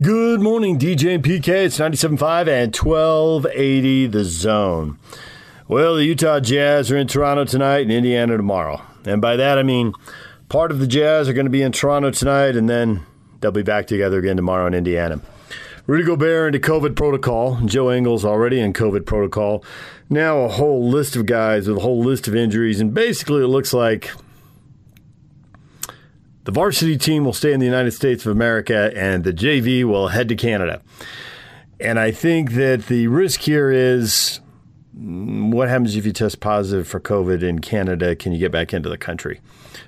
[0.00, 1.48] Good morning, DJ and PK.
[1.48, 4.96] It's 97.5 and 1280 the zone.
[5.66, 8.80] Well, the Utah Jazz are in Toronto tonight and Indiana tomorrow.
[9.04, 9.92] And by that, I mean
[10.48, 13.04] part of the Jazz are going to be in Toronto tonight and then
[13.40, 15.20] they'll be back together again tomorrow in Indiana.
[15.88, 17.58] Rudy Gobert into COVID protocol.
[17.64, 19.64] Joe Ingles already in COVID protocol.
[20.08, 22.78] Now a whole list of guys with a whole list of injuries.
[22.78, 24.12] And basically, it looks like
[26.48, 30.08] the varsity team will stay in the United States of America and the JV will
[30.08, 30.80] head to Canada.
[31.78, 34.40] And I think that the risk here is
[34.98, 38.16] mm, what happens if you test positive for COVID in Canada?
[38.16, 39.42] Can you get back into the country?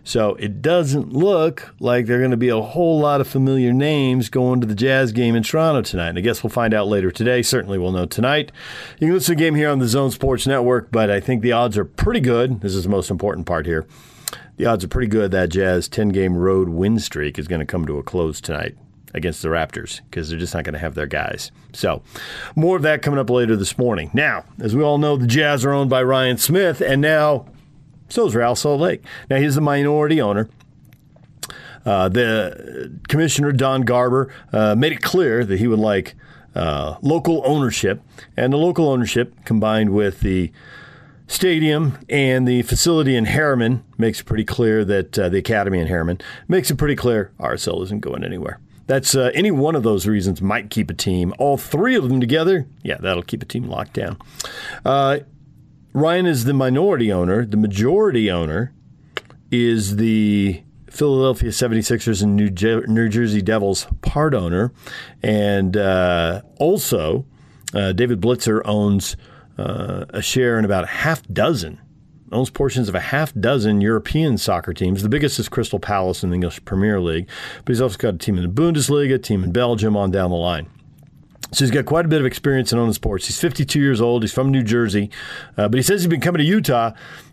[0.05, 3.73] So it doesn't look like there are going to be a whole lot of familiar
[3.73, 6.11] names going to the Jazz game in Toronto tonight.
[6.11, 7.41] And I guess we'll find out later today.
[7.41, 8.53] Certainly we'll know tonight.
[8.99, 11.41] You can listen to the game here on the Zone Sports Network, but I think
[11.41, 12.61] the odds are pretty good.
[12.61, 13.87] This is the most important part here
[14.61, 17.67] the odds are pretty good that Jazz 10 game road win streak is going to
[17.67, 18.77] come to a close tonight
[19.15, 21.51] against the Raptors because they're just not going to have their guys.
[21.73, 22.03] So,
[22.55, 24.11] more of that coming up later this morning.
[24.13, 27.47] Now, as we all know, the Jazz are owned by Ryan Smith, and now
[28.11, 29.03] so is Real Salt Lake.
[29.31, 30.51] Now, he's the minority owner.
[31.87, 36.15] Uh, the commissioner, Don Garber, uh, made it clear that he would like
[36.55, 38.03] uh, local ownership,
[38.37, 40.53] and the local ownership combined with the
[41.31, 45.87] stadium and the facility in Herriman makes it pretty clear that uh, the academy in
[45.87, 48.59] Herriman makes it pretty clear RSL isn't going anywhere.
[48.89, 51.33] That's uh, any one of those reasons might keep a team.
[51.39, 54.19] All three of them together, yeah, that'll keep a team locked down.
[54.85, 55.21] Uh,
[55.93, 57.47] Ryan is the minority owner.
[57.47, 58.75] The majority owner
[59.53, 62.51] is the Philadelphia 76ers and New,
[62.89, 64.73] New Jersey Devils part owner.
[65.23, 67.25] And uh, also,
[67.73, 69.17] uh, David Blitzer owns
[69.61, 71.81] uh, a share in about a half dozen,
[72.33, 75.03] owns portions of a half dozen European soccer teams.
[75.03, 77.29] The biggest is Crystal Palace in the English Premier League,
[77.65, 80.31] but he's also got a team in the Bundesliga, a team in Belgium, on down
[80.31, 80.69] the line.
[81.53, 83.27] So he's got quite a bit of experience in owning sports.
[83.27, 84.23] He's 52 years old.
[84.23, 85.11] He's from New Jersey,
[85.57, 86.93] uh, but he says he's been coming to Utah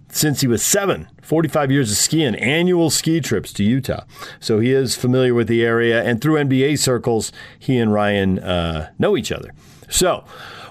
[0.09, 1.08] since he was seven.
[1.21, 4.05] 45 years of skiing, annual ski trips to Utah.
[4.39, 8.92] So he is familiar with the area, and through NBA circles, he and Ryan uh,
[8.98, 9.54] know each other.
[9.89, 10.26] So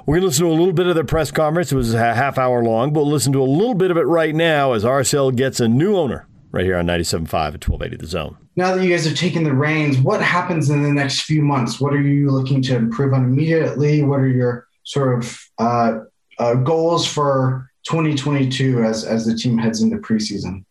[0.06, 1.72] we're going to listen to a little bit of their press conference.
[1.72, 4.02] It was a half hour long, but we'll listen to a little bit of it
[4.06, 8.06] right now as RSL gets a new owner right here on 97.5 at 1280 The
[8.06, 8.36] Zone.
[8.54, 11.80] Now that you guys have taken the reins, what happens in the next few months?
[11.80, 14.02] What are you looking to improve on immediately?
[14.02, 15.98] What are your sort of uh,
[16.38, 20.64] uh, goals for 2022 as, as the team heads into preseason?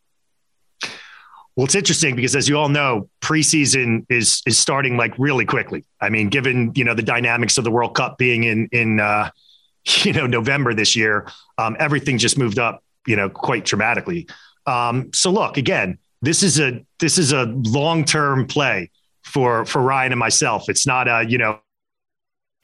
[1.56, 5.86] Well, it's interesting because, as you all know, preseason is is starting like really quickly.
[6.02, 9.30] I mean, given you know the dynamics of the World Cup being in in uh,
[10.04, 11.28] you know November this year,
[11.58, 14.28] um, everything just moved up you know quite dramatically.
[14.66, 18.92] Um, so look, again, this is a this is a long term play
[19.24, 20.68] for for Ryan and myself.
[20.68, 21.60] It's not a you know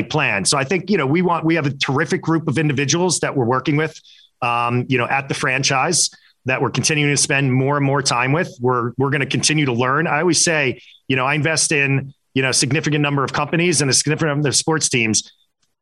[0.09, 0.44] plan.
[0.44, 3.38] So I think you know we want we have a terrific group of individuals that
[3.38, 3.97] we're working with,
[4.41, 6.09] um, you know, at the franchise
[6.46, 8.56] that we're continuing to spend more and more time with.
[8.59, 10.07] We're we're going to continue to learn.
[10.07, 13.81] I always say, you know, I invest in you know a significant number of companies
[13.81, 15.31] and a significant number of sports teams.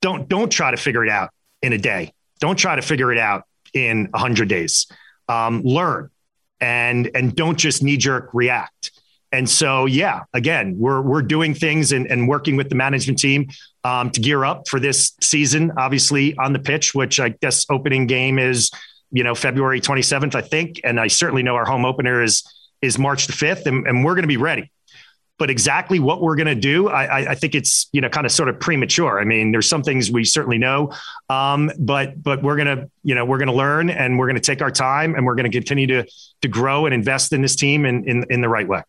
[0.02, 1.30] Don't don't try to figure it out
[1.62, 2.14] in a day.
[2.40, 3.44] Don't try to figure it out
[3.74, 4.88] in hundred days.
[5.28, 6.10] Um, learn
[6.60, 8.92] and and don't just knee jerk react.
[9.32, 13.50] And so, yeah, again, we're we're doing things and, and working with the management team
[13.84, 15.72] um, to gear up for this season.
[15.78, 18.72] Obviously, on the pitch, which I guess opening game is
[19.12, 20.82] you know, February 27th, I think.
[20.84, 22.44] And I certainly know our home opener is
[22.82, 24.72] is March the 5th, and, and we're going to be ready.
[25.38, 28.32] But exactly what we're going to do, I, I, think it's you know kind of
[28.32, 29.20] sort of premature.
[29.22, 30.94] I mean, there's some things we certainly know,
[31.30, 34.72] um, but but we're gonna you know we're gonna learn and we're gonna take our
[34.72, 36.06] time and we're gonna continue to
[36.42, 38.84] to grow and invest in this team in in, in the right way.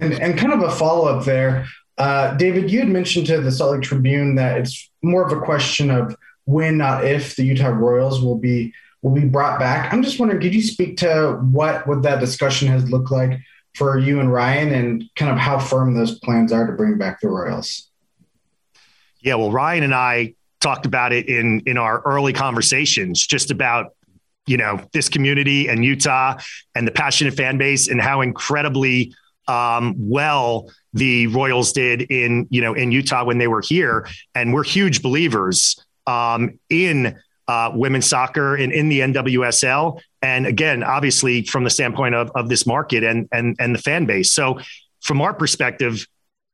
[0.00, 1.66] And, and kind of a follow up there,
[1.98, 5.40] uh, David, you had mentioned to the Salt Lake Tribune that it's more of a
[5.40, 6.16] question of
[6.48, 8.72] when, not if, the Utah Royals will be
[9.02, 9.92] will be brought back.
[9.92, 13.38] I'm just wondering, could you speak to what what that discussion has looked like
[13.76, 17.20] for you and Ryan, and kind of how firm those plans are to bring back
[17.20, 17.90] the Royals?
[19.20, 23.94] Yeah, well, Ryan and I talked about it in in our early conversations, just about
[24.46, 26.38] you know this community and Utah
[26.74, 29.14] and the passionate fan base and how incredibly
[29.48, 34.54] um, well the Royals did in you know in Utah when they were here, and
[34.54, 35.76] we're huge believers
[36.08, 40.00] um, in uh, women's soccer and in the NWSL.
[40.22, 44.06] And again, obviously from the standpoint of, of this market and, and, and the fan
[44.06, 44.32] base.
[44.32, 44.58] So
[45.00, 46.06] from our perspective,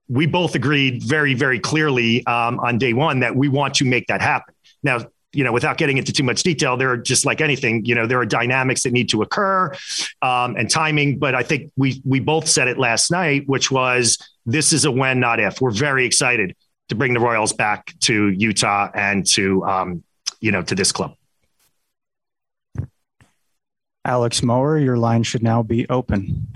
[0.08, 4.06] we both agreed very, very clearly um, on day one that we want to make
[4.08, 4.54] that happen.
[4.82, 7.94] Now, you know, without getting into too much detail, there are just like anything, you
[7.94, 9.72] know, there are dynamics that need to occur
[10.22, 11.18] um, and timing.
[11.18, 14.92] But I think we we both said it last night, which was this is a
[14.92, 15.60] when, not if.
[15.60, 16.54] We're very excited
[16.88, 20.04] to bring the Royals back to Utah and to um,
[20.40, 21.14] you know to this club.
[24.04, 26.48] Alex Mower, your line should now be open.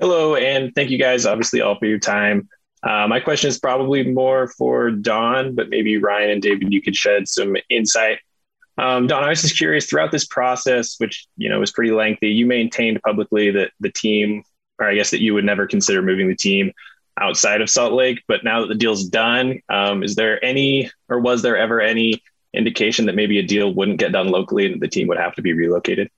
[0.00, 2.48] Hello, and thank you guys, obviously, all for your time.
[2.82, 6.96] Uh, my question is probably more for Don, but maybe Ryan and David, you could
[6.96, 8.18] shed some insight.
[8.76, 12.30] Um, Don, I was just curious throughout this process, which you know was pretty lengthy.
[12.30, 14.42] You maintained publicly that the team,
[14.80, 16.72] or I guess that you would never consider moving the team
[17.20, 18.22] outside of Salt Lake.
[18.26, 22.22] But now that the deal's done, um, is there any, or was there ever any
[22.52, 25.42] indication that maybe a deal wouldn't get done locally and the team would have to
[25.42, 26.10] be relocated?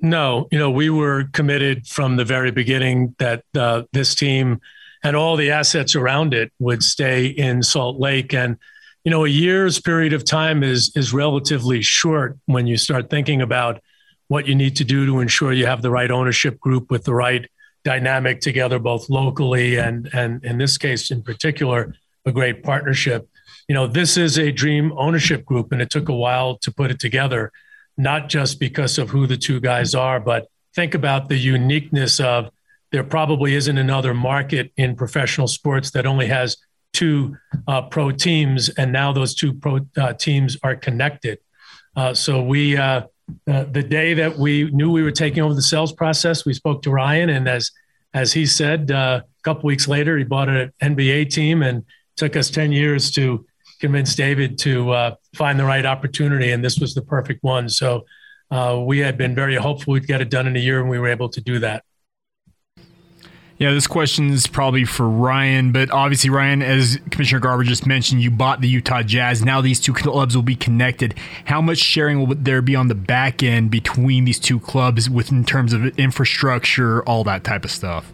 [0.00, 4.60] No, you know, we were committed from the very beginning that uh, this team
[5.02, 8.32] and all the assets around it would stay in Salt Lake.
[8.32, 8.58] And,
[9.04, 13.42] you know, a year's period of time is is relatively short when you start thinking
[13.42, 13.82] about
[14.28, 17.14] what you need to do to ensure you have the right ownership group with the
[17.14, 17.50] right
[17.84, 21.94] dynamic together, both locally and and in this case in particular,
[22.24, 23.28] a great partnership.
[23.68, 26.90] You know, this is a dream ownership group, and it took a while to put
[26.90, 27.52] it together,
[27.96, 32.50] not just because of who the two guys are, but think about the uniqueness of
[32.90, 36.56] there probably isn't another market in professional sports that only has
[36.92, 37.36] two
[37.66, 41.38] uh, pro teams, and now those two pro uh, teams are connected.
[41.96, 42.76] Uh, so we,
[43.48, 46.54] uh, uh, the day that we knew we were taking over the sales process, we
[46.54, 47.70] spoke to Ryan, and as
[48.14, 51.84] as he said, uh, a couple weeks later, he bought an NBA team, and
[52.16, 53.46] took us ten years to
[53.80, 57.68] convince David to find the right opportunity, and this was the perfect one.
[57.68, 58.04] So
[58.84, 61.08] we had been very hopeful we'd get it done in a year, and we were
[61.08, 61.84] able to do that.
[63.62, 68.20] Yeah, this question is probably for Ryan, but obviously, Ryan, as Commissioner Garber just mentioned,
[68.20, 69.44] you bought the Utah Jazz.
[69.44, 71.14] Now these two clubs will be connected.
[71.44, 75.30] How much sharing will there be on the back end between these two clubs, with
[75.30, 78.12] in terms of infrastructure, all that type of stuff?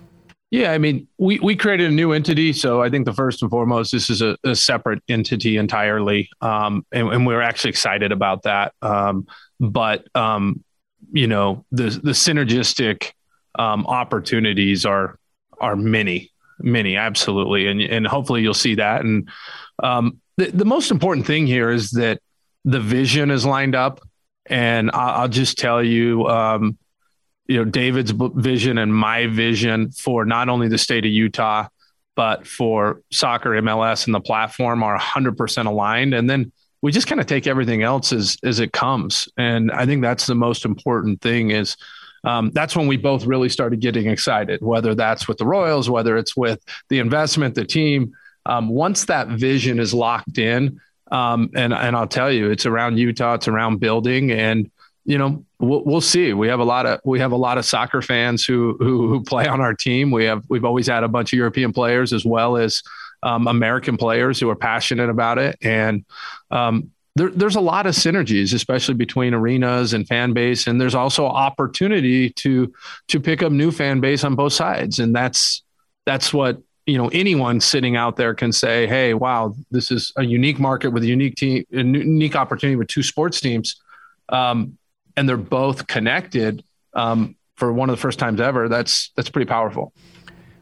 [0.50, 2.52] Yeah, I mean, we, we created a new entity.
[2.52, 6.28] So I think the first and foremost, this is a, a separate entity entirely.
[6.42, 8.74] Um, and, and, we're actually excited about that.
[8.82, 9.26] Um,
[9.58, 10.62] but, um,
[11.10, 13.12] you know, the, the synergistic
[13.58, 15.18] um, opportunities are
[15.60, 19.04] are many, many, absolutely, and and hopefully you'll see that.
[19.04, 19.28] And
[19.82, 22.20] um, the the most important thing here is that
[22.64, 24.00] the vision is lined up,
[24.46, 26.26] and I'll, I'll just tell you.
[26.26, 26.78] Um,
[27.48, 31.68] you know David's vision and my vision for not only the state of Utah,
[32.14, 36.14] but for soccer MLS and the platform are 100% aligned.
[36.14, 36.52] And then
[36.82, 39.28] we just kind of take everything else as as it comes.
[39.36, 41.76] And I think that's the most important thing is
[42.24, 46.16] um, that's when we both really started getting excited, whether that's with the Royals, whether
[46.16, 48.12] it's with the investment, the team.
[48.46, 50.80] Um, once that vision is locked in,
[51.10, 54.70] um, and and I'll tell you, it's around Utah, it's around building, and
[55.04, 56.32] you know we'll, we'll see.
[56.32, 59.22] We have a lot of we have a lot of soccer fans who, who who
[59.22, 60.10] play on our team.
[60.10, 62.82] We have we've always had a bunch of European players as well as
[63.22, 66.04] um, American players who are passionate about it, and
[66.50, 70.94] um, there, there's a lot of synergies, especially between arenas and fan base, and there's
[70.94, 72.72] also opportunity to
[73.08, 75.62] to pick up new fan base on both sides, and that's
[76.06, 78.86] that's what you know anyone sitting out there can say.
[78.86, 82.88] Hey, wow, this is a unique market with a unique team, a unique opportunity with
[82.88, 83.76] two sports teams,
[84.28, 84.78] um,
[85.16, 88.68] and they're both connected um, for one of the first times ever.
[88.68, 89.92] That's that's pretty powerful.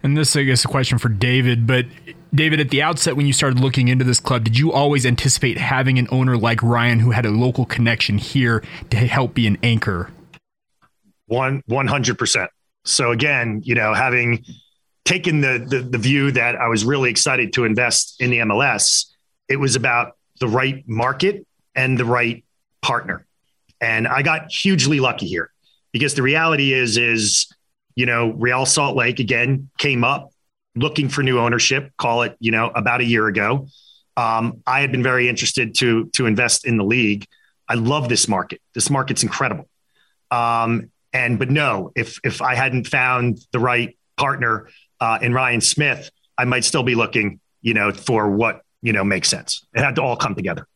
[0.02, 1.66] And this, I guess, a question for David.
[1.66, 1.86] But
[2.36, 5.58] David, at the outset, when you started looking into this club, did you always anticipate
[5.58, 9.58] having an owner like Ryan who had a local connection here to help be an
[9.62, 10.10] anchor?
[11.26, 12.50] One one hundred percent.
[12.84, 14.44] So again, you know, having
[15.04, 19.06] taken the, the the view that I was really excited to invest in the MLS,
[19.48, 22.44] it was about the right market and the right
[22.82, 23.26] partner.
[23.80, 25.50] And I got hugely lucky here
[25.92, 27.48] because the reality is is
[27.96, 30.30] you know, Real Salt Lake again came up
[30.76, 33.66] looking for new ownership, call it, you know, about a year ago.
[34.16, 37.26] Um, I had been very interested to to invest in the league.
[37.68, 38.60] I love this market.
[38.74, 39.68] This market's incredible.
[40.30, 44.68] Um, and but no, if if I hadn't found the right partner
[45.00, 49.04] uh, in Ryan Smith, I might still be looking, you know, for what you know
[49.04, 49.66] makes sense.
[49.74, 50.66] It had to all come together.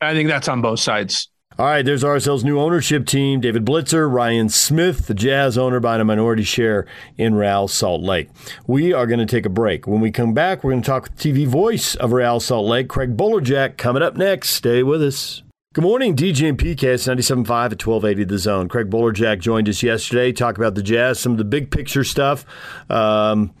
[0.00, 1.28] I think that's on both sides.
[1.58, 6.00] All right, there's RSL's new ownership team David Blitzer, Ryan Smith, the Jazz owner buying
[6.00, 6.86] a minority share
[7.16, 8.28] in Real Salt Lake.
[8.68, 9.84] We are going to take a break.
[9.84, 12.86] When we come back, we're going to talk with TV voice of Real Salt Lake,
[12.86, 14.50] Craig Bolerjack, coming up next.
[14.50, 15.42] Stay with us.
[15.74, 18.68] Good morning, DJ and PKS 97.5 at 1280 The Zone.
[18.68, 22.46] Craig Bolerjack joined us yesterday, talk about the Jazz, some of the big picture stuff.
[22.88, 23.52] Um,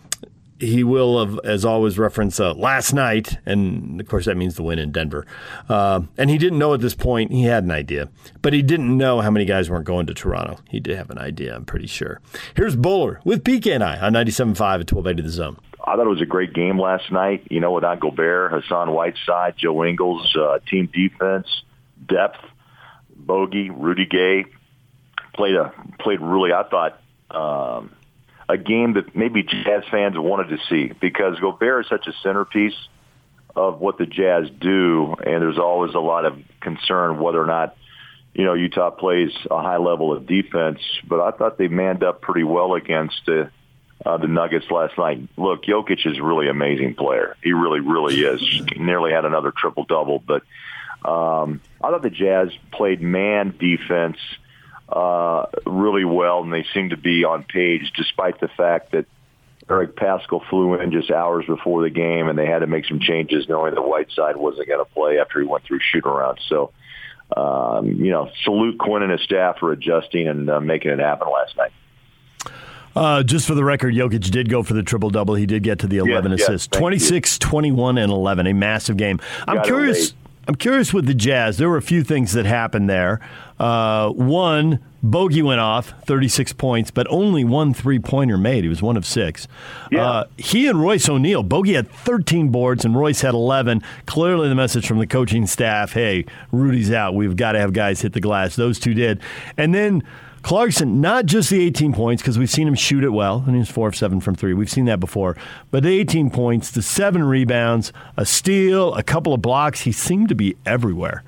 [0.60, 4.62] he will, have, as always, reference uh, last night, and of course that means the
[4.62, 5.26] win in Denver.
[5.68, 7.32] Uh, and he didn't know at this point.
[7.32, 8.08] He had an idea,
[8.42, 10.58] but he didn't know how many guys weren't going to Toronto.
[10.68, 12.20] He did have an idea, I'm pretty sure.
[12.54, 15.56] Here's Bowler with PK and I on 97.5 at 1280 The Zone.
[15.86, 17.46] I thought it was a great game last night.
[17.50, 21.46] You know, without Gobert, Hassan Whiteside, Joe Ingles, uh, team defense,
[22.06, 22.40] depth,
[23.16, 24.44] Bogey, Rudy Gay
[25.34, 26.52] played a played really.
[26.52, 27.00] I thought
[27.30, 27.90] um,
[28.48, 32.76] a game that maybe Jazz fans wanted to see because Gobert is such a centerpiece
[33.54, 37.76] of what the Jazz do, and there's always a lot of concern whether or not
[38.34, 40.80] you know Utah plays a high level of defense.
[41.06, 43.46] But I thought they manned up pretty well against uh,
[44.06, 45.28] uh, the Nuggets last night.
[45.36, 47.36] Look, Jokic is really amazing player.
[47.42, 48.40] He really, really is.
[48.76, 50.42] Nearly had another triple double, but
[51.04, 54.18] um, I thought the Jazz played man defense
[54.94, 59.06] really well, and they seem to be on page, despite the fact that
[59.70, 63.00] Eric Paschall flew in just hours before the game, and they had to make some
[63.00, 66.40] changes, knowing the Whiteside wasn't going to play after he went through shoot around.
[66.48, 66.72] So,
[67.36, 71.28] um, you know, salute Quinn and his staff for adjusting and uh, making it happen
[71.30, 71.72] last night.
[72.96, 75.34] Uh, just for the record, Jokic did go for the triple double.
[75.34, 76.66] He did get to the 11 yes, assists.
[76.68, 77.38] 26, you.
[77.38, 78.46] 21, and 11.
[78.46, 79.20] A massive game.
[79.46, 80.14] I'm curious.
[80.48, 81.58] I'm curious with the Jazz.
[81.58, 83.20] There were a few things that happened there.
[83.58, 88.64] Uh, one, Bogey went off, 36 points, but only one three pointer made.
[88.64, 89.46] He was one of six.
[89.90, 90.04] Yeah.
[90.04, 93.82] Uh, he and Royce O'Neale, Bogey had 13 boards and Royce had 11.
[94.06, 97.14] Clearly, the message from the coaching staff hey, Rudy's out.
[97.14, 98.56] We've got to have guys hit the glass.
[98.56, 99.20] Those two did.
[99.56, 100.02] And then
[100.42, 103.68] Clarkson, not just the 18 points, because we've seen him shoot it well, and he's
[103.68, 104.54] four of seven from three.
[104.54, 105.36] We've seen that before.
[105.70, 110.28] But the 18 points, the seven rebounds, a steal, a couple of blocks, he seemed
[110.28, 111.24] to be everywhere.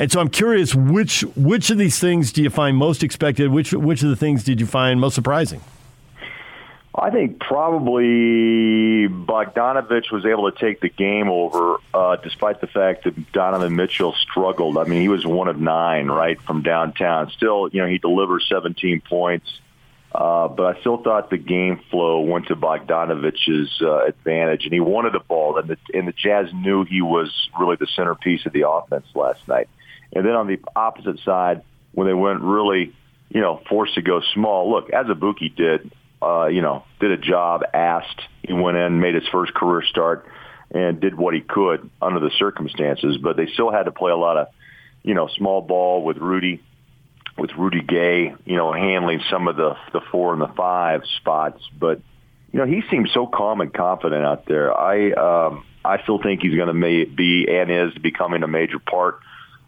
[0.00, 3.50] And so I'm curious, which which of these things do you find most expected?
[3.50, 5.60] Which which of the things did you find most surprising?
[6.94, 13.04] I think probably Bogdanovic was able to take the game over, uh, despite the fact
[13.04, 14.78] that Donovan Mitchell struggled.
[14.78, 17.30] I mean, he was one of nine, right, from downtown.
[17.36, 19.60] Still, you know, he delivered 17 points,
[20.12, 24.80] uh, but I still thought the game flow went to Bogdanovic's uh, advantage, and he
[24.80, 28.52] wanted the ball, and the, and the Jazz knew he was really the centerpiece of
[28.54, 29.68] the offense last night.
[30.12, 31.62] And then on the opposite side,
[31.92, 32.92] when they went really,
[33.28, 37.16] you know, forced to go small, look, as Azubuike did, uh, you know, did a
[37.16, 38.20] job, asked.
[38.42, 40.26] He went in, made his first career start,
[40.70, 43.18] and did what he could under the circumstances.
[43.22, 44.48] But they still had to play a lot of,
[45.02, 46.62] you know, small ball with Rudy,
[47.38, 51.62] with Rudy Gay, you know, handling some of the the four and the five spots.
[51.78, 52.00] But
[52.52, 54.76] you know, he seems so calm and confident out there.
[54.76, 59.20] I um, I still think he's going to be and is becoming a major part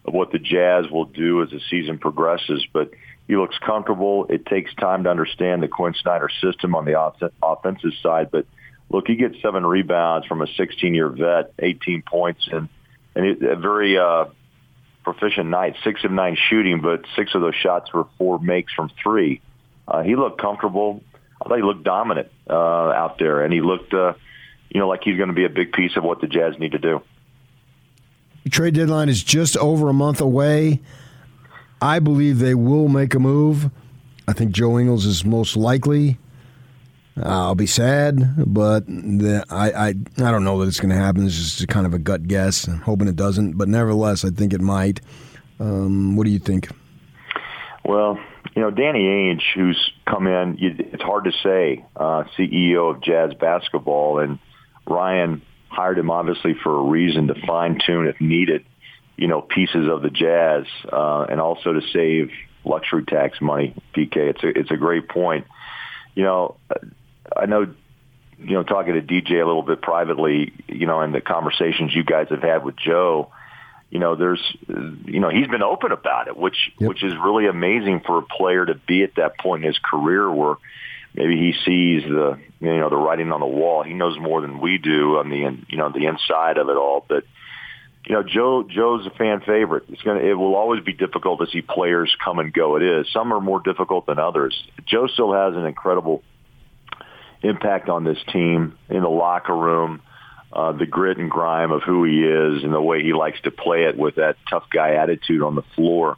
[0.05, 2.65] of what the Jazz will do as the season progresses.
[2.71, 2.91] But
[3.27, 4.25] he looks comfortable.
[4.29, 6.99] It takes time to understand the Quinn Snyder system on the
[7.41, 8.45] offensive side, but
[8.89, 12.69] look, he gets seven rebounds from a 16-year vet, 18 points, and
[13.15, 14.25] and a very uh,
[15.03, 18.89] proficient night, six of nine shooting, but six of those shots were four makes from
[19.01, 19.41] three.
[19.87, 21.03] Uh, he looked comfortable.
[21.41, 24.13] I thought he looked dominant uh, out there, and he looked, uh,
[24.69, 26.71] you know, like he's going to be a big piece of what the Jazz need
[26.71, 27.01] to do.
[28.49, 30.81] Trade deadline is just over a month away.
[31.81, 33.69] I believe they will make a move.
[34.27, 36.17] I think Joe Ingles is most likely.
[37.21, 41.25] I'll be sad, but the, I, I I don't know that it's going to happen.
[41.25, 42.67] It's just kind of a gut guess.
[42.67, 44.99] I'm hoping it doesn't, but nevertheless, I think it might.
[45.59, 46.69] Um, what do you think?
[47.85, 48.17] Well,
[48.55, 53.33] you know, Danny Ainge, who's come in, it's hard to say, uh, CEO of Jazz
[53.39, 54.39] Basketball, and
[54.87, 55.41] Ryan
[55.73, 58.65] hired him obviously for a reason to fine tune if needed
[59.17, 62.31] you know, pieces of the jazz, uh, and also to save
[62.65, 63.75] luxury tax money.
[63.95, 65.45] PK, it's a it's a great point.
[66.15, 66.55] You know,
[67.35, 67.73] I know,
[68.39, 72.03] you know, talking to DJ a little bit privately, you know, and the conversations you
[72.03, 73.31] guys have had with Joe.
[73.91, 76.89] You know, there's, you know, he's been open about it, which yep.
[76.89, 80.31] which is really amazing for a player to be at that point in his career
[80.31, 80.55] where
[81.13, 83.83] maybe he sees the you know the writing on the wall.
[83.83, 87.05] He knows more than we do on the you know the inside of it all,
[87.07, 87.23] but
[88.05, 89.85] you know, Joe Joe's a fan favorite.
[89.89, 92.75] It's gonna it will always be difficult to see players come and go.
[92.75, 93.11] It is.
[93.13, 94.61] Some are more difficult than others.
[94.85, 96.21] Joe still has an incredible
[97.41, 100.01] impact on this team in the locker room,
[100.51, 103.51] uh, the grit and grime of who he is and the way he likes to
[103.51, 106.17] play it with that tough guy attitude on the floor.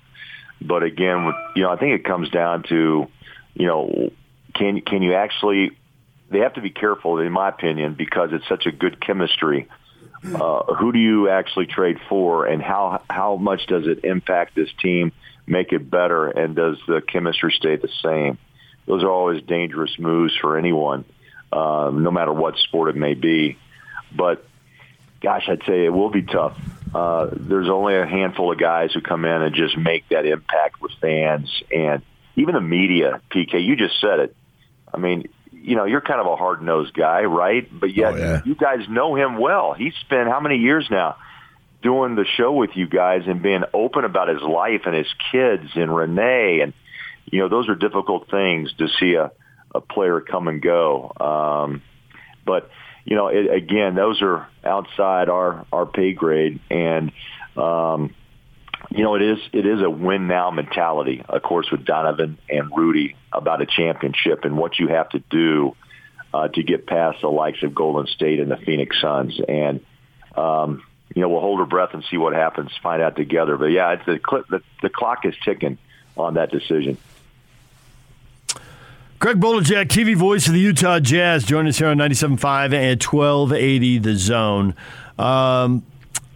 [0.61, 3.07] But again, you know, I think it comes down to,
[3.53, 4.11] you know,
[4.55, 5.77] can can you actually?
[6.29, 9.67] They have to be careful, in my opinion, because it's such a good chemistry
[10.23, 14.69] uh, who do you actually trade for, and how how much does it impact this
[14.81, 15.11] team,
[15.45, 18.39] make it better, and does the chemistry stay the same?
[18.87, 21.05] Those are always dangerous moves for anyone.
[21.55, 23.57] uh, no matter what sport it may be.
[24.15, 24.45] But
[25.21, 26.57] gosh, I'd say it will be tough.
[26.93, 30.81] Uh, there's only a handful of guys who come in and just make that impact
[30.81, 32.01] with fans and
[32.35, 33.21] even the media.
[33.31, 34.35] PK, you just said it.
[34.95, 37.67] I mean, you know, you're kind of a hard nosed guy, right?
[37.71, 38.41] But yet, Oh, yeah.
[38.45, 39.73] you guys know him well.
[39.73, 41.17] He's spent how many years now
[41.81, 45.69] doing the show with you guys and being open about his life and his kids
[45.75, 46.73] and Renee and
[47.31, 49.31] you know those are difficult things to see a
[49.73, 51.11] a player come and go.
[51.19, 51.81] Um,
[52.45, 52.69] but
[53.03, 57.11] you know, it, again, those are outside our our pay grade, and
[57.57, 58.13] um,
[58.89, 61.23] you know, it is it is a win now mentality.
[61.27, 65.75] Of course, with Donovan and Rudy about a championship and what you have to do
[66.33, 69.85] uh, to get past the likes of Golden State and the Phoenix Suns, and
[70.35, 72.71] um, you know, we'll hold our breath and see what happens.
[72.81, 73.57] Find out together.
[73.57, 75.77] But yeah, the the, the clock is ticking
[76.17, 76.97] on that decision.
[79.17, 83.97] Greg Bolerjack, TV voice of the Utah Jazz, join us here on 97.5 and 1280
[83.99, 84.75] The Zone.
[85.17, 85.85] Um,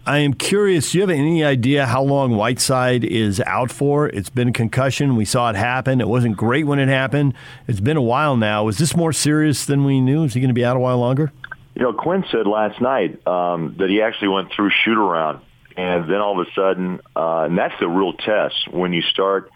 [0.06, 4.08] I am curious, do you have any idea how long Whiteside is out for?
[4.08, 5.14] It's been concussion.
[5.14, 6.00] We saw it happen.
[6.00, 7.34] It wasn't great when it happened.
[7.68, 8.68] It's been a while now.
[8.68, 10.24] Is this more serious than we knew?
[10.24, 11.32] Is he going to be out a while longer?
[11.74, 15.42] You know, Quinn said last night um, that he actually went through shoot around,
[15.76, 19.50] and then all of a sudden, uh, and that's the real test when you start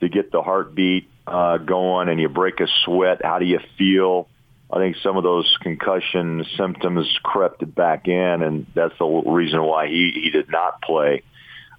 [0.00, 3.22] to get the heartbeat uh, going and you break a sweat.
[3.24, 4.28] How do you feel?
[4.72, 9.86] I think some of those concussion symptoms crept back in, and that's the reason why
[9.86, 11.22] he he did not play.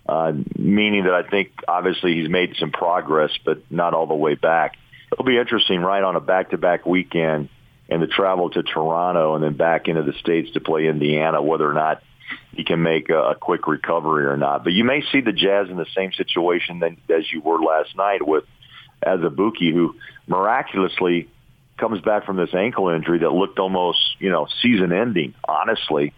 [0.08, 4.36] Uh, meaning that I think obviously he's made some progress, but not all the way
[4.36, 4.78] back.
[5.12, 7.50] It'll be interesting, right, on a back-to-back weekend
[7.90, 11.70] and the travel to Toronto and then back into the states to play Indiana, whether
[11.70, 12.02] or not
[12.54, 14.64] he can make a, a quick recovery or not.
[14.64, 17.96] But you may see the Jazz in the same situation than, as you were last
[17.98, 18.46] night with
[19.06, 21.30] Azubuike, who miraculously
[21.78, 25.34] comes back from this ankle injury that looked almost, you know, season-ending.
[25.48, 26.14] Honestly,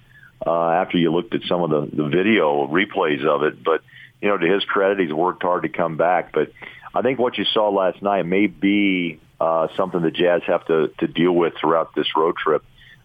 [0.45, 3.81] uh, after you looked at some of the, the video replays of it, but
[4.21, 6.31] you know, to his credit, he's worked hard to come back.
[6.33, 6.51] But
[6.93, 10.89] I think what you saw last night may be uh, something the Jazz have to
[10.99, 12.63] to deal with throughout this road trip.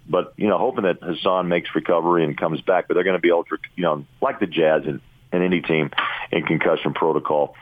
[0.08, 2.88] But you know, hoping that Hassan makes recovery and comes back.
[2.88, 5.00] But they're going to be ultra, you know, like the Jazz and,
[5.32, 5.90] and any team
[6.32, 7.54] in concussion protocol.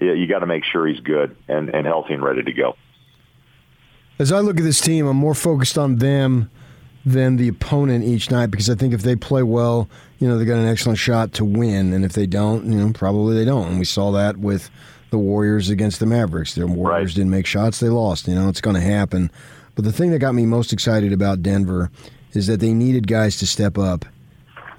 [0.00, 2.76] You, you got to make sure he's good and, and healthy and ready to go.
[4.20, 6.50] As I look at this team, I'm more focused on them
[7.06, 10.44] than the opponent each night because I think if they play well, you know, they
[10.44, 13.68] got an excellent shot to win, and if they don't, you know, probably they don't.
[13.68, 14.68] And we saw that with
[15.08, 16.54] the Warriors against the Mavericks.
[16.54, 18.28] The Warriors didn't make shots, they lost.
[18.28, 19.30] You know, it's going to happen.
[19.74, 21.90] But the thing that got me most excited about Denver
[22.34, 24.04] is that they needed guys to step up,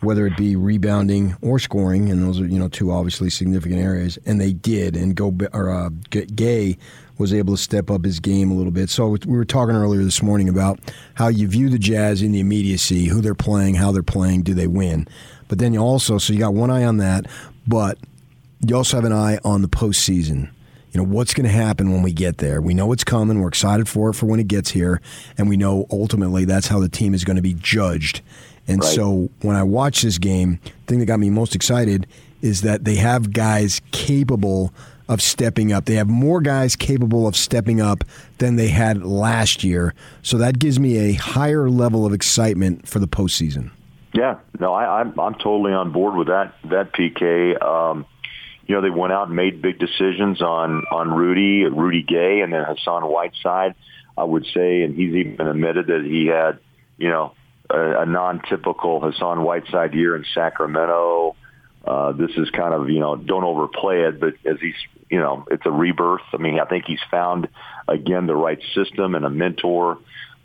[0.02, 4.20] whether it be rebounding or scoring, and those are you know two obviously significant areas,
[4.28, 4.96] and they did.
[4.96, 6.78] And go or uh, G- Gay
[7.22, 8.90] was able to step up his game a little bit.
[8.90, 10.80] So we were talking earlier this morning about
[11.14, 14.54] how you view the Jazz in the immediacy, who they're playing, how they're playing, do
[14.54, 15.08] they win?
[15.48, 17.28] But then you also so you got one eye on that,
[17.68, 17.98] but
[18.66, 20.50] you also have an eye on the postseason.
[20.92, 22.60] You know what's going to happen when we get there.
[22.60, 23.40] We know it's coming.
[23.40, 25.02] We're excited for it for when it gets here,
[25.38, 28.22] and we know ultimately that's how the team is going to be judged.
[28.68, 28.94] And Right.
[28.94, 32.08] so when I watch this game, the thing that got me most excited
[32.42, 34.74] is that they have guys capable
[35.12, 35.86] of stepping up.
[35.86, 38.06] They have more guys capable of stepping up
[38.38, 39.94] than they had last year.
[40.24, 43.72] So that gives me a higher level of excitement for the postseason.
[44.14, 47.62] Yeah, no, I, I'm I'm totally on board with that that PK.
[47.62, 48.06] Um,
[48.66, 52.54] you know, they went out and made big decisions on on Rudy, Rudy Gay, and
[52.54, 53.76] then Hassan Whiteside.
[54.18, 56.60] I would say, and he's even admitted that he had,
[56.98, 57.34] you know,
[57.70, 61.36] a, a non-typical Hassan Whiteside year in Sacramento.
[61.86, 64.76] Uh, this is kind of, you know, don't overplay it, but as he's,
[65.10, 66.22] you know, it's a rebirth.
[66.32, 67.48] I mean, I think he's found
[67.88, 69.98] again the right system and a mentor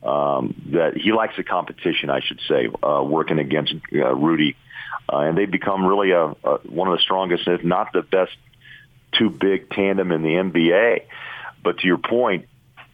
[0.02, 4.56] um, that he likes the competition, I should say, uh, working against uh, Rudy,
[5.12, 8.32] uh, and they've become really a, a one of the strongest, if not the best,
[9.18, 11.02] two big tandem in the NBA.
[11.62, 12.46] But to your point,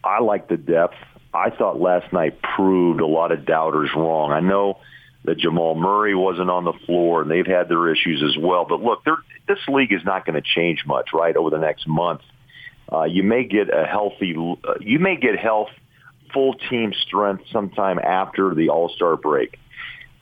[0.03, 0.95] I like the depth.
[1.33, 4.31] I thought last night proved a lot of doubters wrong.
[4.31, 4.79] I know
[5.25, 8.65] that Jamal Murray wasn't on the floor, and they've had their issues as well.
[8.67, 9.05] But look,
[9.47, 12.21] this league is not going to change much, right, over the next month.
[12.91, 15.69] Uh, you may get a healthy, uh, you may get health,
[16.33, 19.57] full team strength sometime after the All Star break,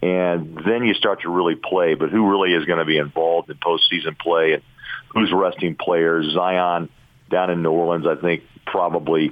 [0.04, 1.96] and then you start to really play.
[1.96, 4.64] But who really is going to be involved in postseason play, and
[5.10, 6.32] who's resting players?
[6.34, 6.90] Zion
[7.30, 9.32] down in New Orleans, I think probably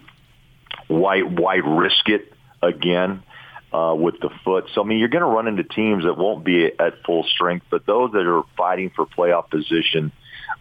[0.87, 3.21] why why risk it again
[3.73, 4.65] uh, with the foot?
[4.73, 7.65] So I mean, you're going to run into teams that won't be at full strength,
[7.69, 10.11] but those that are fighting for playoff position,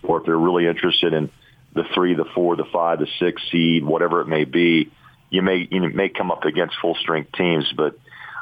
[0.03, 1.31] or if they're really interested in
[1.75, 4.91] the three, the four, the five, the six seed, whatever it may be,
[5.31, 7.99] you may you may come up against full strength teams, but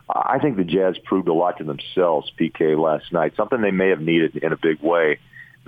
[0.09, 3.35] I think the Jazz proved a lot to themselves, PK, last night.
[3.37, 5.18] Something they may have needed in a big way.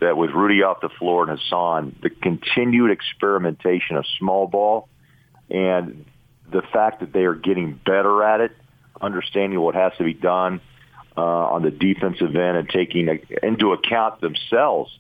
[0.00, 4.88] That with Rudy off the floor and Hassan, the continued experimentation of small ball
[5.50, 6.04] and
[6.52, 8.52] the fact that they are getting better at it,
[9.00, 10.60] understanding what has to be done
[11.16, 13.08] uh, on the defensive end and taking
[13.42, 14.96] into account themselves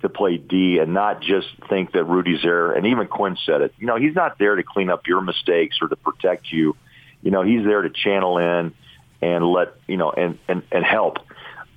[0.00, 2.72] to play D and not just think that Rudy's there.
[2.72, 3.74] And even Quinn said it.
[3.78, 6.76] You know, he's not there to clean up your mistakes or to protect you.
[7.22, 8.74] You know, he's there to channel in
[9.20, 11.18] and let you know and and, and help.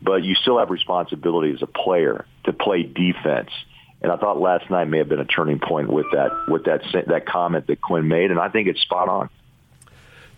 [0.02, 3.50] But you still have responsibility as a player to play defense.
[4.02, 6.82] And I thought last night may have been a turning point with that with that
[7.08, 9.30] that comment that Quinn made, and I think it's spot on.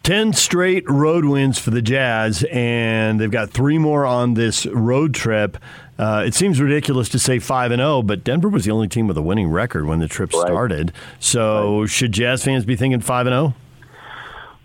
[0.04, 5.14] 10 straight road wins for the Jazz, and they've got three more on this road
[5.14, 5.58] trip.
[5.98, 9.08] Uh, it seems ridiculous to say 5 and 0, but Denver was the only team
[9.08, 10.46] with a winning record when the trip right.
[10.46, 10.92] started.
[11.20, 11.90] So, right.
[11.90, 13.56] should Jazz fans be thinking 5 and 0?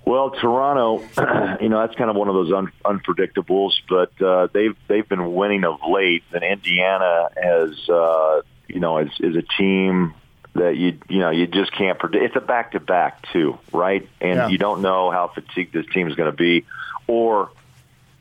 [0.05, 1.03] Well, Toronto,
[1.61, 5.35] you know that's kind of one of those un- unpredictables, but uh, they've they've been
[5.35, 10.15] winning of late, and Indiana has uh, you know is, is a team
[10.59, 12.25] that you you know you just can't predict.
[12.25, 14.09] It's a back to back too, right?
[14.21, 14.49] And yeah.
[14.49, 16.67] you don't know how fatigued this team is going to be,
[17.07, 17.51] or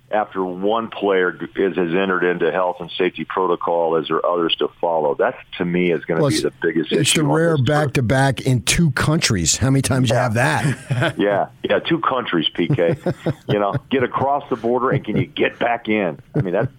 [0.10, 4.70] after one player is, has entered into health and safety protocol, is there others to
[4.80, 5.16] follow?
[5.16, 7.02] That to me is going to be the biggest it's issue.
[7.02, 9.58] It's the rare back to back in two countries.
[9.58, 10.16] How many times yeah.
[10.16, 11.16] you have that?
[11.18, 13.44] yeah, yeah, two countries, PK.
[13.50, 16.20] you know, get across the border and can you get back in?
[16.34, 16.72] I mean, that's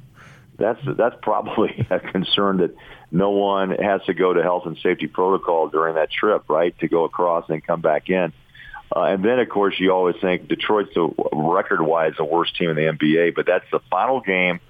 [0.56, 2.74] that's that's probably a concern that
[3.10, 6.78] no one has to go to health and safety protocol during that trip, right?
[6.80, 8.32] To go across and come back in.
[8.94, 12.76] Uh, and then, of course, you always think Detroit's the record-wise the worst team in
[12.76, 14.60] the NBA, but that's the final game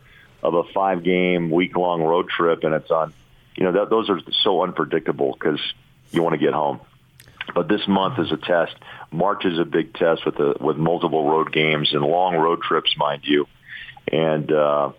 [0.42, 3.12] of a five-game, week-long road trip, and it's on.
[3.56, 5.60] You know, that, those are so unpredictable because
[6.12, 6.80] you want to get home.
[7.54, 8.74] But this month is a test.
[9.10, 12.96] March is a big test with the with multiple road games and long road trips,
[12.96, 13.46] mind you.
[14.12, 14.92] And uh,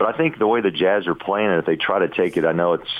[0.00, 2.46] but I think the way the Jazz are playing, if they try to take it,
[2.46, 2.90] I know it's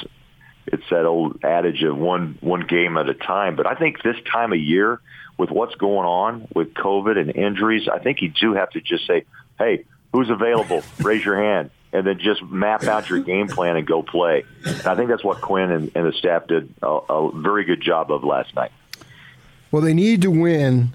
[0.67, 3.57] it's that old adage of one one game at a time.
[3.57, 5.01] But I think this time of year
[5.39, 9.07] with what's going on with COVID and injuries, I think you do have to just
[9.07, 9.25] say,
[9.59, 10.83] hey, who's available?
[11.01, 11.71] Raise your hand.
[11.91, 14.45] And then just map out your game plan and go play.
[14.67, 17.81] And I think that's what Quinn and, and the staff did a, a very good
[17.81, 18.73] job of last night.
[19.71, 20.91] Well, they need to win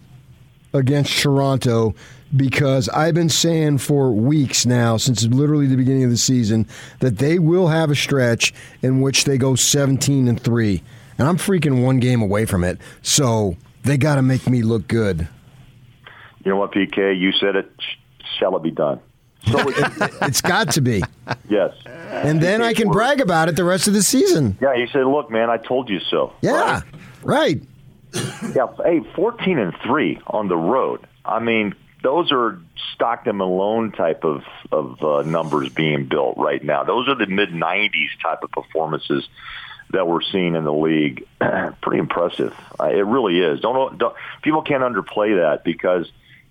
[0.72, 1.96] against Toronto
[2.36, 6.68] because I've been saying for weeks now, since literally the beginning of the season,
[7.00, 10.84] that they will have a stretch in which they go 17 and 3.
[11.18, 12.80] And I'm freaking one game away from it.
[13.02, 15.28] So they got to make me look good.
[16.44, 17.18] You know what, PK?
[17.18, 17.72] You said it.
[18.40, 19.00] Shall it be done?
[19.48, 19.58] So
[20.24, 21.04] it's got to be.
[21.48, 21.74] Yes.
[21.86, 24.58] And then I can brag about it the rest of the season.
[24.62, 26.82] Yeah, you said, "Look, man, I told you so." Yeah.
[27.24, 27.62] Right.
[28.14, 28.24] right.
[28.56, 28.68] yeah.
[28.84, 31.06] Hey, fourteen and three on the road.
[31.24, 32.60] I mean, those are
[32.94, 36.84] Stockton Malone type of of uh, numbers being built right now.
[36.84, 39.28] Those are the mid '90s type of performances
[39.90, 41.26] that we're seeing in the league.
[41.82, 42.56] Pretty impressive.
[42.80, 43.60] Uh, it really is.
[43.60, 46.10] Don't, don't people can't underplay that because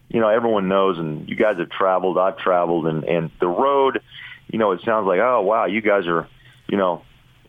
[0.08, 2.18] you know everyone knows, and you guys have traveled.
[2.18, 4.02] I've traveled, and and the road.
[4.50, 6.26] You know, it sounds like oh wow, you guys are
[6.68, 7.02] you know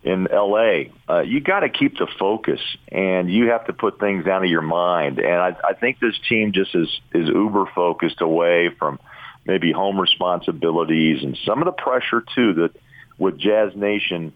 [0.05, 0.83] in LA.
[1.09, 4.49] Uh, you got to keep the focus, and you have to put things out of
[4.49, 5.17] your mind.
[5.17, 8.99] And I, I think this team just is is uber focused away from
[9.45, 12.71] maybe home responsibilities and some of the pressure too that
[13.17, 14.33] with Jazz Nation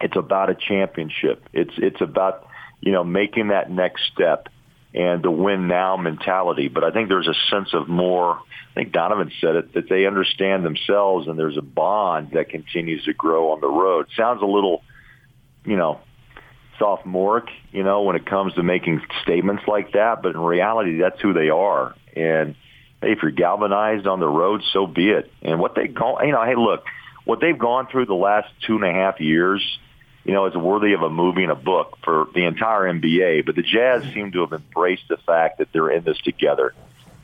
[0.00, 1.48] it's about a championship.
[1.52, 2.46] It's it's about
[2.80, 4.48] you know making that next step
[4.94, 6.68] and the win now mentality.
[6.68, 8.38] But I think there's a sense of more.
[8.38, 13.04] I think Donovan said it that they understand themselves and there's a bond that continues
[13.04, 14.06] to grow on the road.
[14.16, 14.82] Sounds a little,
[15.64, 16.00] you know,
[16.78, 20.22] sophomoric, you know, when it comes to making statements like that.
[20.22, 21.94] But in reality, that's who they are.
[22.16, 22.56] And
[23.00, 25.30] hey, if you're galvanized on the road, so be it.
[25.42, 26.84] And what they call, you know, hey, look,
[27.24, 29.62] what they've gone through the last two and a half years
[30.30, 33.44] you know, is worthy of a movie and a book for the entire NBA.
[33.44, 34.14] But the Jazz mm-hmm.
[34.14, 36.72] seem to have embraced the fact that they're in this together,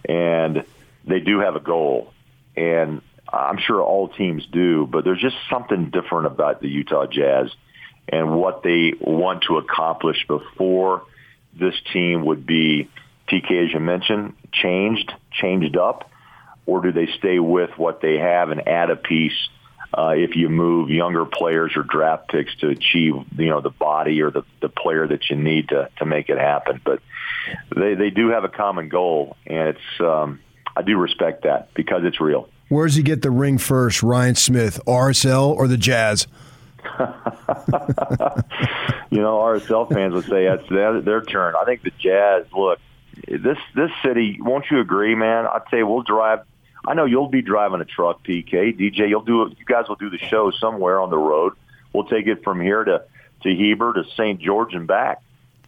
[0.09, 0.65] and
[1.07, 2.13] they do have a goal.
[2.57, 7.49] And I'm sure all teams do, but there's just something different about the Utah Jazz
[8.09, 11.05] and what they want to accomplish before
[11.57, 12.91] this team would be,
[13.29, 16.11] PK, as you mentioned, changed, changed up,
[16.67, 19.49] or do they stay with what they have and add a piece
[19.95, 24.23] uh, if you move younger players or draft picks to achieve, you know, the body
[24.23, 26.81] or the, the player that you need to, to make it happen.
[26.85, 27.01] But
[27.75, 30.41] they, they do have a common goal, and it's um,
[30.77, 32.49] I do respect that because it's real.
[32.69, 36.27] Where does he get the ring first, Ryan Smith, RSL or the Jazz?
[39.11, 41.55] you know, RSL fans would say that's their, their turn.
[41.61, 42.81] I think the Jazz, look,
[43.27, 45.47] this this city, won't you agree, man?
[45.47, 46.41] I'd say we'll drive.
[46.87, 49.09] I know you'll be driving a truck, PK, DJ.
[49.09, 49.59] You'll do it.
[49.59, 51.55] You guys will do the show somewhere on the road.
[51.93, 53.03] We'll take it from here to
[53.43, 54.41] to Heber to St.
[54.41, 55.21] George and back.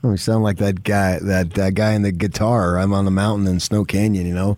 [0.03, 2.79] Oh, you sound like that guy, that, that guy in the guitar.
[2.79, 4.57] I'm on the mountain in Snow Canyon, you know,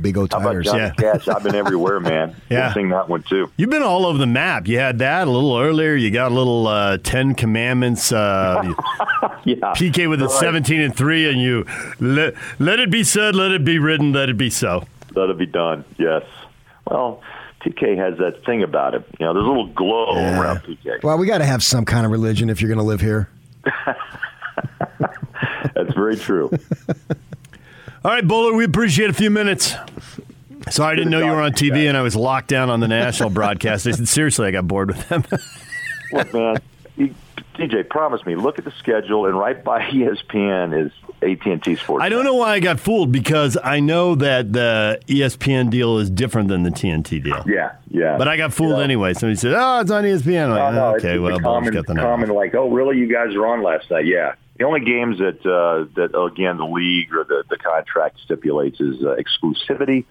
[0.00, 0.66] big old tires.
[0.66, 0.90] Yeah.
[0.96, 1.26] Cash?
[1.28, 2.36] I've been everywhere, man.
[2.48, 2.72] Yeah.
[2.72, 3.50] Sing that one too.
[3.56, 4.66] You've been all over the map.
[4.68, 5.94] You had that a little earlier.
[5.94, 8.12] You got a little uh, Ten Commandments.
[8.12, 8.72] Uh,
[9.44, 9.56] Yeah.
[9.74, 10.40] PK with a Right.
[10.40, 11.64] 17 and 3, and you
[12.00, 14.84] let, let it be said, let it be written, let it be so.
[15.18, 15.84] Let it be done.
[15.98, 16.22] Yes.
[16.88, 17.22] Well,
[17.60, 19.04] PK has that thing about it.
[19.18, 20.40] You know, there's a little glow Yeah.
[20.40, 21.02] around PK.
[21.02, 23.28] Well, we got to have some kind of religion if you're going to live here.
[25.74, 26.50] That's very true.
[28.04, 29.74] All right, Bowler, we appreciate a few minutes.
[30.70, 32.88] Sorry, I didn't know you were on TV and I was locked down on the
[32.88, 33.86] national broadcast.
[33.86, 35.24] I said, seriously, I got bored with them.
[36.12, 36.56] Look, man,
[36.96, 37.14] you,
[37.58, 38.34] DJ, promise me.
[38.36, 42.02] Look at the schedule, and right by ESPN is AT&T Sports.
[42.04, 46.08] I don't know why I got fooled because I know that the ESPN deal is
[46.08, 47.42] different than the TNT deal.
[47.46, 48.16] Yeah, yeah.
[48.16, 48.84] But I got fooled Yeah.
[48.84, 49.14] anyway.
[49.14, 50.44] Somebody said, oh, it's on ESPN.
[50.44, 52.96] I'm like, Oh, no, okay, well, common, got the common like, oh, really?
[52.98, 54.06] You guys were on last night?
[54.06, 54.34] Yeah.
[54.58, 58.96] The only games that uh, that again the league or the, the contract stipulates is
[59.04, 60.04] uh, exclusivity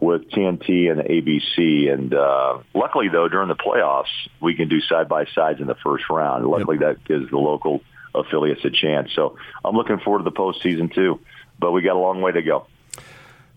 [0.00, 1.92] with TNT and ABC.
[1.92, 5.76] And uh, luckily, though, during the playoffs, we can do side by sides in the
[5.76, 6.46] first round.
[6.46, 7.80] Luckily, that gives the local
[8.14, 9.10] affiliates a chance.
[9.14, 11.20] So I'm looking forward to the postseason too.
[11.58, 12.66] But we got a long way to go.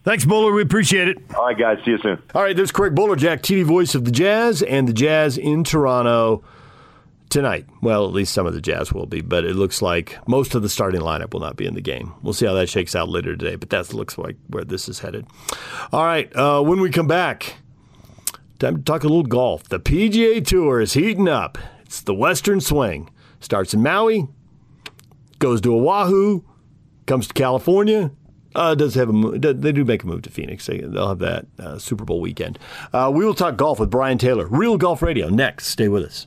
[0.04, 0.54] Thanks, Bowler.
[0.54, 1.17] We appreciate it.
[1.36, 1.80] All right, guys.
[1.84, 2.21] See you soon.
[2.34, 6.43] All right, there's Craig Bolerjack, TV voice of the Jazz, and the Jazz in Toronto
[7.30, 7.66] tonight.
[7.82, 10.62] Well, at least some of the Jazz will be, but it looks like most of
[10.62, 12.13] the starting lineup will not be in the game.
[12.22, 15.00] We'll see how that shakes out later today, but that looks like where this is
[15.00, 15.26] headed.
[15.92, 17.58] All right, uh, when we come back,
[18.60, 19.68] time to talk a little golf.
[19.70, 21.58] The PGA Tour is heating up.
[21.82, 23.10] It's the Western Swing.
[23.40, 24.28] Starts in Maui,
[25.40, 26.42] goes to Oahu,
[27.06, 28.12] comes to California.
[28.56, 30.66] Uh, does have a they do make a move to Phoenix?
[30.66, 32.58] They, they'll have that uh, Super Bowl weekend.
[32.92, 35.30] Uh, we will talk golf with Brian Taylor, Real Golf Radio.
[35.30, 36.26] Next, stay with us.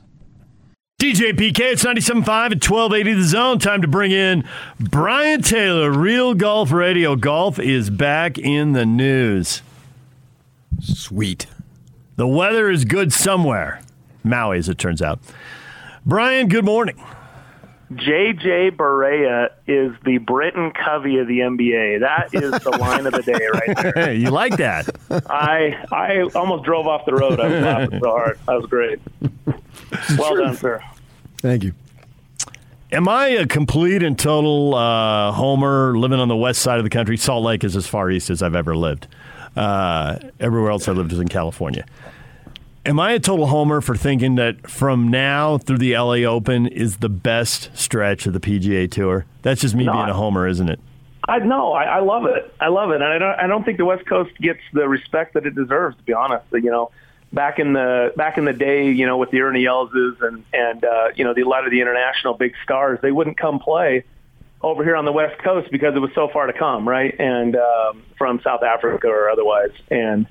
[1.01, 3.57] DJ PK, it's 97.5 at 1280 The Zone.
[3.57, 4.47] Time to bring in
[4.79, 7.15] Brian Taylor, Real Golf Radio.
[7.15, 9.63] Golf is back in the news.
[10.79, 11.47] Sweet.
[12.17, 13.81] The weather is good somewhere.
[14.23, 15.19] Maui, as it turns out.
[16.05, 17.03] Brian, good morning.
[17.93, 22.01] JJ Barea is the Britton Covey of the NBA.
[22.01, 24.05] That is the line of the day right there.
[24.05, 24.87] Hey, you like that?
[25.09, 27.39] I I almost drove off the road.
[27.39, 28.39] I was laughing so hard.
[28.45, 28.99] That was great.
[30.17, 30.83] Well done, sir.
[31.37, 31.73] Thank you.
[32.91, 36.89] Am I a complete and total uh, homer living on the west side of the
[36.89, 37.15] country?
[37.15, 39.07] Salt Lake is as far east as I've ever lived.
[39.55, 41.85] Uh, everywhere else I lived was in California.
[42.85, 46.97] Am I a total homer for thinking that from now through the LA Open is
[46.97, 49.25] the best stretch of the PGA Tour?
[49.41, 50.79] That's just me No, being a homer, isn't it?
[51.27, 52.53] I no, I, I love it.
[52.59, 53.39] I love it, and I don't.
[53.39, 55.95] I don't think the West Coast gets the respect that it deserves.
[55.97, 56.89] To be honest, you know,
[57.33, 60.83] back in the back in the day, you know, with the Ernie Elses and and
[60.83, 64.03] uh, you know the, a lot of the international big stars, they wouldn't come play
[64.61, 67.15] over here on the West Coast because it was so far to come, right?
[67.19, 70.27] And um, from South Africa or otherwise, and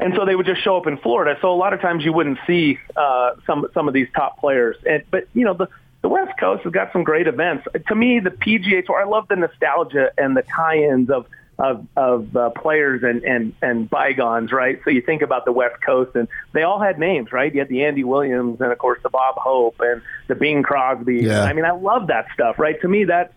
[0.00, 1.38] and so they would just show up in Florida.
[1.42, 4.76] So a lot of times you wouldn't see uh, some some of these top players.
[4.88, 5.68] And but you know the
[6.02, 7.66] the West Coast has got some great events.
[7.88, 11.26] To me, the PGA Tour, I love the nostalgia and the tie-ins of
[11.60, 14.80] of, of uh, players and, and and bygones, right?
[14.82, 17.52] So you think about the West Coast, and they all had names, right?
[17.52, 21.18] You had the Andy Williams, and of course the Bob Hope, and the Bing Crosby.
[21.18, 21.42] Yeah.
[21.42, 22.80] I mean, I love that stuff, right?
[22.80, 23.32] To me, that's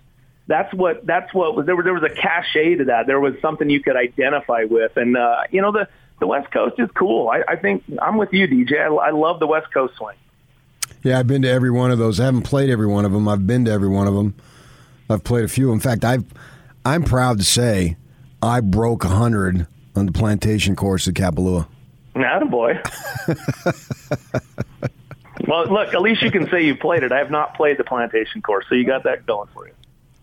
[0.47, 3.07] that's what that's what was there was there was a cachet to that.
[3.07, 6.75] There was something you could identify with, and uh, you know the the West Coast
[6.79, 7.27] is cool.
[7.29, 8.79] I, I think I'm with you, DJ.
[8.79, 10.15] I, I love the West Coast swing.
[11.03, 12.21] Yeah, I've been to every one of those.
[12.21, 13.27] I haven't played every one of them.
[13.27, 14.33] I've been to every one of them.
[15.09, 15.73] I've played a few.
[15.73, 16.23] In fact, I've
[16.85, 17.97] I'm proud to say
[18.43, 21.65] I broke 100 on the plantation course at Kapalua.
[22.49, 22.77] boy.
[25.47, 27.13] well, look, at least you can say you played it.
[27.13, 29.73] I have not played the plantation course, so you got that going for you.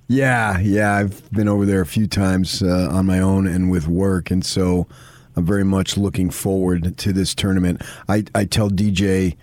[0.08, 3.88] Yeah, yeah, I've been over there a few times uh, on my own and with
[3.88, 4.86] work, and so
[5.34, 7.80] I'm very much looking forward to this tournament.
[8.06, 9.36] I, I tell DJ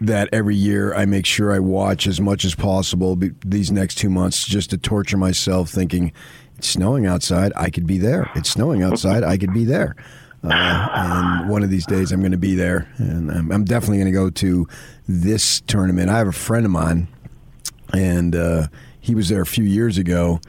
[0.00, 4.10] that every year I make sure I watch as much as possible these next two
[4.10, 6.12] months just to torture myself, thinking
[6.56, 8.30] it's snowing outside, I could be there.
[8.34, 9.96] It's snowing outside, I could be there.
[10.44, 13.98] Uh, and one of these days I'm going to be there, and I'm, I'm definitely
[13.98, 14.68] going to go to
[15.08, 16.08] this tournament.
[16.08, 17.08] I have a friend of mine,
[17.92, 18.66] and uh,
[19.00, 20.40] he was there a few years ago,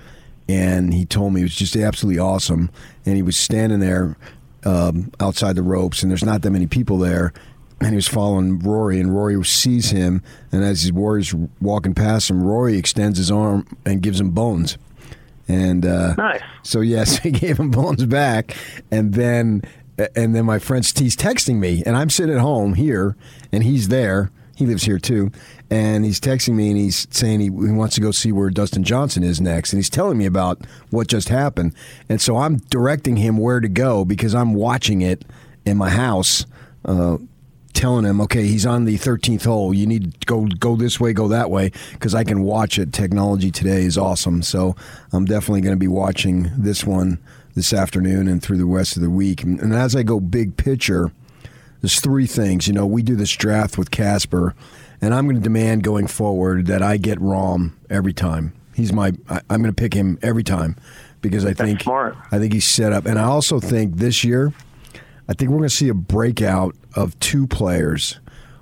[0.48, 2.70] and he told me it was just absolutely awesome.
[3.06, 4.18] And he was standing there
[4.66, 7.34] um, outside the ropes, and there's not that many people there.
[7.80, 12.30] And he was following Rory, and Rory sees him, and as his Rory's walking past
[12.30, 14.78] him, Rory extends his arm and gives him bones.
[15.48, 16.42] And uh, nice.
[16.64, 18.56] So yes, he gave him Bones back,
[18.92, 19.62] and then
[20.16, 23.16] and then my friend he's texting me, and I'm sitting at home here,
[23.52, 24.32] and he's there.
[24.56, 25.32] He lives here too,
[25.70, 28.84] and he's texting me and he's saying he, he wants to go see where Dustin
[28.84, 31.76] Johnson is next, and he's telling me about what just happened,
[32.10, 35.26] and so I'm directing him where to go because I'm watching it
[35.66, 36.46] in my house.
[36.86, 37.18] Uh,
[37.78, 39.74] telling him, okay, he's on the 13th hole.
[39.74, 42.92] You need to go go this way, go that way, because I can watch it.
[42.92, 44.76] Technology today is awesome, so
[45.14, 47.20] I'm definitely going to be watching this one
[47.54, 49.44] this afternoon and through the rest of the week.
[49.44, 51.12] And as I go big picture,
[51.82, 52.68] there's three things.
[52.68, 54.56] You know, we do this draft with Casper,
[55.00, 58.54] and I'm going to demand going forward that I get Rahm every time.
[58.74, 59.14] He's my.
[59.30, 60.76] I, I'm going to pick him every time
[61.22, 62.16] because I think smart.
[62.32, 64.52] I think he's set up, and I also think this year.
[65.30, 68.20] I think we're going to see a breakout of two players.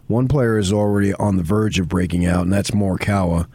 [0.07, 3.47] One player is already on the verge of breaking out, and that's Morikawa.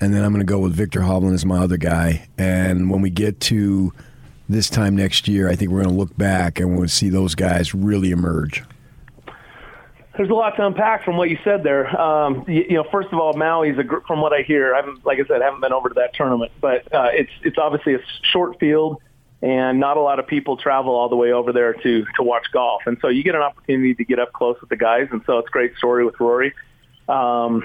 [0.00, 2.26] And then I'm going to go with Viktor Hovland as my other guy.
[2.36, 3.92] And when we get to
[4.48, 7.36] this time next year, I think we're going to look back and we'll see those
[7.36, 8.64] guys really emerge.
[10.16, 11.88] There's a lot to unpack from what you said there.
[11.98, 14.74] Um, you, you know, first of all, Maui's a, from what I hear.
[14.74, 17.56] I haven't, like I said, haven't been over to that tournament, but uh, it's it's
[17.58, 18.00] obviously a
[18.32, 19.00] short field
[19.42, 22.46] and not a lot of people travel all the way over there to to watch
[22.52, 22.82] golf.
[22.86, 25.38] And so you get an opportunity to get up close with the guys, and so
[25.38, 26.54] it's a great story with Rory.
[27.08, 27.64] Um,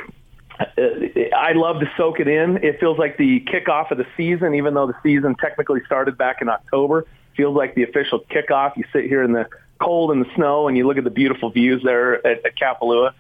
[0.60, 2.58] I love to soak it in.
[2.64, 6.42] It feels like the kickoff of the season, even though the season technically started back
[6.42, 7.06] in October.
[7.36, 8.76] Feels like the official kickoff.
[8.76, 9.48] You sit here in the
[9.80, 13.14] cold and the snow, and you look at the beautiful views there at, at Kapalua,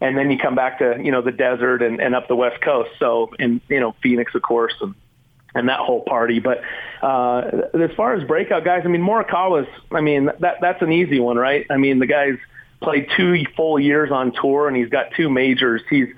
[0.00, 2.60] and then you come back to you know the desert and, and up the west
[2.60, 2.90] coast.
[2.98, 4.96] So in you know Phoenix, of course, and
[5.54, 6.40] and that whole party.
[6.40, 6.62] But
[7.02, 11.20] uh, as far as breakout guys, I mean, Morikawa's, I mean, that that's an easy
[11.20, 11.66] one, right?
[11.70, 12.38] I mean, the guy's
[12.80, 15.82] played two full years on tour and he's got two majors.
[15.90, 16.08] He's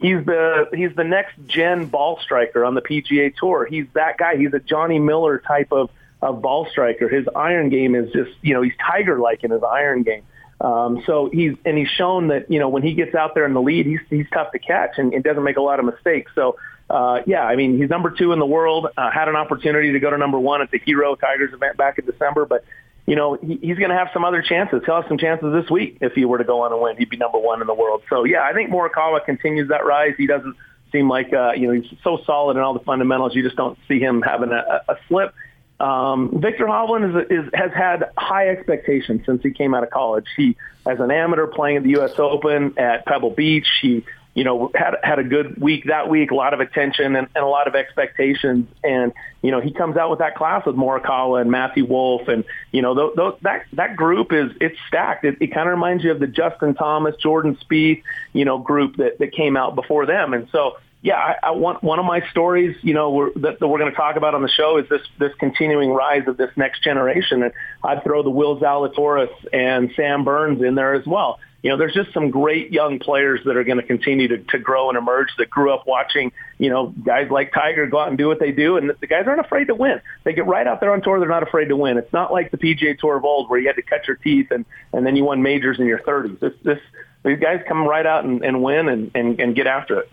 [0.00, 3.66] he's the he's the next gen ball striker on the PGA Tour.
[3.66, 4.36] He's that guy.
[4.36, 5.90] He's a Johnny Miller type of
[6.22, 7.08] of ball striker.
[7.08, 10.22] His iron game is just you know he's tiger like in his iron game.
[10.60, 13.54] Um, so he's and he's shown that you know when he gets out there in
[13.54, 16.32] the lead, he's he's tough to catch and, and doesn't make a lot of mistakes.
[16.34, 16.56] So
[16.90, 18.88] uh, yeah, I mean, he's number two in the world.
[18.96, 21.98] Uh, had an opportunity to go to number one at the Hero Tigers event back
[21.98, 22.64] in December, but
[23.06, 24.82] you know he, he's going to have some other chances.
[24.84, 26.96] He'll have some chances this week if he were to go on and win.
[26.96, 28.02] He'd be number one in the world.
[28.10, 30.14] So yeah, I think Morikawa continues that rise.
[30.18, 30.56] He doesn't
[30.90, 33.36] seem like uh, you know he's so solid in all the fundamentals.
[33.36, 35.32] You just don't see him having a, a slip.
[35.78, 40.26] Um, Viktor Hovland is, is, has had high expectations since he came out of college.
[40.36, 42.18] He, as an amateur, playing at the U.S.
[42.18, 46.34] Open at Pebble Beach, he you know, had had a good week that week, a
[46.34, 48.68] lot of attention and, and a lot of expectations.
[48.84, 49.12] And
[49.42, 52.82] you know, he comes out with that class with Morikawa and Matthew Wolff, and you
[52.82, 55.24] know, th- th- that that group is it's stacked.
[55.24, 58.96] It, it kind of reminds you of the Justin Thomas, Jordan Spieth, you know, group
[58.96, 60.32] that that came out before them.
[60.32, 63.66] And so, yeah, I, I want one of my stories, you know, we're, that, that
[63.66, 66.50] we're going to talk about on the show is this this continuing rise of this
[66.56, 71.38] next generation, and I'd throw the Will Zalatoris and Sam Burns in there as well
[71.62, 74.58] you know, there's just some great young players that are going to continue to, to
[74.58, 78.16] grow and emerge that grew up watching, you know, guys like Tiger go out and
[78.16, 78.78] do what they do.
[78.78, 80.00] And the guys aren't afraid to win.
[80.24, 81.20] They get right out there on tour.
[81.20, 81.98] They're not afraid to win.
[81.98, 84.50] It's not like the PGA Tour of old where you had to cut your teeth
[84.50, 86.40] and, and then you won majors in your 30s.
[86.40, 86.78] This, this,
[87.24, 90.10] these guys come right out and, and win and, and, and get after it.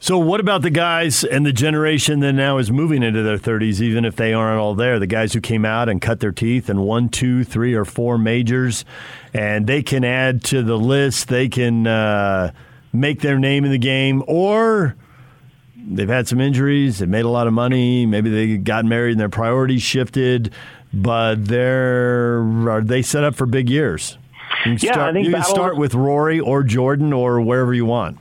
[0.00, 3.80] So, what about the guys and the generation that now is moving into their 30s,
[3.80, 5.00] even if they aren't all there?
[5.00, 8.16] The guys who came out and cut their teeth and won two, three, or four
[8.16, 8.84] majors,
[9.34, 11.26] and they can add to the list.
[11.28, 12.52] They can uh,
[12.92, 14.94] make their name in the game, or
[15.76, 19.20] they've had some injuries, they've made a lot of money, maybe they got married and
[19.20, 20.52] their priorities shifted,
[20.92, 24.16] but they're are they set up for big years?
[24.64, 27.40] You can yeah, start, I think you can battle- start with Rory or Jordan or
[27.40, 28.18] wherever you want.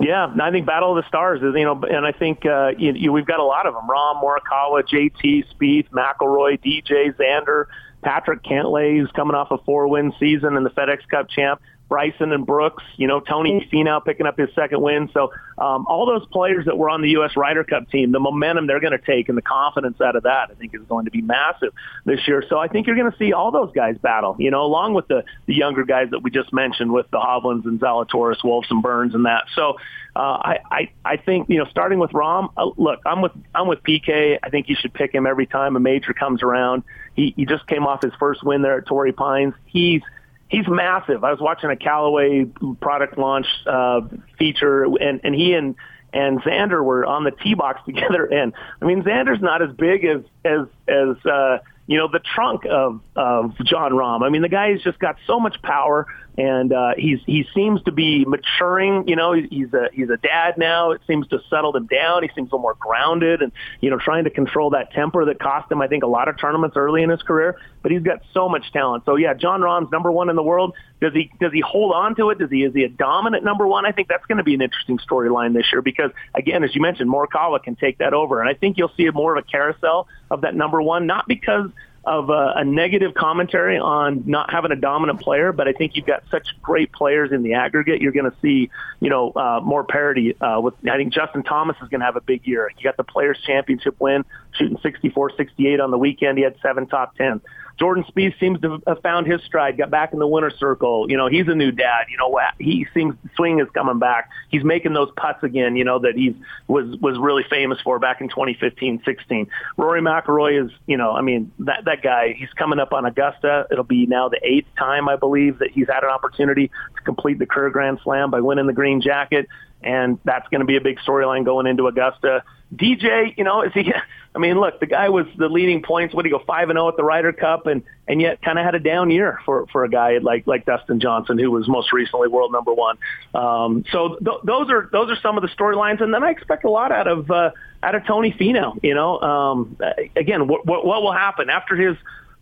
[0.00, 2.92] Yeah, I think Battle of the Stars is, you know, and I think uh, you,
[2.92, 7.64] you, we've got a lot of them: Rahm, Morikawa, JT, Spieth, McIlroy, DJ, Xander,
[8.02, 11.60] Patrick Cantlay, who's coming off a four-win season and the FedEx Cup champ.
[11.88, 15.08] Bryson and Brooks, you know, Tony Finau picking up his second win.
[15.14, 17.36] So um, all those players that were on the U.S.
[17.36, 20.50] Ryder Cup team, the momentum they're going to take and the confidence out of that,
[20.50, 21.72] I think, is going to be massive
[22.04, 22.44] this year.
[22.48, 25.08] So I think you're going to see all those guys battle, you know, along with
[25.08, 28.82] the, the younger guys that we just mentioned with the Hovlands and Zalatoris, Wolffs and
[28.82, 29.44] Burns and that.
[29.54, 29.78] So
[30.14, 33.66] uh, I, I, I think, you know, starting with Rahm, uh, look, I'm with, I'm
[33.66, 34.38] with PK.
[34.42, 36.82] I think you should pick him every time a major comes around.
[37.14, 39.54] He, he just came off his first win there at Torrey Pines.
[39.64, 40.02] He's,
[40.48, 41.24] he's massive.
[41.24, 42.46] I was watching a Callaway
[42.80, 44.00] product launch uh,
[44.38, 45.76] feature, and and he and
[46.12, 48.24] and Xander were on the tee box together.
[48.26, 52.66] And I mean, Xander's not as big as as as uh, you know, the trunk
[52.70, 54.22] of, of Jon Rahm.
[54.22, 56.06] I mean, the guy has just got so much power
[56.38, 59.08] and uh, he's he seems to be maturing.
[59.08, 60.92] You know, he's a he's a dad now.
[60.92, 62.22] It seems to settle him down.
[62.22, 65.40] He seems a little more grounded, and you know, trying to control that temper that
[65.40, 67.58] cost him, I think, a lot of tournaments early in his career.
[67.82, 69.04] But he's got so much talent.
[69.04, 70.74] So yeah, Jon Rahm's number one in the world.
[71.00, 72.38] Does he does he hold on to it?
[72.38, 73.86] Does he is he a dominant number one?
[73.86, 76.82] I think that's going to be an interesting storyline this year because again, as you
[76.82, 80.08] mentioned, Morikawa can take that over, and I think you'll see more of a carousel
[80.30, 81.70] of that number one, not because
[82.08, 86.06] of a, a negative commentary on not having a dominant player, but I think you've
[86.06, 88.00] got such great players in the aggregate.
[88.00, 88.70] You're going to see,
[89.00, 90.34] you know, uh, more parity.
[90.40, 92.70] Uh, with I think Justin Thomas is going to have a big year.
[92.76, 96.38] You got the Players Championship win, shooting 64, 68 on the weekend.
[96.38, 97.42] He had seven top tens.
[97.78, 101.08] Jordan Spieth seems to have found his stride, got back in the winner's circle.
[101.08, 102.06] You know, he's a new dad.
[102.10, 104.30] You know, he seems swing is coming back.
[104.48, 105.76] He's making those putts again.
[105.76, 106.34] You know that he's
[106.66, 109.46] was was really famous for back in 2015, 16.
[109.76, 112.34] Rory McIlroy is, you know, I mean that that guy.
[112.36, 113.66] He's coming up on Augusta.
[113.70, 117.38] It'll be now the eighth time I believe that he's had an opportunity to complete
[117.38, 119.46] the career Grand Slam by winning the green jacket
[119.82, 122.42] and that's going to be a big storyline going into Augusta.
[122.74, 123.92] DJ, you know, is he?
[124.38, 126.14] I mean, look, the guy was the leading points.
[126.14, 128.56] What did he go five and zero at the Ryder Cup, and and yet kind
[128.56, 131.66] of had a down year for for a guy like like Dustin Johnson, who was
[131.66, 132.98] most recently world number one.
[133.34, 136.62] Um, so th- those are those are some of the storylines, and then I expect
[136.62, 137.50] a lot out of uh,
[137.82, 138.78] out of Tony Finau.
[138.80, 139.76] You know, um,
[140.14, 141.96] again, what what will happen after his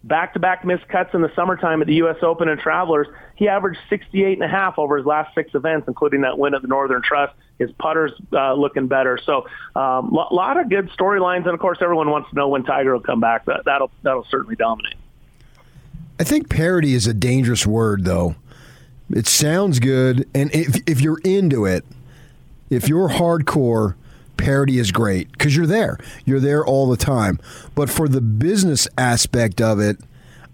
[0.07, 2.17] back-to-back missed cuts in the summertime at the U.S.
[2.23, 3.09] Open and Travelers.
[3.35, 6.63] He averaged 68 and a half over his last six events, including that win at
[6.63, 7.35] the Northern Trust.
[7.59, 9.19] His putter's uh, looking better.
[9.25, 12.49] So a um, lot, lot of good storylines, and of course, everyone wants to know
[12.49, 13.47] when Tiger will come back.
[13.47, 14.95] That, that'll that'll certainly dominate.
[16.21, 18.37] I think parity is a dangerous word, though.
[19.11, 21.85] It sounds good, and if if you're into it,
[22.69, 23.95] if you're hardcore
[24.37, 25.99] parity is great because you're there.
[26.25, 27.39] You're there all the time.
[27.75, 29.99] But for the business aspect of it,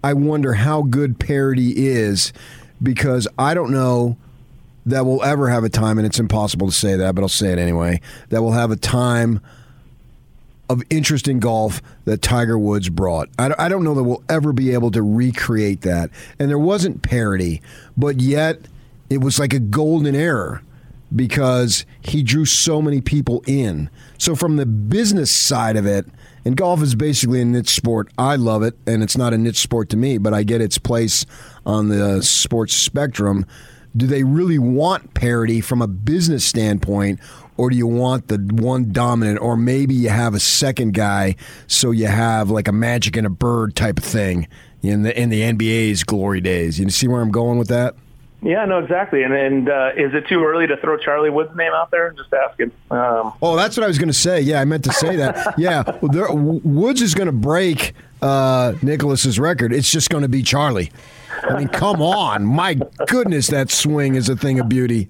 [0.03, 2.33] I wonder how good parity is
[2.81, 4.17] because I don't know
[4.85, 7.53] that we'll ever have a time, and it's impossible to say that, but I'll say
[7.53, 9.39] it anyway, that we'll have a time
[10.69, 13.29] of interest in golf that Tiger Woods brought.
[13.37, 16.09] I don't know that we'll ever be able to recreate that.
[16.39, 17.61] And there wasn't parity,
[17.95, 18.59] but yet
[19.09, 20.61] it was like a golden era
[21.15, 23.89] because he drew so many people in.
[24.17, 26.05] So, from the business side of it,
[26.45, 28.11] and golf is basically a niche sport.
[28.17, 30.77] I love it, and it's not a niche sport to me, but I get its
[30.77, 31.25] place
[31.65, 33.45] on the sports spectrum.
[33.95, 37.19] Do they really want parity from a business standpoint,
[37.57, 41.35] or do you want the one dominant, or maybe you have a second guy,
[41.67, 44.47] so you have like a magic and a bird type of thing
[44.81, 46.79] in the in the NBA's glory days?
[46.79, 47.95] You see where I'm going with that?
[48.43, 49.23] Yeah, no, exactly.
[49.23, 52.11] And and uh, is it too early to throw Charlie Woods' name out there?
[52.11, 52.71] Just asking.
[52.91, 54.41] Um, oh, that's what I was going to say.
[54.41, 55.53] Yeah, I meant to say that.
[55.57, 59.71] yeah, there, Woods is going to break uh, Nicklaus's record.
[59.71, 60.91] It's just going to be Charlie.
[61.43, 65.09] I mean, come on, my goodness, that swing is a thing of beauty.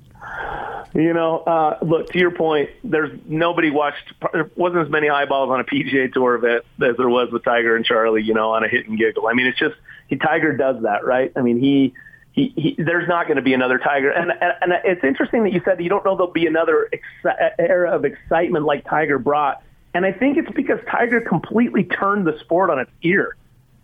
[0.94, 2.70] You know, uh, look to your point.
[2.84, 4.14] There's nobody watched.
[4.32, 7.76] There wasn't as many eyeballs on a PGA Tour event as there was with Tiger
[7.76, 8.22] and Charlie.
[8.22, 9.28] You know, on a hit and giggle.
[9.28, 9.76] I mean, it's just
[10.08, 11.32] he Tiger does that, right?
[11.36, 11.96] I mean, he
[12.34, 14.10] he, he, there's not going to be another Tiger.
[14.10, 16.90] And, and, and it's interesting that you said that you don't know there'll be another
[16.92, 19.64] ex- era of excitement like Tiger brought.
[19.94, 23.36] And I think it's because Tiger completely turned the sport on its ear.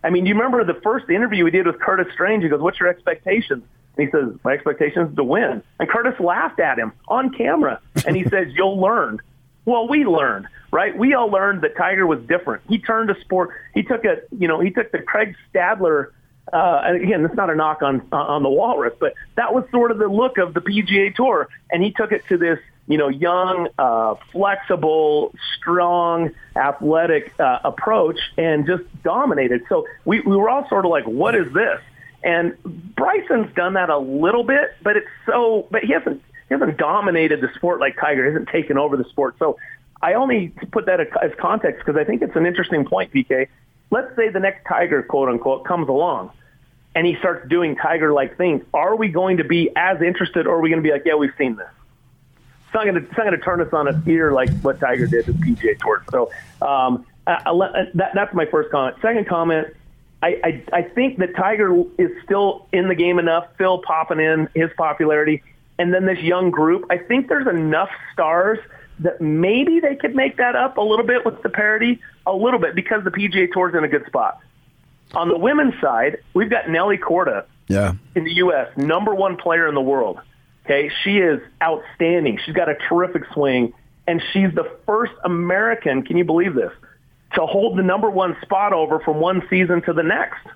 [0.02, 2.42] I mean, do you remember the first interview we did with Curtis Strange?
[2.42, 3.62] He goes, "What's your expectations?"
[3.96, 7.80] And he says, "My expectations is to win." And Curtis laughed at him on camera,
[8.06, 9.20] and he says, "You'll learn."
[9.66, 10.96] Well, we learned, right?
[10.96, 12.62] We all learned that Tiger was different.
[12.66, 13.50] He turned a sport.
[13.74, 16.12] He took a, you know, he took the Craig Stadler
[16.52, 19.90] uh, and again, it's not a knock on on the Walrus, but that was sort
[19.90, 23.08] of the look of the PGA Tour, and he took it to this, you know,
[23.08, 29.62] young, uh, flexible, strong, athletic uh, approach, and just dominated.
[29.68, 31.80] So we we were all sort of like, what is this?
[32.22, 32.56] And
[32.96, 37.40] Bryson's done that a little bit, but it's so, but he hasn't he hasn't dominated
[37.40, 38.26] the sport like Tiger.
[38.26, 39.36] He hasn't taken over the sport.
[39.38, 39.56] So
[40.02, 43.46] I only put that as context because I think it's an interesting point, PK.
[43.90, 46.30] Let's say the next Tiger, quote unquote, comes along
[46.94, 50.60] and he starts doing Tiger-like things, are we going to be as interested, or are
[50.60, 51.68] we going to be like, yeah, we've seen this?
[52.66, 54.80] It's not going to, it's not going to turn us on its ear like what
[54.80, 56.04] Tiger did with PGA Tour.
[56.10, 56.30] So
[56.62, 58.96] um, I, I, that, that's my first comment.
[59.02, 59.68] Second comment,
[60.22, 64.48] I, I, I think that Tiger is still in the game enough, still popping in
[64.54, 65.42] his popularity,
[65.78, 66.86] and then this young group.
[66.90, 68.58] I think there's enough stars
[69.00, 72.00] that maybe they could make that up a little bit with the parity,
[72.34, 74.40] a little bit because the PGA Tour is in a good spot.
[75.12, 77.94] On the women's side, we've got Nelly Korda yeah.
[78.14, 80.20] in the U.S., number one player in the world.
[80.64, 82.38] Okay, she is outstanding.
[82.44, 83.72] She's got a terrific swing,
[84.06, 86.02] and she's the first American.
[86.02, 86.72] Can you believe this?
[87.34, 90.46] to hold the number one spot over from one season to the next.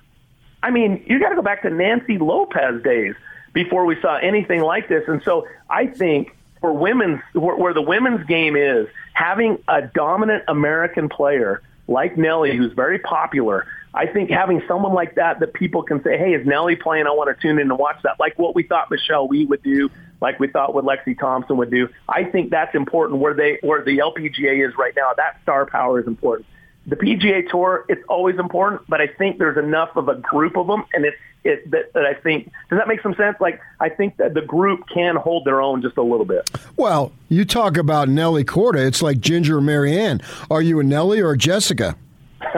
[0.61, 3.15] I mean, you got to go back to Nancy Lopez days
[3.53, 5.03] before we saw anything like this.
[5.07, 10.43] And so I think for women's, where, where the women's game is, having a dominant
[10.47, 15.83] American player like Nelly, who's very popular, I think having someone like that that people
[15.83, 17.07] can say, hey, is Nelly playing?
[17.07, 18.19] I want to tune in and watch that.
[18.19, 19.89] Like what we thought Michelle Wie would do,
[20.21, 21.87] like we thought what Lexi Thompson would do.
[22.09, 25.11] I think that's important where they where the LPGA is right now.
[25.15, 26.45] That star power is important.
[26.87, 30.67] The PGA Tour, it's always important, but I think there's enough of a group of
[30.67, 33.37] them, and it's it that, that I think does that make some sense?
[33.39, 36.49] Like I think that the group can hold their own just a little bit.
[36.75, 40.21] Well, you talk about Nelly Korda, it's like Ginger or Marianne.
[40.49, 41.95] Are you a Nelly or a Jessica?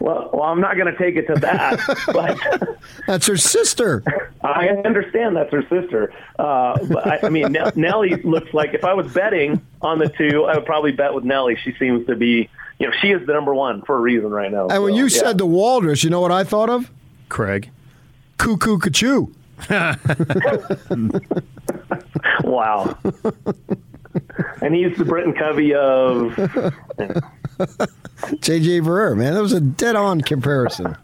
[0.00, 1.80] well, well, I'm not going to take it to that,
[2.12, 2.38] but
[3.06, 4.02] that's her sister.
[4.42, 8.94] I understand that's her sister, uh, but I, I mean, Nelly looks like if I
[8.94, 11.56] was betting on the two, I would probably bet with Nelly.
[11.62, 12.48] She seems to be,
[12.78, 14.64] you know, she is the number one for a reason right now.
[14.64, 15.20] And so, when you yeah.
[15.20, 16.90] said the Walrus, you know what I thought of?
[17.28, 17.70] Craig.
[18.38, 19.32] Cuckoo Cachoo.
[22.44, 22.96] wow.
[24.62, 26.36] and he's the Britain Covey of.
[28.38, 30.96] JJ Barea, man, that was a dead-on comparison.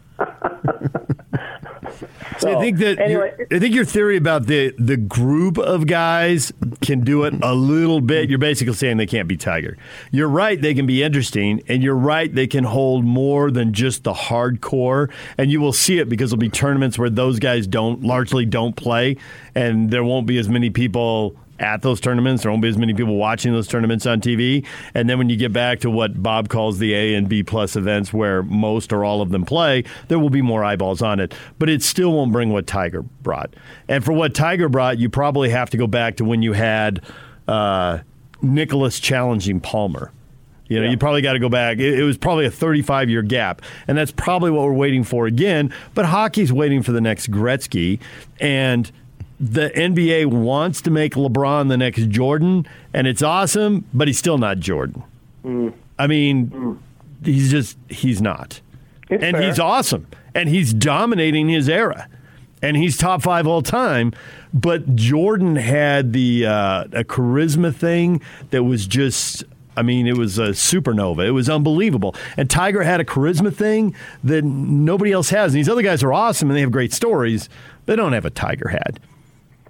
[2.39, 6.51] So, I think that anyway, I think your theory about the the group of guys
[6.85, 8.29] can do it a little bit.
[8.29, 9.77] You're basically saying they can't be Tiger.
[10.11, 14.03] You're right; they can be interesting, and you're right; they can hold more than just
[14.03, 15.11] the hardcore.
[15.37, 18.75] And you will see it because there'll be tournaments where those guys don't largely don't
[18.75, 19.17] play,
[19.53, 22.43] and there won't be as many people at those tournaments.
[22.43, 24.65] There won't be as many people watching those tournaments on TV.
[24.93, 27.75] And then when you get back to what Bob calls the A and B plus
[27.75, 31.33] events, where most or all of them play, there will be more eyeballs on it.
[31.57, 33.53] But it still won't bring what Tiger brought.
[33.87, 37.01] And for what Tiger brought, you probably have to go back to when you had
[37.47, 37.99] uh,
[38.41, 40.11] Nicklaus challenging Palmer.
[40.67, 40.91] You know, yeah.
[40.91, 41.77] you probably got to go back.
[41.77, 43.61] It, it, was probably a 35 year gap.
[43.87, 45.71] And that's probably what we're waiting for again.
[45.93, 47.99] But hockey's waiting for the next Gretzky.
[48.39, 48.91] And
[49.51, 54.37] the NBA wants to make LeBron the next Jordan, and it's awesome, but he's still
[54.37, 55.03] not Jordan.
[55.43, 55.73] Mm.
[55.99, 56.77] I mean, mm.
[57.23, 58.61] he's just, he's not.
[59.09, 59.47] It's and fair.
[59.47, 62.09] he's awesome, and he's dominating his era,
[62.61, 64.13] and he's top five all time.
[64.53, 69.43] But Jordan had the uh, a charisma thing that was just
[69.77, 71.27] I mean, it was a supernova.
[71.27, 72.15] It was unbelievable.
[72.37, 73.93] And Tiger had a charisma thing
[74.23, 75.53] that nobody else has.
[75.53, 77.49] And these other guys are awesome and they have great stories.
[77.85, 79.01] They don't have a Tiger had.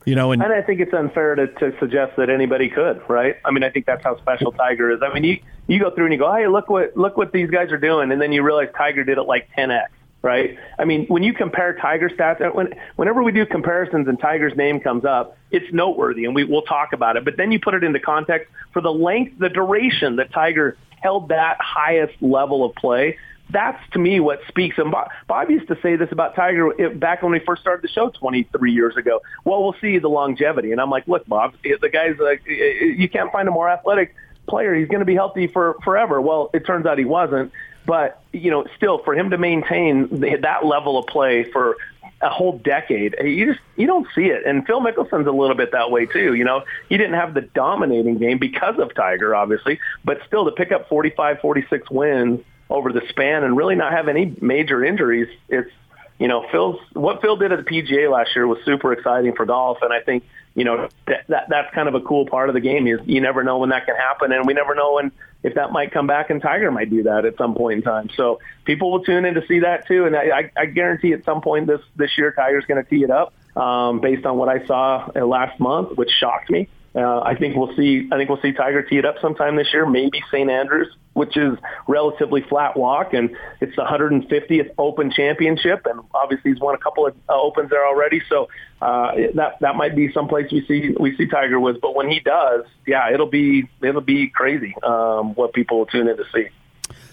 [0.05, 3.37] You know, and, and I think it's unfair to, to suggest that anybody could, right?
[3.43, 4.99] I mean, I think that's how special Tiger is.
[5.01, 7.49] I mean, you you go through and you go, hey, look what look what these
[7.49, 9.87] guys are doing, and then you realize Tiger did it like 10x,
[10.21, 10.59] right?
[10.77, 14.55] I mean, when you compare Tiger stats, uh, when, whenever we do comparisons and Tiger's
[14.55, 17.25] name comes up, it's noteworthy, and we will talk about it.
[17.25, 21.29] But then you put it into context for the length, the duration that Tiger held
[21.29, 23.17] that highest level of play
[23.49, 24.77] that's to me what speaks.
[24.77, 27.87] And Bob, Bob used to say this about Tiger back when we first started the
[27.87, 29.21] show 23 years ago.
[29.43, 30.71] Well, we'll see the longevity.
[30.71, 34.15] And I'm like, look, Bob, the guy's like, you can't find a more athletic
[34.47, 34.73] player.
[34.75, 36.19] He's going to be healthy for forever.
[36.21, 37.51] Well, it turns out he wasn't.
[37.85, 40.07] But you know, still, for him to maintain
[40.41, 41.77] that level of play for
[42.21, 43.15] a whole decade.
[43.21, 44.43] You just you don't see it.
[44.45, 46.33] And Phil Mickelson's a little bit that way too.
[46.33, 50.51] You know, he didn't have the dominating game because of Tiger, obviously, but still to
[50.51, 55.27] pick up 45, 46 wins over the span and really not have any major injuries.
[55.49, 55.71] It's
[56.19, 59.45] you know Phil's what Phil did at the PGA last year was super exciting for
[59.45, 60.23] golf, and I think
[60.55, 62.87] you know that, that that's kind of a cool part of the game.
[62.87, 65.11] Is you never know when that can happen, and we never know when
[65.43, 68.09] if that might come back, and Tiger might do that at some point in time.
[68.15, 71.41] So people will tune in to see that too, and I, I guarantee at some
[71.41, 74.65] point this this year Tiger's going to tee it up um, based on what I
[74.65, 76.69] saw last month, which shocked me.
[76.95, 78.07] Uh, I think we'll see.
[78.09, 79.85] I think we'll see Tiger tee it up sometime this year.
[79.85, 80.49] Maybe St.
[80.49, 81.57] Andrews, which is
[81.89, 87.05] relatively flat walk, and it's the 150th Open Championship, and obviously he's won a couple
[87.05, 88.21] of uh, Opens there already.
[88.29, 88.47] So
[88.81, 91.81] uh, that that might be someplace we see we see Tiger with.
[91.81, 96.07] But when he does, yeah, it'll be it'll be crazy um, what people will tune
[96.07, 96.47] in to see.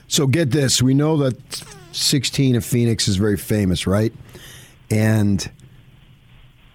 [0.07, 4.13] So get this: we know that 16 of Phoenix is very famous, right?
[4.93, 5.51] And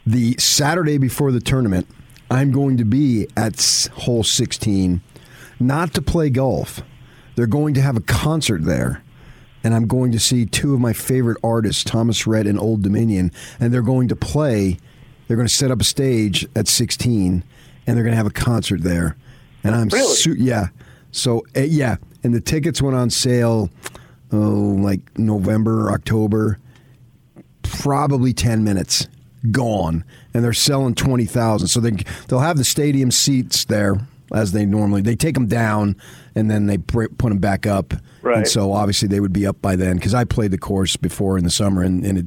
[0.05, 1.87] the Saturday before the tournament
[2.29, 5.01] I'm going to be at hole 16,
[5.59, 6.81] not to play golf.
[7.35, 9.03] They're going to have a concert there.
[9.63, 13.31] And I'm going to see two of my favorite artists, Thomas Rhett and Old Dominion,
[13.59, 14.77] and they're going to play.
[15.27, 17.43] They're going to set up a stage at 16,
[17.85, 19.17] and they're going to have a concert there.
[19.63, 20.15] And I'm really?
[20.15, 20.67] Su- yeah.
[21.11, 23.69] So uh, yeah, and the tickets went on sale,
[24.31, 26.59] oh, like November, October,
[27.63, 29.07] probably 10 minutes
[29.51, 30.03] gone,
[30.37, 31.67] and they're selling twenty thousand.
[31.67, 31.91] So they
[32.27, 33.97] they'll have the stadium seats there,
[34.31, 35.01] as they normally.
[35.01, 35.95] They take them down
[36.35, 37.93] and then they put them back up.
[38.21, 38.37] Right.
[38.37, 41.37] And so obviously they would be up by then because I played the course before
[41.37, 42.25] in the summer and, and it,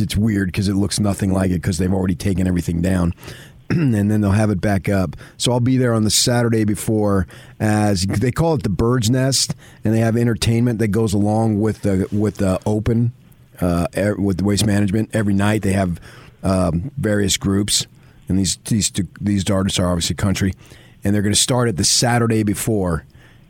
[0.00, 3.14] it's weird because it looks nothing like it because they've already taken everything down.
[3.70, 5.16] and then they'll have it back up.
[5.36, 7.26] So I'll be there on the Saturday before,
[7.60, 11.82] as they call it the Bird's Nest, and they have entertainment that goes along with
[11.82, 13.12] the with the Open,
[13.60, 13.86] uh,
[14.18, 15.10] with the Waste Management.
[15.12, 16.00] Every night they have
[16.42, 17.86] um, various groups,
[18.28, 20.54] and these these these artists are obviously country,
[21.04, 23.04] and they're going to start it the Saturday before.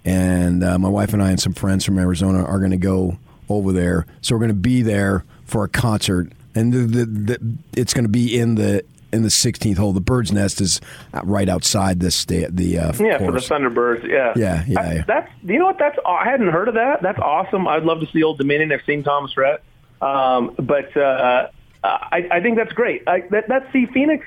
[0.04, 3.18] And uh, my wife and I and some friends from Arizona are going to go
[3.50, 4.06] over there.
[4.22, 8.04] So we're going to be there for a concert, and the, the, the, it's going
[8.04, 8.82] to be in the
[9.12, 9.92] in the 16th hole.
[9.92, 10.80] The bird's nest is
[11.24, 12.56] right outside this state.
[12.56, 13.46] The uh, yeah course.
[13.48, 14.08] for the Thunderbirds.
[14.08, 15.04] Yeah, yeah, yeah, I, yeah.
[15.06, 17.02] That's you know what that's I hadn't heard of that.
[17.02, 17.68] That's awesome.
[17.68, 18.72] I'd love to see Old Dominion.
[18.72, 19.62] I've seen Thomas Rhett,
[20.00, 21.48] um, but uh,
[21.82, 23.02] I, I think that's great.
[23.06, 24.24] I, that, that's see Phoenix.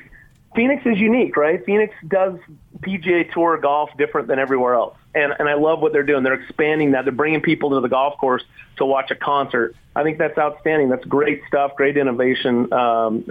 [0.56, 1.66] Phoenix is unique, right?
[1.66, 2.36] Phoenix does
[2.82, 6.24] PGA Tour golf different than everywhere else, and and I love what they're doing.
[6.24, 7.06] They're expanding that.
[7.06, 8.44] They're bringing people to the golf course
[8.78, 9.76] to watch a concert.
[9.96, 10.90] I think that's outstanding.
[10.90, 11.76] That's great stuff.
[11.76, 12.72] Great innovation.
[12.72, 13.26] Um,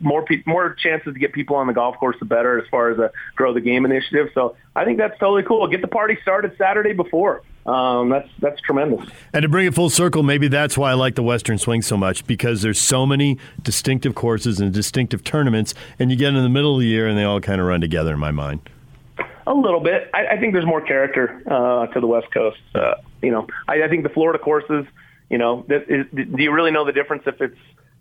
[0.00, 2.90] more pe- more chances to get people on the golf course, the better as far
[2.90, 4.30] as a grow the game initiative.
[4.34, 5.66] So I think that's totally cool.
[5.68, 7.42] Get the party started Saturday before.
[7.66, 9.08] Um, that's that's tremendous.
[9.32, 11.96] And to bring it full circle, maybe that's why I like the Western Swing so
[11.96, 16.48] much because there's so many distinctive courses and distinctive tournaments, and you get in the
[16.48, 18.68] middle of the year and they all kind of run together in my mind.
[19.46, 20.10] A little bit.
[20.14, 22.60] I, I think there's more character uh, to the West Coast.
[22.74, 24.86] Uh, you know, I, I think the Florida courses.
[25.30, 27.56] You know, th- is, do you really know the difference if it's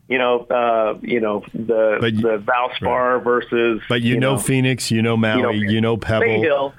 [0.09, 4.91] you know, uh, you know the But you- the Valspar versus But you, know, Phoenix,
[4.91, 6.25] you know Maui, you know, Pebble.
[6.25, 6.73] Bay Hill.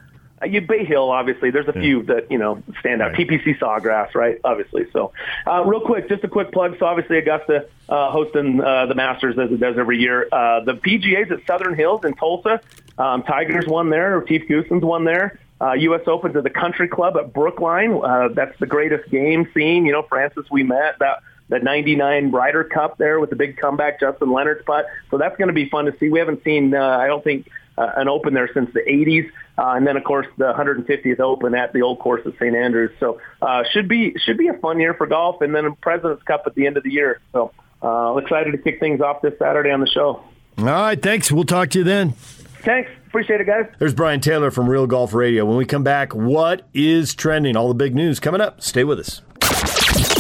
[0.45, 1.51] Uh, you Bay Hill, obviously.
[1.51, 3.13] There's a few that you know stand out.
[3.13, 4.41] TPC Sawgrass, right?
[4.45, 4.87] Obviously.
[4.93, 5.13] So,
[5.47, 6.77] uh, real quick, just a quick plug.
[6.79, 10.29] So, obviously, Augusta uh, hosting uh, the Masters as it does every year.
[10.31, 12.61] Uh, the PGA's at Southern Hills in Tulsa.
[12.99, 14.19] Um, Tigers won there.
[14.19, 15.39] Retief Goosen's won there.
[15.61, 16.03] Uh, U.S.
[16.07, 18.01] Open's at the Country Club at Brookline.
[18.03, 19.87] Uh, that's the greatest game scene.
[19.87, 24.33] You know, Francis Ouimet that the 99 Ryder Cup there with the big comeback, Justin
[24.33, 24.87] Leonard's putt.
[25.11, 26.09] So that's going to be fun to see.
[26.09, 29.73] We haven't seen, uh, I don't think, uh, an Open there since the 80s, uh,
[29.77, 32.91] and then of course the 150th Open at the old course at St Andrews.
[33.01, 36.23] So uh, should be should be a fun year for golf, and then a Presidents
[36.25, 37.21] Cup at the end of the year.
[37.33, 37.53] So
[37.83, 40.23] uh, excited to kick things off this Saturday on the show.
[40.59, 41.33] All right, thanks.
[41.33, 42.13] We'll talk to you then.
[42.13, 43.67] Thanks, appreciate it, guys.
[43.79, 45.45] There's Brian Taylor from Real Golf Radio.
[45.45, 47.57] When we come back, what is trending?
[47.57, 48.63] All the big news coming up.
[48.63, 49.21] Stay with us.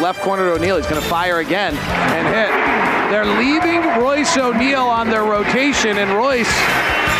[0.00, 0.76] Left corner to O'Neale.
[0.76, 2.48] He's going to fire again and hit.
[3.12, 6.50] They're leaving Royce O'Neale on their rotation, and Royce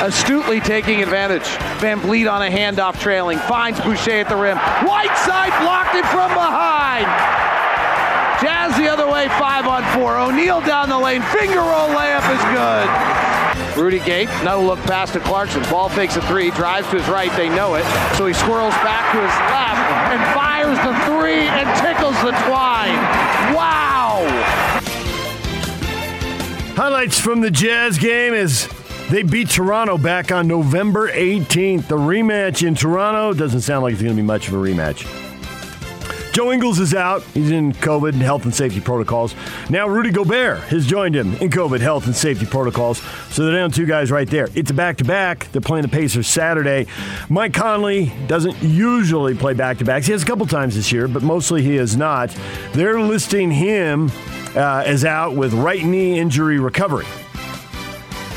[0.01, 1.43] astutely taking advantage.
[1.83, 4.57] VanVleet on a handoff trailing, finds Boucher at the rim.
[4.87, 7.05] Whiteside blocked it from behind.
[8.41, 10.19] Jazz the other way, five on four.
[10.19, 13.30] O'Neale down the lane, finger roll layup is good.
[13.77, 15.63] Rudy Gay, another look pass to Clarkson.
[15.65, 17.85] Ball fakes a three, drives to his right, they know it.
[18.17, 19.81] So he swirls back to his left
[20.13, 22.97] and fires the three and tickles the twine.
[23.55, 24.27] Wow!
[26.77, 28.69] Highlights from the Jazz game is
[29.11, 31.89] they beat Toronto back on November 18th.
[31.89, 35.30] The rematch in Toronto doesn't sound like it's going to be much of a rematch.
[36.33, 37.23] Joe Ingles is out.
[37.35, 39.35] He's in COVID health and safety protocols.
[39.69, 42.99] Now Rudy Gobert has joined him in COVID health and safety protocols.
[43.31, 44.49] So they're down two guys right there.
[44.55, 45.51] It's a back to back.
[45.51, 46.87] They're playing the Pacers Saturday.
[47.29, 50.07] Mike Conley doesn't usually play back to backs.
[50.07, 52.35] He has a couple times this year, but mostly he is not.
[52.75, 54.13] They're listing him
[54.55, 57.07] uh, as out with right knee injury recovery.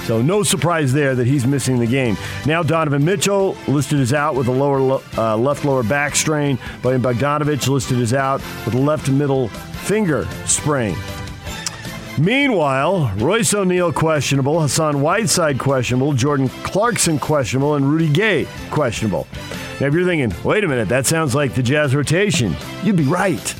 [0.05, 2.17] So no surprise there that he's missing the game.
[2.45, 6.57] Now Donovan Mitchell listed as out with a lower uh, left lower back strain.
[6.81, 10.95] Bojan Bogdanovic listed as out with a left middle finger sprain.
[12.19, 19.25] Meanwhile, Royce O'Neale questionable, Hassan Whiteside questionable, Jordan Clarkson questionable, and Rudy Gay questionable.
[19.79, 23.03] Now, if you're thinking, wait a minute, that sounds like the Jazz rotation, you'd be
[23.03, 23.55] right.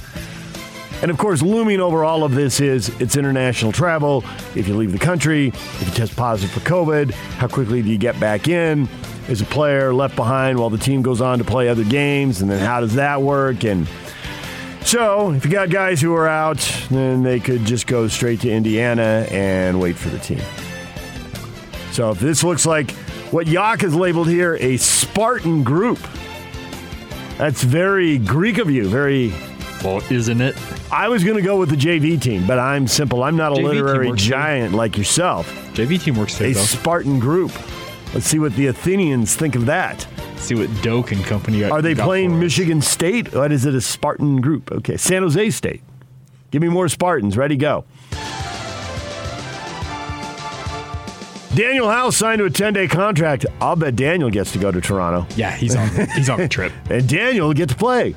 [1.03, 4.23] And of course, looming over all of this is it's international travel.
[4.55, 7.97] If you leave the country, if you test positive for COVID, how quickly do you
[7.97, 8.87] get back in?
[9.27, 12.41] Is a player left behind while the team goes on to play other games?
[12.41, 13.65] And then how does that work?
[13.65, 13.85] And
[14.85, 18.49] so, if you got guys who are out, then they could just go straight to
[18.49, 20.41] Indiana and wait for the team.
[21.91, 22.91] So, if this looks like
[23.31, 25.99] what Yak has labeled here a Spartan group,
[27.37, 29.33] that's very Greek of you, very
[29.83, 30.55] Well, isn't it?
[30.91, 33.23] I was going to go with the JV team, but I'm simple.
[33.23, 34.29] I'm not a JV literary works, too.
[34.29, 35.51] giant like yourself.
[35.73, 36.61] JV team works too, A though.
[36.61, 37.51] Spartan group.
[38.13, 40.07] Let's see what the Athenians think of that.
[40.37, 41.71] See what Doak and company are.
[41.71, 42.41] Are they got playing for us.
[42.41, 43.33] Michigan State?
[43.33, 43.73] What is it?
[43.75, 44.71] A Spartan group?
[44.71, 45.81] Okay, San Jose State.
[46.51, 47.35] Give me more Spartans.
[47.37, 47.85] Ready, go.
[51.55, 53.45] Daniel House signed to a 10 day contract.
[53.61, 55.27] I'll bet Daniel gets to go to Toronto.
[55.35, 55.87] Yeah, he's on.
[56.15, 56.73] he's on the trip.
[56.89, 58.15] and Daniel will get to play.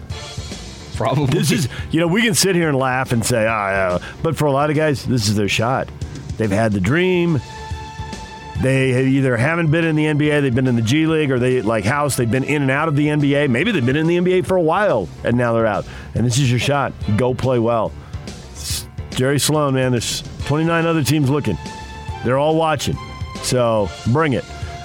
[0.96, 1.26] Probably.
[1.26, 3.98] This is, you know, we can sit here and laugh and say, ah, yeah.
[4.22, 5.88] but for a lot of guys, this is their shot.
[6.38, 7.40] They've had the dream.
[8.62, 11.60] They either haven't been in the NBA, they've been in the G League, or they,
[11.60, 13.50] like House, they've been in and out of the NBA.
[13.50, 15.84] Maybe they've been in the NBA for a while, and now they're out.
[16.14, 16.94] And this is your shot.
[17.16, 17.92] Go play well.
[18.52, 21.58] S- Jerry Sloan, man, there's 29 other teams looking.
[22.24, 22.96] They're all watching.
[23.42, 24.44] So bring it.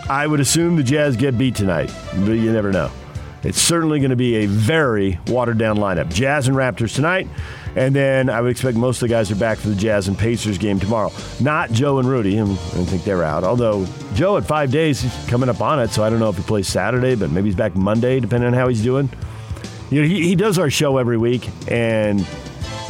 [0.09, 1.93] I would assume the Jazz get beat tonight,
[2.26, 2.91] but you never know.
[3.43, 6.13] It's certainly going to be a very watered down lineup.
[6.13, 7.27] Jazz and Raptors tonight,
[7.75, 10.17] and then I would expect most of the guys are back for the Jazz and
[10.17, 11.11] Pacers game tomorrow.
[11.39, 12.39] Not Joe and Rudy.
[12.39, 13.43] I don't think they're out.
[13.43, 16.37] Although Joe at five days he's coming up on it, so I don't know if
[16.37, 19.09] he plays Saturday, but maybe he's back Monday, depending on how he's doing.
[19.89, 22.21] You know, he, he does our show every week, and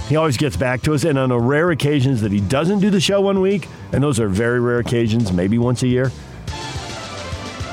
[0.09, 1.05] he always gets back to us.
[1.05, 4.19] And on the rare occasions that he doesn't do the show one week, and those
[4.19, 6.11] are very rare occasions, maybe once a year,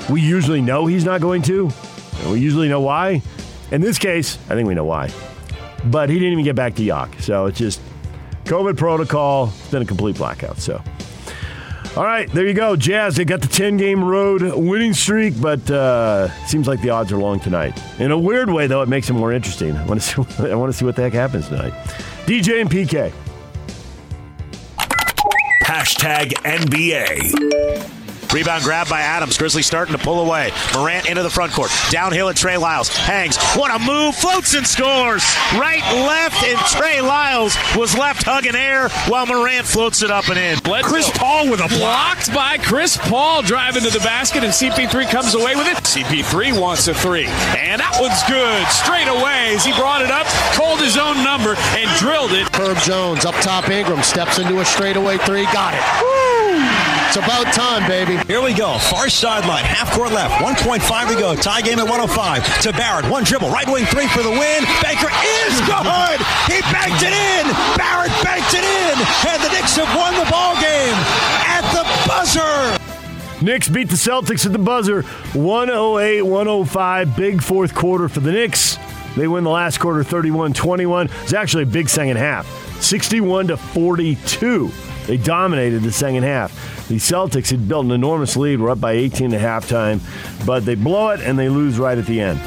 [0.08, 1.72] we usually know he's not going to.
[2.20, 3.22] And we usually know why.
[3.70, 5.10] In this case, I think we know why.
[5.84, 7.20] But he didn't even get back to Yock.
[7.20, 7.80] So it's just
[8.44, 9.48] COVID protocol.
[9.48, 10.58] It's been a complete blackout.
[10.58, 10.82] So.
[11.96, 12.76] All right, there you go.
[12.76, 17.10] Jazz, they got the 10 game road winning streak, but uh, seems like the odds
[17.10, 17.76] are long tonight.
[17.98, 19.76] In a weird way, though, it makes it more interesting.
[19.76, 21.72] I want to see, I want to see what the heck happens tonight.
[22.26, 23.12] DJ and PK.
[25.64, 27.97] Hashtag NBA.
[28.32, 29.38] Rebound grab by Adams.
[29.38, 30.52] Grizzlies starting to pull away.
[30.74, 31.70] Morant into the front court.
[31.90, 32.88] Downhill at Trey Lyles.
[32.88, 33.36] Hangs.
[33.54, 34.14] What a move.
[34.14, 35.24] Floats and scores.
[35.54, 40.38] Right, left, and Trey Lyles was left hugging air while Morant floats it up and
[40.38, 40.58] in.
[40.82, 45.34] Chris Paul with a blocked by Chris Paul driving to the basket, and CP3 comes
[45.34, 45.76] away with it.
[45.78, 47.26] CP3 wants a three,
[47.56, 48.66] and that one's good.
[48.68, 52.48] Straight away as he brought it up, called his own number, and drilled it.
[52.56, 53.68] Herb Jones up top.
[53.68, 55.44] Ingram steps into a straightaway three.
[55.44, 56.17] Got it.
[57.08, 58.18] It's about time, baby.
[58.26, 58.76] Here we go.
[58.76, 60.44] Far sideline, half court left.
[60.44, 61.34] 1.5 to go.
[61.34, 62.60] Tie game at 105.
[62.60, 63.10] To Barrett.
[63.10, 63.48] One dribble.
[63.48, 64.60] Right wing three for the win.
[64.84, 66.18] Baker is good.
[66.52, 67.48] He banked it in.
[67.80, 68.96] Barrett banked it in.
[69.24, 70.92] And the Knicks have won the ball game
[71.48, 72.76] at the buzzer.
[73.42, 75.00] Knicks beat the Celtics at the buzzer
[75.32, 77.16] 108 105.
[77.16, 78.76] Big fourth quarter for the Knicks.
[79.16, 81.08] They win the last quarter 31 21.
[81.22, 82.46] It's actually a big second half
[82.82, 84.70] 61 to 42.
[85.06, 86.77] They dominated the second half.
[86.88, 88.60] The Celtics had built an enormous lead.
[88.60, 90.00] We're up by 18 at halftime,
[90.46, 92.40] but they blow it and they lose right at the end.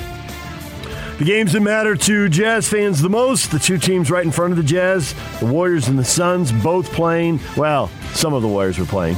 [1.19, 4.53] The games that matter to Jazz fans the most, the two teams right in front
[4.53, 7.39] of the Jazz, the Warriors and the Suns, both playing.
[7.55, 9.17] Well, some of the Warriors were playing.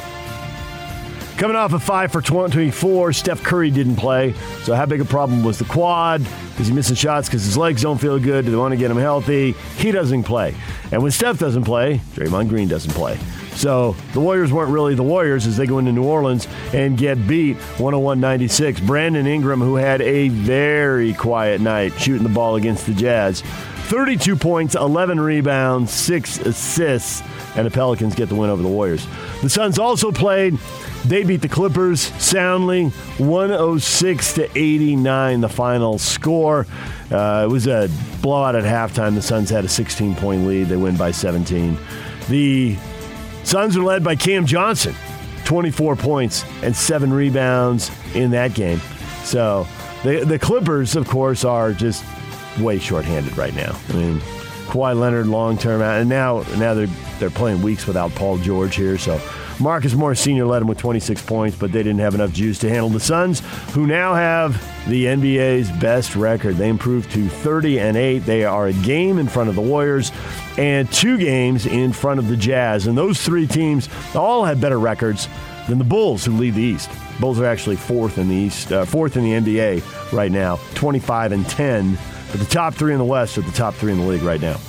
[1.38, 4.34] Coming off a 5 for 24, Steph Curry didn't play.
[4.64, 6.22] So, how big a problem was the quad?
[6.60, 8.46] Is he missing shots because his legs don't feel good?
[8.46, 9.54] Do they want to get him healthy?
[9.78, 10.54] He doesn't play.
[10.92, 13.18] And when Steph doesn't play, Draymond Green doesn't play.
[13.56, 17.28] So, the Warriors weren't really the Warriors as they go into New Orleans and get
[17.28, 18.80] beat 101 96.
[18.82, 24.36] Brandon Ingram, who had a very quiet night shooting the ball against the Jazz, 32
[24.36, 27.22] points, 11 rebounds, 6 assists,
[27.56, 29.06] and the Pelicans get the win over the Warriors.
[29.42, 30.58] The Suns also played.
[31.06, 32.86] They beat the Clippers soundly,
[33.18, 36.66] 106 to 89, the final score.
[37.12, 37.90] Uh, it was a
[38.22, 39.16] blowout at halftime.
[39.16, 40.68] The Suns had a 16 point lead.
[40.68, 41.78] They win by 17.
[42.30, 42.78] The
[43.44, 44.96] Suns are led by Cam Johnson,
[45.46, 48.80] 24 points and seven rebounds in that game.
[49.24, 49.68] So
[50.04, 52.04] the the Clippers, of course, are just
[52.60, 53.78] way shorthanded right now.
[53.90, 54.20] I mean,
[54.68, 56.88] Kawhi Leonard long term out, and now now they're
[57.20, 58.98] they're playing weeks without Paul George here.
[58.98, 59.20] So
[59.60, 60.46] Marcus Morris Sr.
[60.46, 63.42] led them with 26 points, but they didn't have enough juice to handle the Suns,
[63.74, 64.54] who now have
[64.90, 66.56] the NBA's best record.
[66.58, 68.20] They improved to 30 and 8.
[68.20, 70.12] They are a game in front of the Warriors
[70.58, 72.88] and two games in front of the Jazz.
[72.88, 75.28] And those three teams all have better records
[75.68, 76.90] than the Bulls, who lead the East.
[77.20, 81.32] Bulls are actually fourth in the East, uh, fourth in the NBA right now, 25
[81.32, 81.98] and 10.
[82.32, 84.42] But the top three in the West are the top three in the league right
[84.42, 84.60] now.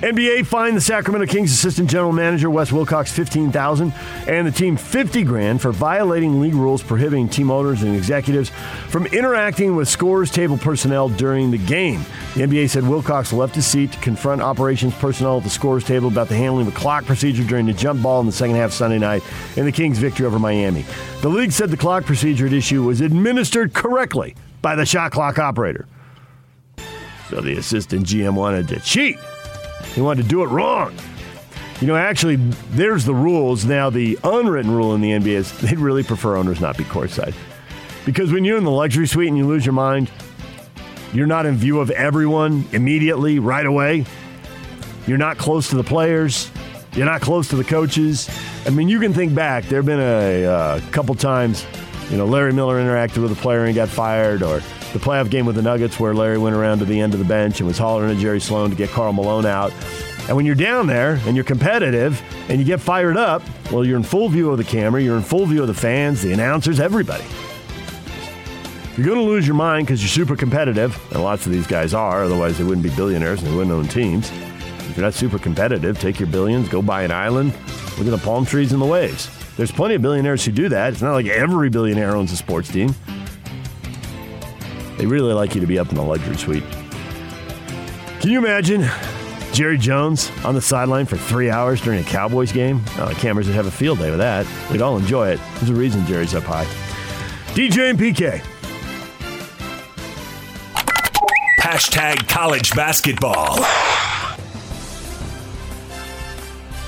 [0.00, 3.92] NBA fined the Sacramento Kings assistant general manager Wes Wilcox 15,000
[4.26, 8.48] and the team 50 grand for violating league rules prohibiting team owners and executives
[8.88, 12.00] from interacting with scores table personnel during the game.
[12.34, 16.08] The NBA said Wilcox left his seat to confront operations personnel at the scores table
[16.08, 18.72] about the handling of a clock procedure during the jump ball in the second half
[18.72, 19.22] Sunday night
[19.56, 20.86] in the Kings' victory over Miami.
[21.20, 25.38] The league said the clock procedure at issue was administered correctly by the shot clock
[25.38, 25.86] operator.
[27.28, 29.18] So the assistant GM wanted to cheat.
[29.94, 30.96] He wanted to do it wrong.
[31.80, 33.64] You know, actually, there's the rules.
[33.64, 37.34] Now, the unwritten rule in the NBA is they'd really prefer owners not be courtside.
[38.04, 40.10] Because when you're in the luxury suite and you lose your mind,
[41.12, 44.04] you're not in view of everyone immediately, right away.
[45.06, 46.50] You're not close to the players.
[46.92, 48.28] You're not close to the coaches.
[48.66, 49.64] I mean, you can think back.
[49.64, 51.66] There have been a, uh, couple times,
[52.10, 54.60] you know, Larry Miller interacted with a player and got fired, or
[54.92, 57.24] the playoff game with the Nuggets where Larry went around to the end of the
[57.24, 59.72] bench and was hollering at Jerry Sloan to get Karl Malone out.
[60.26, 63.96] And when you're down there and you're competitive and you get fired up, well, you're
[63.96, 66.80] in full view of the camera, you're in full view of the fans, the announcers,
[66.80, 67.24] everybody.
[68.96, 71.94] You're going to lose your mind because you're super competitive, and lots of these guys
[71.94, 74.30] are, otherwise, they wouldn't be billionaires and they wouldn't own teams.
[74.30, 77.52] If you're not super competitive, take your billions, go buy an island,
[77.96, 79.30] look at the palm trees and the waves.
[79.56, 80.92] There's plenty of billionaires who do that.
[80.92, 82.94] It's not like every billionaire owns a sports team.
[85.00, 86.62] They really like you to be up in the luxury suite.
[88.20, 88.86] Can you imagine
[89.54, 92.82] Jerry Jones on the sideline for three hours during a Cowboys game.
[92.98, 94.46] Oh, the cameras would have a field day with that.
[94.70, 95.40] We'd all enjoy it.
[95.54, 96.66] There's a reason Jerry's up high.
[97.54, 98.42] DJ and PK.
[101.60, 103.58] Hashtag college basketball.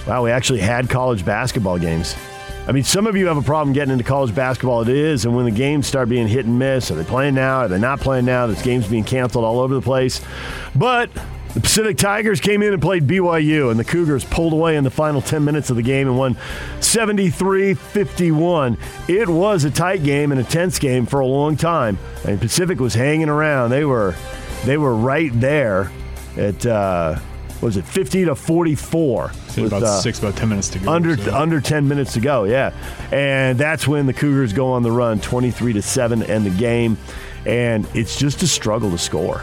[0.06, 2.14] Wow, we actually had college basketball games.
[2.66, 4.82] I mean, some of you have a problem getting into college basketball.
[4.82, 7.60] It is, and when the games start being hit and miss, are they playing now?
[7.60, 8.46] Are they not playing now?
[8.46, 10.20] This game's being canceled all over the place.
[10.76, 11.10] But
[11.54, 14.90] the Pacific Tigers came in and played BYU, and the Cougars pulled away in the
[14.90, 16.36] final 10 minutes of the game and won
[16.78, 18.78] 73 51.
[19.08, 21.98] It was a tight game and a tense game for a long time.
[22.24, 23.70] And Pacific was hanging around.
[23.70, 24.14] They were,
[24.64, 25.90] they were right there
[26.36, 27.18] at, uh,
[27.62, 29.30] was it 50 to 44?
[29.56, 30.90] with, about uh, six, about 10 minutes to go.
[30.90, 31.34] Under, so.
[31.34, 32.72] under 10 minutes to go, yeah.
[33.12, 36.98] And that's when the Cougars go on the run, 23 to 7 end the game.
[37.46, 39.42] And it's just a struggle to score.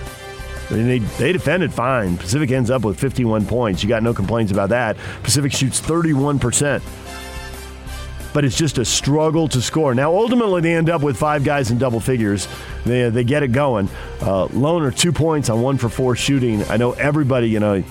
[0.69, 2.17] I mean, they, they defended fine.
[2.17, 3.81] Pacific ends up with 51 points.
[3.81, 4.97] You got no complaints about that.
[5.23, 6.81] Pacific shoots 31%.
[8.31, 9.95] But it's just a struggle to score.
[9.95, 12.47] Now, ultimately, they end up with five guys in double figures.
[12.85, 13.89] They, they get it going.
[14.21, 16.63] Uh, Lohner, two points on one for four shooting.
[16.65, 17.83] I know everybody, you know,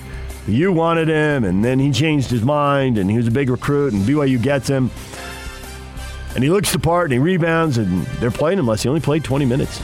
[0.51, 3.93] you wanted him, and then he changed his mind, and he was a big recruit,
[3.93, 4.91] and BYU gets him.
[6.35, 8.83] And he looks the part, and he rebounds, and they're playing him less.
[8.83, 9.81] He only played 20 minutes.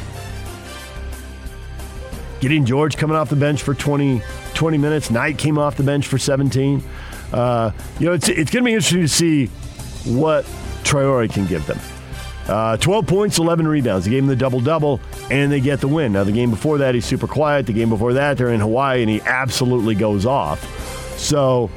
[2.39, 4.21] Gideon George coming off the bench for 20,
[4.53, 5.09] 20 minutes.
[5.09, 6.83] Knight came off the bench for 17.
[7.33, 9.47] Uh, you know, it's, it's going to be interesting to see
[10.05, 10.45] what
[10.83, 11.79] Traore can give them.
[12.47, 14.05] Uh, 12 points, 11 rebounds.
[14.05, 14.99] They gave him the double double,
[15.31, 16.13] and they get the win.
[16.13, 17.65] Now, the game before that, he's super quiet.
[17.65, 21.17] The game before that, they're in Hawaii, and he absolutely goes off.
[21.17, 21.71] So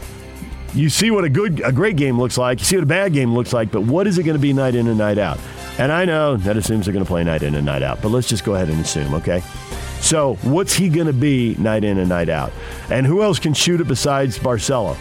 [0.74, 2.58] you see what a good, a great game looks like.
[2.58, 4.52] You see what a bad game looks like, but what is it going to be
[4.52, 5.38] night in and night out?
[5.78, 8.08] And I know that assumes they're going to play night in and night out, but
[8.08, 9.42] let's just go ahead and assume, okay?
[10.00, 12.52] So, what's he going to be night in and night out?
[12.90, 14.96] And who else can shoot it besides Barcello?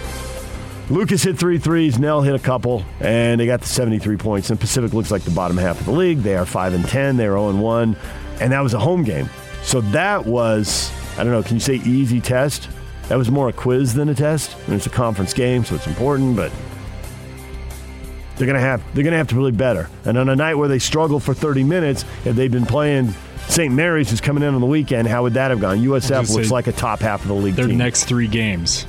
[0.90, 4.50] Lucas hit three threes, Knell hit a couple, and they got the 73 points.
[4.50, 6.20] And Pacific looks like the bottom half of the league.
[6.20, 7.98] They are 5 and 10, they're 0 and 1,
[8.40, 9.30] and that was a home game.
[9.64, 12.70] So that was, I don't know, can you say easy test?
[13.10, 14.56] That was more a quiz than a test.
[14.56, 16.52] I mean, it's a conference game, so it's important, but
[18.38, 19.90] they're gonna have they're gonna have to play better.
[20.06, 23.14] And on a night where they struggle for 30 minutes, if they've been playing
[23.48, 23.74] St.
[23.74, 25.08] Mary's is coming in on the weekend.
[25.08, 25.80] How would that have gone?
[25.80, 27.56] USF looks like a top half of the league.
[27.56, 27.78] Their team.
[27.78, 28.86] next three games,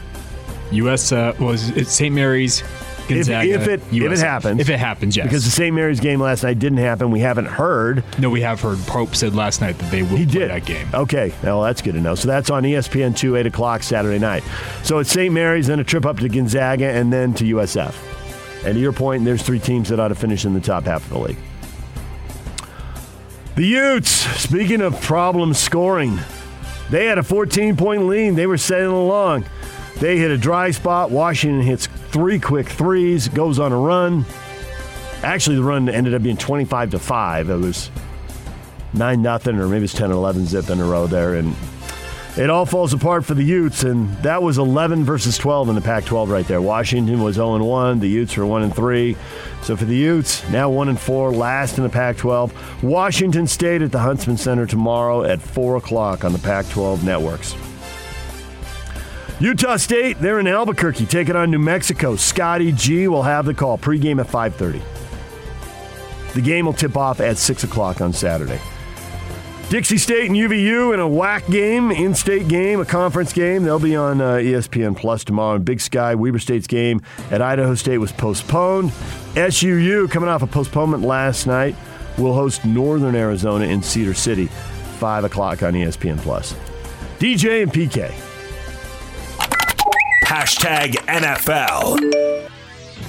[0.72, 2.14] US uh, was it St.
[2.14, 2.62] Mary's.
[3.08, 5.24] Gonzaga, if, if it if it happens, if it happens, yes.
[5.24, 5.74] Because the St.
[5.74, 7.10] Mary's game last night didn't happen.
[7.10, 8.04] We haven't heard.
[8.18, 8.76] No, we have heard.
[8.80, 10.50] Pope said last night that they will he play did.
[10.50, 10.86] that game.
[10.92, 12.14] Okay, well that's good to know.
[12.14, 14.44] So that's on ESPN two, eight o'clock Saturday night.
[14.82, 15.32] So it's St.
[15.32, 17.94] Mary's, then a trip up to Gonzaga, and then to USF.
[18.66, 21.02] And to your point, there's three teams that ought to finish in the top half
[21.04, 21.38] of the league.
[23.56, 26.18] The Utes, speaking of problem scoring,
[26.90, 28.36] they had a 14 point lead.
[28.36, 29.46] They were sailing along.
[30.00, 31.10] They hit a dry spot.
[31.10, 34.24] Washington hits three quick threes, goes on a run.
[35.22, 37.50] Actually, the run ended up being 25 to 5.
[37.50, 37.90] It was
[38.94, 41.34] 9 nothing, or maybe it's 10 or 11 zip in a row there.
[41.34, 41.56] And
[42.36, 45.80] it all falls apart for the Utes, and that was 11 versus 12 in the
[45.80, 46.62] Pac 12 right there.
[46.62, 47.98] Washington was 0 1.
[47.98, 49.16] The Utes were 1 3.
[49.62, 52.84] So for the Utes, now 1 4, last in the Pac 12.
[52.84, 57.56] Washington State at the Huntsman Center tomorrow at 4 o'clock on the Pac 12 networks.
[59.40, 62.16] Utah State, they're in Albuquerque taking on New Mexico.
[62.16, 63.78] Scotty G will have the call.
[63.78, 64.82] Pregame at 5:30.
[66.34, 68.60] The game will tip off at 6 o'clock on Saturday.
[69.70, 73.64] Dixie State and UVU in a WAC game, in-state game, a conference game.
[73.64, 75.56] They'll be on uh, ESPN Plus tomorrow.
[75.56, 78.90] And Big Sky, Weber State's game at Idaho State was postponed.
[79.34, 81.76] SUU, coming off a postponement last night,
[82.16, 86.54] will host Northern Arizona in Cedar City, 5 o'clock on ESPN Plus.
[87.18, 88.27] DJ and PK.
[90.28, 91.96] Hashtag NFL.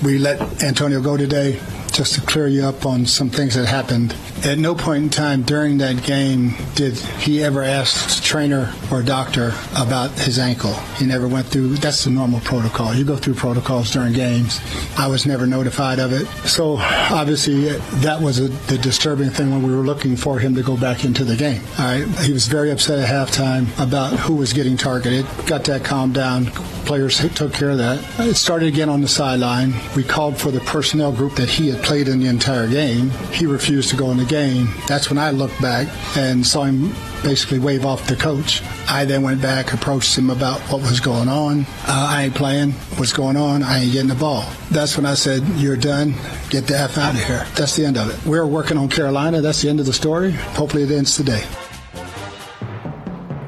[0.05, 1.59] We let Antonio go today
[1.91, 4.15] just to clear you up on some things that happened.
[4.43, 9.53] At no point in time during that game did he ever ask trainer or doctor
[9.77, 10.73] about his ankle.
[10.97, 11.75] He never went through.
[11.75, 12.93] That's the normal protocol.
[12.93, 14.61] You go through protocols during games.
[14.97, 16.27] I was never notified of it.
[16.47, 17.69] So obviously
[18.01, 21.05] that was a, the disturbing thing when we were looking for him to go back
[21.05, 21.61] into the game.
[21.77, 25.25] All right, he was very upset at halftime about who was getting targeted.
[25.45, 26.45] Got that calmed down.
[26.85, 28.03] Players took care of that.
[28.19, 29.73] It started again on the sideline.
[29.95, 33.09] We called for the personnel group that he had played in the entire game.
[33.31, 34.69] He refused to go in the game.
[34.87, 38.61] That's when I looked back and saw him basically wave off the coach.
[38.87, 41.61] I then went back, approached him about what was going on.
[41.61, 42.71] Uh, I ain't playing.
[42.97, 43.63] What's going on?
[43.63, 44.45] I ain't getting the ball.
[44.71, 46.13] That's when I said, You're done.
[46.49, 47.45] Get the F out of here.
[47.55, 48.25] That's the end of it.
[48.27, 49.41] We're working on Carolina.
[49.41, 50.31] That's the end of the story.
[50.31, 51.41] Hopefully it ends today.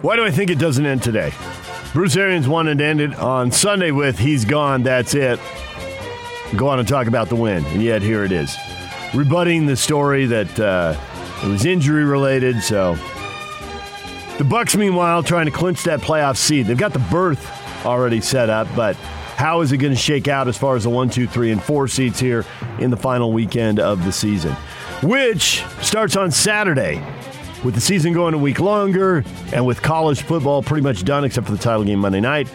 [0.02, 1.32] Why do I think it doesn't end today?
[1.94, 5.40] Bruce Arians wanted to end it on Sunday with He's gone, that's it.
[6.56, 7.66] Go on and talk about the win.
[7.66, 8.56] And yet here it is.
[9.14, 10.96] Rebutting the story that uh,
[11.44, 12.98] it was injury related, so
[14.38, 16.66] the Bucks, meanwhile, trying to clinch that playoff seed.
[16.66, 20.48] They've got the berth already set up, but how is it going to shake out
[20.48, 22.46] as far as the one, two, three, and four seeds here
[22.80, 24.54] in the final weekend of the season,
[25.04, 27.04] which starts on Saturday.
[27.64, 29.24] With the season going a week longer
[29.54, 32.48] and with college football pretty much done except for the title game Monday night,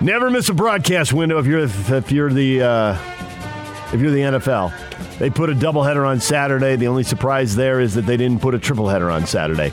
[0.00, 2.92] never miss a broadcast window if you're if you're the uh,
[3.92, 4.72] if you're the NFL.
[5.18, 6.76] They put a doubleheader on Saturday.
[6.76, 9.70] The only surprise there is that they didn't put a tripleheader on Saturday.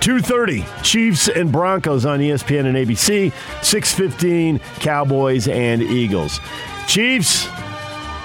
[0.00, 3.32] 2:30 Chiefs and Broncos on ESPN and ABC.
[3.62, 6.40] 6:15 Cowboys and Eagles.
[6.86, 7.46] Chiefs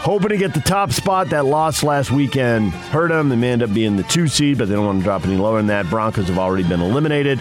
[0.02, 1.30] hoping to get the top spot.
[1.30, 3.30] That loss last weekend hurt them.
[3.30, 5.38] They may end up being the two seed, but they don't want to drop any
[5.38, 5.90] lower than that.
[5.90, 7.40] Broncos have already been eliminated.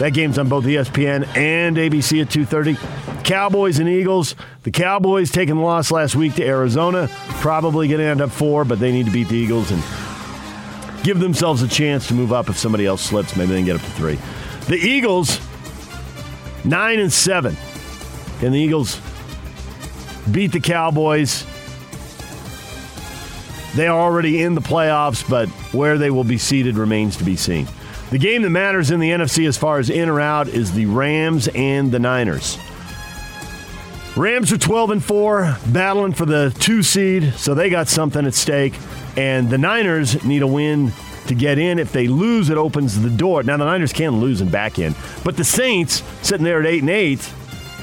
[0.00, 2.78] That game's on both ESPN and ABC at 2:30.
[3.22, 4.34] Cowboys and Eagles.
[4.62, 8.64] The Cowboys taking the loss last week to Arizona, probably going to end up four,
[8.64, 9.82] but they need to beat the Eagles and
[11.04, 13.36] give themselves a chance to move up if somebody else slips.
[13.36, 14.18] Maybe they can get up to three.
[14.68, 15.38] The Eagles,
[16.64, 17.54] nine and seven.
[18.38, 18.98] Can the Eagles
[20.32, 21.44] beat the Cowboys?
[23.76, 27.36] They are already in the playoffs, but where they will be seated remains to be
[27.36, 27.68] seen.
[28.10, 30.86] The game that matters in the NFC as far as in or out is the
[30.86, 32.58] Rams and the Niners.
[34.16, 38.34] Rams are 12 and 4, battling for the 2 seed, so they got something at
[38.34, 38.74] stake.
[39.16, 40.92] And the Niners need a win
[41.28, 41.78] to get in.
[41.78, 43.44] If they lose, it opens the door.
[43.44, 46.80] Now the Niners can lose and back in, but the Saints sitting there at 8
[46.80, 47.32] and 8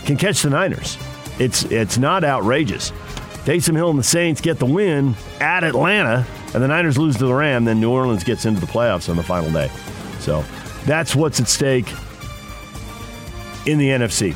[0.03, 0.97] can catch the Niners.
[1.39, 2.91] It's it's not outrageous.
[3.45, 7.25] Taysom Hill and the Saints get the win at Atlanta, and the Niners lose to
[7.25, 9.71] the Ram, then New Orleans gets into the playoffs on the final day.
[10.27, 10.43] So
[10.85, 11.89] that's what's at stake
[13.65, 14.35] in the NFC.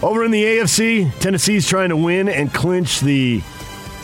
[0.00, 3.42] Over in the AFC, Tennessee's trying to win and clinch the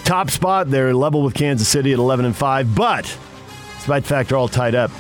[0.05, 0.71] top spot.
[0.71, 3.05] They're level with Kansas City at 11 and 5, but
[3.77, 4.91] despite the fact they're all tied up,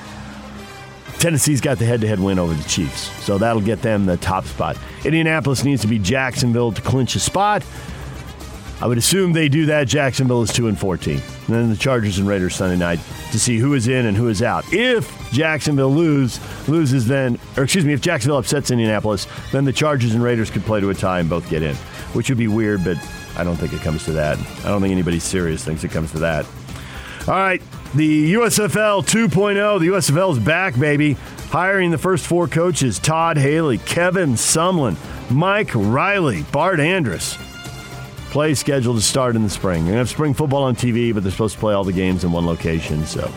[1.19, 4.79] Tennessee's got the head-to-head win over the Chiefs, so that'll get them the top spot.
[5.05, 7.65] Indianapolis needs to be Jacksonville to clinch a spot.
[8.81, 9.89] I would assume they do that.
[9.89, 11.21] Jacksonville is two and fourteen.
[11.47, 13.01] And then the Chargers and Raiders Sunday night
[13.33, 14.65] to see who is in and who is out.
[14.73, 20.15] If Jacksonville lose loses, then or excuse me, if Jacksonville upsets Indianapolis, then the Chargers
[20.15, 21.77] and Raiders could play to a tie and both get in,
[22.15, 22.99] which would be weird, but
[23.37, 24.39] I don't think it comes to that.
[24.39, 26.47] I don't think anybody serious thinks it comes to that.
[27.27, 27.63] All right,
[27.95, 29.81] the USFL 2.0.
[29.81, 31.15] The USFL is back, baby.
[31.49, 34.97] Hiring the first four coaches Todd Haley, Kevin Sumlin,
[35.31, 37.39] Mike Riley, Bart Andrus.
[38.35, 39.87] Play scheduled to start in the spring.
[39.87, 41.93] You're going to have spring football on TV, but they're supposed to play all the
[41.93, 43.31] games in one location, so.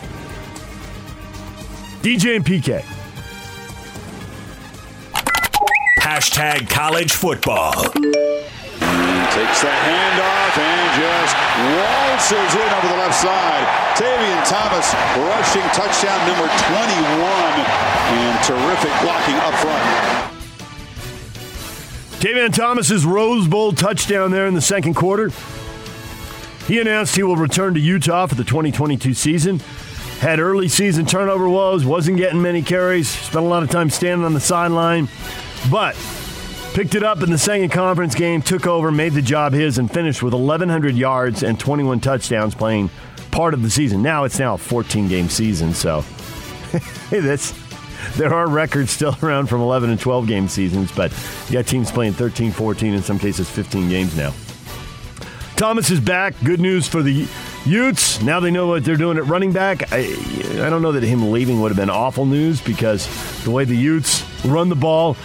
[2.02, 2.82] DJ and PK.
[6.02, 7.70] Hashtag college football.
[7.70, 11.34] Takes the handoff and just
[11.78, 13.66] waltzes in over the left side.
[13.94, 17.54] Tavian Thomas rushing touchdown number 21
[18.18, 20.27] and terrific blocking up front.
[22.20, 25.30] Tavian Thomas's Rose Bowl touchdown there in the second quarter.
[26.66, 29.60] He announced he will return to Utah for the 2022 season.
[30.18, 34.24] Had early season turnover woes, wasn't getting many carries, spent a lot of time standing
[34.24, 35.08] on the sideline,
[35.70, 35.94] but
[36.74, 39.88] picked it up in the second conference game, took over, made the job his, and
[39.88, 42.90] finished with 1,100 yards and 21 touchdowns playing
[43.30, 44.02] part of the season.
[44.02, 46.00] Now it's now a 14 game season, so
[47.10, 47.52] hey, that's
[48.16, 51.12] there are records still around from 11 and 12 game seasons, but
[51.46, 54.32] you got teams playing 13, 14, in some cases 15 games now.
[55.56, 56.34] Thomas is back.
[56.44, 57.26] Good news for the
[57.66, 59.92] Utes, now they know what they're doing at running back.
[59.92, 59.98] I,
[60.64, 63.06] I don't know that him leaving would have been awful news because
[63.42, 65.16] the way the Utes run the ball,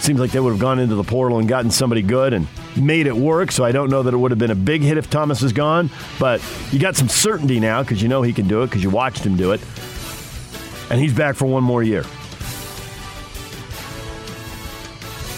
[0.00, 2.46] seems like they would have gone into the portal and gotten somebody good and
[2.76, 3.52] made it work.
[3.52, 5.52] So I don't know that it would have been a big hit if Thomas is
[5.52, 5.90] gone.
[6.18, 8.90] But you got some certainty now because you know he can do it because you
[8.90, 9.60] watched him do it.
[10.90, 12.02] And he's back for one more year.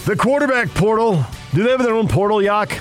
[0.05, 1.24] The quarterback portal.
[1.55, 2.80] Do they have their own portal, Yak?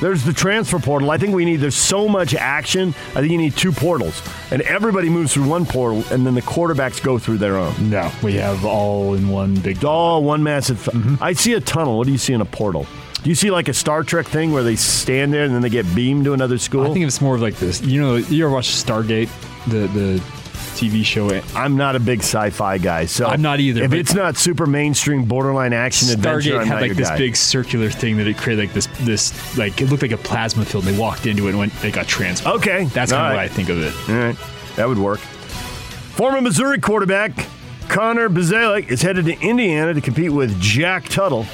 [0.00, 1.10] There's the transfer portal.
[1.10, 2.90] I think we need, there's so much action.
[3.10, 4.22] I think you need two portals.
[4.50, 7.90] And everybody moves through one portal, and then the quarterbacks go through their own.
[7.90, 9.84] No, we have all in one big.
[9.84, 10.84] All one massive.
[10.84, 11.22] Mm-hmm.
[11.22, 11.98] I see a tunnel.
[11.98, 12.86] What do you see in a portal?
[13.22, 15.68] Do you see like a Star Trek thing where they stand there and then they
[15.68, 16.88] get beamed to another school?
[16.88, 17.82] I think it's more of like this.
[17.82, 19.28] You know, you ever watch Stargate,
[19.66, 20.22] the the
[20.58, 21.28] TV show.
[21.54, 23.82] I'm not a big sci-fi guy, so I'm not either.
[23.82, 27.18] If it's not super mainstream, borderline action Stargate adventure, I'm had not like this guy.
[27.18, 30.64] big circular thing that it created like this this like it looked like a plasma
[30.64, 30.86] field.
[30.86, 32.58] And they walked into it and went they got transformed.
[32.58, 33.34] Okay, that's kind of right.
[33.34, 33.94] what I think of it.
[34.08, 34.36] All right,
[34.76, 35.20] that would work.
[35.20, 37.46] Former Missouri quarterback
[37.88, 41.44] Connor Bazelak is headed to Indiana to compete with Jack Tuttle.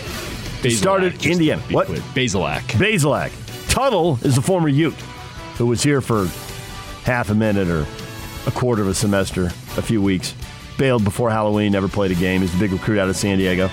[0.63, 1.63] He started Indiana.
[1.71, 1.87] What?
[1.87, 2.01] clear.
[2.01, 2.63] Bazelak.
[2.73, 3.31] Bazelak.
[3.69, 4.95] Tuttle is the former Ute
[5.57, 6.27] who was here for
[7.05, 7.87] half a minute or
[8.47, 10.35] a quarter of a semester, a few weeks.
[10.79, 12.41] Bailed before Halloween, never played a game.
[12.41, 13.71] He's a big recruit out of San Diego.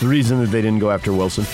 [0.00, 1.44] The reason that they didn't go after Wilson.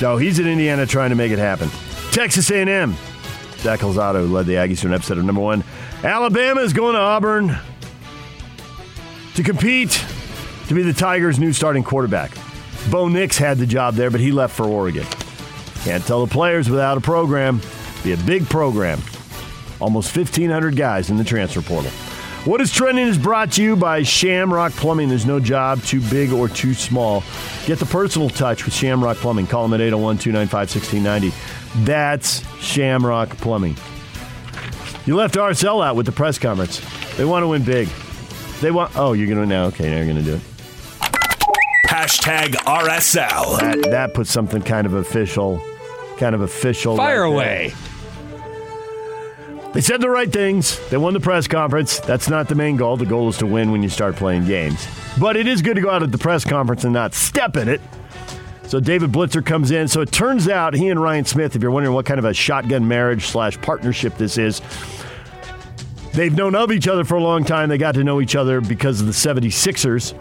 [0.00, 1.70] No, he's in Indiana trying to make it happen.
[2.12, 2.94] Texas A&M.
[3.58, 5.64] Zach Calzada led the Aggies to an upset of number one.
[6.04, 7.56] Alabama is going to Auburn
[9.34, 10.04] to compete
[10.68, 12.32] to be the Tigers' new starting quarterback.
[12.90, 15.06] Bo Nix had the job there, but he left for Oregon.
[15.82, 17.60] Can't tell the players without a program.
[18.04, 19.00] Be a big program.
[19.80, 21.90] Almost 1,500 guys in the transfer portal.
[22.46, 25.08] What is trending is brought to you by Shamrock Plumbing.
[25.08, 27.24] There's no job too big or too small.
[27.66, 29.48] Get the personal touch with Shamrock Plumbing.
[29.48, 31.84] Call them at 801 295 1690.
[31.84, 33.76] That's Shamrock Plumbing.
[35.06, 36.80] You left RSL out with the press conference.
[37.16, 37.88] They want to win big.
[38.60, 38.96] They want.
[38.96, 39.64] Oh, you're going to now.
[39.66, 40.42] Okay, now you're going to do it.
[41.88, 43.58] Hashtag RSL.
[43.58, 45.60] That, that puts something kind of official,
[46.16, 46.96] kind of official.
[46.96, 47.85] Fire right there.
[49.76, 50.80] They said the right things.
[50.88, 52.00] They won the press conference.
[52.00, 52.96] That's not the main goal.
[52.96, 54.88] The goal is to win when you start playing games.
[55.20, 57.68] But it is good to go out at the press conference and not step in
[57.68, 57.82] it.
[58.68, 59.86] So David Blitzer comes in.
[59.86, 62.32] So it turns out he and Ryan Smith, if you're wondering what kind of a
[62.32, 64.62] shotgun marriage slash partnership this is,
[66.14, 67.68] they've known of each other for a long time.
[67.68, 70.14] They got to know each other because of the 76ers.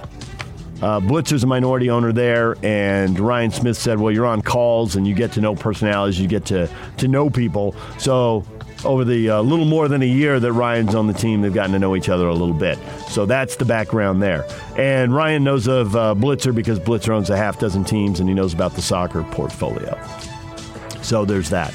[0.82, 5.08] Uh, Blitzer's a minority owner there, and Ryan Smith said, "Well, you're on calls, and
[5.08, 8.44] you get to know personalities, you get to to know people." So,
[8.84, 11.72] over the uh, little more than a year that Ryan's on the team, they've gotten
[11.74, 12.78] to know each other a little bit.
[13.10, 14.46] So that's the background there.
[14.78, 18.36] And Ryan knows of uh, Blitzer because Blitzer owns a half dozen teams, and he
[18.36, 20.00] knows about the soccer portfolio.
[21.02, 21.74] So there's that.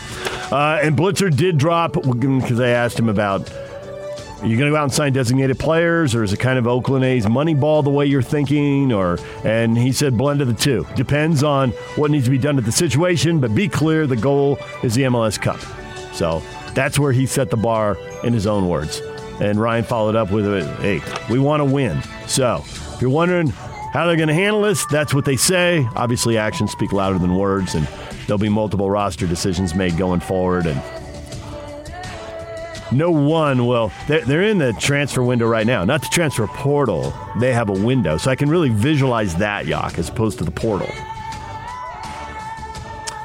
[0.53, 3.51] Uh, and Blitzer did drop because they asked him about
[4.41, 6.67] are you going to go out and sign designated players, or is it kind of
[6.67, 8.91] Oakland A's money ball the way you're thinking?
[8.91, 10.87] Or and he said blend of the two.
[10.97, 14.59] Depends on what needs to be done at the situation, but be clear the goal
[14.83, 15.61] is the MLS Cup.
[16.15, 16.43] So
[16.75, 19.01] that's where he set the bar in his own words.
[19.41, 20.45] And Ryan followed up with,
[20.81, 21.01] "Hey,
[21.31, 23.49] we want to win." So if you're wondering
[23.93, 25.89] how they're going to handle this, that's what they say.
[25.97, 27.89] Obviously, actions speak louder than words, and
[28.27, 30.66] there'll be multiple roster decisions made going forward.
[30.66, 30.81] And
[32.93, 33.93] no one will.
[34.09, 37.14] They're, in the transfer window right now, not the transfer portal.
[37.39, 38.16] They have a window.
[38.16, 40.89] So I can really visualize that, Yak, as opposed to the portal.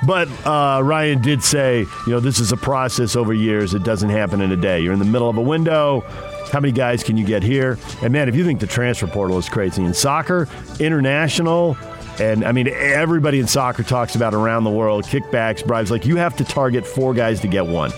[0.05, 3.73] But uh, Ryan did say, you know, this is a process over years.
[3.73, 4.81] It doesn't happen in a day.
[4.81, 6.01] You're in the middle of a window.
[6.51, 7.79] How many guys can you get here?
[8.01, 10.47] And man, if you think the transfer portal is crazy in soccer,
[10.79, 11.75] international,
[12.19, 15.91] and I mean, everybody in soccer talks about around the world kickbacks, bribes.
[15.91, 17.91] Like, you have to target four guys to get one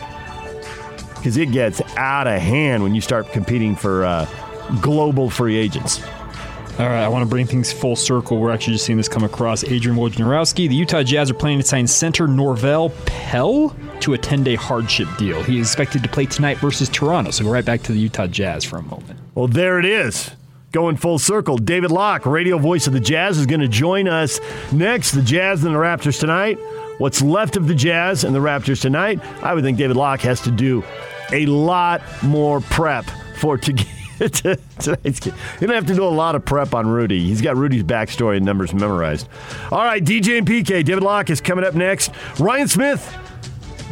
[1.16, 4.26] because it gets out of hand when you start competing for uh,
[4.82, 6.02] global free agents.
[6.80, 8.38] All right, I want to bring things full circle.
[8.38, 9.64] We're actually just seeing this come across.
[9.64, 14.44] Adrian Wojnarowski, the Utah Jazz are planning to sign center Norvel Pelle to a 10
[14.44, 15.42] day hardship deal.
[15.42, 17.32] He is expected to play tonight versus Toronto.
[17.32, 19.20] So go right back to the Utah Jazz for a moment.
[19.34, 20.30] Well, there it is.
[20.72, 21.58] Going full circle.
[21.58, 24.40] David Locke, radio voice of the Jazz, is going to join us
[24.72, 25.14] next.
[25.14, 26.60] The Jazz and the Raptors tonight.
[27.00, 29.20] What's left of the Jazz and the Raptors tonight?
[29.42, 30.84] I would think David Locke has to do
[31.32, 33.06] a lot more prep
[33.40, 33.97] for to get to
[34.80, 35.34] tonight's game.
[35.60, 37.24] He don't have to do a lot of prep on Rudy.
[37.26, 39.28] He's got Rudy's backstory and numbers memorized.
[39.72, 40.84] All right, DJ and PK.
[40.84, 42.12] David Locke is coming up next.
[42.40, 43.16] Ryan Smith,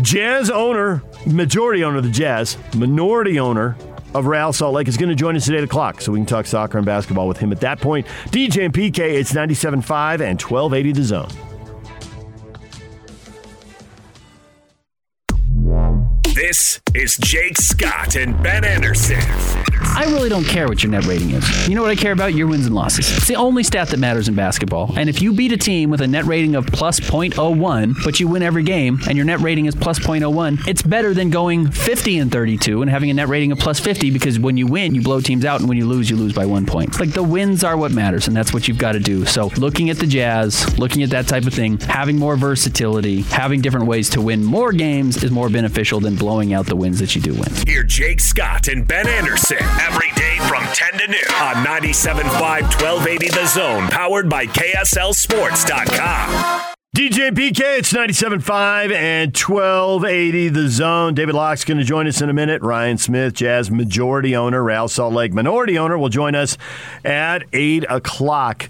[0.01, 3.77] Jazz owner, majority owner of the Jazz, minority owner
[4.13, 6.25] of Real Salt Lake, is going to join us at 8 o'clock so we can
[6.25, 8.07] talk soccer and basketball with him at that point.
[8.27, 11.44] DJ and PK, it's 97.5 and 1280 The Zone.
[16.35, 19.21] This is Jake Scott and Ben Anderson.
[19.97, 21.69] I really don't care what your net rating is.
[21.69, 22.33] You know what I care about?
[22.33, 23.09] Your wins and losses.
[23.15, 24.93] It's the only stat that matters in basketball.
[24.97, 28.27] And if you beat a team with a net rating of plus 0.01, but you
[28.27, 32.19] win every game and your net rating is plus 0.01, it's better than going 50
[32.19, 35.01] and 32 and having a net rating of plus 50 because when you win, you
[35.01, 36.99] blow teams out, and when you lose, you lose by one point.
[36.99, 39.25] Like the wins are what matters, and that's what you've got to do.
[39.25, 43.61] So looking at the Jazz, looking at that type of thing, having more versatility, having
[43.61, 47.15] different ways to win more games is more beneficial than blowing out the wins that
[47.15, 47.45] you do win.
[47.67, 53.29] Hear Jake Scott and Ben Anderson every day from 10 to noon on 97.5 1280
[53.29, 56.63] The Zone, powered by KSLSports.com.
[56.97, 61.13] DJ PK, it's 97.5 and 1280 The Zone.
[61.13, 62.63] David Locke's going to join us in a minute.
[62.63, 66.57] Ryan Smith, Jazz majority owner, Real Salt Lake minority owner, will join us
[67.03, 68.67] at 8 o'clock.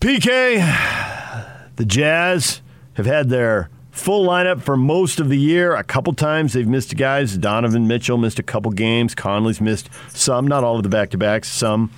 [0.00, 2.62] PK, the Jazz
[2.94, 5.74] have had their full lineup for most of the year.
[5.74, 7.36] A couple times they've missed guys.
[7.36, 9.14] Donovan Mitchell missed a couple games.
[9.14, 11.90] Conley's missed some, not all of the back to backs, some.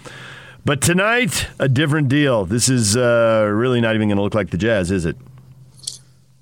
[0.64, 2.44] But tonight, a different deal.
[2.44, 5.16] This is uh, really not even going to look like the Jazz, is it?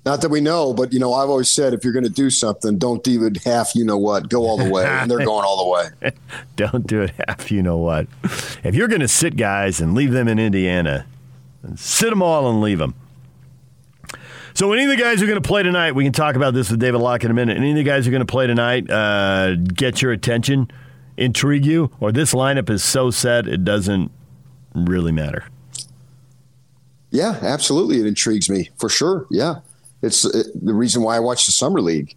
[0.05, 2.29] Not that we know, but you know, I've always said if you're going to do
[2.29, 3.75] something, don't do it half.
[3.75, 4.29] You know what?
[4.29, 6.11] Go all the way, and they're going all the way.
[6.55, 7.51] don't do it half.
[7.51, 8.07] You know what?
[8.63, 11.05] If you're going to sit guys and leave them in Indiana,
[11.75, 12.95] sit them all and leave them.
[14.57, 16.55] So, any of the guys who are going to play tonight, we can talk about
[16.55, 17.57] this with David Locke in a minute.
[17.57, 20.71] Any of the guys who are going to play tonight uh, get your attention,
[21.15, 24.09] intrigue you, or this lineup is so set it doesn't
[24.73, 25.45] really matter?
[27.11, 27.99] Yeah, absolutely.
[27.99, 29.27] It intrigues me for sure.
[29.29, 29.57] Yeah.
[30.01, 32.15] It's it, the reason why I watch the Summer League.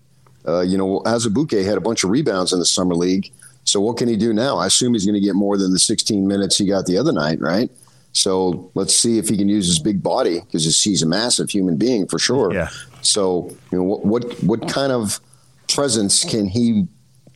[0.49, 3.31] Uh, you know, Azubuike had a bunch of rebounds in the Summer League.
[3.65, 4.57] So, what can he do now?
[4.57, 7.13] I assume he's going to get more than the 16 minutes he got the other
[7.13, 7.71] night, right?
[8.13, 11.77] So let's see if he can use his big body because he's a massive human
[11.77, 12.53] being for sure.
[12.53, 12.69] Yeah.
[13.03, 15.21] So you know what what what kind of
[15.69, 16.87] presence can he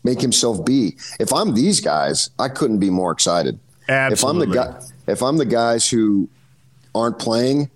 [0.03, 0.97] make himself be?
[1.21, 3.59] If I'm these guys, I couldn't be more excited.
[3.89, 4.15] Absolutely.
[4.15, 6.29] If I'm the guy, if I'm the guys who
[6.95, 7.71] aren't playing,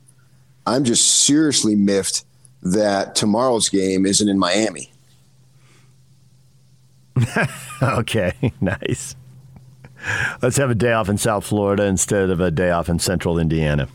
[0.67, 2.25] I'm just seriously miffed
[2.63, 4.93] that tomorrow's game isn't in Miami.
[7.83, 9.17] okay, nice.
[10.43, 13.39] Let's have a day off in South Florida instead of a day off in Central
[13.39, 13.89] Indiana.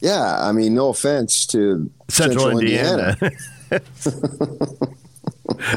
[0.00, 3.16] Yeah, I mean, no offense to Central, Central Indiana.
[3.20, 3.36] Indiana.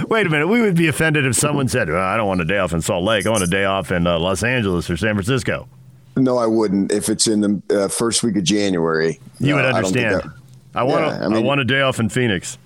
[0.10, 0.48] Wait a minute.
[0.48, 2.82] We would be offended if someone said, well, I don't want a day off in
[2.82, 3.26] Salt Lake.
[3.26, 5.68] I want a day off in uh, Los Angeles or San Francisco.
[6.16, 6.92] no, I wouldn't.
[6.92, 10.16] If it's in the uh, first week of January, You would Uh, I understand.
[10.22, 10.32] that-
[10.76, 12.58] I, want Yeah, a, I mean- I want a day off in Phoenix.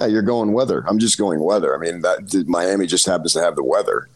[0.00, 0.84] Yeah, you're going weather.
[0.86, 1.74] I'm just going weather.
[1.74, 4.08] I mean, that Miami just happens to have the weather.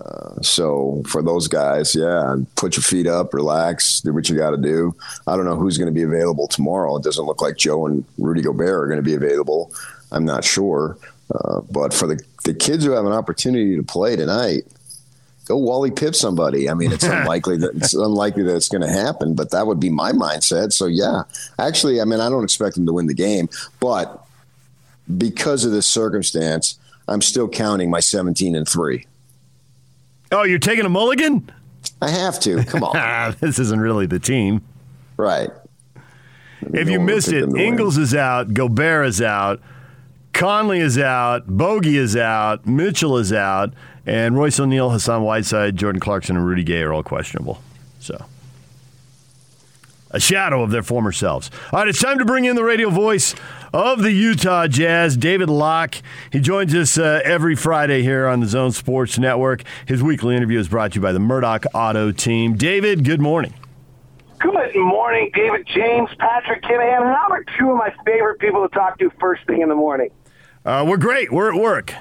[0.00, 4.50] Uh, so for those guys, yeah, put your feet up, relax, do what you got
[4.50, 4.94] to do.
[5.26, 6.96] I don't know who's going to be available tomorrow.
[6.96, 9.72] It doesn't look like Joe and Rudy Gobert are going to be available.
[10.12, 10.96] I'm not sure.
[11.34, 14.62] Uh, but for the, the kids who have an opportunity to play tonight,
[15.46, 16.70] go Wally Pipp somebody.
[16.70, 19.80] I mean, it's unlikely that it's unlikely that it's going to happen, but that would
[19.80, 20.72] be my mindset.
[20.72, 21.22] So yeah,
[21.58, 23.48] actually, I mean, I don't expect them to win the game,
[23.80, 24.24] but
[25.18, 26.78] because of this circumstance,
[27.08, 29.06] I'm still counting my 17 and three.
[30.32, 31.50] Oh, you're taking a mulligan?
[32.00, 32.64] I have to.
[32.64, 33.36] Come on.
[33.40, 34.62] this isn't really the team.
[35.16, 35.50] Right.
[36.72, 37.60] If you No missed it, to win.
[37.60, 39.60] Ingles is out, Gobert is out,
[40.32, 43.72] Conley is out, Bogey is out, Mitchell is out,
[44.06, 47.62] and Royce O'Neale, Hassan Whiteside, Jordan Clarkson, and Rudy Gay are all questionable.
[47.98, 48.22] So,
[50.10, 51.50] a shadow of their former selves.
[51.72, 53.34] All right, it's time to bring in the radio voice
[53.72, 55.96] of the Utah Jazz, David Locke.
[56.32, 59.62] He joins us uh, every Friday here on the Zone Sports Network.
[59.86, 62.56] His weekly interview is brought to you by the Murdoch Auto Team.
[62.56, 63.54] David, good morning.
[64.40, 67.14] Good morning, David James, Patrick Kinahan.
[67.14, 70.08] How are two of my favorite people to talk to first thing in the morning?
[70.64, 71.30] Uh, we're great.
[71.30, 71.92] We're at work.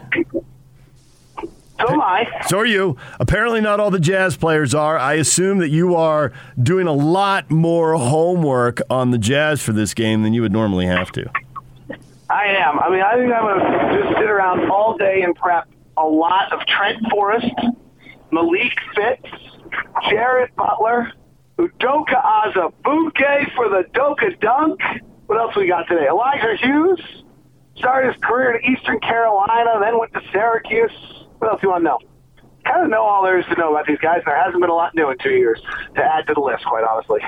[1.79, 2.27] So am I.
[2.47, 2.97] So are you.
[3.19, 4.97] Apparently, not all the jazz players are.
[4.97, 6.31] I assume that you are
[6.61, 10.85] doing a lot more homework on the jazz for this game than you would normally
[10.85, 11.29] have to.
[12.29, 12.79] I am.
[12.79, 16.05] I mean, I think I'm going to just sit around all day and prep a
[16.05, 17.53] lot of Trent Forrest,
[18.31, 19.27] Malik Fitts,
[20.09, 21.11] Jared Butler,
[21.57, 24.79] Udoka Azubuike for the Doka Dunk.
[25.25, 26.07] What else we got today?
[26.07, 27.01] Elijah Hughes
[27.75, 31.18] started his career at Eastern Carolina, then went to Syracuse.
[31.39, 31.99] What else do you want to know?
[32.65, 34.21] Kind of know all there is to know about these guys.
[34.25, 35.59] There hasn't been a lot new in two years
[35.95, 37.21] to add to the list, quite honestly.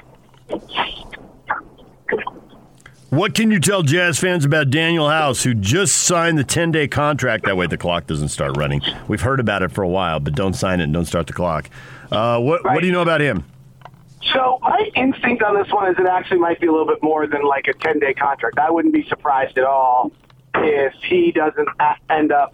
[3.10, 6.88] What can you tell jazz fans about Danuel House, who just signed the 10 day
[6.88, 7.46] contract?
[7.46, 8.82] That way the clock doesn't start running.
[9.08, 11.34] We've heard about it for a while, but don't sign it and don't start the
[11.34, 11.70] clock.
[12.12, 13.44] Uh, what, what do you know about him?
[14.34, 17.28] So my instinct on this one is it actually might be a little bit more
[17.28, 18.60] than like a 10 day contract.
[18.60, 20.12] I wouldn't be surprised at all
[20.56, 21.68] if he doesn't
[22.10, 22.54] end up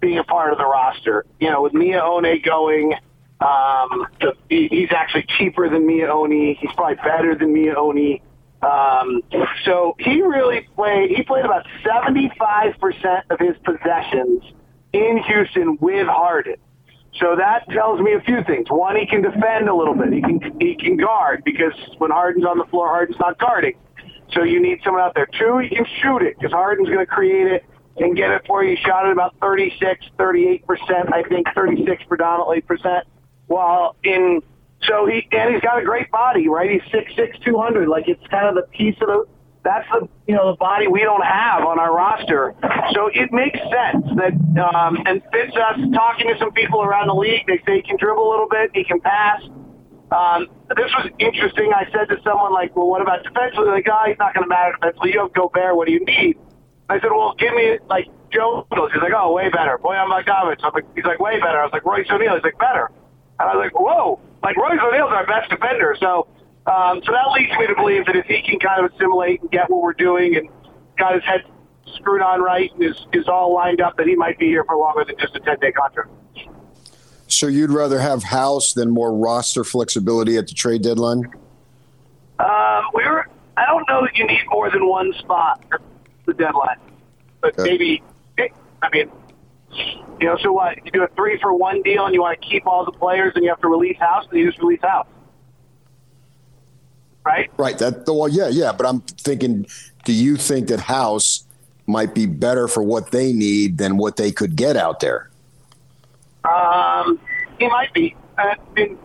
[0.00, 1.24] being a part of the roster.
[1.40, 2.94] You know, with Miye Oni going,
[3.40, 6.54] um, the, he, he's actually cheaper than Miye Oni.
[6.60, 8.22] He's probably better than Miye Oni.
[8.60, 9.22] Um,
[9.64, 11.10] so he really played.
[11.10, 14.42] He played about seventy-five percent of his possessions
[14.92, 16.56] in Houston with Harden.
[17.20, 18.68] So that tells me a few things.
[18.68, 20.12] One, he can defend a little bit.
[20.12, 23.74] He can he can guard because when Harden's on the floor, Harden's not guarding.
[24.32, 25.26] So you need someone out there.
[25.38, 27.64] Two, he can shoot it because Harden's going to create it
[28.00, 28.76] and get it for you.
[28.76, 33.06] Shot it about 36, 38 percent, I think 36 predominantly percent.
[33.46, 34.42] While in
[34.82, 36.70] so he and he's got a great body, right?
[36.70, 37.88] He's six six two hundred.
[37.88, 39.24] Like it's kind of the piece of the
[39.64, 42.54] that's the you know the body we don't have on our roster.
[42.92, 45.78] So it makes sense that um, and fits us.
[45.92, 48.70] Talking to some people around the league, they say he can dribble a little bit,
[48.74, 49.42] he can pass.
[50.10, 51.72] Um, this was interesting.
[51.74, 54.48] I said to someone like, "Well, what about defensively?" Like, "Oh, he's not going to
[54.48, 55.12] matter defensively.
[55.12, 55.76] You have Gobert.
[55.76, 56.38] What do you need?"
[56.88, 60.58] I said, "Well, give me like Joe." He's like, "Oh, way better." Boyan Bogdanovic.
[60.62, 62.90] I'm like, he's like, "Way better." I was like, "Royce O'Neale." He's like, "Better."
[63.40, 65.96] And I was like, "Whoa!" Like Royce O'Neale's our best defender.
[66.00, 66.28] So
[66.68, 69.50] um, so that leads me to believe that if he can kind of assimilate and
[69.50, 70.48] get what we're doing and
[70.98, 71.44] got his head
[71.94, 74.76] screwed on right and is, is all lined up, that he might be here for
[74.76, 76.10] longer than just a 10 day contract.
[77.26, 81.24] So you'd rather have House than more roster flexibility at the trade deadline?
[82.38, 85.64] Um, we were, I don't know that you need more than one spot
[86.28, 86.78] the deadline,
[87.40, 87.70] but Okay.
[87.70, 88.02] maybe,
[88.38, 89.10] I mean,
[90.20, 90.76] you know, so what?
[90.84, 93.32] You do a three for one deal and you want to keep all the players
[93.34, 95.06] and you have to release House, then you just release House.
[97.24, 97.50] Right?
[97.58, 97.76] Right.
[97.78, 98.72] That well, yeah, yeah.
[98.72, 99.66] But I'm thinking,
[100.04, 101.44] do you think that House
[101.86, 105.30] might be better for what they need than what they could get out there?
[106.44, 107.20] Um,
[107.58, 108.16] he might be.
[108.74, 108.96] Been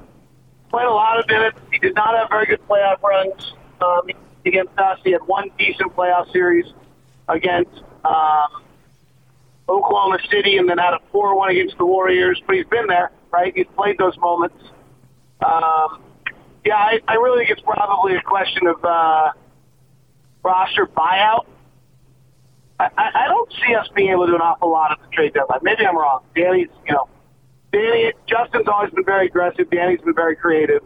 [0.70, 1.58] played a lot of minutes.
[1.72, 4.08] He did not have very good playoff runs um,
[4.46, 5.00] against us.
[5.04, 6.66] He had one decent playoff series
[7.28, 8.64] against um,
[9.70, 12.42] Oklahoma City, and then had a four-one against the Warriors.
[12.46, 13.54] But he's been there, right?
[13.56, 14.58] He's played those moments.
[15.46, 16.02] Um,
[16.66, 19.32] yeah, I, I really think it's probably a question of uh,
[20.44, 21.46] roster buyout.
[22.80, 25.08] I, I I don't see us being able to do an awful lot at the
[25.16, 25.60] trade deadline.
[25.62, 26.24] Maybe I'm wrong.
[26.36, 27.08] Danny's, you know,
[27.72, 29.70] Danny, Justin's always been very aggressive.
[29.70, 30.84] Danny's been very creative.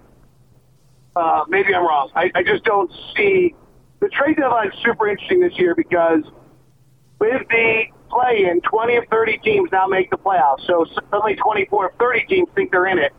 [1.16, 2.12] Uh, maybe I'm wrong.
[2.16, 3.56] I, I just don't see
[4.00, 6.24] the trade deadline is super interesting this year because
[7.20, 10.66] with the play in, 20 of 30 teams now make the playoffs.
[10.66, 13.14] So suddenly 24 of 30 teams think they're in it.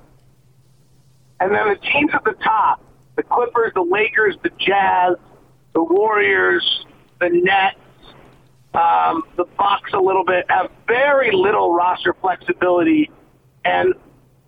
[1.40, 2.82] And then the teams at the top,
[3.16, 5.16] the Clippers, the Lakers, the Jazz,
[5.74, 6.86] the Warriors,
[7.20, 7.76] the Nets,
[8.74, 13.10] um, the Bucks a little bit, have very little roster flexibility
[13.64, 13.94] and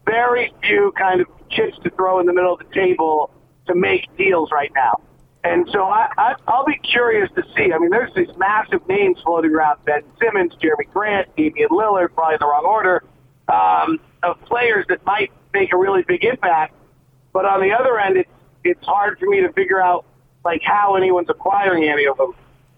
[0.05, 3.33] very few kind of chips to throw in the middle of the table
[3.67, 5.01] to make deals right now.
[5.43, 7.73] And so I, I, I'll be curious to see.
[7.73, 12.35] I mean, there's these massive names floating around: Ben Simmons, Jerami Grant, Damian Lillard, probably
[12.35, 13.03] in the wrong order,
[13.49, 16.75] um, of players that might make a really big impact.
[17.33, 18.31] But on the other end, it's
[18.65, 20.05] it's hard for me to figure out
[20.45, 22.35] like how anyone's acquiring any of them.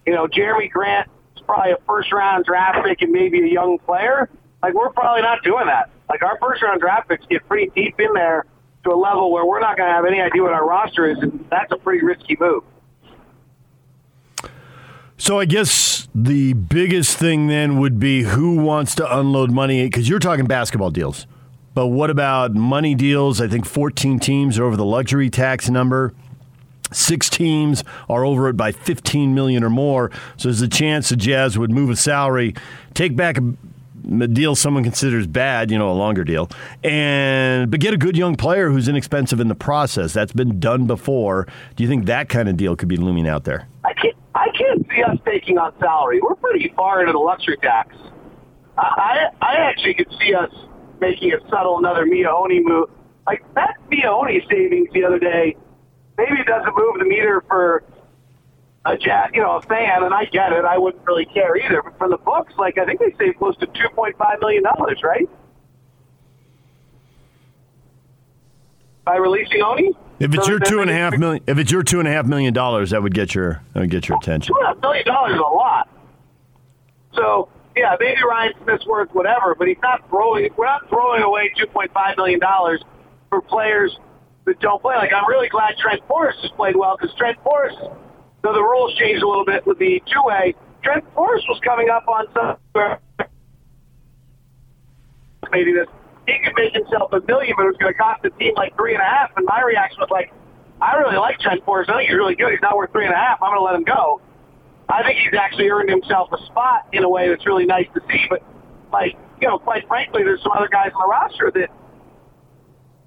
[0.06, 3.78] You know, Jerami Grant is probably a first round draft pick and maybe a young
[3.78, 4.30] player.
[4.62, 5.90] Like we're probably not doing that.
[6.08, 8.46] Like our first round draft picks get pretty deep in there
[8.84, 11.18] to a level where we're not going to have any idea what our roster is,
[11.18, 12.64] and that's a pretty risky move.
[15.16, 20.08] So I guess the biggest thing then would be who wants to unload money because
[20.08, 21.26] you're talking basketball deals.
[21.74, 23.40] But what about money deals?
[23.40, 26.12] I think 14 teams are over the luxury tax number.
[26.92, 30.10] Six teams are over it by 15 million or more.
[30.36, 32.54] So there's a chance the Jazz would move a salary,
[32.92, 33.54] take back a,
[34.20, 36.48] a deal someone considers bad, you know, a longer deal,
[36.82, 40.12] and but get a good young player who's inexpensive in the process.
[40.12, 41.46] That's been done before.
[41.76, 43.68] Do you think that kind of deal could be looming out there?
[43.84, 44.16] I can't.
[44.34, 46.20] I can't see us taking on salary.
[46.20, 47.94] We're pretty far into the luxury tax.
[48.78, 50.50] I I I actually could see us
[51.00, 52.88] making a subtle another Miye Oni move.
[53.26, 55.56] Like that Miye Oni savings the other day,
[56.16, 57.84] maybe it doesn't move the meter for
[58.84, 58.96] a
[59.32, 60.64] you know, a fan, and I get it.
[60.64, 61.82] I wouldn't really care either.
[61.82, 64.62] But for the books, like I think they saved close to two point five million
[64.64, 65.28] dollars, right?
[69.04, 69.92] By releasing Oni.
[70.20, 72.12] If it's So your two and a half million, if it's your two and a
[72.12, 74.54] half million dollars, that would get your that would get your attention.
[74.54, 75.88] Two and a half million dollars is a lot.
[77.14, 80.48] So yeah, maybe Ryan Smith's worth whatever, but he's not throwing.
[80.56, 82.82] We're not throwing away two point five million dollars
[83.30, 83.96] for players
[84.44, 84.96] that don't play.
[84.96, 87.78] Like I'm really glad Trent Forrest has played well because Trent Forrest,
[88.42, 91.90] though the rules changed a little bit with the two way, Trent Forrest was coming
[91.90, 92.56] up on some
[95.50, 95.86] maybe this.
[96.26, 98.76] He could make himself a million, but it was going to cost the team like
[98.76, 99.30] three and a half.
[99.36, 100.32] And my reaction was like,
[100.80, 101.90] I really like Trent Forrest.
[101.90, 102.50] I think he's really good.
[102.50, 103.42] He's not worth three and a half.
[103.42, 104.20] I'm going to let him go.
[104.88, 108.00] I think he's actually earned himself a spot in a way that's really nice to
[108.08, 108.24] see.
[108.30, 108.42] But
[108.92, 111.68] like you know, quite frankly, there's some other guys on the roster that,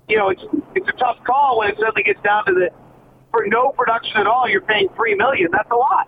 [0.09, 0.43] you know, it's
[0.75, 2.69] it's a tough call when it suddenly gets down to the
[3.35, 5.49] for no production at all, you're paying three million.
[5.51, 6.07] That's a lot.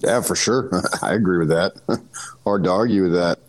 [0.00, 0.70] Yeah, for sure.
[1.02, 1.74] I agree with that.
[2.44, 3.40] Hard to argue with that.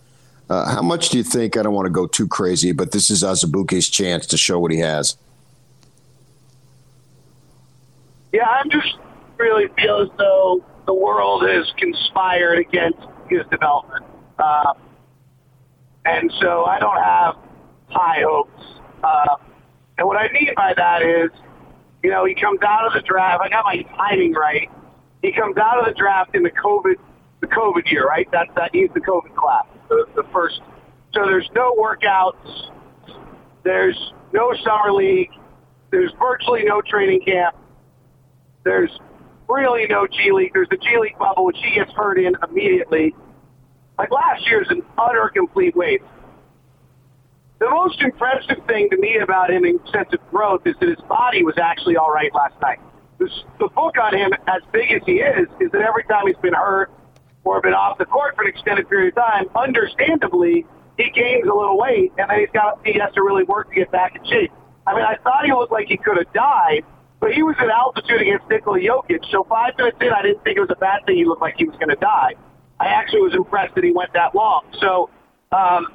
[0.50, 1.58] Uh, how much do you think?
[1.58, 4.72] I don't want to go too crazy, but this is Azubuike's chance to show what
[4.72, 5.18] he has.
[8.34, 8.98] Yeah, I'm just
[9.38, 13.00] really feel as though the world has conspired against
[13.30, 14.06] his development,
[14.38, 14.74] uh,
[16.06, 17.36] and so I don't have
[17.90, 18.64] high hopes.
[19.04, 19.38] Uh,
[19.98, 21.32] and what I mean by that is,
[22.04, 23.42] you know, he comes out of the draft.
[23.44, 24.70] I got my timing right.
[25.22, 26.96] He comes out of the draft in the COVID,
[27.42, 28.28] the COVID year, right?
[28.32, 28.72] That's that.
[28.74, 30.62] He's the COVID class, the, the first.
[31.14, 32.72] So there's no workouts.
[33.64, 35.32] There's no summer league.
[35.92, 37.56] There's virtually no training camp.
[38.64, 38.92] There's
[39.48, 40.52] really no G League.
[40.54, 43.16] There's the G League bubble, which he gets hurt in immediately.
[43.98, 46.04] Like last year's an utter complete waste.
[47.60, 51.00] The most impressive thing to me about him in sense of growth is that his
[51.08, 52.80] body was actually all right last night.
[53.18, 53.30] The,
[53.60, 56.54] the book on him, as big as he is, is that every time he's been
[56.54, 56.92] hurt
[57.46, 60.66] or been off the court for an extended period of time, understandably,
[60.98, 63.76] he gains a little weight, and then he's got he has to really work to
[63.76, 64.52] get back in shape.
[64.86, 66.84] I mean, I thought he looked like he could have died,
[67.20, 69.24] but he was at altitude against Nikola Jokic.
[69.32, 71.16] So five minutes in, I didn't think it was a bad thing.
[71.16, 72.36] He looked like he was going to die.
[72.80, 74.64] I actually was impressed that he went that long.
[74.80, 75.10] So,
[75.52, 75.88] um,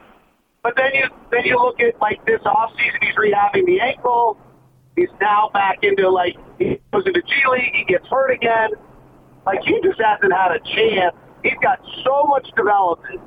[0.63, 4.37] but then you then you look at like this off season, he's rehabbing the ankle.
[4.97, 8.71] He's now back into like he goes into G League, he gets hurt again.
[9.47, 11.17] Like he just hasn't had a chance.
[11.43, 13.21] He's got so much development.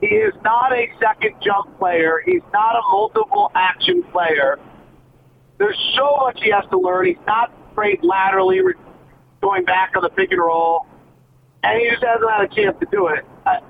[0.00, 2.22] He is not a second jump player.
[2.24, 4.58] He's not a multiple action player.
[5.58, 7.06] There's so much he has to learn.
[7.06, 8.60] He's not great laterally,
[9.42, 10.86] going back on the pick and roll,
[11.62, 13.24] and he just hasn't had a chance to do it.
[13.46, 13.60] I,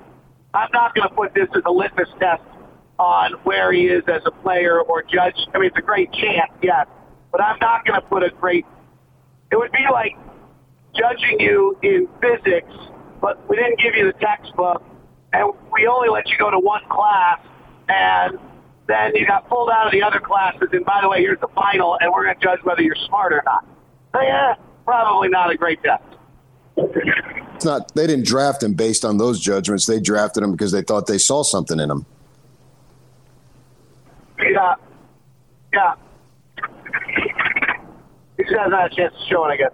[0.53, 2.41] I'm not going to put this as a litmus test
[3.01, 5.35] on where he is as a player or judge.
[5.55, 6.85] I mean, it's a great chance, yes,
[7.31, 8.63] but I'm not going to put a great.
[9.51, 10.15] It would be like
[10.95, 12.71] judging you in physics,
[13.19, 14.83] but we didn't give you the textbook,
[15.33, 17.39] and we only let you go to one class,
[17.89, 18.37] and
[18.87, 20.69] then you got pulled out of the other classes.
[20.71, 23.33] And by the way, here's the final, and we're going to judge whether you're smart
[23.33, 23.65] or not.
[24.13, 24.53] So, yeah,
[24.85, 26.03] probably not a great test.
[26.77, 27.93] It's not.
[27.95, 29.87] They didn't draft him based on those judgments.
[29.87, 32.05] They drafted him because they thought they saw something in him.
[34.41, 34.75] Yeah.
[35.73, 35.95] Yeah.
[38.37, 39.71] He just hasn't had a chance to show it, I guess.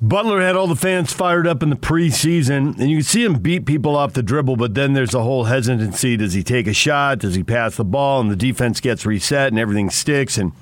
[0.00, 3.34] Butler had all the fans fired up in the preseason, and you can see him
[3.40, 6.16] beat people off the dribble, but then there's a whole hesitancy.
[6.16, 7.18] Does he take a shot?
[7.18, 8.20] Does he pass the ball?
[8.20, 10.38] And the defense gets reset and everything sticks.
[10.38, 10.52] And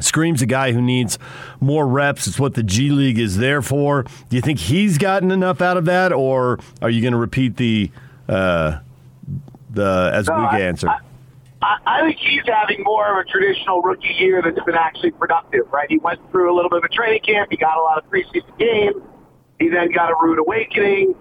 [0.00, 1.18] Scream's a guy who needs
[1.60, 2.26] more reps.
[2.26, 4.02] It's what the G League is there for.
[4.02, 7.56] Do you think he's gotten enough out of that, or are you going to repeat
[7.56, 7.90] the
[8.28, 8.78] uh,
[9.70, 10.88] the as No, I- answer?
[11.60, 15.62] I, I think he's having more of a traditional rookie year that's been actually productive,
[15.72, 15.90] right?
[15.90, 17.48] He went through a little bit of a training camp.
[17.50, 19.02] He got a lot of preseason games.
[19.58, 21.16] He then got a rude awakening.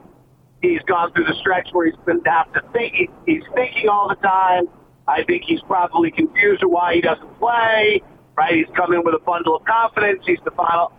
[0.61, 2.93] He's gone through the stretch where he's been have to think.
[2.93, 4.67] He, he's thinking all the time.
[5.07, 8.01] I think he's probably confused with why he doesn't play.
[8.35, 8.53] Right?
[8.53, 10.21] He's come in with a bundle of confidence.
[10.25, 10.91] He's the final.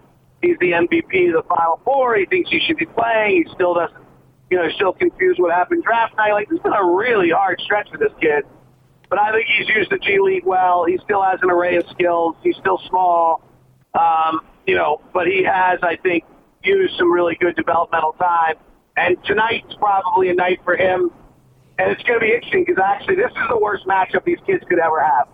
[0.43, 2.17] He's the MVP of the Final Four.
[2.17, 3.45] He thinks he should be playing.
[3.45, 4.03] He still doesn't.
[4.51, 6.33] You know, still confused what happened draft night.
[6.33, 8.45] Like this has been a really hard stretch for this kid.
[9.11, 10.85] But I think he's used the G League well.
[10.85, 12.37] He still has an array of skills.
[12.43, 13.43] He's still small.
[13.99, 16.25] Um, you know, but he has, I think,
[16.63, 18.57] used some really good developmental time.
[18.97, 21.11] And tonight's probably a night for him.
[21.79, 24.65] And it's going to be interesting because actually this is the worst matchup these kids
[24.69, 25.29] could ever have.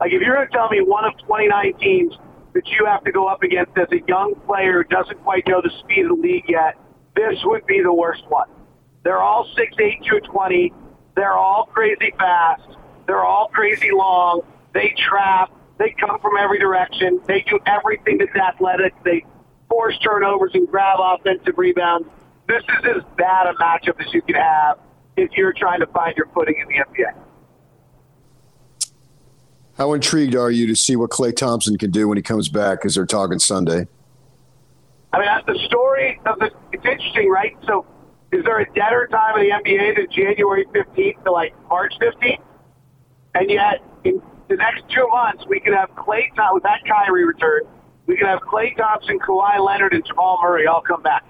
[0.00, 2.14] Like if you're going to tell me one of 29 teams
[2.54, 5.60] that you have to go up against as a young player who doesn't quite know
[5.60, 6.76] the speed of the league yet,
[7.18, 8.48] this would be the worst one.
[9.02, 10.72] They're all 6'8", 220.
[11.16, 12.62] They're all crazy fast.
[13.06, 14.42] They're all crazy long.
[14.72, 15.50] They trap.
[15.78, 17.20] They come from every direction.
[17.26, 18.94] They do everything that's athletic.
[19.02, 19.24] They
[19.68, 22.08] force turnovers and grab offensive rebounds.
[22.46, 24.78] This is as bad a matchup as you can have
[25.16, 27.14] if you're trying to find your footing in the NBA.
[29.76, 32.80] How intrigued are you to see what Klay Thompson can do when he comes back?
[32.80, 33.86] Because they're talking Sunday.
[35.12, 36.50] I mean, the story of the.
[36.72, 37.56] It's interesting, right?
[37.66, 37.86] So,
[38.32, 42.42] is there a deader time in the NBA than January 15th to like March 15th?
[43.34, 47.24] And yet, in the next two months, we could have Klay Thompson with that Kyrie
[47.24, 47.62] return.
[48.06, 51.24] We could have Klay Thompson, Kawhi Leonard, and Jamal Murray all come back.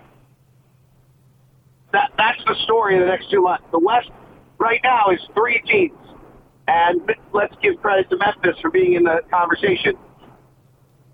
[1.92, 3.64] That that's the story of the next two months.
[3.70, 4.10] The West
[4.59, 5.98] right now is three teams,
[6.66, 7.00] and
[7.32, 9.94] let's give credit to Memphis for being in the conversation.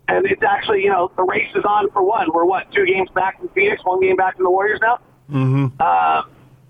[0.09, 2.29] And it's actually you know the race is on for one.
[2.33, 4.99] We're what two games back from Phoenix, one game back from the Warriors now.
[5.31, 5.67] Mm-hmm.
[5.81, 6.23] Uh,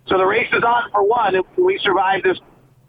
[0.06, 1.34] so the race is on for one.
[1.34, 2.38] If we survive this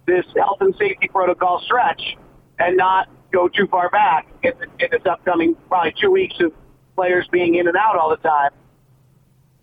[0.05, 2.17] this health and safety protocol stretch
[2.59, 6.53] and not go too far back in, in this upcoming probably two weeks of
[6.95, 8.51] players being in and out all the time.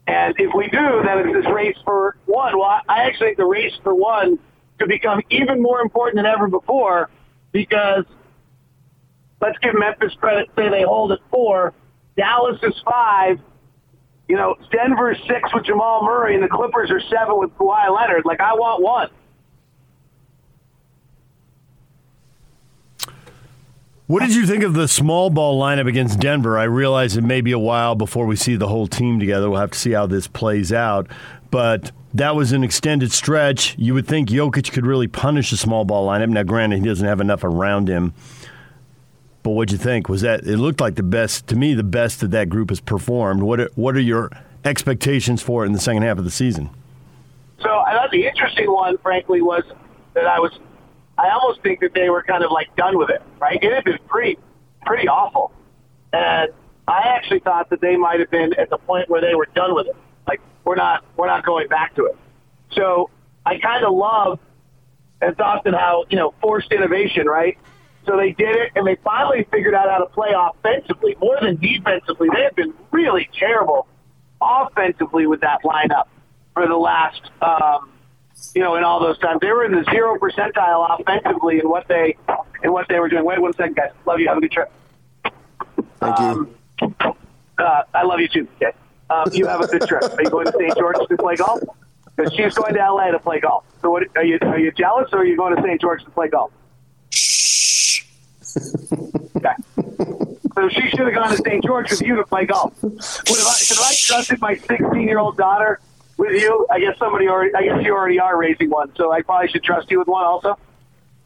[0.06, 2.58] And if we do, then it's this race for one.
[2.58, 4.38] Well, I actually think the race for one
[4.78, 7.08] could become even more important than ever before
[7.52, 8.04] because
[9.42, 10.48] let's give Memphis credit.
[10.56, 11.74] Say they hold at four,
[12.16, 13.38] Dallas is five.
[14.28, 18.24] You know, Denver's six with Jamal Murray, and the Clippers are seven with Kawhi Leonard.
[18.24, 19.08] Like I want one.
[24.06, 26.58] What did you think of the small ball lineup against Denver?
[26.58, 29.48] I realize it may be a while before we see the whole team together.
[29.48, 31.08] We'll have to see how this plays out.
[31.50, 33.74] But that was an extended stretch.
[33.78, 36.28] You would think Jokic could really punish a small ball lineup.
[36.28, 38.12] Now, granted, he doesn't have enough around him.
[39.42, 40.08] But what'd you think?
[40.08, 42.80] Was that it looked like the best to me, the best that that group has
[42.80, 43.42] performed.
[43.42, 44.30] What are, what are your
[44.64, 46.70] expectations for it in the second half of the season?
[47.60, 49.64] So I thought the interesting one, frankly, was
[50.14, 50.52] that I was
[51.18, 53.58] I almost think that they were kind of like done with it, right?
[53.60, 54.38] It had been pretty
[54.84, 55.52] pretty awful,
[56.12, 56.52] and
[56.88, 59.74] I actually thought that they might have been at the point where they were done
[59.74, 59.96] with it.
[60.26, 62.16] Like we're not we're not going back to it.
[62.72, 63.10] So
[63.44, 64.38] I kind of love
[65.20, 67.58] and thought that how you know forced innovation, right?
[68.04, 71.56] So they did it, and they finally figured out how to play offensively more than
[71.56, 72.28] defensively.
[72.34, 73.86] They have been really terrible
[74.40, 76.06] offensively with that lineup
[76.54, 77.90] for the last, um,
[78.54, 79.40] you know, in all those times.
[79.40, 82.16] They were in the zero percentile offensively in what they
[82.64, 83.24] in what they were doing.
[83.24, 83.90] Wait one second, guys.
[84.04, 84.28] Love you.
[84.28, 84.72] Have a good trip.
[86.00, 86.24] Thank you.
[86.24, 86.56] Um,
[87.58, 88.48] uh, I love you too.
[88.56, 88.76] Okay.
[89.10, 90.02] Um, you have a good trip.
[90.02, 90.76] Are you going to St.
[90.76, 91.60] George to play golf?
[92.16, 93.64] Because she's going to LA to play golf.
[93.80, 94.38] So, what are you?
[94.42, 95.80] Are you jealous, or are you going to St.
[95.80, 96.50] George to play golf?
[99.36, 99.54] Okay.
[100.54, 101.64] So she should have gone to St.
[101.64, 102.80] George with you to play golf.
[102.82, 105.80] Would have I, should have I trusted my 16 year old daughter
[106.18, 106.66] with you?
[106.70, 107.54] I guess somebody already.
[107.54, 110.24] I guess you already are raising one, so I probably should trust you with one
[110.24, 110.58] also.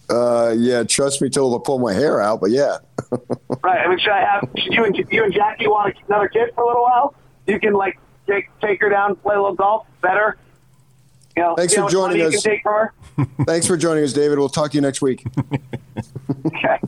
[0.09, 2.79] Uh, yeah, trust me till I pull my hair out, but yeah.
[3.63, 3.85] Right.
[3.85, 6.63] I mean, should I have should you and you and Jackie want another kid for
[6.63, 7.15] a little while?
[7.49, 7.99] You can like
[8.29, 10.37] take take her down, play a little golf, better.
[11.37, 12.33] You know, Thanks you for joining us.
[12.33, 12.89] You can take from
[13.19, 13.27] her.
[13.45, 14.39] Thanks for joining us, David.
[14.39, 15.25] We'll talk to you next week.
[16.47, 16.79] Okay.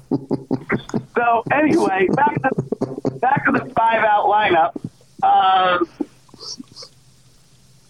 [1.14, 4.74] so anyway, back to back to the five out lineup.
[5.22, 5.88] Um,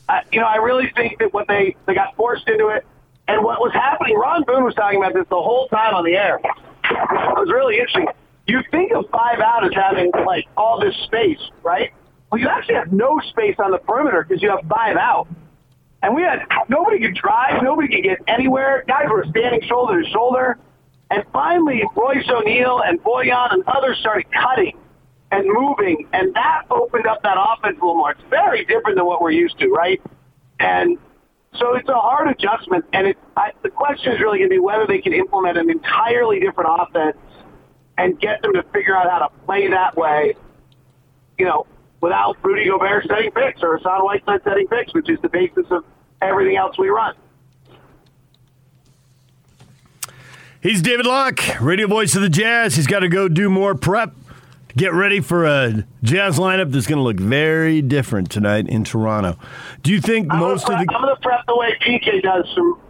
[0.09, 2.85] I, you know, I really think that what they they got forced into it,
[3.28, 4.16] and what was happening.
[4.16, 6.40] Ron Boone was talking about this the whole time on the air.
[6.43, 8.09] It was really interesting.
[8.47, 11.93] You think of five out as having like all this space, right?
[12.32, 15.28] Well, you actually have no space on the perimeter because you have five out.
[16.03, 18.85] And we had nobody could drive, nobody could get anywhere.
[18.87, 20.59] Guys were standing shoulder to shoulder.
[21.11, 24.79] And finally, Royce O'Neale and Boyan and others started cutting
[25.31, 28.12] and moving, and that opened up that offense a little more.
[28.12, 30.01] It's very different than what we're used to, right?
[30.61, 30.99] And
[31.55, 34.61] so it's a hard adjustment, and it, I, the question is really going to be
[34.61, 37.16] whether they can implement an entirely different offense
[37.97, 40.35] and get them to figure out how to play that way,
[41.39, 41.66] you know,
[42.01, 45.85] without Rudy Gobert setting picks or Hassan Whiteside setting picks, which is the basis of
[46.23, 47.15] everything else we run.
[50.61, 52.75] He's David Locke, radio voice of the Jazz.
[52.75, 54.12] He's got to go do more prep
[54.69, 58.83] to get ready for a Jazz lineup that's going to look very different tonight in
[58.83, 59.39] Toronto.
[59.83, 62.23] Do you think I'm most gonna of the I'm going to prep the way PK
[62.23, 62.81] does from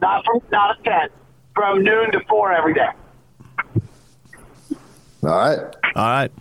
[0.00, 1.08] not from not at ten,
[1.54, 2.88] from noon to four every day.
[5.22, 5.58] All right.
[5.94, 6.32] All right.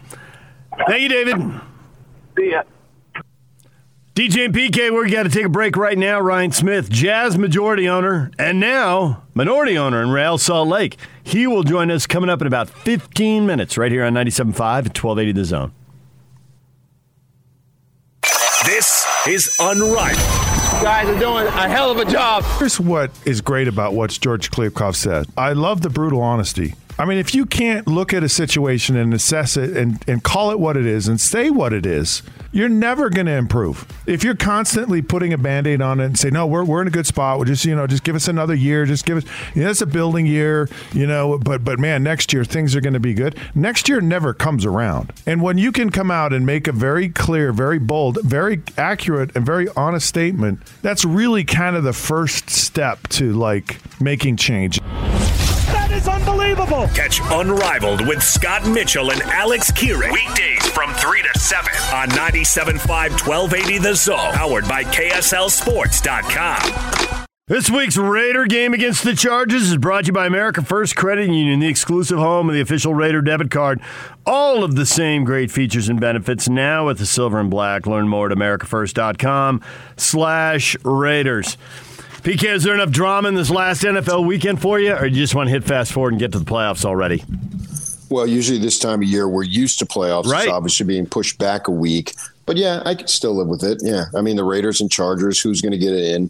[0.88, 1.62] Thank you, David.
[2.42, 2.64] See ya.
[4.16, 6.20] DJ and PK, we're got to take a break right now.
[6.20, 10.98] Ryan Smith, Jazz majority owner, and now minority owner in Real Salt Lake.
[11.24, 15.04] He will join us coming up in about 15 minutes right here on 97.5 at
[15.04, 15.72] 1280 The Zone.
[18.66, 20.18] This is Unrivaled.
[20.82, 22.44] Guys are doing a hell of a job.
[22.58, 25.28] Here's what is great about what George Kliavkoff said.
[25.38, 26.74] I love the brutal honesty.
[27.00, 30.52] I mean, if you can't look at a situation and assess it and, and call
[30.52, 33.88] it what it is and say what it is, you're never going to improve.
[34.06, 36.92] If you're constantly putting a band-aid on it and say, no, we're, we're in a
[36.92, 37.38] good spot.
[37.38, 38.86] We'll just, you know, just give us another year.
[38.86, 39.24] Just give us,
[39.56, 42.82] you know, it's a building year, you know, but, but man, next year things are
[42.82, 43.38] going to be good.
[43.56, 45.14] Next year never comes around.
[45.26, 49.36] And when you can come out and make a very clear, very bold, very accurate
[49.36, 54.80] and very honest statement, that's really kind of the first step to like making change.
[55.72, 56.08] That is
[56.52, 56.88] unbelievable.
[56.94, 60.12] Catch Unrivaled with Scott Mitchell and Alex Keeran.
[60.12, 64.34] Weekdays from 3 to 7 on 97.5 1280 The Zone.
[64.34, 67.28] Powered by KSLSports.com.
[67.48, 71.28] This week's Raider game against the Chargers is brought to you by America First Credit
[71.28, 73.82] Union, the exclusive home of the official Raider debit card.
[74.26, 77.86] All of the same great features and benefits now with the silver and black.
[77.86, 79.62] Learn more at americafirst.com
[79.98, 81.58] slash Raiders.
[82.24, 85.24] PK, is there enough drama in this last NFL weekend for you, or do you
[85.24, 87.24] just want to hit fast forward and get to the playoffs already?
[88.12, 90.26] Well, usually this time of year, we're used to playoffs.
[90.26, 90.44] Right.
[90.44, 92.14] It's obviously being pushed back a week.
[92.46, 93.80] But yeah, I could still live with it.
[93.82, 94.06] Yeah.
[94.16, 96.30] I mean, the Raiders and Chargers, who's going to get it in?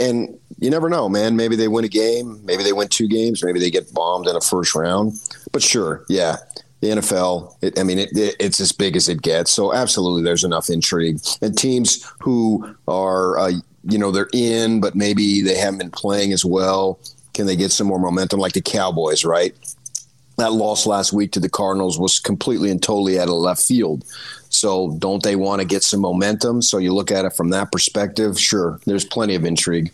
[0.00, 1.36] And you never know, man.
[1.36, 2.40] Maybe they win a game.
[2.44, 3.44] Maybe they win two games.
[3.44, 5.12] Maybe they get bombed in a first round.
[5.52, 6.36] But sure, yeah.
[6.80, 9.52] The NFL, it, I mean, it, it, it's as big as it gets.
[9.52, 11.20] So absolutely, there's enough intrigue.
[11.42, 13.52] And teams who are, uh,
[13.84, 16.98] you know, they're in, but maybe they haven't been playing as well.
[17.34, 19.54] Can they get some more momentum, like the Cowboys, right?
[20.40, 24.04] that loss last week to the Cardinals was completely and totally out of left field.
[24.48, 26.62] So don't they want to get some momentum?
[26.62, 28.38] So you look at it from that perspective.
[28.38, 29.92] Sure, there's plenty of intrigue.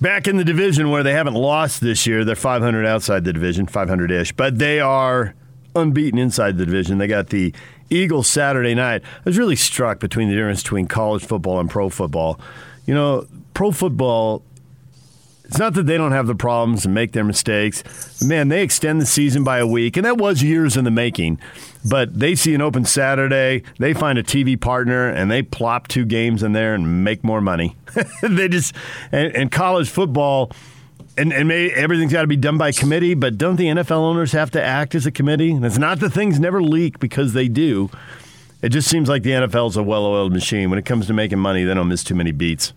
[0.00, 3.66] Back in the division where they haven't lost this year, they're 500 outside the division,
[3.66, 5.34] 500 ish, but they are
[5.76, 6.98] unbeaten inside the division.
[6.98, 7.54] They got the
[7.88, 9.02] Eagles Saturday night.
[9.04, 12.40] I was really struck between the difference between college football and pro football.
[12.86, 14.42] You know, pro football
[15.52, 18.22] it's not that they don't have the problems and make their mistakes.
[18.22, 21.38] Man, they extend the season by a week, and that was years in the making.
[21.84, 26.06] But they see an open Saturday, they find a TV partner, and they plop two
[26.06, 27.76] games in there and make more money.
[28.22, 28.74] they just
[29.12, 30.50] and, and, college football.
[31.18, 34.32] And, and may, everything's got to be done by committee, but don't the NFL owners
[34.32, 35.50] have to act as a committee?
[35.50, 37.90] And it's not that things never leak because they do.
[38.62, 40.70] It just seems like the NFL's a well oiled machine.
[40.70, 42.72] When it comes to making money, they don't miss too many beats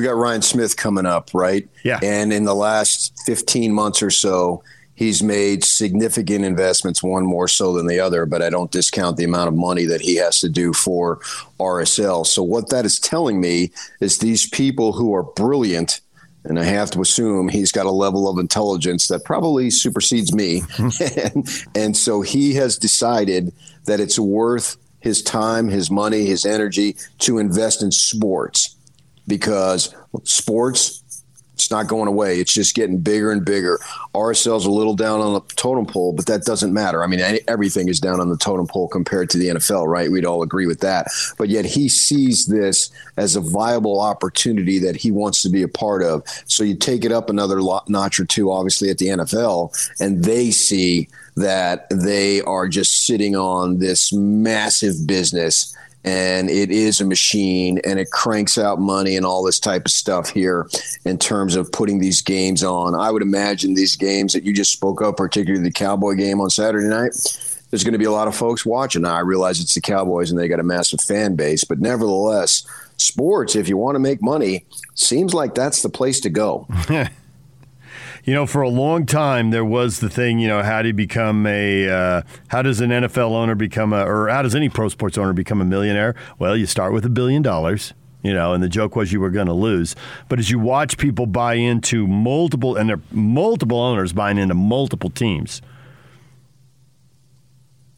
[0.00, 1.68] we got Ryan Smith coming up, right?
[1.84, 1.98] Yeah.
[2.02, 4.62] And in the last 15 months or so,
[4.94, 9.24] he's made significant investments, one more so than the other, but I don't discount the
[9.24, 11.16] amount of money that he has to do for
[11.58, 12.26] RSL.
[12.26, 16.00] So, what that is telling me is these people who are brilliant,
[16.44, 20.62] and I have to assume he's got a level of intelligence that probably supersedes me.
[20.78, 23.52] and, and so he has decided
[23.84, 28.76] that it's worth his time, his money, his energy to invest in sports
[29.26, 29.94] because
[30.24, 30.99] sports
[31.60, 32.40] it's not going away.
[32.40, 33.78] It's just getting bigger and bigger.
[34.14, 37.04] RSL's a little down on the totem pole, but that doesn't matter.
[37.04, 40.10] I mean, everything is down on the totem pole compared to the NFL, right?
[40.10, 41.08] We'd all agree with that.
[41.36, 45.68] But yet he sees this as a viable opportunity that he wants to be a
[45.68, 46.22] part of.
[46.46, 50.50] So you take it up another notch or two, obviously, at the NFL, and they
[50.50, 57.78] see that they are just sitting on this massive business and it is a machine
[57.84, 60.68] and it cranks out money and all this type of stuff here
[61.04, 62.94] in terms of putting these games on.
[62.94, 66.50] I would imagine these games that you just spoke of, particularly the Cowboy game on
[66.50, 67.12] Saturday night,
[67.70, 69.02] there's going to be a lot of folks watching.
[69.02, 72.66] Now, I realize it's the Cowboys and they got a massive fan base, but nevertheless,
[72.96, 74.64] sports, if you want to make money,
[74.94, 76.66] seems like that's the place to go.
[78.24, 80.94] you know, for a long time there was the thing, you know, how do you
[80.94, 84.88] become a, uh, how does an NFL owner become a, or how does any pro
[84.88, 86.14] sports owner become a millionaire?
[86.38, 87.94] Well, you start with a billion dollars.
[88.22, 89.96] You know, and the joke was you were going to lose.
[90.28, 95.08] But as you watch people buy into multiple, and there multiple owners buying into multiple
[95.08, 95.62] teams,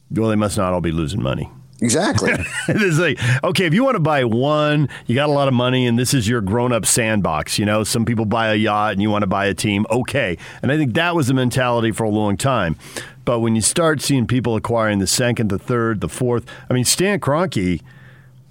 [0.09, 1.49] well, they must not all be losing money.
[1.81, 2.31] Exactly.
[2.67, 5.85] it's like, okay, if you want to buy one, you got a lot of money,
[5.85, 7.59] and this is your grown up sandbox.
[7.59, 9.85] You know, some people buy a yacht and you want to buy a team.
[9.89, 10.37] Okay.
[10.61, 12.77] And I think that was the mentality for a long time.
[13.25, 16.85] But when you start seeing people acquiring the second, the third, the fourth, I mean,
[16.85, 17.81] Stan Kroenke,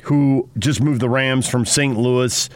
[0.03, 1.97] who just moved the Rams from St.
[1.99, 2.51] Louis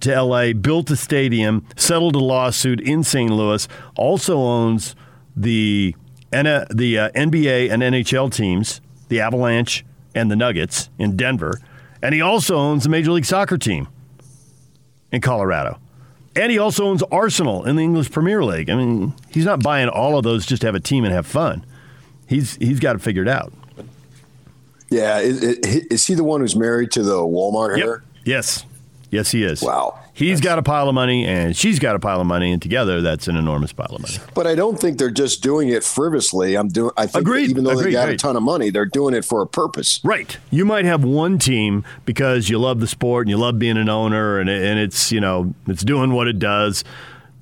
[0.00, 3.30] to LA, built a stadium, settled a lawsuit in St.
[3.30, 4.94] Louis, also owns
[5.36, 5.94] the,
[6.30, 9.84] the uh, NBA and NHL teams, the Avalanche
[10.14, 11.60] and the Nuggets in Denver.
[12.02, 13.88] And he also owns the Major League Soccer team
[15.10, 15.78] in Colorado.
[16.34, 18.70] And he also owns Arsenal in the English Premier League.
[18.70, 21.26] I mean, he's not buying all of those just to have a team and have
[21.26, 21.64] fun.
[22.26, 23.52] He's he's got it figured out.
[24.88, 28.00] Yeah, is, is he the one who's married to the Walmart yep.
[28.24, 28.64] Yes,
[29.10, 29.62] yes, he is.
[29.62, 29.98] Wow.
[30.14, 33.00] He's got a pile of money, and she's got a pile of money, and together
[33.00, 34.18] that's an enormous pile of money.
[34.34, 36.54] But I don't think they're just doing it frivolously.
[36.54, 36.90] I'm doing.
[36.98, 38.14] I think agreed, even though agreed, they got agreed.
[38.16, 40.00] a ton of money, they're doing it for a purpose.
[40.04, 40.36] Right.
[40.50, 43.88] You might have one team because you love the sport and you love being an
[43.88, 46.84] owner, and and it's you know it's doing what it does.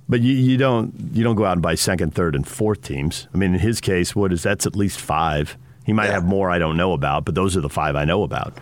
[0.09, 3.27] But you, you don't you don't go out and buy second, third, and fourth teams.
[3.35, 5.57] I mean, in his case, what is that's at least five.
[5.85, 6.13] He might Yeah.
[6.13, 8.57] have more I don't know about, but those are the five I know about.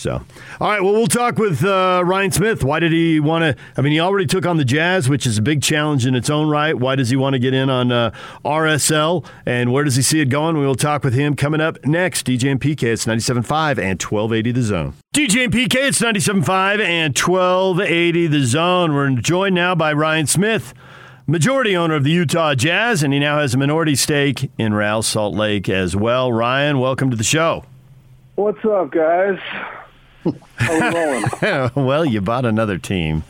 [0.00, 0.22] So,
[0.60, 0.82] all right.
[0.82, 2.64] Well, we'll talk with uh, Ryan Smith.
[2.64, 3.62] Why did he want to?
[3.76, 6.30] I mean, he already took on the Jazz, which is a big challenge in its
[6.30, 6.74] own right.
[6.74, 8.10] Why does he want to get in on uh,
[8.42, 9.26] RSL?
[9.44, 10.56] And where does he see it going?
[10.56, 12.26] We will talk with him coming up next.
[12.26, 14.94] DJ and PK, it's 97.5 and 1280 The Zone.
[15.12, 18.94] DJ and PK, it's 97.5 and 1280 The Zone.
[18.94, 20.72] We're joined now by Ryan Smith
[21.26, 25.02] majority owner of the Utah Jazz, and he now has a minority stake in Real
[25.02, 26.32] Salt Lake as well.
[26.32, 27.64] Ryan, welcome to the show.
[28.34, 29.38] What's up, guys?
[31.74, 33.24] Well, you bought another team.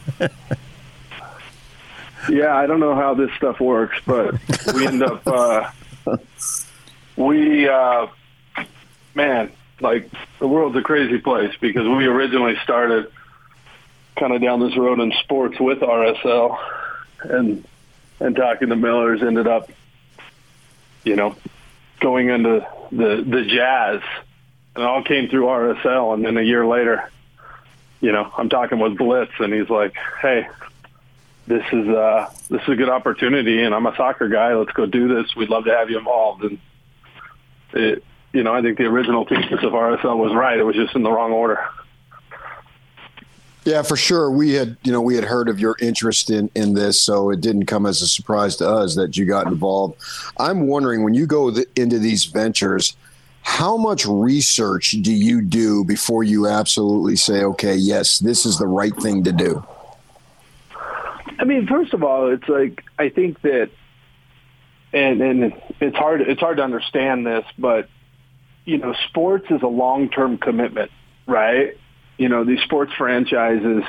[2.28, 4.34] yeah, I don't know how this stuff works, but
[4.74, 5.70] we end up uh,
[7.16, 8.06] we uh,
[9.14, 13.10] man, like the world's a crazy place because we originally started
[14.18, 16.58] kind of down this road in sports with RSL,
[17.22, 17.64] and
[18.18, 19.70] and talking to Millers ended up,
[21.04, 21.36] you know,
[22.00, 24.02] going into the the Jazz,
[24.74, 27.10] and it all came through RSL, and then a year later,
[28.00, 30.48] you know, I'm talking with Blitz, and he's like, "Hey,
[31.46, 34.54] this is uh, this is a good opportunity, and I'm a soccer guy.
[34.54, 35.34] Let's go do this.
[35.36, 36.58] We'd love to have you involved." And
[37.72, 40.58] it, you know, I think the original thesis of RSL was right.
[40.58, 41.60] It was just in the wrong order.
[43.64, 44.30] Yeah, for sure.
[44.30, 47.40] We had, you know, we had heard of your interest in in this, so it
[47.40, 50.00] didn't come as a surprise to us that you got involved.
[50.38, 52.96] I'm wondering when you go th- into these ventures,
[53.42, 58.66] how much research do you do before you absolutely say, okay, yes, this is the
[58.66, 59.64] right thing to do?
[61.38, 63.70] I mean, first of all, it's like I think that,
[64.92, 67.88] and and it's hard it's hard to understand this, but
[68.64, 70.90] you know, sports is a long term commitment,
[71.26, 71.76] right?
[72.20, 73.82] you know, these sports franchises,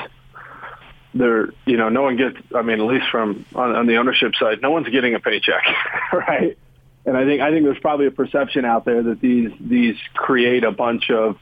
[1.14, 4.36] they're, you know, no one gets, I mean, at least from on, on the ownership
[4.40, 5.66] side, no one's getting a paycheck,
[6.14, 6.58] right?
[7.06, 10.64] And I think, I think there's probably a perception out there that these, these create
[10.64, 11.38] a bunch of,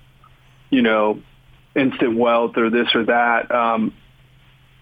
[0.69, 1.21] you know,
[1.75, 3.51] instant wealth or this or that.
[3.51, 3.93] Um,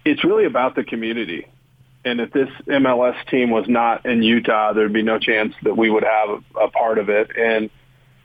[0.04, 1.46] it's really about the community.
[2.04, 5.90] And if this MLS team was not in Utah, there'd be no chance that we
[5.90, 7.36] would have a, a part of it.
[7.36, 7.70] And,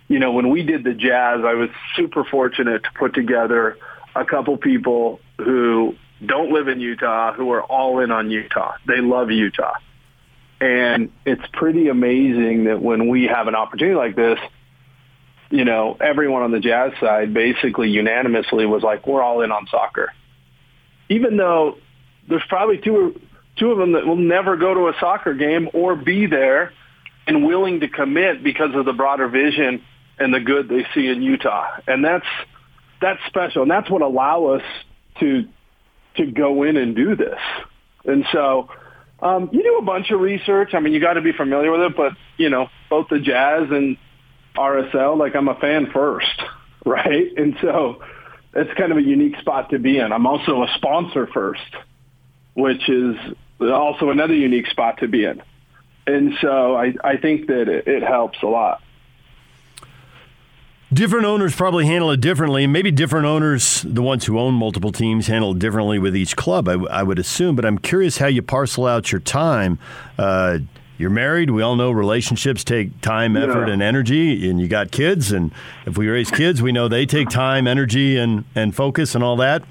[0.08, 3.78] you know, when we did the jazz, I was super fortunate to put together
[4.16, 8.74] a couple people who don't live in Utah, who are all in on Utah.
[8.88, 9.74] They love Utah.
[10.64, 14.40] And it's pretty amazing that when we have an opportunity like this,
[15.50, 19.68] you know, everyone on the jazz side basically unanimously was like, we're all in on
[19.70, 20.14] soccer.
[21.10, 21.80] Even though
[22.30, 23.20] there's probably two,
[23.58, 26.72] two of them that will never go to a soccer game or be there
[27.28, 29.84] and willing to commit because of the broader vision
[30.18, 31.72] and the good they see in Utah.
[31.88, 32.28] And that's
[33.02, 33.64] that's special.
[33.64, 34.64] And that's what allow us
[35.20, 35.46] to
[36.16, 37.40] to go in and do this.
[38.06, 38.70] And so
[39.24, 40.74] um, you do a bunch of research.
[40.74, 43.70] I mean, you got to be familiar with it, but you know, both the Jazz
[43.72, 43.98] and
[44.56, 46.44] RSL, like I'm a fan first,
[46.86, 47.32] right?
[47.38, 48.04] And so
[48.54, 50.12] it's kind of a unique spot to be in.
[50.12, 51.62] I'm also a sponsor first,
[52.54, 53.16] which is
[53.62, 55.42] also another unique spot to be in.
[56.06, 58.82] And so I, I think that it, it helps a lot
[60.94, 62.68] different owners probably handle it differently.
[62.68, 66.68] Maybe different owners, the ones who own multiple teams, handle it differently with each club,
[66.68, 67.56] I, I would assume.
[67.56, 69.80] But I'm curious how you parcel out your time.
[70.18, 70.60] Uh,
[70.98, 71.50] you're married.
[71.50, 73.74] We all know relationships take time, effort, yeah.
[73.74, 74.50] and energy.
[74.50, 75.32] And you got kids.
[75.32, 75.52] And
[75.86, 79.36] if we raise kids, we know they take time, energy, and, and focus and all
[79.38, 79.64] that.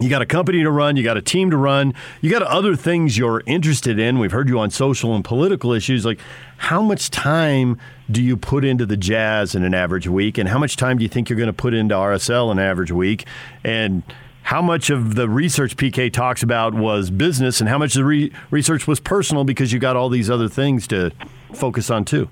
[0.00, 2.74] You got a company to run, you got a team to run, you got other
[2.74, 4.18] things you're interested in.
[4.18, 6.04] We've heard you on social and political issues.
[6.04, 6.18] Like,
[6.56, 7.78] how much time
[8.10, 11.04] do you put into the Jazz in an average week, and how much time do
[11.04, 13.24] you think you're going to put into RSL in an average week?
[13.62, 14.02] And
[14.42, 18.32] how much of the research PK talks about was business, and how much the re-
[18.50, 21.12] research was personal because you got all these other things to
[21.52, 22.28] focus on too?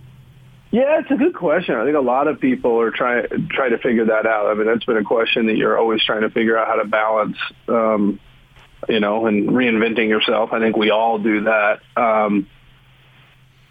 [0.73, 1.75] Yeah, it's a good question.
[1.75, 4.47] I think a lot of people are trying try to figure that out.
[4.47, 6.87] I mean, that's been a question that you're always trying to figure out how to
[6.87, 7.37] balance,
[7.69, 8.19] um,
[8.89, 10.55] you know, and reinventing yourself.
[10.55, 11.81] I think we all do that.
[11.95, 12.47] Um,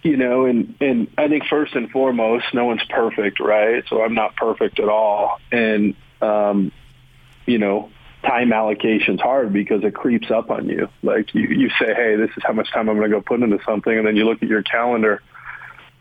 [0.03, 3.84] you know, and and I think first and foremost, no one's perfect, right?
[3.90, 6.72] So I'm not perfect at all, and um,
[7.48, 7.90] you know,
[8.23, 10.88] time allocation's hard because it creeps up on you.
[11.02, 13.41] Like you, you say, hey, this is how much time I'm going to go put
[13.41, 15.23] into something, and then you look at your calendar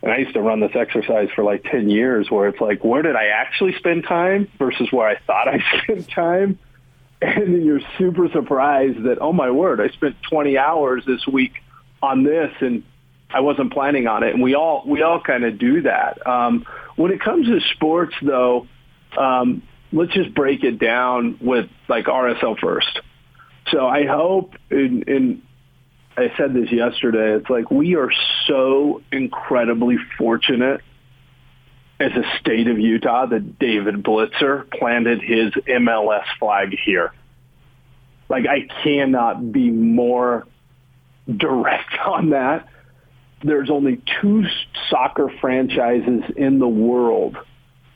[0.03, 3.03] and I used to run this exercise for like 10 years where it's like, where
[3.03, 6.59] did I actually spend time versus where I thought I spent time?
[7.21, 11.53] And then you're super surprised that, oh my word, I spent 20 hours this week
[12.03, 12.83] on this and
[13.29, 14.33] I wasn't planning on it.
[14.33, 16.27] And we all, we all kind of do that.
[16.27, 16.65] Um,
[16.97, 18.67] when it comes to sports though,
[19.19, 19.63] um,
[19.93, 23.01] let's just break it down with like RSL first.
[23.71, 25.43] So I hope in, in
[26.17, 27.35] I said this yesterday.
[27.35, 28.11] It's like we are
[28.47, 30.81] so incredibly fortunate
[31.99, 37.13] as a state of Utah that David Blitzer planted his MLS flag here.
[38.29, 40.47] Like I cannot be more
[41.29, 42.69] direct on that.
[43.43, 44.45] There's only two
[44.91, 47.37] soccer franchises in the world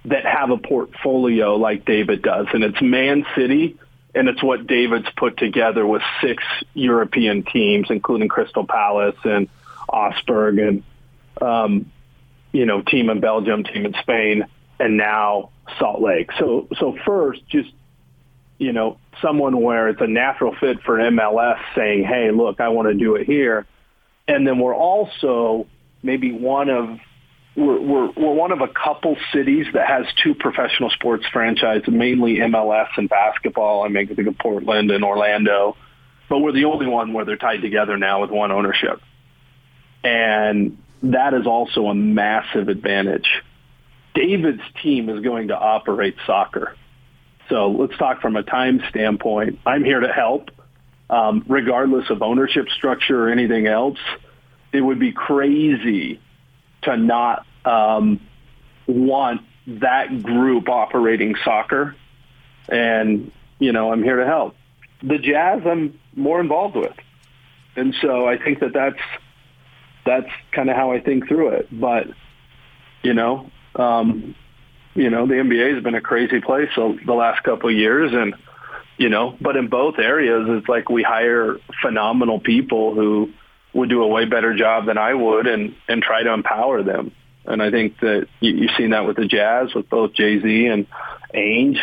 [0.07, 3.79] that have a portfolio like David does, and it's Man City,
[4.15, 6.43] and it's what David's put together with six
[6.75, 9.49] European teams, including Crystal Palace and
[9.89, 10.83] Augsburg and
[11.41, 11.91] um,
[12.53, 14.45] you know team in Belgium, team in Spain,
[14.79, 16.31] and now Salt Lake.
[16.39, 17.71] So so first, just
[18.59, 22.89] you know, someone where it's a natural fit for MLS saying, "Hey, look, I want
[22.89, 23.67] to do it here,"
[24.29, 25.67] and then we're also
[26.03, 26.99] maybe one of
[27.57, 32.89] we're, we're, one of a couple cities that has two professional sports franchises, mainly MLS
[32.97, 33.85] and basketball.
[33.85, 35.77] I mean, I think of Portland and Orlando,
[36.29, 39.01] but we're the only one where they're tied together now with one ownership,
[40.03, 43.29] and that is also a massive advantage.
[44.15, 46.77] David's team is going to operate soccer.
[47.49, 49.61] So let's talk from a time standpoint.
[49.67, 50.51] I'm here to help,
[51.11, 53.99] um, regardless of ownership structure or anything else.
[54.73, 56.21] It would be crazy
[56.85, 58.21] to not um,
[58.87, 61.97] want that group operating soccer.
[62.69, 64.57] And, you know, I'm here to help.
[65.03, 66.95] The Jazz, I'm more involved with.
[67.77, 69.01] And so I think that that's,
[70.07, 71.69] that's kind of how I think through it.
[71.71, 72.07] But,
[73.03, 74.35] you know, um,
[74.95, 78.13] you know, the NBA has been a crazy place the last couple of years.
[78.13, 78.35] And,
[78.97, 83.33] you know, but in both areas, it's like we hire phenomenal people who
[83.75, 87.13] would do a way better job than I would and, and try to empower them.
[87.45, 90.87] And I think that you, you've seen that with the Jazz, with both Jay-Z and
[91.35, 91.79] Ainge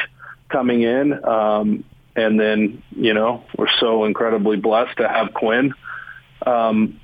[0.50, 1.24] coming in.
[1.24, 1.84] Um,
[2.16, 5.74] and then, you know, we're so incredibly blessed to have Quinn.
[6.46, 7.00] Um,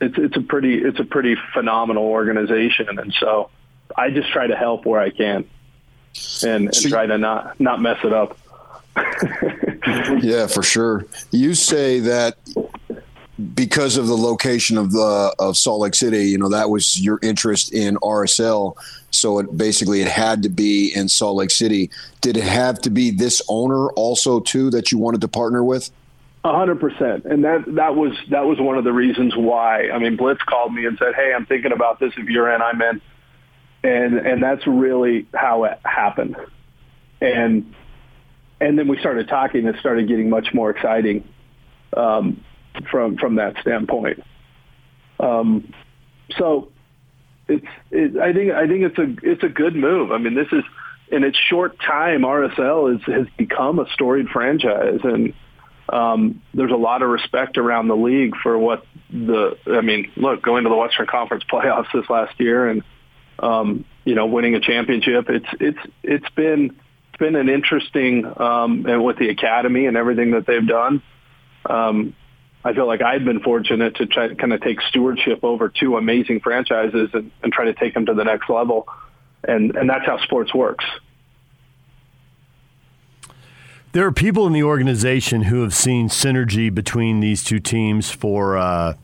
[0.00, 2.98] it's, it's a pretty, it's a pretty phenomenal organization.
[2.98, 3.50] And so
[3.96, 5.48] I just try to help where I can
[6.44, 8.38] and, and try to not, not mess it up.
[10.22, 11.06] yeah, for sure.
[11.30, 12.36] You say that
[13.54, 17.20] because of the location of the of Salt Lake City, you know, that was your
[17.22, 18.76] interest in RSL.
[19.10, 21.90] So it basically it had to be in Salt Lake City.
[22.20, 25.90] Did it have to be this owner also too that you wanted to partner with?
[26.44, 29.90] A hundred percent, and that that was that was one of the reasons why.
[29.90, 32.12] I mean, Blitz called me and said, "Hey, I'm thinking about this.
[32.16, 33.00] If you're in, I'm in,"
[33.82, 36.36] and and that's really how it happened.
[37.20, 37.74] And
[38.60, 39.66] and then we started talking.
[39.66, 41.24] It started getting much more exciting.
[41.96, 42.44] Um,
[42.90, 44.22] from from that standpoint.
[45.20, 45.72] Um,
[46.36, 46.70] so
[47.48, 50.12] it's it, I think I think it's a it's a good move.
[50.12, 50.64] I mean, this is
[51.10, 55.32] in its short time, RSL is, has become a storied franchise, and
[55.88, 59.56] um, there's a lot of respect around the league for what the.
[59.66, 62.82] I mean, look, going to the Western Conference playoffs this last year, and
[63.38, 65.30] um, you know, winning a championship.
[65.30, 66.76] It's it's it's been
[67.18, 71.02] been an interesting um, and with the academy and everything that they've done.
[71.68, 72.14] Um,
[72.68, 75.96] I feel like I've been fortunate to try to kind of take stewardship over two
[75.96, 78.86] amazing franchises and, and try to take them to the next level.
[79.42, 80.84] And, and that's how sports works.
[83.92, 88.58] There are people in the organization who have seen synergy between these two teams for
[88.58, 88.94] uh,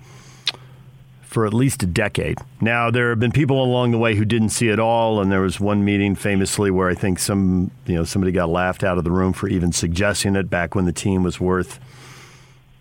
[1.23, 2.37] for at least a decade.
[2.61, 5.41] Now, there have been people along the way who didn't see it all, and there
[5.41, 9.05] was one meeting famously where I think some you know somebody got laughed out of
[9.05, 11.81] the room for even suggesting it back when the team was worth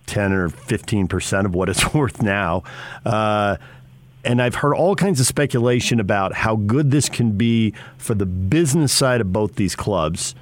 [0.07, 2.63] 10 or 15 percent of what it's worth now.
[3.05, 3.57] Uh,
[4.25, 8.25] and I've heard all kinds of speculation about how good this can be for the
[8.25, 10.33] business side of both these clubs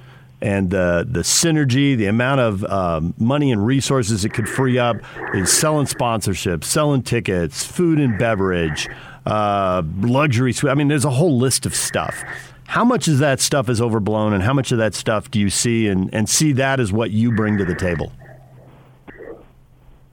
[0.42, 4.96] and the the synergy, the amount of um, money and resources it could free up
[5.34, 8.88] in selling sponsorships, selling tickets, food and beverage,
[9.24, 10.52] uh, luxury.
[10.68, 12.22] I mean, there's a whole list of stuff.
[12.66, 15.48] How much of that stuff is overblown, and how much of that stuff do you
[15.48, 18.12] see and, and see that as what you bring to the table?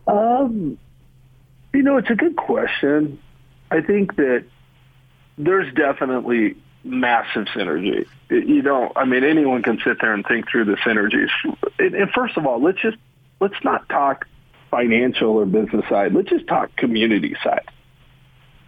[0.09, 0.79] Um,
[1.73, 3.19] you know, it's a good question.
[3.69, 4.45] I think that
[5.37, 8.07] there's definitely massive synergy.
[8.29, 11.29] You know, I mean, anyone can sit there and think through the synergies.
[11.77, 12.97] And first of all, let's just
[13.39, 14.25] let's not talk
[14.71, 16.13] financial or business side.
[16.13, 17.67] Let's just talk community side.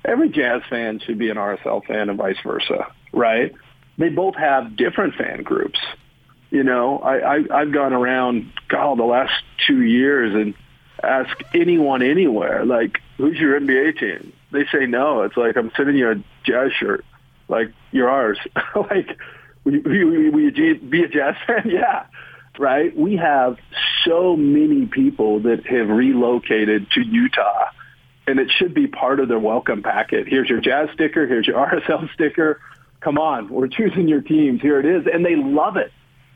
[0.06, 3.54] Every Jazz fan should be an RSL fan and vice versa, right?
[3.98, 5.80] They both have different fan groups.
[6.50, 9.34] You know, I, I I've gone around God the last
[9.68, 10.54] two years and
[11.04, 14.34] ask anyone anywhere, like, who's your NBA team?
[14.52, 15.24] They say no.
[15.24, 17.06] It's like, I'm sending you a jazz shirt.
[17.48, 18.40] Like, you're ours.
[18.76, 19.18] like,
[19.64, 20.32] will you,
[20.80, 21.64] be a jazz fan?
[21.70, 22.06] yeah.
[22.60, 22.96] Right?
[22.96, 23.58] We have
[24.06, 27.70] so many people that have relocated to Utah,
[28.28, 30.28] and it should be part of their welcome packet.
[30.28, 31.26] Here's your jazz sticker.
[31.28, 32.60] Here's your RSL sticker.
[33.00, 34.62] come on, we're choosing your teams.
[34.62, 35.08] Here it is.
[35.12, 35.92] And they love it.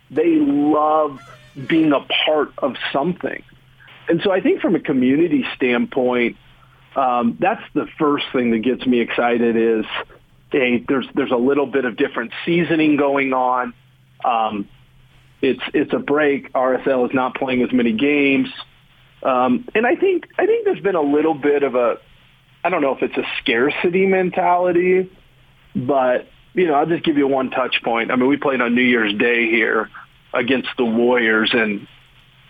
[0.09, 1.21] They love
[1.67, 3.43] being a part of something.
[4.07, 6.37] And so I think from a community standpoint,
[6.95, 9.85] um, that's the first thing that gets me excited is
[10.51, 13.73] there's there's a little bit of different seasoning going on.
[14.23, 14.69] Um,
[15.41, 16.51] it's it's a break.
[16.53, 18.47] RSL is not playing as many games,
[19.23, 21.97] um, and I think I think there's been a little bit of a
[22.63, 25.11] I don't know if it's a scarcity mentality,
[25.75, 28.11] but you know I'll just give you one touch point.
[28.11, 29.89] I mean, we played on New Year's Day here
[30.33, 31.87] against the Warriors, and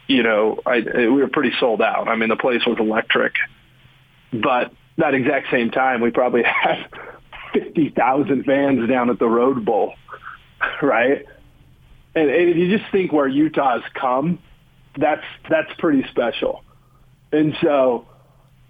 [0.07, 2.07] you know I, we were pretty sold out.
[2.07, 3.33] I mean, the place was electric,
[4.31, 6.87] but that exact same time, we probably had
[7.53, 9.93] 50,000 fans down at the Rose Bowl,
[10.81, 11.25] right?
[12.15, 14.39] And, and if you just think where Utah's come,
[14.97, 16.63] that's that's pretty special.
[17.31, 18.07] And so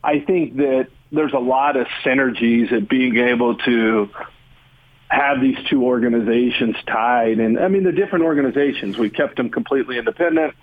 [0.04, 4.10] I think that there's a lot of synergies at being able to
[5.08, 7.40] have these two organizations tied.
[7.40, 10.56] And I mean, the different organizations, we kept them completely independent.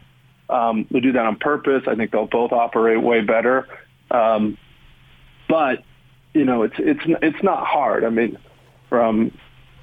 [0.53, 1.85] Um, we do that on purpose.
[1.87, 3.67] I think they'll both operate way better.
[4.11, 4.59] Um,
[5.49, 5.83] but
[6.35, 8.05] you know, it's it's it's not hard.
[8.05, 8.39] I mean,
[8.89, 9.33] from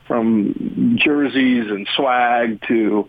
[0.08, 3.08] from jerseys and swag to,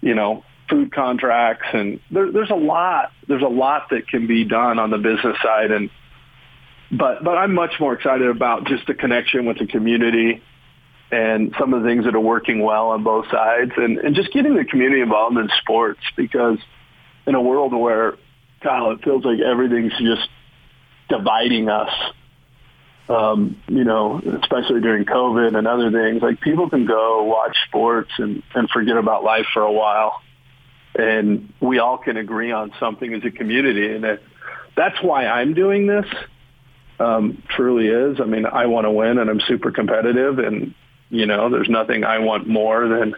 [0.00, 4.44] you know, food contracts and there, there's a lot there's a lot that can be
[4.44, 5.90] done on the business side and
[6.92, 10.42] but but I'm much more excited about just the connection with the community
[11.10, 14.32] and some of the things that are working well on both sides and, and just
[14.32, 16.58] getting the community involved in sports because
[17.30, 18.18] in a world where
[18.62, 20.28] Kyle it feels like everything's just
[21.08, 21.90] dividing us
[23.10, 28.10] um, you know, especially during COVID and other things, like people can go watch sports
[28.18, 30.22] and, and forget about life for a while.
[30.94, 33.92] And we all can agree on something as a community.
[33.92, 34.22] And it,
[34.76, 36.06] that's why I'm doing this.
[37.00, 38.20] Um, truly is.
[38.20, 40.74] I mean, I want to win and I'm super competitive and,
[41.08, 43.16] you know, there's nothing I want more than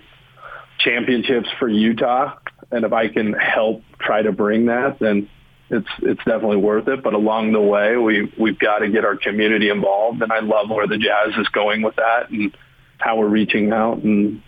[0.78, 2.36] championships for Utah.
[2.72, 5.28] And if I can help try to bring that, then
[5.70, 7.02] it's it's definitely worth it.
[7.02, 10.70] But along the way, we we've got to get our community involved, and I love
[10.70, 12.56] where the Jazz is going with that and
[12.98, 13.98] how we're reaching out.
[13.98, 14.42] And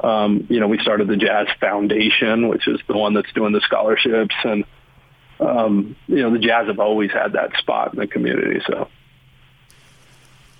[0.00, 3.60] um, you know, we started the Jazz Foundation, which is the one that's doing the
[3.60, 4.64] scholarships, and
[5.40, 8.60] um, you know, the Jazz have always had that spot in the community.
[8.66, 8.88] So.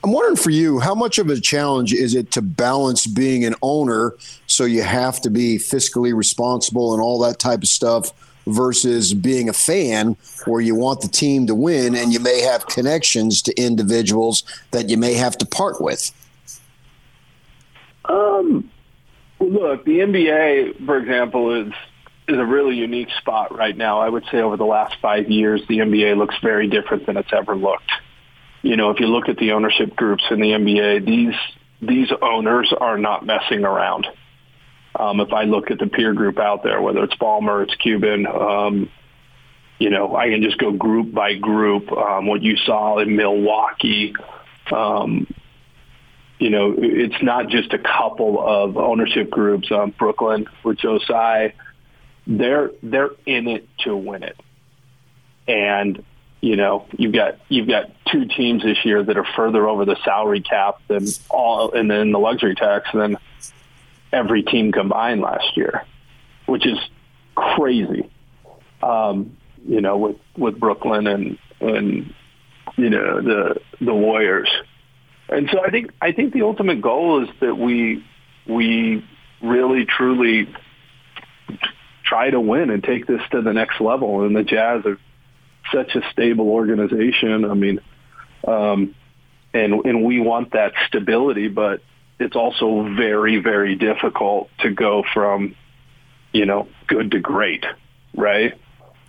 [0.04, 3.54] I'm wondering for you, how much of a challenge is it to balance being an
[3.62, 4.14] owner,
[4.46, 8.12] so you have to be fiscally responsible and all that type of stuff,
[8.48, 10.16] versus being a fan
[10.46, 14.88] where you want the team to win and you may have connections to individuals that
[14.88, 16.10] you may have to part with?
[18.06, 18.70] Um,
[19.38, 21.72] look, the NBA, for example, is
[22.26, 24.00] is a really unique spot right now.
[24.00, 27.32] I would say over the last five years, the NBA looks very different than it's
[27.32, 27.90] ever looked.
[28.68, 31.34] You know, if you look at the ownership groups in the NBA, these
[31.80, 34.06] these owners are not messing around.
[34.94, 38.26] Um, if I look at the peer group out there, whether it's Ballmer, it's Cuban,
[38.26, 38.90] um,
[39.78, 41.90] you know, I can just go group by group.
[41.90, 44.14] Um, what you saw in Milwaukee,
[44.70, 45.26] um,
[46.38, 49.72] you know, it's not just a couple of ownership groups.
[49.72, 51.54] Um, Brooklyn with Tsai,
[52.26, 54.38] they're they're in it to win it,
[55.46, 56.04] and
[56.40, 59.96] you know you've got you've got two teams this year that are further over the
[60.04, 63.16] salary cap than all, and then the luxury tax than
[64.12, 65.84] every team combined last year,
[66.46, 66.78] which is
[67.34, 68.08] crazy.
[68.82, 69.36] Um,
[69.66, 72.14] you know, with with Brooklyn and and
[72.76, 74.50] you know the the Warriors,
[75.28, 78.04] and so I think I think the ultimate goal is that we
[78.46, 79.04] we
[79.42, 80.48] really truly
[82.04, 84.24] try to win and take this to the next level.
[84.24, 84.98] And the Jazz are
[85.72, 87.44] such a stable organization.
[87.44, 87.80] I mean,
[88.46, 88.94] um,
[89.52, 91.82] and and we want that stability, but
[92.18, 95.54] it's also very, very difficult to go from,
[96.32, 97.64] you know, good to great,
[98.14, 98.54] right?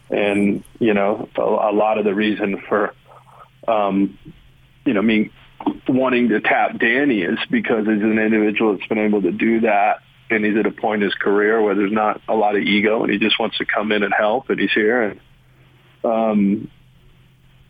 [0.09, 2.93] And, you know, a, lot of the reason for,
[3.67, 4.17] um,
[4.85, 5.31] you know, me
[5.87, 10.01] wanting to tap Danny is because he's an individual that's been able to do that.
[10.31, 13.03] And he's at a point in his career where there's not a lot of ego
[13.03, 15.01] and he just wants to come in and help and he's here.
[15.01, 15.19] And,
[16.03, 16.69] um,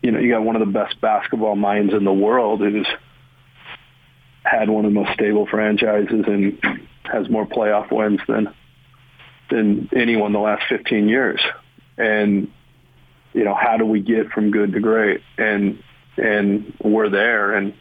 [0.02, 2.86] you know, you got one of the best basketball minds in the world who's,
[4.42, 6.58] had one of the most stable franchises and
[7.04, 8.52] has more playoff wins than
[9.50, 11.40] than anyone the last 15 years.
[11.98, 12.50] And
[13.32, 15.20] you know, how do we get from good to great?
[15.38, 15.82] And
[16.16, 17.54] and we're there.
[17.54, 17.74] And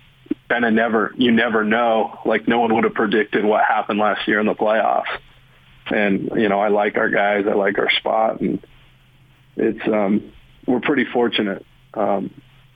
[0.50, 2.20] kind of never, you never know.
[2.26, 5.20] Like no one would have predicted what happened last year in the playoffs.
[5.88, 7.46] And you know, I like our guys.
[7.50, 8.64] I like our spot, and
[9.56, 10.32] it's um,
[10.70, 11.66] we're pretty fortunate.
[11.96, 12.30] Um,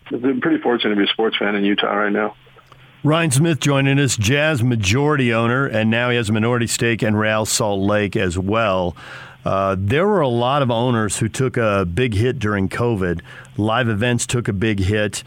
[0.05, 2.35] pretty fortunate to be a sports fan in Utah right now.
[3.03, 7.15] Ryan Smith joining us, Jazz majority owner, and now he has a minority stake in
[7.15, 8.95] Real Salt Lake as well.
[9.45, 13.21] Uh, there were a lot of owners who took a big hit during COVID.
[13.57, 15.23] Live events took a big hit.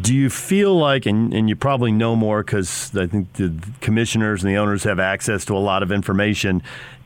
[0.00, 4.44] Do you feel like, and, and you probably know more because I think the commissioners
[4.44, 6.62] and the owners have access to a lot of information.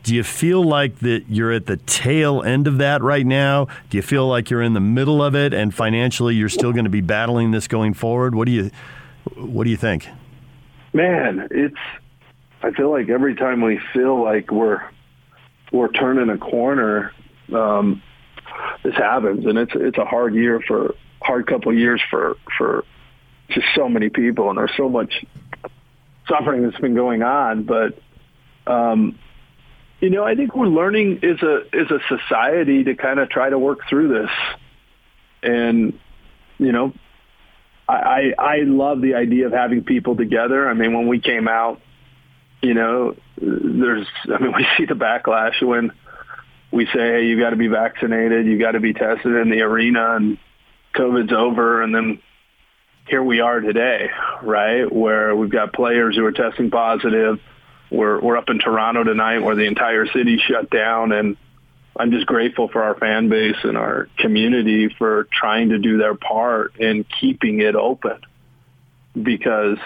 [0.09, 3.67] Do you feel like that you're at the tail end of that right now?
[3.91, 6.87] Do you feel like you're in the middle of it, and financially you're still going
[6.87, 8.35] to be battling this going forward?
[8.35, 8.71] What do you
[9.35, 10.09] What do you think?
[10.95, 11.77] Man, it's.
[12.63, 14.81] I feel like every time we feel like we're
[15.73, 17.13] we're turning a corner,
[17.55, 18.03] um,
[18.83, 22.87] this happens, and it's it's a hard year for hard couple years for for
[23.51, 25.23] just so many people, and there's so much
[26.27, 27.65] suffering that's been going on.
[27.65, 28.01] But
[28.67, 29.19] um,
[30.01, 33.51] you know, I think we're learning as a as a society to kind of try
[33.51, 34.31] to work through this,
[35.43, 35.99] and
[36.59, 36.93] you know,
[37.89, 37.95] I,
[38.39, 40.69] I I love the idea of having people together.
[40.69, 41.81] I mean, when we came out,
[42.63, 45.93] you know, there's I mean, we see the backlash when
[46.71, 49.63] we say, hey, you got to be vaccinated, you got to be tested in the
[49.63, 50.39] arena, and
[50.95, 52.21] COVID's over, and then
[53.09, 54.11] here we are today,
[54.43, 57.41] right, where we've got players who are testing positive.
[57.91, 61.37] We're we're up in Toronto tonight, where the entire city shut down, and
[61.99, 66.15] I'm just grateful for our fan base and our community for trying to do their
[66.15, 68.21] part in keeping it open,
[69.21, 69.79] because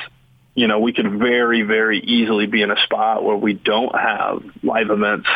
[0.55, 4.43] you know we could very very easily be in a spot where we don't have
[4.65, 5.29] live events,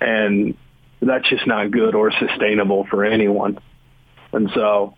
[0.00, 0.56] and
[1.02, 3.58] that's just not good or sustainable for anyone.
[4.32, 4.94] And so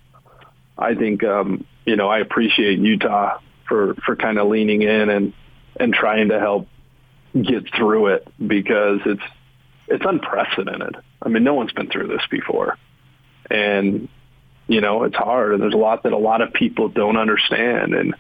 [0.77, 5.33] I think um, you know I appreciate Utah for for kind of leaning in and
[5.83, 6.69] and trying to help
[7.35, 9.23] get through it because it's
[9.89, 10.97] it's unprecedented.
[11.21, 12.79] I mean, no one's been through this before,
[13.51, 14.09] and
[14.69, 17.95] you know it's hard, and there's a lot that a lot of people don't understand,
[17.95, 18.15] and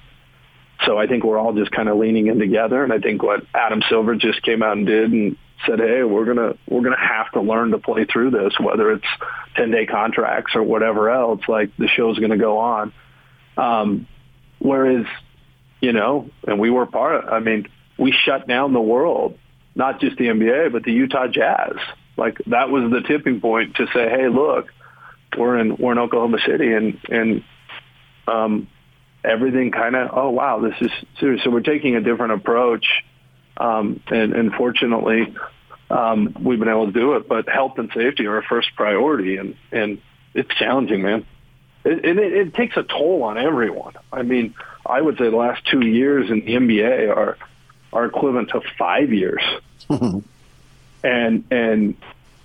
[0.84, 2.82] so I think we're all just kind of leaning in together.
[2.82, 5.36] And I think what Adam Silver just came out and did and
[5.66, 9.06] said, "Hey, we're gonna we're gonna have to learn to play through this, whether it's
[9.54, 11.42] ten day contracts or whatever else.
[11.46, 12.92] Like the show's gonna go on."
[13.56, 14.06] Um,
[14.58, 15.06] whereas,
[15.82, 17.24] you know, and we were part.
[17.24, 17.68] of I mean,
[17.98, 19.38] we shut down the world,
[19.74, 21.76] not just the NBA, but the Utah Jazz.
[22.16, 24.72] Like that was the tipping point to say, "Hey, look,
[25.36, 27.44] we're in we're in Oklahoma City, and and
[28.26, 28.68] um,
[29.22, 30.90] everything kind of oh wow, this is
[31.20, 32.86] serious." So we're taking a different approach
[33.56, 35.34] um, and, and fortunately,
[35.90, 37.28] um, we've been able to do it.
[37.28, 40.00] But health and safety are our first priority, and and
[40.34, 41.26] it's challenging, man.
[41.84, 43.94] It, it, it takes a toll on everyone.
[44.12, 44.54] I mean,
[44.84, 47.38] I would say the last two years in the NBA are
[47.92, 49.42] are equivalent to five years,
[49.88, 51.94] and and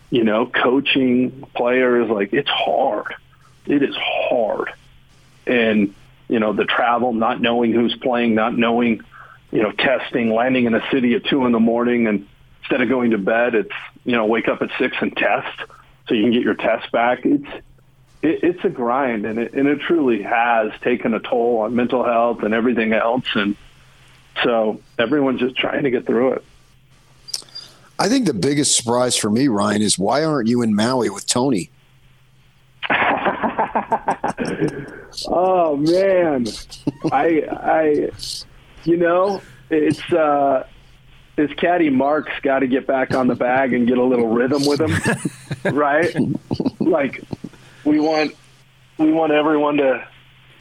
[0.10, 3.16] you know, coaching players like it's hard.
[3.66, 4.72] It is hard,
[5.46, 5.94] and
[6.28, 9.02] you know the travel, not knowing who's playing, not knowing
[9.52, 12.28] you know, testing, landing in a city at two in the morning, and
[12.62, 13.72] instead of going to bed, it's
[14.06, 15.58] you know, wake up at six and test
[16.08, 17.20] so you can get your test back.
[17.24, 17.48] It's
[18.22, 22.04] it, it's a grind, and it and it truly has taken a toll on mental
[22.04, 23.56] health and everything else, and
[24.44, 26.44] so everyone's just trying to get through it.
[28.00, 31.26] I think the biggest surprise for me, Ryan, is why aren't you in Maui with
[31.26, 31.72] Tony?
[35.28, 36.46] oh man,
[37.12, 38.10] I I
[38.84, 40.66] you know, it's uh,
[41.36, 44.66] his caddy Mark's got to get back on the bag and get a little rhythm
[44.66, 46.16] with him, right?
[46.80, 47.24] Like
[47.88, 48.36] we want
[48.98, 50.08] we want everyone to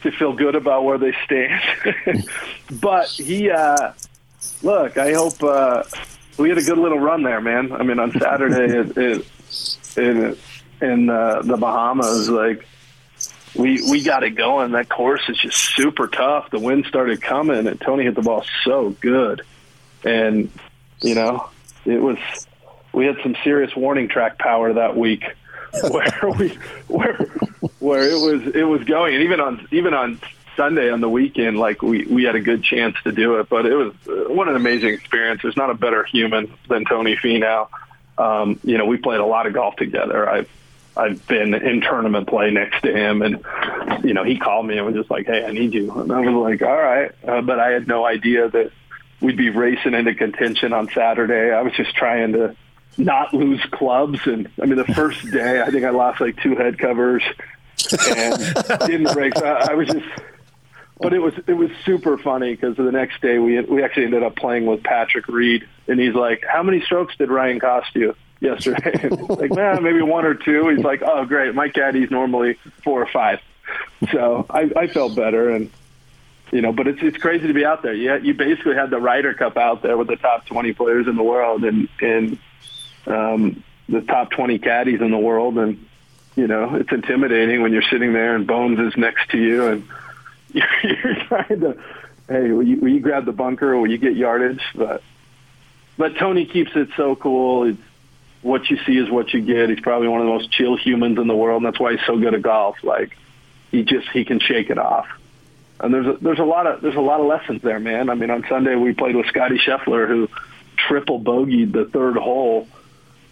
[0.03, 1.61] to feel good about where they stand.
[2.81, 3.93] but he, uh,
[4.61, 5.83] look, I hope uh,
[6.37, 7.71] we had a good little run there, man.
[7.71, 10.37] I mean, on Saturday it, it, in
[10.81, 12.65] in uh, the Bahamas, like
[13.55, 14.71] we we got it going.
[14.71, 16.49] That course is just super tough.
[16.49, 19.41] The wind started coming, and Tony hit the ball so good,
[20.03, 20.49] and
[21.01, 21.49] you know
[21.85, 22.17] it was.
[22.93, 25.23] We had some serious warning track power that week,
[25.89, 26.57] where we
[26.87, 27.15] where
[27.79, 30.19] where it was it was going, and even on even on
[30.55, 33.49] Sunday on the weekend, like we we had a good chance to do it.
[33.49, 35.41] But it was uh, what an amazing experience.
[35.41, 37.69] There's not a better human than Tony Finau.
[38.17, 40.27] Um, you know, we played a lot of golf together.
[40.27, 40.49] I've
[40.97, 43.45] I've been in tournament play next to him, and
[44.03, 46.19] you know he called me and was just like, "Hey, I need you," and I
[46.21, 48.71] was like, "All right," uh, but I had no idea that
[49.21, 51.51] we'd be racing into contention on Saturday.
[51.51, 52.55] I was just trying to
[52.97, 56.55] not lose clubs, and I mean the first day I think I lost like two
[56.55, 57.23] head covers
[57.91, 58.39] and
[58.87, 59.37] didn't break.
[59.37, 60.05] I, I was just.
[60.99, 64.23] But it was it was super funny because the next day we we actually ended
[64.23, 68.15] up playing with Patrick Reed, and he's like, "How many strokes did Ryan cost you?"
[68.39, 69.09] yesterday.
[69.29, 70.69] like, man, maybe one or two.
[70.69, 71.53] He's like, oh, great.
[71.55, 73.39] My caddy's normally four or five.
[74.11, 75.49] So I, I felt better.
[75.49, 75.71] And
[76.51, 77.93] you know, but it's it's crazy to be out there.
[77.93, 81.15] You you basically had the Ryder Cup out there with the top 20 players in
[81.15, 82.39] the world and and
[83.07, 85.85] um, the top 20 caddies in the world, and
[86.35, 89.87] you know it's intimidating when you're sitting there and Bones is next to you and
[90.53, 91.77] you're, trying to,
[92.27, 94.61] hey, will you, will you grab the bunker or will you get yardage?
[94.75, 95.01] But
[95.97, 97.65] but Tony keeps it so cool.
[97.65, 97.79] It's,
[98.41, 99.69] what you see is what you get.
[99.69, 102.05] He's probably one of the most chill humans in the world, and that's why he's
[102.05, 102.77] so good at golf.
[102.83, 103.17] Like
[103.71, 105.07] he just he can shake it off.
[105.79, 108.09] And there's a, there's a lot of there's a lot of lessons there, man.
[108.09, 110.29] I mean, on Sunday we played with Scotty Scheffler, who
[110.77, 112.67] triple bogeyed the third hole,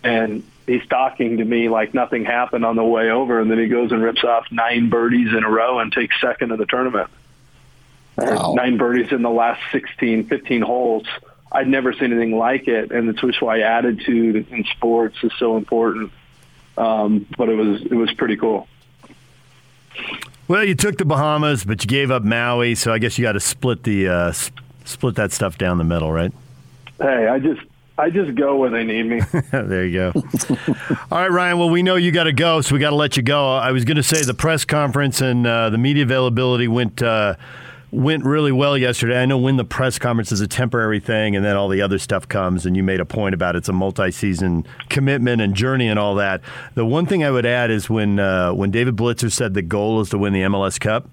[0.06, 3.68] and he's talking to me like nothing happened on the way over, and then he
[3.68, 7.10] goes and rips off nine birdies in a row and takes second in the tournament.
[8.18, 8.54] Wow.
[8.56, 11.06] Nine birdies in the last 16, 15 holes.
[11.52, 16.12] I'd never seen anything like it, and it's why attitude in sports is so important.
[16.78, 18.68] Um, but it was it was pretty cool.
[20.48, 23.34] Well, you took the Bahamas, but you gave up Maui, so I guess you got
[23.34, 24.34] to split the uh,
[24.84, 26.34] split that stuff down the middle, right?
[27.00, 27.62] Hey, I just
[27.98, 29.22] I just go where they need me.
[29.52, 30.24] there you go.
[31.12, 31.60] All right, Ryan.
[31.60, 33.56] Well, we know you got to go, so we got to let you go.
[33.56, 37.02] I was going to say the press conference and uh, the media availability went.
[37.02, 37.36] Uh,
[37.92, 39.22] went really well yesterday.
[39.22, 41.98] I know when the press conference is a temporary thing and then all the other
[41.98, 45.88] stuff comes, and you made a point about it's a multi season commitment and journey
[45.88, 46.42] and all that.
[46.74, 50.02] The one thing I would add is when, uh, when David Blitzer said the goal
[50.02, 51.08] is to win the MLS Cup,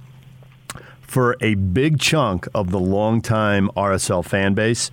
[1.03, 4.91] for a big chunk of the longtime RSL fan base,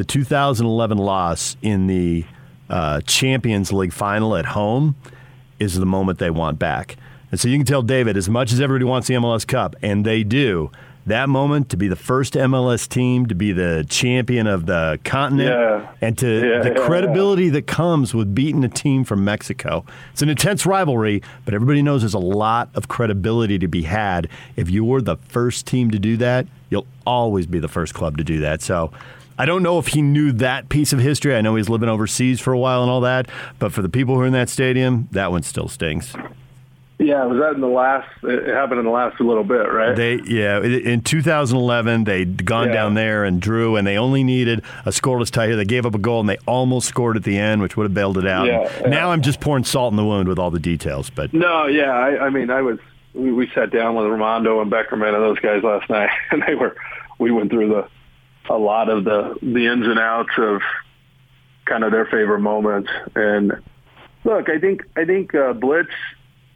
[0.00, 2.24] the 2011 loss in the
[2.70, 4.96] uh, Champions League final at home
[5.58, 6.96] is the moment they want back.
[7.30, 10.06] And so you can tell David, as much as everybody wants the MLS Cup, and
[10.06, 10.70] they do,
[11.04, 15.50] that moment to be the first MLS team to be the champion of the continent
[15.50, 15.92] yeah.
[16.00, 19.84] and to yeah, the yeah, credibility that comes with beating a team from Mexico.
[20.12, 24.30] It's an intense rivalry, but everybody knows there's a lot of credibility to be had.
[24.56, 28.24] If you're the first team to do that, you'll always be the first club to
[28.24, 28.62] do that.
[28.62, 28.92] So
[29.40, 31.34] I don't know if he knew that piece of history.
[31.34, 34.14] I know he's living overseas for a while and all that, but for the people
[34.14, 36.14] who are in that stadium, that one still stings.
[36.98, 38.06] Yeah, was that in the last?
[38.22, 39.96] It happened in the last little bit, right?
[39.96, 42.74] They yeah, in 2011 they'd gone Yeah.
[42.74, 45.56] down there and drew, and they only needed a scoreless tie here.
[45.56, 47.94] They gave up a goal, and they almost scored at the end, which would have
[47.94, 48.44] bailed it out.
[48.46, 48.88] Yeah, yeah.
[48.88, 51.90] Now I'm just pouring salt in the wound with all the details, but No, yeah.
[51.90, 52.78] I, I mean, I was.
[53.14, 56.54] We, we sat down with Rimando and Beckerman and those guys last night, and they
[56.54, 56.76] were.
[57.18, 57.88] We went through the
[58.50, 60.60] a lot of the the ins and outs of
[61.64, 62.90] kind of their favorite moments.
[63.14, 63.52] And
[64.24, 65.90] look, I think I think uh, Blitz,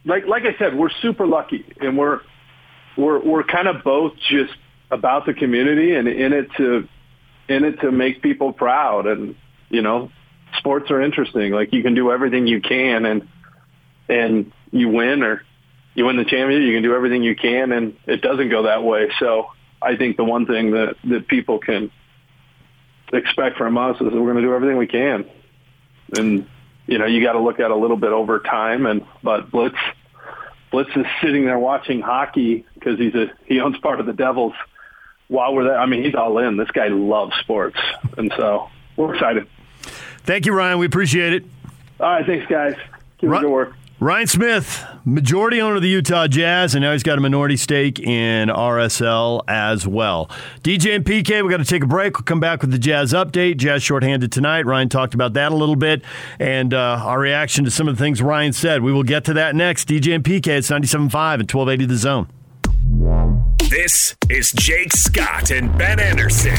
[0.04, 2.20] like like I said, we're super lucky, and we're
[2.96, 4.54] we're we're kind of both just
[4.90, 6.88] about the community and in it to
[7.48, 9.06] in it to make people proud.
[9.06, 9.36] And
[9.70, 10.10] you know,
[10.58, 11.52] sports are interesting.
[11.52, 13.28] Like you can do everything you can, and
[14.08, 15.42] and you win or
[15.94, 18.82] you win the championship, you can do everything you can, and it doesn't go that
[18.82, 19.10] way.
[19.20, 19.46] So
[19.84, 21.90] I think the one thing that that people can
[23.12, 25.26] expect from us is that we're going to do everything we can,
[26.16, 26.48] and
[26.86, 28.86] you know you got to look at a little bit over time.
[28.86, 29.76] And but Blitz
[30.70, 34.54] Blitz is sitting there watching hockey because he's a he owns part of the Devils.
[35.28, 36.56] While we're there, I mean he's all in.
[36.56, 37.78] This guy loves sports,
[38.16, 39.46] and so we're excited.
[40.24, 40.78] thank you, Ryan.
[40.78, 41.44] We appreciate it.
[42.00, 42.74] All right, thanks guys.
[43.18, 43.74] Keep the good work.
[44.04, 47.98] Ryan Smith, majority owner of the Utah Jazz, and now he's got a minority stake
[47.98, 50.28] in RSL as well.
[50.62, 52.18] DJ and PK, we got to take a break.
[52.18, 53.56] We'll come back with the Jazz update.
[53.56, 54.66] Jazz shorthanded tonight.
[54.66, 56.04] Ryan talked about that a little bit,
[56.38, 58.82] and uh, our reaction to some of the things Ryan said.
[58.82, 59.88] We will get to that next.
[59.88, 62.28] DJ and PK at 97.5 and 1280 The Zone.
[63.70, 66.54] This is Jake Scott and Ben Anderson.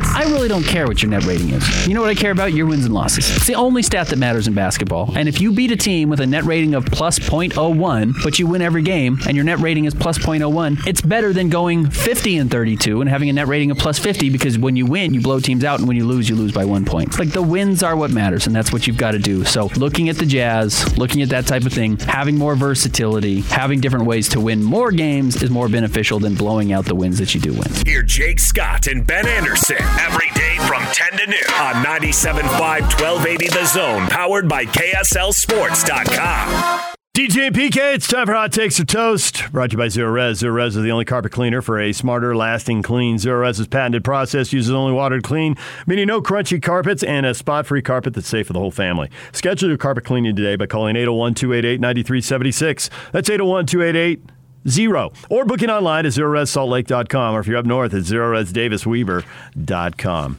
[0.00, 1.86] I really don't care what your net rating is.
[1.86, 2.52] You know what I care about?
[2.52, 3.30] Your wins and losses.
[3.36, 5.12] It's the only stat that matters in basketball.
[5.16, 8.46] And if you beat a team with a net rating of plus 0.01, but you
[8.46, 12.38] win every game and your net rating is plus 0.01, it's better than going 50
[12.38, 15.20] and 32 and having a net rating of plus 50 because when you win, you
[15.20, 17.18] blow teams out, and when you lose, you lose by one point.
[17.18, 19.44] Like the wins are what matters, and that's what you've got to do.
[19.44, 23.80] So looking at the Jazz, looking at that type of thing, having more versatility, having
[23.80, 27.34] different ways to win more games is more beneficial than blowing out the wins that
[27.34, 27.68] you do win.
[27.86, 33.48] Hear Jake Scott and Ben Anderson every day from 10 to noon on 97.5 1280
[33.48, 36.94] The Zone, powered by KSLSports.com.
[37.18, 39.50] DJ and PK, it's time for Hot Takes or Toast.
[39.50, 40.34] Brought to you by Zerorez.
[40.34, 43.16] Zero Res is the only carpet cleaner for a smarter, lasting clean.
[43.16, 47.66] Zerorez's patented process uses only water to clean, meaning no crunchy carpets and a spot
[47.66, 49.10] free carpet that's safe for the whole family.
[49.32, 52.88] Schedule your carpet cleaning today by calling 801 288 9376.
[53.10, 54.37] That's 801 288
[54.68, 55.12] Zero.
[55.28, 60.38] Or booking online at ZerorezSaltLake.com or if you're up north at ZerorezDavisWeber.com.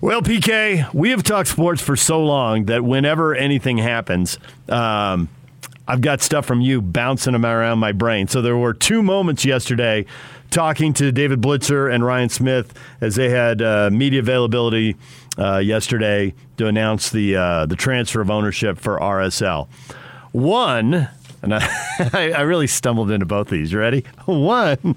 [0.00, 4.36] Well, PK, we have talked sports for so long that whenever anything happens,
[4.68, 5.28] um,
[5.86, 8.26] I've got stuff from you bouncing around my brain.
[8.26, 10.06] So there were two moments yesterday
[10.50, 14.96] talking to David Blitzer and Ryan Smith as they had uh, media availability
[15.38, 19.68] uh, yesterday to announce the uh, the transfer of ownership for RSL.
[20.32, 21.08] One,
[21.42, 23.72] and I, I really stumbled into both these.
[23.72, 24.04] You ready?
[24.24, 24.96] One,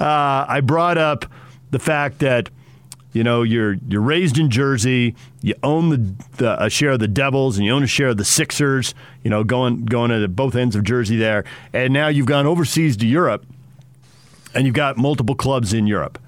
[0.00, 1.26] uh, I brought up
[1.70, 2.48] the fact that
[3.12, 7.08] you know you're you're raised in Jersey, you own the, the, a share of the
[7.08, 8.94] Devils, and you own a share of the Sixers.
[9.22, 12.96] You know, going going at both ends of Jersey there, and now you've gone overseas
[12.98, 13.44] to Europe,
[14.54, 16.18] and you've got multiple clubs in Europe,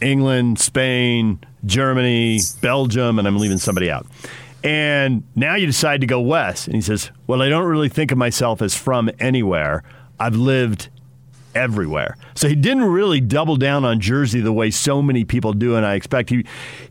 [0.00, 4.06] England, Spain, Germany, Belgium, and I'm leaving somebody out.
[4.66, 6.66] And now you decide to go west.
[6.66, 9.84] And he says, Well, I don't really think of myself as from anywhere.
[10.18, 10.88] I've lived
[11.54, 12.16] everywhere.
[12.34, 15.86] So he didn't really double down on Jersey the way so many people do, and
[15.86, 16.44] I expect he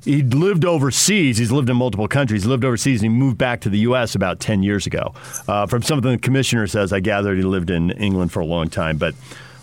[0.06, 1.38] he lived overseas.
[1.38, 2.44] He's lived in multiple countries.
[2.44, 4.16] He lived overseas, and he moved back to the U.S.
[4.16, 5.14] about ten years ago.
[5.46, 8.70] Uh, from something the commissioner says, I gathered he lived in England for a long
[8.70, 9.16] time, but.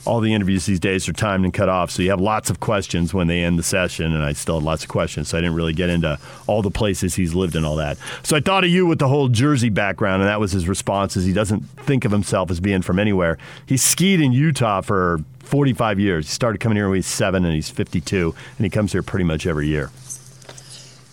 [0.04, 2.58] All the interviews these days are timed and cut off, so you have lots of
[2.58, 5.40] questions when they end the session, and I still had lots of questions, so I
[5.40, 6.18] didn't really get into
[6.48, 7.98] all the places he's lived and all that.
[8.24, 11.16] So I thought of you with the whole Jersey background, and that was his response:
[11.16, 13.38] is he doesn't think of himself as being from anywhere.
[13.66, 16.26] He skied in Utah for 45 years.
[16.26, 19.02] He started coming here when he was seven, and he's 52, and he comes here
[19.02, 19.90] pretty much every year.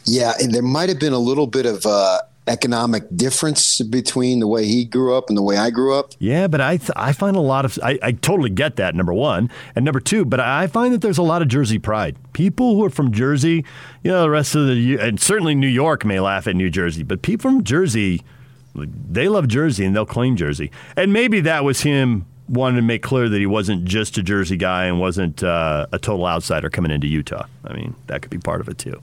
[0.06, 4.47] Yeah, and there might have been a little bit of uh, economic difference between the
[4.47, 6.13] way he grew up and the way I grew up.
[6.19, 9.13] Yeah, but I th- I find a lot of I, I totally get that number
[9.13, 12.17] one and number two, but I find that there's a lot of Jersey pride.
[12.34, 13.63] People who are from Jersey,
[14.03, 17.03] you know, the rest of the and certainly New York may laugh at New Jersey,
[17.03, 18.23] but people from Jersey,
[18.76, 20.71] they love Jersey and they'll claim Jersey.
[20.97, 24.57] And maybe that was him wanting to make clear that he wasn't just a Jersey
[24.57, 27.45] guy and wasn't uh, a total outsider coming into Utah.
[27.63, 29.01] I mean, that could be part of it too.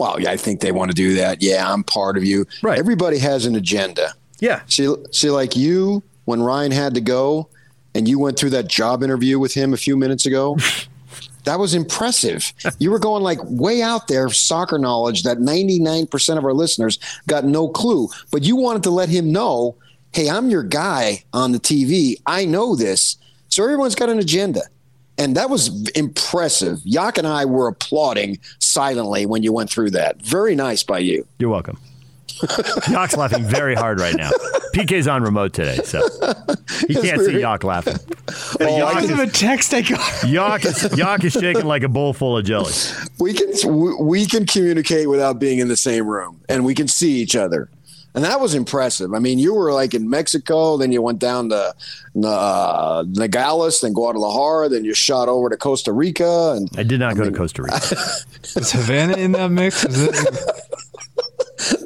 [0.00, 1.42] Well, yeah, I think they want to do that.
[1.42, 2.46] Yeah, I'm part of you.
[2.62, 2.78] Right.
[2.78, 4.14] Everybody has an agenda.
[4.40, 4.62] Yeah.
[4.66, 7.48] See, see, like you, when Ryan had to go,
[7.94, 10.56] and you went through that job interview with him a few minutes ago.
[11.44, 12.52] that was impressive.
[12.78, 17.44] You were going like way out there, soccer knowledge that 99% of our listeners got
[17.44, 18.08] no clue.
[18.30, 19.76] But you wanted to let him know,
[20.12, 22.14] hey, I'm your guy on the TV.
[22.26, 23.16] I know this.
[23.48, 24.62] So everyone's got an agenda.
[25.18, 26.80] And that was impressive.
[26.84, 30.22] Yak and I were applauding silently when you went through that.
[30.22, 31.26] Very nice by you.
[31.38, 31.78] You're welcome.
[32.90, 34.30] Yak's laughing very hard right now.
[34.74, 36.00] PK's on remote today, so
[36.88, 37.96] he can't see Yak laughing.
[38.60, 40.24] Oh, Yak I have a text I got.
[40.24, 42.72] Yak is, Yak is shaking like a bowl full of jelly.
[43.18, 43.50] We can
[43.98, 47.68] we can communicate without being in the same room, and we can see each other.
[48.14, 49.14] And that was impressive.
[49.14, 51.74] I mean, you were like in Mexico, then you went down to
[52.24, 56.54] uh, Nogales, then Guadalajara, then you shot over to Costa Rica.
[56.56, 57.76] And I did not I go mean, to Costa Rica.
[58.56, 59.82] Is Havana in that mix?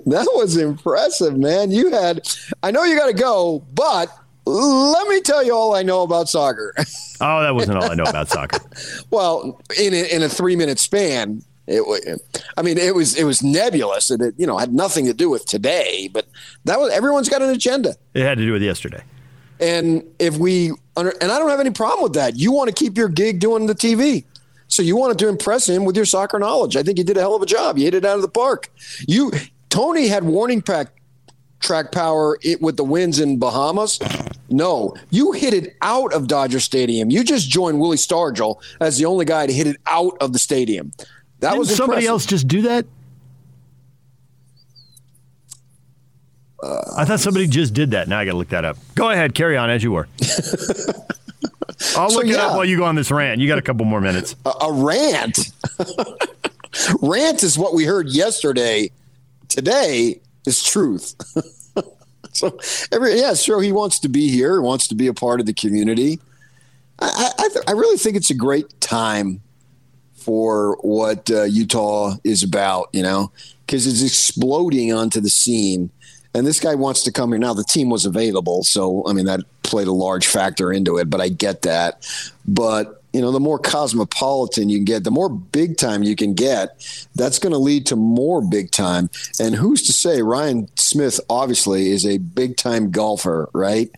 [0.07, 1.71] that was impressive, man.
[1.71, 2.27] You had,
[2.63, 4.09] I know you got to go, but
[4.47, 6.75] let me tell you all I know about soccer.
[7.21, 8.61] oh, that wasn't all I know about soccer.
[9.11, 12.21] well, in a, in a three minute span, it,
[12.57, 15.31] I mean, it was it was nebulous, and it you know had nothing to do
[15.31, 16.11] with today.
[16.13, 16.27] But
[16.65, 17.97] that was everyone's got an agenda.
[18.13, 19.03] It had to do with yesterday.
[19.61, 22.37] And if we and I don't have any problem with that.
[22.37, 24.25] You want to keep your gig doing the TV,
[24.69, 26.77] so you wanted to impress him with your soccer knowledge.
[26.77, 27.79] I think you did a hell of a job.
[27.79, 28.71] You hit it out of the park.
[29.07, 29.33] You
[29.71, 30.89] Tony had warning pack
[31.61, 33.99] track power it, with the wins in Bahamas.
[34.51, 37.11] No, you hit it out of Dodger Stadium.
[37.11, 40.39] You just joined Willie Stargell as the only guy to hit it out of the
[40.39, 40.93] stadium.
[41.45, 42.09] That Didn't was somebody impressive.
[42.09, 42.87] else just do that.
[46.63, 48.09] Uh, I thought somebody just did that.
[48.09, 48.79] Now I got to look that up.
[48.95, 50.09] Go ahead, carry on as you were.
[51.97, 52.47] I'll So, look it yeah.
[52.47, 53.43] up while you go on this rant.
[53.43, 54.35] You got a couple more minutes.
[54.47, 55.53] a, a rant.
[57.03, 58.91] rant is what we heard yesterday.
[59.49, 61.15] Today is truth.
[62.33, 62.59] so
[62.91, 65.53] every yeah, sure he wants to be here, wants to be a part of the
[65.53, 66.21] community.
[67.01, 69.43] I I, I really think it's a great time
[70.25, 73.31] for what uh, Utah is about, you know,
[73.67, 75.91] because it's exploding onto the scene.
[76.35, 77.39] And this guy wants to come here.
[77.39, 78.65] Now, the team was available.
[78.65, 82.09] So, I mean, that played a large factor into it, but I get that.
[82.49, 86.35] But, you know, the more cosmopolitan you can get, the more big time you can
[86.35, 89.11] get, that's going to lead to more big time.
[89.39, 93.91] And who's to say Ryan Smith obviously is a big time golfer, right?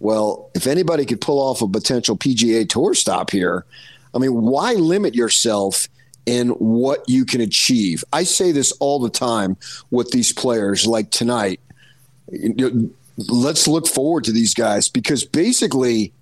[0.00, 3.66] Well, if anybody could pull off a potential PGA Tour stop here,
[4.14, 5.88] I mean, why limit yourself
[6.26, 8.04] in what you can achieve?
[8.12, 9.56] I say this all the time
[9.90, 11.60] with these players, like tonight.
[13.16, 16.12] Let's look forward to these guys because basically,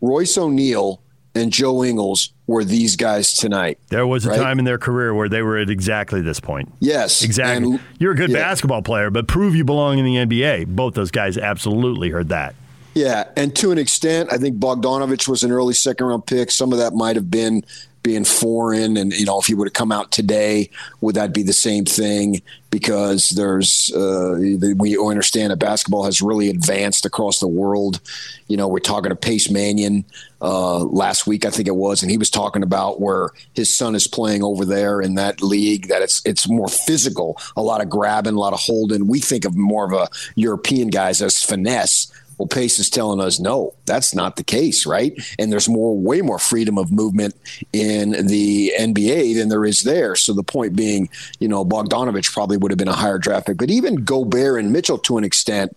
[0.00, 1.00] Royce O'Neale
[1.34, 3.78] and Joe Ingles were these guys tonight.
[3.88, 4.38] There was a right?
[4.38, 6.72] time in their career where they were at exactly this point.
[6.80, 7.72] Yes, Exactly.
[7.72, 8.38] and- You're a good yeah.
[8.38, 10.66] basketball player, but prove you belong in the NBA.
[10.68, 12.54] Both those guys absolutely heard that.
[12.94, 16.50] Yeah, and to an extent, I think Bogdanovic was an early second round pick.
[16.50, 17.64] Some of that might have been
[18.02, 20.70] being foreign, and you know, if he would have come out today,
[21.00, 22.40] would that be the same thing?
[22.70, 24.36] Because there's uh,
[24.76, 28.00] we understand that basketball has really advanced across the world.
[28.46, 30.04] You know, we're talking to Pace Mannion
[30.40, 33.94] uh, last week, I think it was, and he was talking about where his son
[33.94, 35.88] is playing over there in that league.
[35.88, 39.06] That it's it's more physical, a lot of grabbing, a lot of holding.
[39.06, 43.40] We think of more of a European guys as finesse well, Pace is telling us
[43.40, 45.12] no, that's not the case, right?
[45.38, 47.34] And there's more, way more freedom of movement
[47.72, 50.14] in the NBA than there is there.
[50.14, 51.08] So the point being,
[51.40, 54.72] you know, Bogdanovic probably would have been a higher draft pick, but even Gobert and
[54.72, 55.76] Mitchell to an extent,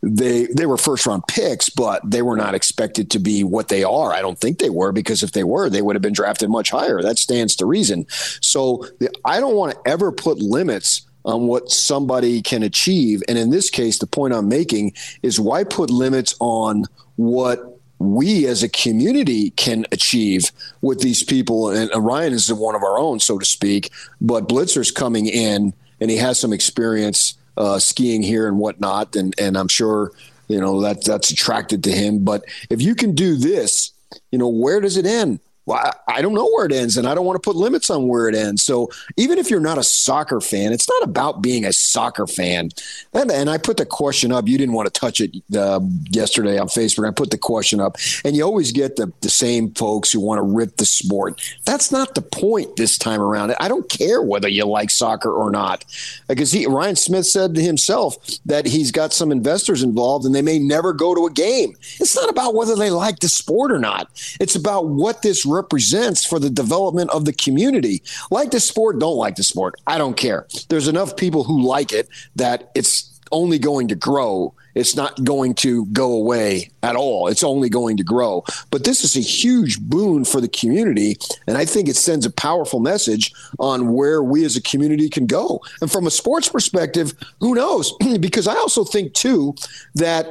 [0.00, 3.82] they they were first round picks, but they were not expected to be what they
[3.82, 4.12] are.
[4.12, 6.70] I don't think they were because if they were, they would have been drafted much
[6.70, 7.02] higher.
[7.02, 8.06] That stands to reason.
[8.40, 13.22] So the, I don't want to ever put limits on what somebody can achieve.
[13.28, 16.86] And in this case, the point I'm making is why put limits on
[17.16, 20.50] what we as a community can achieve
[20.80, 21.68] with these people.
[21.68, 23.90] And Ryan is one of our own, so to speak,
[24.22, 29.14] but Blitzer's coming in and he has some experience uh, skiing here and whatnot.
[29.14, 30.12] And, and I'm sure,
[30.46, 32.24] you know, that that's attracted to him.
[32.24, 33.92] But if you can do this,
[34.32, 35.40] you know, where does it end?
[35.68, 38.08] Well, I don't know where it ends, and I don't want to put limits on
[38.08, 38.64] where it ends.
[38.64, 38.88] So
[39.18, 42.70] even if you're not a soccer fan, it's not about being a soccer fan.
[43.12, 44.48] And, and I put the question up.
[44.48, 47.06] You didn't want to touch it uh, yesterday on Facebook.
[47.06, 50.38] I put the question up, and you always get the, the same folks who want
[50.38, 51.38] to rip the sport.
[51.66, 53.54] That's not the point this time around.
[53.60, 55.84] I don't care whether you like soccer or not,
[56.28, 58.16] because he, Ryan Smith said to himself
[58.46, 61.76] that he's got some investors involved, and they may never go to a game.
[62.00, 64.08] It's not about whether they like the sport or not.
[64.40, 68.02] It's about what this represents for the development of the community.
[68.30, 69.74] Like the sport, don't like the sport.
[69.86, 70.46] I don't care.
[70.68, 74.54] There's enough people who like it that it's only going to grow.
[74.74, 77.28] It's not going to go away at all.
[77.28, 78.44] It's only going to grow.
[78.70, 81.16] But this is a huge boon for the community.
[81.46, 85.26] And I think it sends a powerful message on where we as a community can
[85.26, 85.60] go.
[85.80, 87.92] And from a sports perspective, who knows?
[88.20, 89.54] because I also think, too,
[89.96, 90.28] that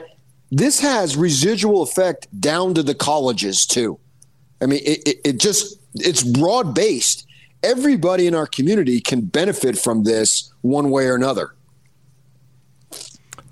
[0.49, 3.99] this has residual effect down to the colleges, too.
[4.61, 7.25] I mean, it, it, it just it's broad based.
[7.63, 11.53] Everybody in our community can benefit from this one way or another.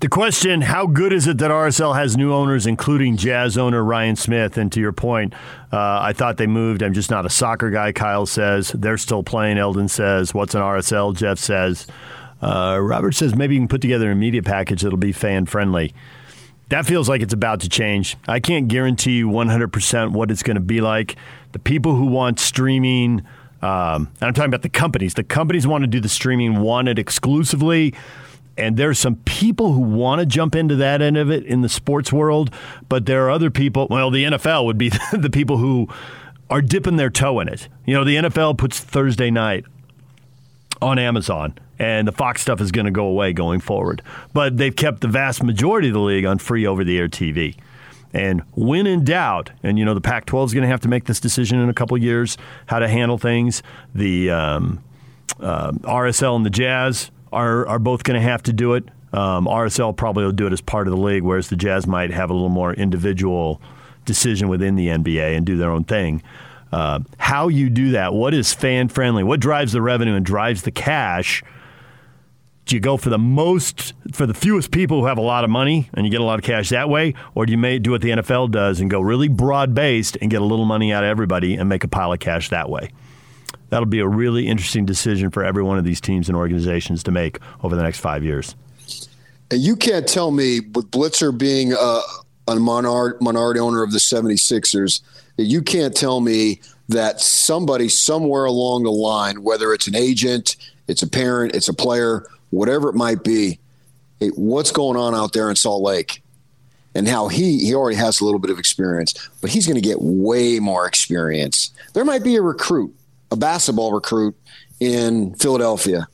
[0.00, 4.14] The question: How good is it that RSL has new owners, including Jazz owner Ryan
[4.14, 4.58] Smith?
[4.58, 5.32] And to your point,
[5.72, 6.82] uh, I thought they moved.
[6.82, 7.92] I'm just not a soccer guy.
[7.92, 9.58] Kyle says they're still playing.
[9.58, 11.86] Eldon says, "What's an RSL?" Jeff says.
[12.42, 15.94] Uh, Robert says maybe you can put together a media package that'll be fan friendly.
[16.68, 18.16] That feels like it's about to change.
[18.26, 21.16] I can't guarantee you 100% what it's going to be like.
[21.52, 23.20] The people who want streaming,
[23.62, 26.88] um, and I'm talking about the companies, the companies want to do the streaming, want
[26.88, 27.94] it exclusively.
[28.58, 31.68] And there's some people who want to jump into that end of it in the
[31.68, 32.52] sports world,
[32.88, 33.86] but there are other people.
[33.88, 35.88] Well, the NFL would be the people who
[36.50, 37.68] are dipping their toe in it.
[37.84, 39.64] You know, the NFL puts Thursday night
[40.82, 44.02] on Amazon and the Fox stuff is going to go away going forward.
[44.32, 47.56] But they've kept the vast majority of the league on free over the air TV.
[48.12, 51.04] And when in doubt, and you know the Pac-12 is going to have to make
[51.04, 53.62] this decision in a couple years how to handle things.
[53.94, 54.82] The um,
[55.40, 58.84] uh, RSL and the Jazz are are both going to have to do it.
[59.12, 62.10] Um, RSL probably will do it as part of the league, whereas the Jazz might
[62.10, 63.60] have a little more individual
[64.04, 66.22] decision within the NBA and do their own thing.
[66.76, 70.60] Uh, how you do that, what is fan friendly, what drives the revenue and drives
[70.60, 71.42] the cash
[72.66, 75.50] do you go for the most for the fewest people who have a lot of
[75.50, 77.14] money and you get a lot of cash that way?
[77.34, 80.30] Or do you may do what the NFL does and go really broad based and
[80.30, 82.90] get a little money out of everybody and make a pile of cash that way?
[83.70, 87.12] That'll be a really interesting decision for every one of these teams and organizations to
[87.12, 88.56] make over the next 5 years.
[89.50, 92.00] And you can't tell me with Blitzer being a,
[92.48, 95.00] a minority, owner of the 76ers
[95.36, 100.56] you can't tell me that somebody somewhere along the line whether it's an agent
[100.88, 103.58] it's a parent it's a player whatever it might be,
[104.20, 106.22] hey, what's going on out there in Salt Lake?
[106.94, 109.12] And how he he already has a little bit of experience,
[109.42, 111.70] but he's going to get way more experience.
[111.92, 112.94] There might be a recruit,
[113.30, 114.34] a basketball recruit
[114.80, 116.08] in Philadelphia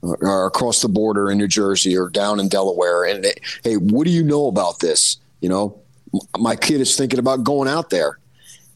[0.00, 3.02] or across the border in New Jersey or down in Delaware.
[3.02, 3.26] And
[3.64, 5.16] hey, what do you know about this?
[5.40, 5.80] You know,
[6.38, 8.18] my kid is thinking about going out there.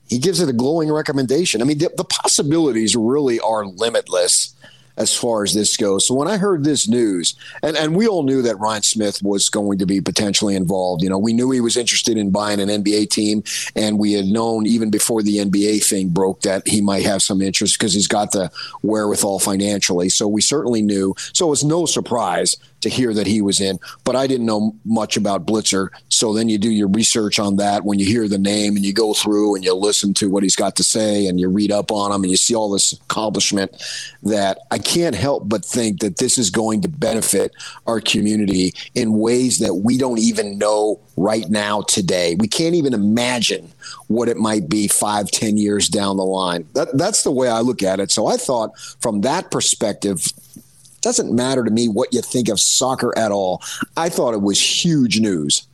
[0.09, 1.62] He gives it a glowing recommendation.
[1.62, 4.55] I mean, the, the possibilities really are limitless
[4.97, 6.06] as far as this goes.
[6.06, 9.48] So when I heard this news, and, and we all knew that Ryan Smith was
[9.48, 11.02] going to be potentially involved.
[11.02, 13.43] You know, we knew he was interested in buying an NBA team,
[13.74, 17.40] and we had known even before the NBA thing broke that he might have some
[17.40, 18.51] interest because he's got the
[18.82, 20.09] wherewithal financially.
[20.09, 21.14] So we certainly knew.
[21.32, 24.74] So it was no surprise to hear that he was in, but I didn't know
[24.84, 25.88] much about Blitzer.
[26.09, 28.92] So then you do your research on that when you hear the name and you
[28.92, 31.90] go through and you listen to what he's got to say and you read up
[31.90, 33.70] on him and you see all this accomplishment
[34.22, 37.52] that I can't help but think that this is going to benefit
[37.86, 42.36] our community in ways that we don't even know right now today.
[42.38, 43.70] We can't even imagine
[44.09, 46.66] what it might be five, ten years down the line.
[46.74, 48.10] That, that's the way I look at it.
[48.10, 50.26] So I thought from that perspective,
[51.02, 53.62] doesn't matter to me what you think of soccer at all.
[53.96, 55.66] I thought it was huge news.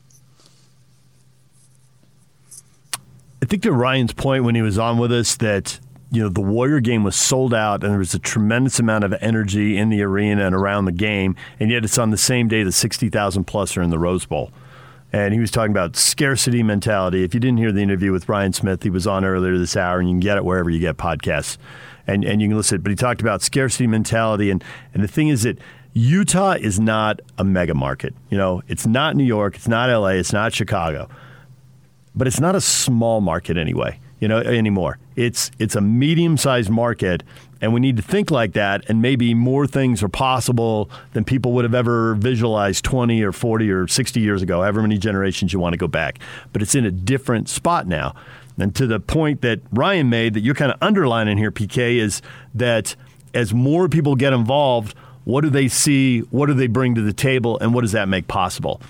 [3.41, 5.79] I think to Ryan's point when he was on with us that
[6.11, 9.15] you know the Warrior game was sold out and there was a tremendous amount of
[9.21, 12.63] energy in the arena and around the game, and yet it's on the same day
[12.63, 14.51] the sixty thousand plus are in the Rose Bowl.
[15.11, 17.25] And he was talking about scarcity mentality.
[17.25, 20.01] If you didn't hear the interview with Ryan Smith, he was on earlier this hour,
[20.01, 21.57] and you can get it wherever you get podcasts,
[22.09, 22.81] and and you can listen.
[22.81, 24.65] But he talked about scarcity mentality, and
[24.95, 25.59] and the thing is that
[25.93, 28.15] Utah is not a mega market.
[28.31, 31.09] You know, it's not New York, it's not L.A., it's not Chicago
[32.19, 33.99] but it's not a small market anyway.
[34.21, 34.99] You know anymore.
[35.15, 37.23] It's it's a medium-sized market,
[37.61, 38.85] and we need to think like that.
[38.89, 43.71] And maybe more things are possible than people would have ever visualized 20 or 40
[43.71, 44.61] or 60 years ago.
[44.61, 46.19] However many generations you want to go back,
[46.53, 48.17] but it's in a different spot now.
[48.59, 52.23] And to the point that Ryan made, that you're kind of underlining here, PK, is
[52.55, 52.97] that
[53.35, 56.21] as more people get involved, what do they see?
[56.21, 57.59] What do they bring to the table?
[57.59, 58.81] And what does that make possible?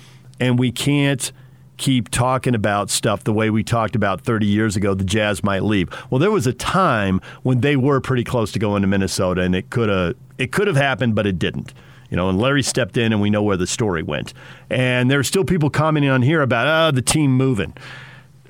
[0.41, 1.31] And we can't
[1.79, 5.63] keep talking about stuff the way we talked about 30 years ago the Jazz might
[5.63, 5.89] leave.
[6.11, 9.55] Well, there was a time when they were pretty close to going to Minnesota and
[9.55, 11.73] it could have it could have happened but it didn't.
[12.11, 14.33] You know, and Larry stepped in and we know where the story went.
[14.71, 17.75] And there are still people commenting on here about oh, the team moving.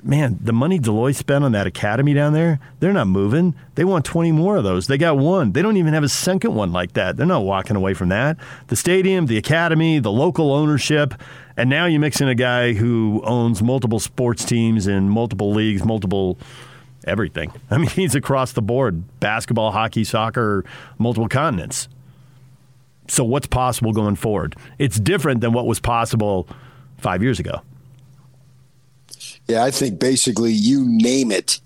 [0.01, 3.53] Man, the money Dell Loy spent on that academy down there, they're not moving.
[3.75, 4.87] They want 20 more of those.
[4.87, 5.51] They got one.
[5.51, 7.17] They don't even have a second one like that.
[7.17, 8.37] They're not walking away from that.
[8.67, 11.13] The stadium, the academy, the local ownership,
[11.57, 15.83] and now you mix in a guy who owns multiple sports teams in multiple leagues,
[15.83, 16.37] multiple
[17.03, 17.51] everything.
[17.69, 20.63] I mean, he's across the board basketball, hockey, soccer,
[20.97, 21.89] multiple continents.
[23.09, 24.55] So, what's possible going forward?
[24.77, 26.47] It's different than what was possible
[26.99, 27.61] five years ago.
[29.49, 31.59] Yeah, I think basically you name it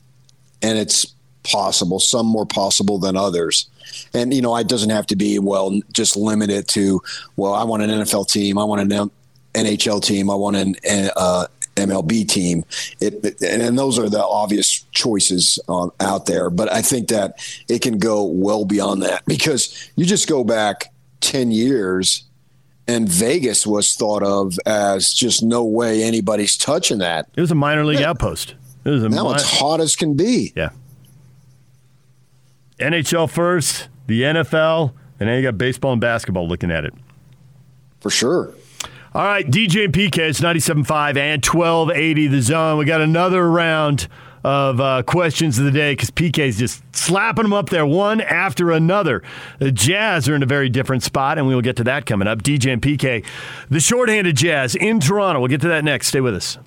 [0.61, 3.69] and it's possible, some more possible than others.
[4.14, 7.01] And, you know, it doesn't have to be, well, just limit it to,
[7.35, 9.11] well, I want an NFL team, I want an
[9.53, 10.76] NHL team, I want an
[11.18, 12.64] uh, MLB team.
[13.01, 16.49] It, and those are the obvious choices uh, out there.
[16.49, 20.93] But I think that it can go well beyond that because you just go back
[21.19, 22.23] 10 years
[22.88, 27.30] and Vegas was thought of as just no way anybody's touching that.
[27.35, 28.10] It was a minor league yeah.
[28.10, 28.55] outpost.
[28.84, 30.51] It was a now mi- it's hot as can be.
[30.55, 30.69] Yeah.
[32.80, 36.93] NHL first, the NFL, and then you got baseball and basketball looking at it.
[38.01, 38.53] For sure.
[39.15, 42.80] All right, DJ and PK, it's 97.5 and 1280 the zone.
[42.80, 44.07] We got another round
[44.43, 48.71] of uh, questions of the day because PK's just slapping them up there one after
[48.71, 49.23] another.
[49.59, 52.27] The Jazz are in a very different spot, and we will get to that coming
[52.27, 52.43] up.
[52.43, 53.25] DJ and PK,
[53.69, 55.39] the shorthanded Jazz in Toronto.
[55.39, 56.07] We'll get to that next.
[56.07, 56.57] Stay with us.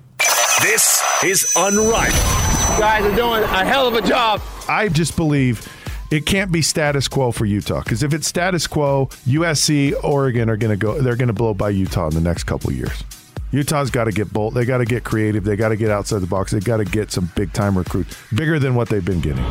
[0.62, 2.14] This is Unrivaled.
[2.14, 4.40] You guys are doing a hell of a job.
[4.68, 5.66] I just believe
[6.10, 10.56] it can't be status quo for Utah because if it's status quo, USC, Oregon are
[10.56, 11.00] going to go.
[11.00, 13.04] They're going to blow by Utah in the next couple years.
[13.50, 14.54] Utah's got to get bold.
[14.54, 15.42] They got to get creative.
[15.44, 16.52] They got to get outside the box.
[16.52, 19.44] They got to get some big time recruits, bigger than what they've been getting.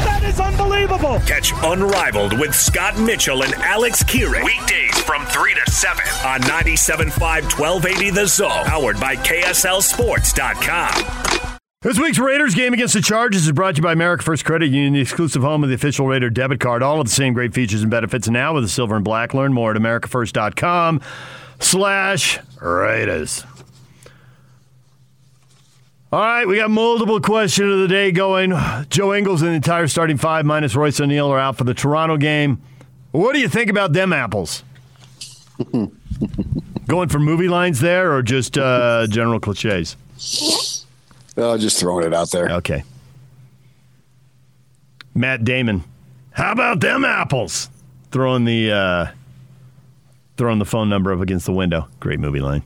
[0.00, 1.20] That is unbelievable.
[1.20, 4.42] Catch Unrivaled with Scott Mitchell and Alex Kirry.
[4.42, 8.64] Weekdays from 3 to 7 on 97.5 1280 The Zone.
[8.64, 11.50] Powered by KSLSports.com.
[11.82, 14.66] This week's Raiders game against the Chargers is brought to you by America First Credit
[14.66, 16.82] Union, the exclusive home of the official Raider debit card.
[16.82, 19.32] All of the same great features and benefits now with the silver and black.
[19.32, 21.00] Learn more at AmericaFirst.com
[21.58, 23.44] slash Raiders.
[26.12, 28.52] All right, we got multiple question of the day going.
[28.88, 32.16] Joe Ingles and the entire starting five minus Royce O'Neale are out for the Toronto
[32.16, 32.60] game.
[33.12, 34.64] What do you think about them apples?
[36.88, 39.96] going for movie lines there or just uh, general cliches?
[41.36, 42.50] Oh, just throwing it out there.
[42.54, 42.82] Okay.
[45.14, 45.84] Matt Damon.
[46.32, 47.70] How about them apples?
[48.10, 49.06] Throwing the uh,
[50.40, 51.86] throwing the phone number up against the window.
[52.00, 52.62] Great movie line.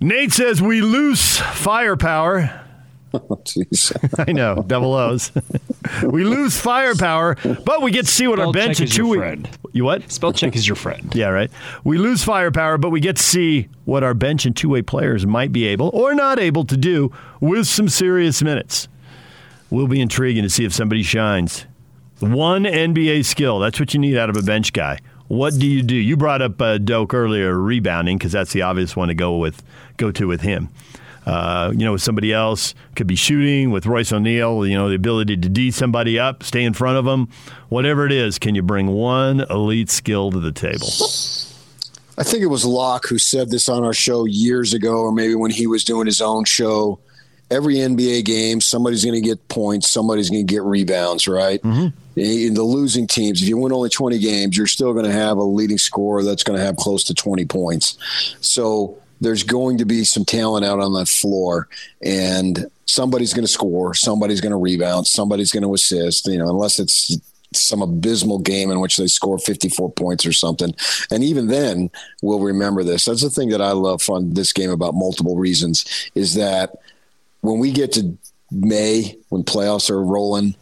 [0.00, 2.62] Nate says we lose firepower.
[3.14, 3.40] Oh.
[4.18, 5.32] I know, double O's.
[6.02, 8.96] we lose firepower, but we get to see what Spell our bench check of is
[8.98, 9.20] your two.
[9.20, 9.58] friend.
[9.72, 10.12] You what?
[10.12, 11.14] Spell check is your friend.
[11.14, 11.50] Yeah, right.
[11.82, 15.24] We lose firepower, but we get to see what our bench and two way players
[15.24, 17.10] might be able or not able to do
[17.40, 18.86] with some serious minutes.
[19.70, 21.64] We'll be intriguing to see if somebody shines.
[22.20, 23.58] One NBA skill.
[23.58, 24.98] That's what you need out of a bench guy.
[25.28, 25.96] What do you do?
[25.96, 29.62] You brought up uh, Doak earlier, rebounding, because that's the obvious one to go with,
[29.96, 30.70] go to with him.
[31.26, 34.64] Uh, you know, with somebody else could be shooting with Royce O'Neale.
[34.64, 37.28] You know, the ability to d somebody up, stay in front of them,
[37.68, 38.38] whatever it is.
[38.38, 40.86] Can you bring one elite skill to the table?
[42.16, 45.34] I think it was Locke who said this on our show years ago, or maybe
[45.34, 47.00] when he was doing his own show.
[47.50, 51.62] Every NBA game, somebody's going to get points, somebody's going to get rebounds, right?
[51.62, 52.18] Mm-hmm.
[52.18, 55.36] In the losing teams, if you win only 20 games, you're still going to have
[55.36, 57.98] a leading scorer that's going to have close to 20 points.
[58.40, 61.68] So there's going to be some talent out on that floor,
[62.02, 66.26] and somebody's going to score, somebody's going to rebound, somebody's going to assist.
[66.26, 67.18] You know, unless it's
[67.54, 70.74] some abysmal game in which they score 54 points or something.
[71.10, 71.90] And even then,
[72.22, 73.04] we'll remember this.
[73.04, 76.76] That's the thing that I love from this game about multiple reasons is that
[77.46, 78.16] when we get to
[78.50, 80.54] May, when playoffs are rolling,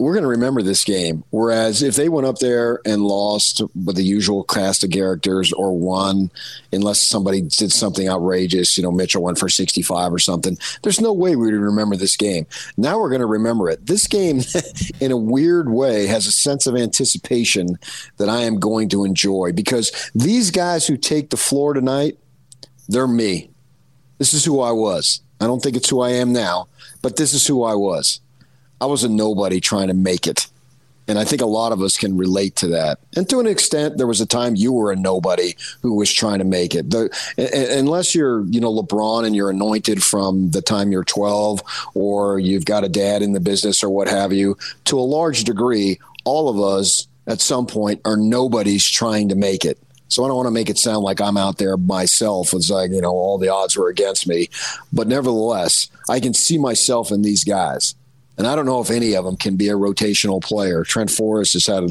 [0.00, 1.24] we're going to remember this game.
[1.28, 5.76] Whereas if they went up there and lost with the usual cast of characters or
[5.76, 6.30] won,
[6.72, 11.12] unless somebody did something outrageous, you know, Mitchell went for 65 or something, there's no
[11.12, 12.46] way we would remember this game.
[12.78, 13.86] Now we're going to remember it.
[13.86, 14.40] This game,
[15.00, 17.78] in a weird way, has a sense of anticipation
[18.16, 22.18] that I am going to enjoy because these guys who take the floor tonight,
[22.88, 23.50] they're me.
[24.16, 25.20] This is who I was.
[25.40, 26.68] I don't think it's who I am now,
[27.02, 28.20] but this is who I was.
[28.80, 30.46] I was a nobody trying to make it.
[31.08, 33.00] And I think a lot of us can relate to that.
[33.16, 36.38] And to an extent, there was a time you were a nobody who was trying
[36.38, 36.88] to make it.
[36.90, 37.10] The,
[37.76, 41.62] unless you're, you know, LeBron and you're anointed from the time you're 12
[41.94, 45.42] or you've got a dad in the business or what have you, to a large
[45.42, 49.78] degree, all of us at some point are nobodies trying to make it.
[50.10, 52.52] So I don't want to make it sound like I'm out there myself.
[52.52, 54.50] It's like, you know, all the odds were against me.
[54.92, 57.94] But nevertheless, I can see myself in these guys.
[58.36, 60.82] And I don't know if any of them can be a rotational player.
[60.82, 61.90] Trent Forrest has had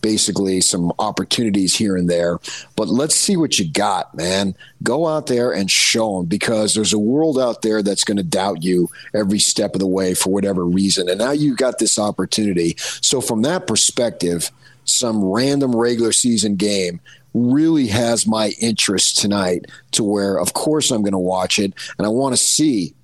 [0.00, 2.38] basically some opportunities here and there.
[2.76, 4.54] But let's see what you got, man.
[4.82, 8.22] Go out there and show them because there's a world out there that's going to
[8.22, 11.08] doubt you every step of the way for whatever reason.
[11.08, 12.74] And now you've got this opportunity.
[12.78, 14.50] So, from that perspective,
[14.84, 17.00] some random regular season game
[17.38, 22.06] really has my interest tonight to where, of course, I'm going to watch it and
[22.06, 22.94] I want to see.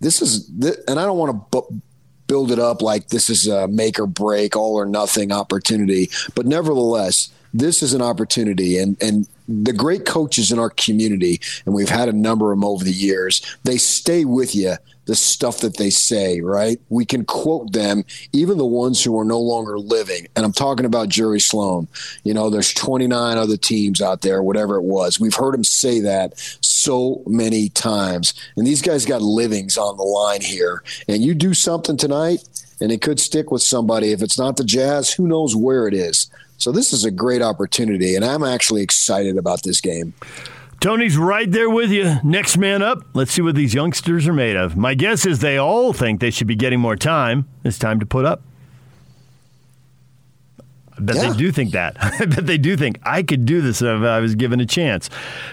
[0.00, 0.48] This is,
[0.88, 1.82] and I don't want to
[2.26, 6.10] build it up like this is a make or break, all or nothing opportunity.
[6.34, 8.78] But nevertheless, this is an opportunity.
[8.78, 12.64] And, and the great coaches in our community, and we've had a number of them
[12.64, 14.76] over the years, they stay with you
[15.06, 16.80] the stuff that they say, right?
[16.88, 20.26] We can quote them, even the ones who are no longer living.
[20.34, 21.88] And I'm talking about Jerry Sloan.
[22.22, 25.20] You know, there's 29 other teams out there, whatever it was.
[25.20, 28.34] We've heard him say that so many times.
[28.56, 30.82] And these guys got livings on the line here.
[31.08, 32.48] And you do something tonight,
[32.80, 34.12] and it could stick with somebody.
[34.12, 36.30] If it's not the Jazz, who knows where it is?
[36.56, 40.14] So this is a great opportunity, and I'm actually excited about this game.
[40.84, 42.16] Tony's right there with you.
[42.22, 42.98] Next man up.
[43.14, 44.76] Let's see what these youngsters are made of.
[44.76, 47.48] My guess is they all think they should be getting more time.
[47.64, 48.42] It's time to put up.
[50.94, 51.30] I bet yeah.
[51.30, 51.96] they do think that.
[52.20, 55.08] I bet they do think I could do this if I was given a chance.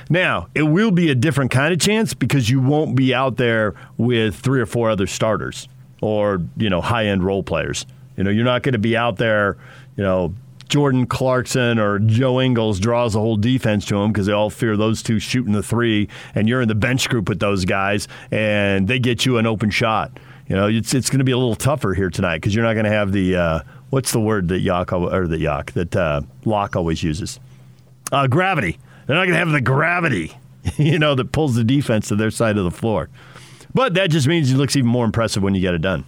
[0.10, 3.74] Now, it will be a different kind of chance because you won't be out there
[3.98, 5.70] with three or four other starters
[6.02, 7.86] or, you know, high end role players.
[8.18, 9.56] You know, you're not going to be out there,
[9.96, 10.34] you know,
[10.72, 14.78] Jordan Clarkson or Joe Ingles draws the whole defense to him because they all fear
[14.78, 18.88] those two shooting the three, and you're in the bench group with those guys, and
[18.88, 20.18] they get you an open shot.
[20.48, 22.74] You know, it's it's going to be a little tougher here tonight because you're not
[22.74, 23.60] going to have the uh,
[23.90, 27.38] what's the word that Yak or the Yak that uh, Locke always uses?
[28.10, 28.80] Uh, gravity.
[29.08, 30.38] They're not going to have the gravity,
[30.78, 33.10] you know, that pulls the defense to their side of the floor.
[33.74, 36.06] But that just means it looks even more impressive when you get it done.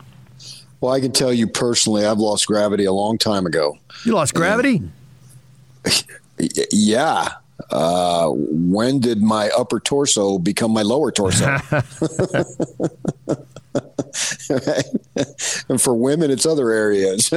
[0.83, 3.77] Well, I can tell you personally, I've lost gravity a long time ago.
[4.03, 4.81] You lost gravity?
[5.85, 6.05] And,
[6.73, 7.29] yeah.
[7.71, 11.45] Uh, when did my upper torso become my lower torso?
[15.69, 17.31] and for women, it's other areas.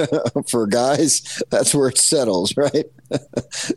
[0.49, 2.87] for guys, that's where it settles, right?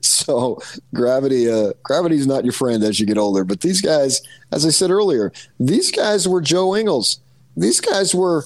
[0.02, 0.60] so
[0.96, 3.44] gravity, uh, gravity is not your friend as you get older.
[3.44, 4.20] But these guys,
[4.52, 7.20] as I said earlier, these guys were Joe Ingles.
[7.56, 8.46] These guys were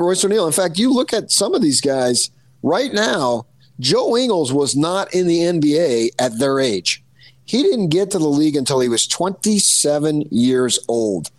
[0.00, 0.46] Royce O'Neale.
[0.46, 2.30] In fact, you look at some of these guys
[2.62, 3.46] right now.
[3.78, 7.02] Joe Ingles was not in the NBA at their age.
[7.44, 11.30] He didn't get to the league until he was 27 years old.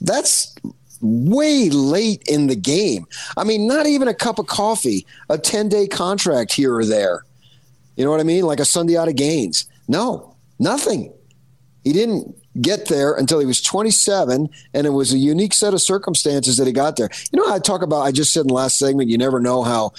[0.00, 0.54] That's
[1.00, 3.06] way late in the game.
[3.36, 7.24] I mean, not even a cup of coffee, a 10 day contract here or there.
[7.96, 8.44] You know what I mean?
[8.44, 9.68] Like a Sunday out of gains.
[9.86, 11.12] No, nothing.
[11.84, 15.82] He didn't get there until he was 27, and it was a unique set of
[15.82, 17.10] circumstances that he got there.
[17.32, 19.62] You know, I talk about, I just said in the last segment, you never know
[19.62, 19.92] how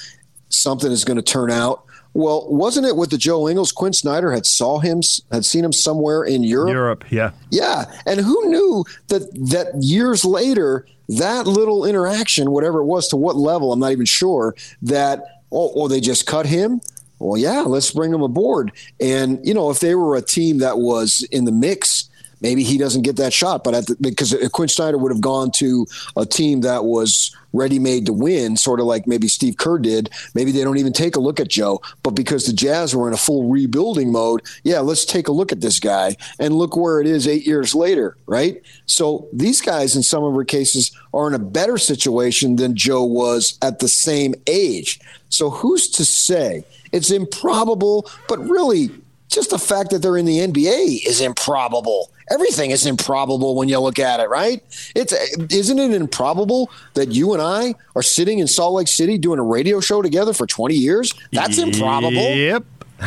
[0.49, 1.83] something is going to turn out.
[2.13, 3.73] Well, wasn't it with the Joe Ingles?
[3.73, 5.01] Quin Snyder had saw him,
[5.33, 6.71] had seen him somewhere in Europe.
[6.71, 7.91] Europe, yeah, yeah.
[8.05, 13.35] And who knew that that years later, that little interaction, whatever it was, to what
[13.35, 14.55] level, I'm not even sure.
[14.81, 16.79] That oh, oh they just cut him.
[17.19, 18.71] Well, yeah, let's bring him aboard.
[19.01, 22.09] And you know, if they were a team that was in the mix
[22.45, 23.63] maybe he doesn't get that shot.
[23.63, 28.05] But the, because Quin Snyder would have gone to a team that was ready made
[28.05, 31.19] to win, sort of like maybe Steve Kerr did, maybe they don't even take a
[31.19, 31.81] look at Joe.
[32.03, 35.51] But because the Jazz were in a full rebuilding mode, yeah, let's take a look
[35.51, 38.61] at this guy and look where it is eight years later, right?
[38.85, 43.03] So these guys, in some of their cases, are in a better situation than Joe
[43.03, 44.99] was at the same age.
[45.29, 46.63] So who's to say?
[46.91, 48.91] It's improbable, but really
[49.29, 52.11] just the fact that they're in the NBA is improbable.
[52.31, 54.63] Everything is improbable when you look at it, right?
[54.95, 55.13] It's
[55.53, 59.43] isn't it improbable that you and I are sitting in Salt Lake City doing a
[59.43, 61.13] radio show together for 20 years?
[61.31, 62.13] That's improbable.
[62.13, 62.63] Yep.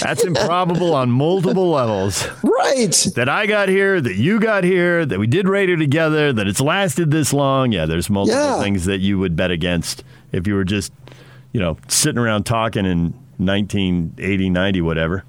[0.00, 2.26] That's improbable on multiple levels.
[2.42, 2.92] Right.
[3.16, 6.60] That I got here, that you got here, that we did radio together, that it's
[6.60, 7.72] lasted this long.
[7.72, 8.60] Yeah, there's multiple Yeah.
[8.62, 10.92] things that you would bet against if you were just,
[11.52, 15.24] you know, sitting around talking in 1980, 90, whatever.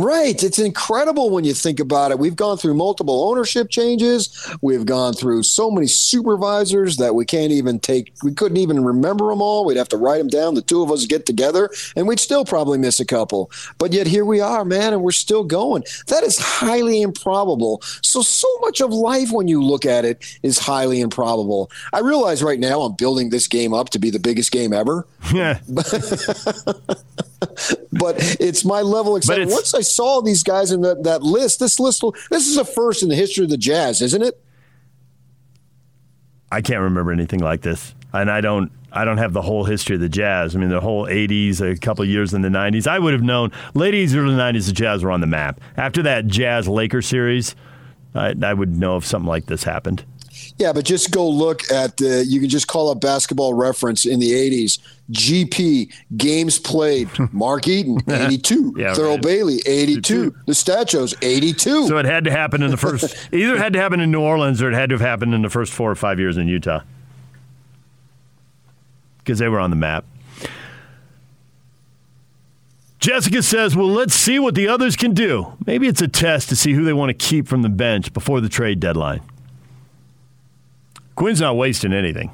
[0.00, 0.42] Right.
[0.42, 2.18] It's incredible when you think about it.
[2.18, 4.50] We've gone through multiple ownership changes.
[4.62, 9.28] We've gone through so many supervisors that we can't even take, we couldn't even remember
[9.28, 9.66] them all.
[9.66, 10.54] We'd have to write them down.
[10.54, 13.50] The two of us get together and we'd still probably miss a couple.
[13.76, 15.84] But yet here we are, man, and we're still going.
[16.06, 17.82] That is highly improbable.
[18.00, 21.70] So, so much of life when you look at it is highly improbable.
[21.92, 25.06] I realize right now I'm building this game up to be the biggest game ever.
[25.34, 25.60] Yeah.
[27.92, 29.50] but it's my level of excitement.
[29.50, 33.02] Once I saw these guys in that, that list, this list, this is a first
[33.02, 34.42] in the history of the Jazz, isn't it?
[36.52, 38.72] I can't remember anything like this, and I don't.
[38.92, 40.56] I don't have the whole history of the Jazz.
[40.56, 42.88] I mean, the whole '80s, a couple years in the '90s.
[42.88, 43.52] I would have known.
[43.74, 45.60] Late '80s, early '90s, the Jazz were on the map.
[45.76, 47.54] After that Jazz Laker series,
[48.16, 50.04] I, I would know if something like this happened.
[50.60, 52.22] Yeah, but just go look at the.
[52.28, 54.78] You can just call up Basketball Reference in the '80s.
[55.10, 57.08] GP games played.
[57.32, 58.74] Mark Eaton, 82.
[58.76, 59.22] Yeah, Thurl right.
[59.22, 60.34] Bailey, 82.
[60.46, 61.88] The Stachos, 82.
[61.88, 63.16] So it had to happen in the first.
[63.32, 65.48] either had to happen in New Orleans or it had to have happened in the
[65.48, 66.82] first four or five years in Utah,
[69.18, 70.04] because they were on the map.
[72.98, 75.56] Jessica says, Well, let's see what the others can do.
[75.64, 78.42] Maybe it's a test to see who they want to keep from the bench before
[78.42, 79.22] the trade deadline.
[81.14, 82.30] Quin's not wasting anything.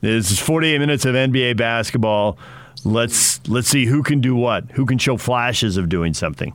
[0.00, 2.38] This is 48 minutes of NBA basketball.
[2.84, 4.64] Let's let's see who can do what.
[4.72, 6.52] Who can show flashes of doing something.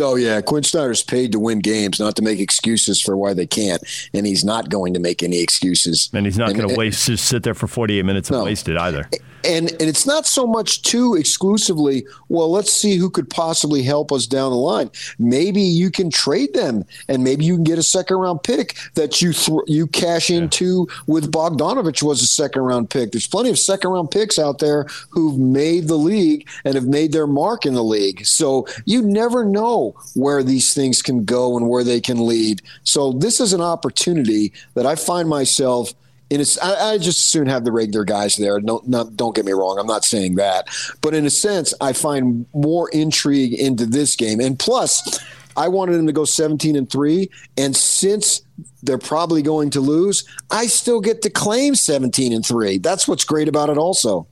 [0.00, 3.46] Oh yeah, Quin Snyder's paid to win games, not to make excuses for why they
[3.46, 6.10] can't, and he's not going to make any excuses.
[6.12, 8.76] And he's not going to waste just sit there for 48 minutes and waste it
[8.76, 9.08] either.
[9.44, 14.12] And and it's not so much too exclusively well let's see who could possibly help
[14.12, 14.90] us down the line.
[15.18, 19.22] Maybe you can trade them and maybe you can get a second round pick that
[19.22, 23.12] you th- you cash into with Bogdanovic was a second round pick.
[23.12, 27.12] There's plenty of second round picks out there who've made the league and have made
[27.12, 28.26] their mark in the league.
[28.26, 32.62] So you never know where these things can go and where they can lead.
[32.84, 35.92] So this is an opportunity that I find myself
[36.30, 38.60] in a, I, I just soon have the regular guys there.
[38.60, 39.78] Don't not, don't get me wrong.
[39.78, 40.68] I'm not saying that,
[41.00, 44.38] but in a sense, I find more intrigue into this game.
[44.40, 45.18] And plus,
[45.56, 48.42] I wanted them to go 17 and three, and since
[48.82, 52.78] they're probably going to lose, I still get to claim 17 and three.
[52.78, 53.76] That's what's great about it.
[53.78, 54.26] Also,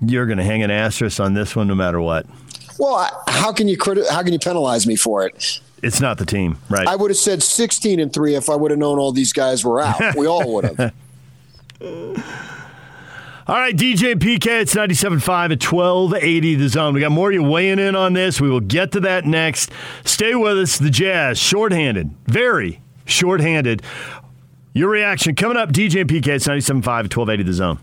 [0.00, 2.26] You're going to hang an asterisk on this one no matter what.
[2.78, 5.60] well, how can you criti- how can you penalize me for it?
[5.82, 6.86] It's not the team, right?
[6.86, 9.64] I would have said 16 and three if I would have known all these guys
[9.64, 10.16] were out.
[10.16, 10.94] We all would have.
[13.48, 16.92] All right, DJ and PK, it's 97.5 at 1280 the zone.
[16.92, 18.42] We got more of you weighing in on this.
[18.42, 19.70] We will get to that next.
[20.04, 20.76] Stay with us.
[20.76, 23.82] The Jazz, shorthanded, very shorthanded.
[24.74, 25.72] Your reaction coming up.
[25.72, 27.78] DJ and PK, it's 97.5 at 1280 the zone.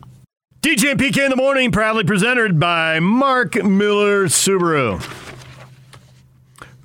[0.62, 5.02] DJ and PK in the morning, proudly presented by Mark Miller Subaru.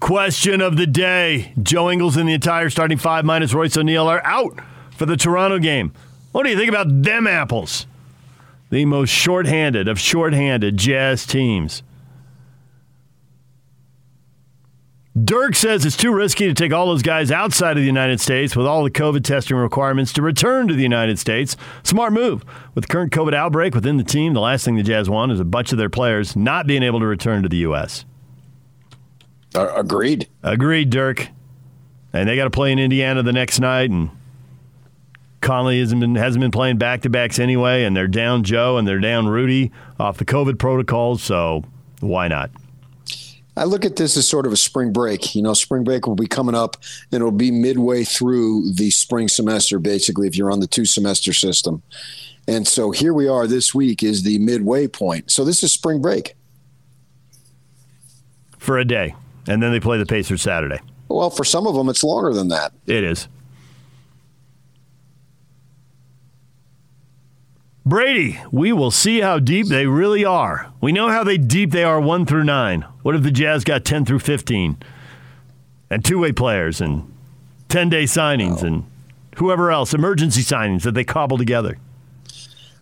[0.01, 1.53] Question of the day.
[1.63, 4.59] Joe Ingles and the entire starting five minus Royce O'Neale are out
[4.97, 5.93] for the Toronto game.
[6.33, 7.87] What do you think about them apples?
[8.71, 11.83] The most shorthanded of shorthanded Jazz teams.
[15.23, 18.57] Dirk says it's too risky to take all those guys outside of the United States
[18.57, 21.57] with all the COVID testing requirements to return to the United States.
[21.83, 22.45] Smart move.
[22.75, 25.41] With the current COVID outbreak within the team, the last thing the Jazz want is
[25.41, 28.05] a bunch of their players not being able to return to the U.S.
[29.55, 30.29] Uh, agreed.
[30.43, 31.29] Agreed, Dirk.
[32.13, 34.11] And they got to play in Indiana the next night, and
[35.41, 38.87] Conley hasn't been hasn't been playing back to backs anyway, and they're down Joe and
[38.87, 41.23] they're down Rudy off the COVID protocols.
[41.23, 41.65] So
[42.01, 42.51] why not?
[43.57, 45.35] I look at this as sort of a spring break.
[45.35, 46.77] You know, spring break will be coming up,
[47.13, 51.33] and it'll be midway through the spring semester, basically, if you're on the two semester
[51.33, 51.83] system.
[52.49, 55.31] And so here we are this week is the midway point.
[55.31, 56.35] So this is spring break.
[58.59, 59.15] For a day.
[59.51, 60.79] And then they play the Pacers Saturday.
[61.09, 62.73] Well, for some of them, it's longer than that.
[62.87, 63.27] It is.
[67.85, 70.71] Brady, we will see how deep they really are.
[70.81, 72.83] We know how they deep they are 1 through 9.
[73.03, 74.77] What if the Jazz got 10 through 15?
[75.91, 77.13] And two-way players and
[77.71, 78.67] 10-day signings oh.
[78.69, 78.85] and
[79.39, 81.77] whoever else, emergency signings that they cobble together.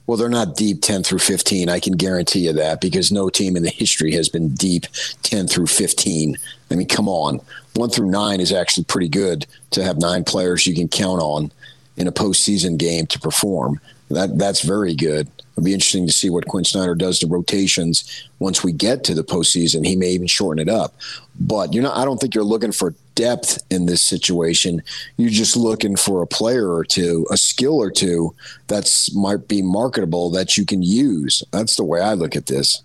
[0.09, 1.69] Well, they're not deep 10 through 15.
[1.69, 4.87] I can guarantee you that because no team in the history has been deep
[5.23, 6.35] 10 through 15.
[6.71, 7.43] I mean, come on.
[7.75, 11.53] One through nine is actually pretty good to have nine players you can count on
[11.99, 13.81] in a postseason game to perform.
[14.09, 15.29] That That's very good.
[15.59, 19.15] It'll be interesting to see what Quin Snyder does to rotations once we get to
[19.15, 19.85] the postseason.
[19.85, 20.95] He may even shorten it up.
[21.41, 24.85] But you know, I don't think you're looking for depth in this situation.
[25.17, 28.37] You're just looking for a player or two, a skill or two
[28.69, 31.43] that's might be marketable that you can use.
[31.51, 32.85] That's the way I look at this.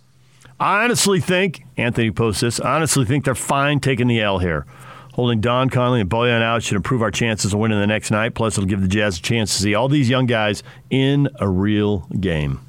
[0.60, 2.12] I honestly think Anthony.
[2.18, 4.66] I honestly think they're fine taking the L here.
[5.14, 8.34] Holding Don Conley and Bojan out should improve our chances of winning the next night.
[8.34, 11.48] Plus, it'll give the Jazz a chance to see all these young guys in a
[11.48, 12.60] real game.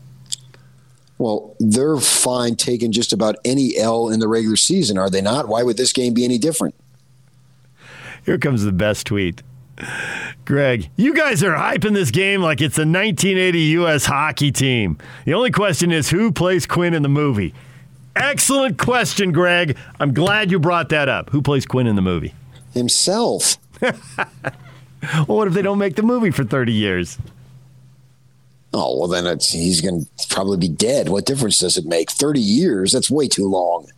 [1.17, 5.49] Well, they're fine taking just about any L in the regular season, are they not?
[5.49, 6.75] Why would this game be any different?
[8.27, 9.43] Here comes the best tweet.
[10.45, 14.05] Greg, you guys are hyping this game like it's a 1980 U.S.
[14.05, 14.99] hockey team.
[15.25, 17.55] The only question is who plays Quin in the movie?
[18.17, 19.77] Excellent question, Greg.
[19.99, 21.31] I'm glad you brought that up.
[21.31, 22.35] Who plays Quin in the movie?
[22.73, 23.57] Himself.
[23.81, 23.95] well,
[25.27, 27.19] what if they don't make the movie for 30 years?
[28.73, 31.09] Oh, well, then it's, he's going to probably be dead.
[31.09, 32.11] What difference does it make?
[32.11, 32.93] 30 years?
[32.93, 33.89] That's way too long.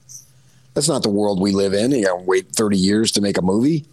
[0.75, 1.93] That's not the world we live in.
[1.93, 3.86] You got to wait 30 years to make a movie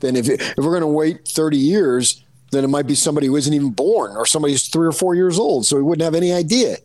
[0.00, 3.36] then if, if we're going to wait 30 years, then it might be somebody who
[3.36, 5.66] isn't even born or somebody who's three or four years old.
[5.66, 6.76] So he wouldn't have any idea.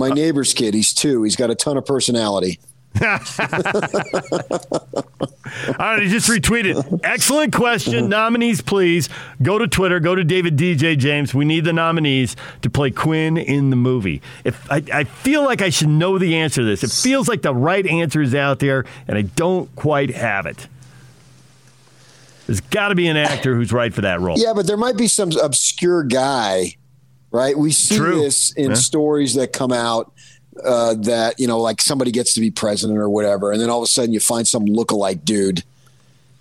[0.00, 1.22] My uh, neighbor's kid, he's two.
[1.22, 2.58] He's got a ton of personality.
[3.02, 3.08] All
[5.78, 7.00] right, he just retweeted.
[7.04, 7.94] Excellent question.
[7.94, 8.08] Mm-hmm.
[8.08, 9.10] Nominees, please.
[9.42, 10.00] Go to Twitter.
[10.00, 11.34] Go to David DJ James.
[11.34, 14.22] We need the nominees to play Quin in the movie.
[14.42, 16.82] If I, I feel like I should know the answer to this.
[16.82, 20.66] It feels like the right answer is out there, and I don't quite have it.
[22.46, 24.36] There's got to be an actor who's right for that role.
[24.38, 26.74] Yeah, but there might be some obscure guy,
[27.30, 27.56] right?
[27.56, 28.20] We see True.
[28.20, 28.74] this in yeah.
[28.74, 30.12] stories that come out
[30.64, 33.78] uh, that you know, like somebody gets to be president or whatever, and then all
[33.78, 35.62] of a sudden you find some lookalike dude,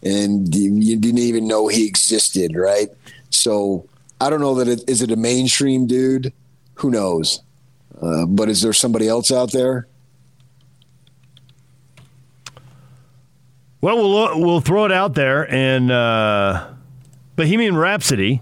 [0.04, 2.90] and you didn't even know he existed, right?
[3.30, 3.88] So
[4.20, 6.34] I don't know that it is it a mainstream dude.
[6.76, 7.42] Who knows?
[8.02, 9.88] Uh, but is there somebody else out there?
[13.82, 16.68] Well, we'll we'll throw it out there, and uh,
[17.38, 18.42] Bohemian Rhapsody,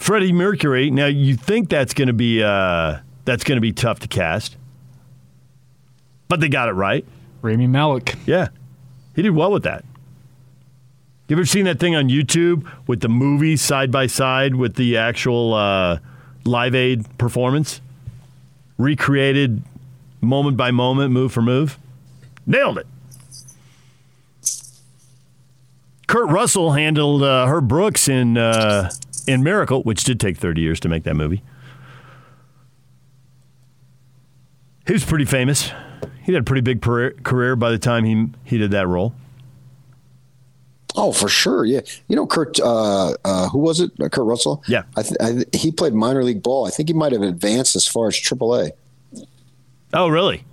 [0.00, 0.90] Freddie Mercury.
[0.90, 2.42] Now you think that's going to be.
[2.42, 4.56] Uh, that's going to be tough to cast.
[6.26, 7.04] But they got it right.
[7.42, 8.16] Rami Malek.
[8.26, 8.48] Yeah.
[9.14, 9.84] He did well with that.
[11.28, 14.96] You ever seen that thing on YouTube with the movie side by side with the
[14.96, 15.98] actual uh,
[16.44, 17.80] Live Aid performance?
[18.78, 19.62] Recreated
[20.22, 21.78] moment by moment, move for move?
[22.46, 22.86] Nailed it.
[26.06, 28.90] Kurt Russell handled uh, Herb Brooks in uh,
[29.30, 31.42] in Miracle, which did take 30 years to make that movie.
[34.86, 35.70] He was pretty famous.
[36.22, 39.14] He had a pretty big career by the time he he did that role.
[40.96, 41.80] Oh, for sure, yeah.
[42.08, 43.92] You know, Kurt, uh, uh, who was it?
[43.98, 44.62] Kurt Russell.
[44.66, 46.66] Yeah, I th- I th- he played minor league ball.
[46.66, 48.72] I think he might have advanced as far as AAA.
[49.94, 50.44] Oh, really?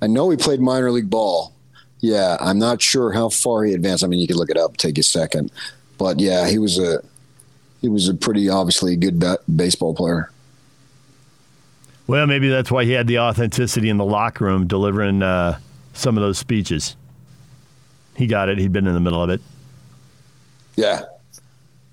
[0.00, 1.52] I know he played minor league ball.
[2.00, 4.04] Yeah, I'm not sure how far he advanced.
[4.04, 5.50] I mean, you could look it up, take a second,
[5.98, 7.02] but yeah, he was a
[7.80, 10.30] he was a pretty obviously good ba- baseball player.
[12.06, 15.58] Well, maybe that's why he had the authenticity in the locker room delivering uh,
[15.92, 16.96] some of those speeches.
[18.16, 18.58] He got it.
[18.58, 19.40] He'd been in the middle of it.
[20.74, 21.02] Yeah.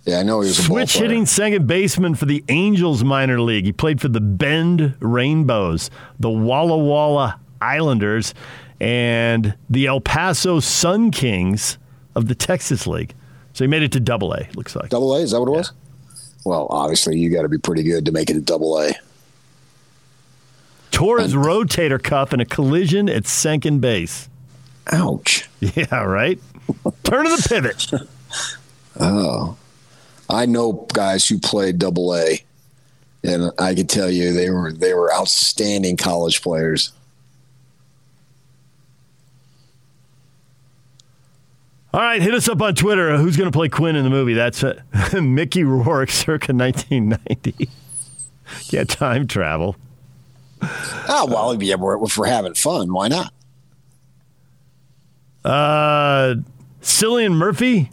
[0.05, 3.65] Yeah, I know he was a switch hitting second baseman for the Angels minor league.
[3.65, 5.89] He played for the Bend Rainbows,
[6.19, 8.35] the Walla Walla Islanders,
[8.79, 11.79] and the El Paso Sun Kings
[12.13, 13.15] of the Texas League.
[13.55, 14.47] So he made it to Double A.
[14.53, 15.21] Looks like Double A.
[15.21, 15.71] Is that what it was?
[16.45, 18.93] Well, obviously you got to be pretty good to make it to Double A
[20.95, 24.29] tore his rotator cuff in a collision at second base.
[24.91, 25.49] Ouch.
[25.75, 26.39] Yeah, right?
[27.03, 27.91] Turn of the pivot.
[28.97, 29.57] Oh,
[30.29, 32.41] I know guys who played Double A,
[33.25, 36.93] and I can tell you they were they were outstanding college players.
[41.95, 43.15] All right, hit us up on Twitter.
[43.15, 44.33] Who's going to play Quin in the movie?
[44.33, 44.81] That's uh,
[45.21, 47.69] Mickey Rourke, circa 1990.
[48.69, 49.77] yeah, time travel.
[50.61, 53.33] Oh well, yeah, we're, if we're having fun, why not?
[55.45, 56.35] Uh,
[56.81, 57.89] Cillian Murphy.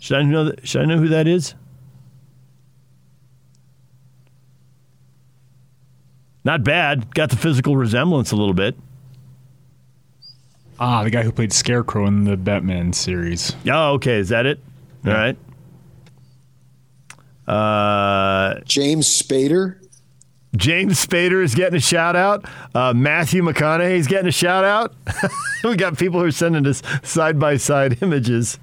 [0.00, 0.44] Should I know?
[0.44, 1.54] That, should I know who that is?
[6.44, 7.14] Not bad.
[7.14, 8.76] Got the physical resemblance a little bit.
[10.80, 13.54] Ah, the guy who played Scarecrow in the Batman series.
[13.70, 14.14] Oh, okay.
[14.14, 14.58] Is that it?
[15.04, 15.36] All right.
[17.46, 19.76] Uh, James Spader.
[20.56, 22.46] James Spader is getting a shout out.
[22.74, 24.94] Uh, Matthew McConaughey is getting a shout out.
[25.64, 28.58] we got people who are sending us side by side images.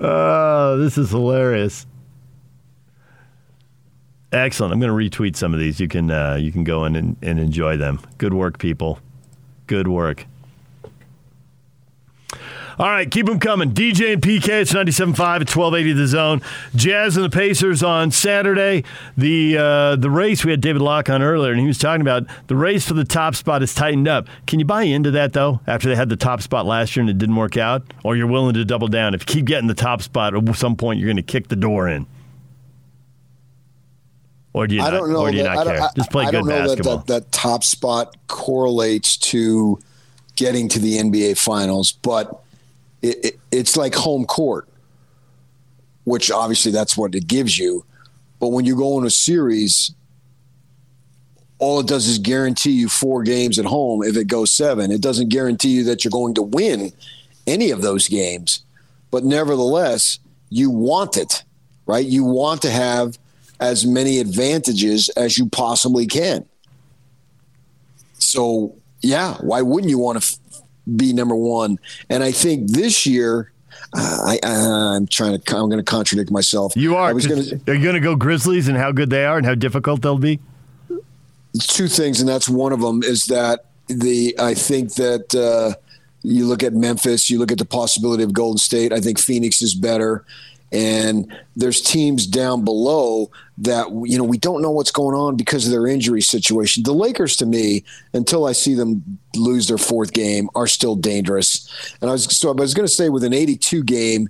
[0.00, 1.86] Oh, this is hilarious.
[4.32, 4.72] Excellent.
[4.72, 5.78] I'm going to retweet some of these.
[5.78, 8.00] You can uh, you can go in and, and enjoy them.
[8.18, 8.98] Good work, people.
[9.66, 10.26] Good work.
[12.76, 13.72] All right, keep them coming.
[13.72, 16.42] DJ and PK, it's 97.5 at 1280 The Zone.
[16.74, 18.82] Jazz and the Pacers on Saturday.
[19.16, 22.24] The uh, the race, we had David Locke on earlier, and he was talking about
[22.48, 24.26] the race for the top spot is tightened up.
[24.48, 27.10] Can you buy into that, though, after they had the top spot last year and
[27.10, 27.84] it didn't work out?
[28.02, 29.14] Or you're willing to double down?
[29.14, 31.56] If you keep getting the top spot, at some point you're going to kick the
[31.56, 32.06] door in.
[34.54, 35.18] Or do you I not, don't know.
[35.22, 35.88] or do you that, not I care?
[35.96, 36.98] Just play I good don't know basketball.
[36.98, 39.80] That, that that top spot correlates to
[40.36, 42.40] getting to the NBA Finals, but
[43.02, 44.68] it, it, it's like home court,
[46.04, 47.84] which obviously that's what it gives you.
[48.38, 49.92] But when you go in a series,
[51.58, 54.92] all it does is guarantee you four games at home if it goes seven.
[54.92, 56.92] It doesn't guarantee you that you're going to win
[57.46, 58.62] any of those games.
[59.10, 61.42] But nevertheless, you want it,
[61.86, 62.04] right?
[62.06, 63.18] You want to have
[63.60, 66.44] as many advantages as you possibly can.
[68.18, 70.62] So, yeah, why wouldn't you want to f-
[70.96, 71.78] be number one?
[72.10, 73.52] And I think this year,
[73.92, 76.72] uh, I, I, I'm trying to, I'm going to contradict myself.
[76.76, 77.08] You are.
[77.08, 79.36] I was going to Are you going to go Grizzlies and how good they are
[79.36, 80.40] and how difficult they'll be?
[81.60, 85.78] two things, and that's one of them is that the I think that uh,
[86.22, 88.92] you look at Memphis, you look at the possibility of Golden State.
[88.92, 90.24] I think Phoenix is better,
[90.74, 95.64] and there's teams down below that you know we don't know what's going on because
[95.66, 96.82] of their injury situation.
[96.82, 101.96] The Lakers, to me, until I see them lose their fourth game, are still dangerous.
[102.00, 104.28] And I was so I was going to say with an 82 game,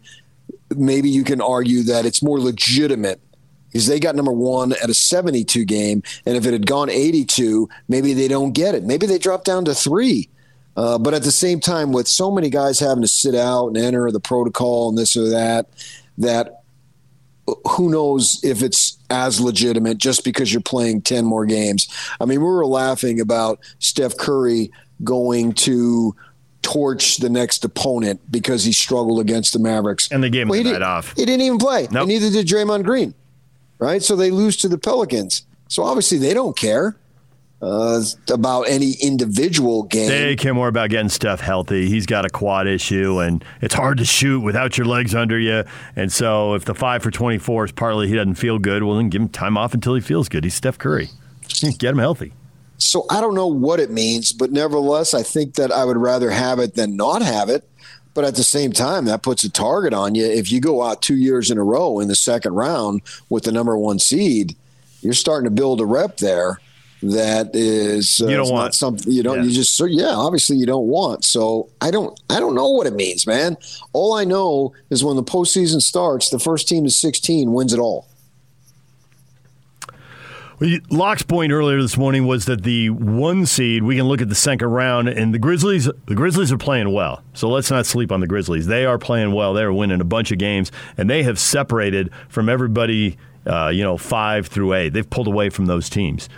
[0.77, 3.21] maybe you can argue that it's more legitimate
[3.69, 6.03] because they got number one at a 72 game.
[6.27, 8.85] And if it had gone 82, maybe they don't get it.
[8.85, 10.29] Maybe they drop down to three.
[10.77, 13.77] Uh, but at the same time, with so many guys having to sit out and
[13.77, 15.69] enter the protocol and this or that,
[16.19, 16.63] that
[17.69, 21.89] who knows if it's as legitimate just because you're playing 10 more games.
[22.21, 24.71] I mean, we were laughing about Steph Curry
[25.03, 26.17] going to
[26.63, 30.11] torch the next opponent because he struggled against the Mavericks.
[30.11, 31.13] And they gave him Well, the off.
[31.17, 31.83] He didn't even play.
[31.91, 32.03] Nope.
[32.03, 33.15] And neither did Draymond Green.
[33.79, 34.03] Right?
[34.03, 35.45] So they lose to the Pelicans.
[35.69, 36.97] So obviously they don't care
[37.65, 40.09] uh, about any individual game.
[40.09, 41.89] They care more about getting Steph healthy.
[41.89, 45.65] He's got a quad issue, and it's hard to shoot without your legs under you.
[45.97, 49.09] And so, if the five for 24 is partly he doesn't feel good, well, then
[49.09, 50.45] give him time off until he feels good.
[50.45, 51.09] He's Steph Curry.
[51.79, 52.33] Get him healthy.
[52.77, 56.31] So I don't know what it means, but nevertheless, I think that I would rather
[56.31, 57.69] have it than not have it.
[58.15, 60.25] But at the same time, that puts a target on you.
[60.25, 63.53] If you go out two years in a row in the second round with the
[63.53, 64.55] number one seed,
[65.01, 66.61] you're starting to build a rep there
[67.13, 68.75] that is uh, You don't want.
[68.75, 69.45] something you don't Yeah.
[69.45, 72.87] you just so yeah obviously you don't want so I don't I don't know what
[72.87, 73.57] it means man
[73.93, 77.79] all I know is when the postseason starts the first team to 16 wins it
[77.79, 78.07] all
[80.61, 84.29] Well, Locke's point earlier this morning was that the one seed we can look at
[84.29, 85.87] the second round, and the Grizzlies.
[86.07, 88.67] The Grizzlies are playing well, so let's not sleep on the Grizzlies.
[88.69, 89.53] They are playing well.
[89.53, 93.17] They are winning a bunch of games, and they have separated from everybody.
[93.45, 94.93] Uh, you know, five through eight.
[94.95, 96.29] They've pulled away from those teams.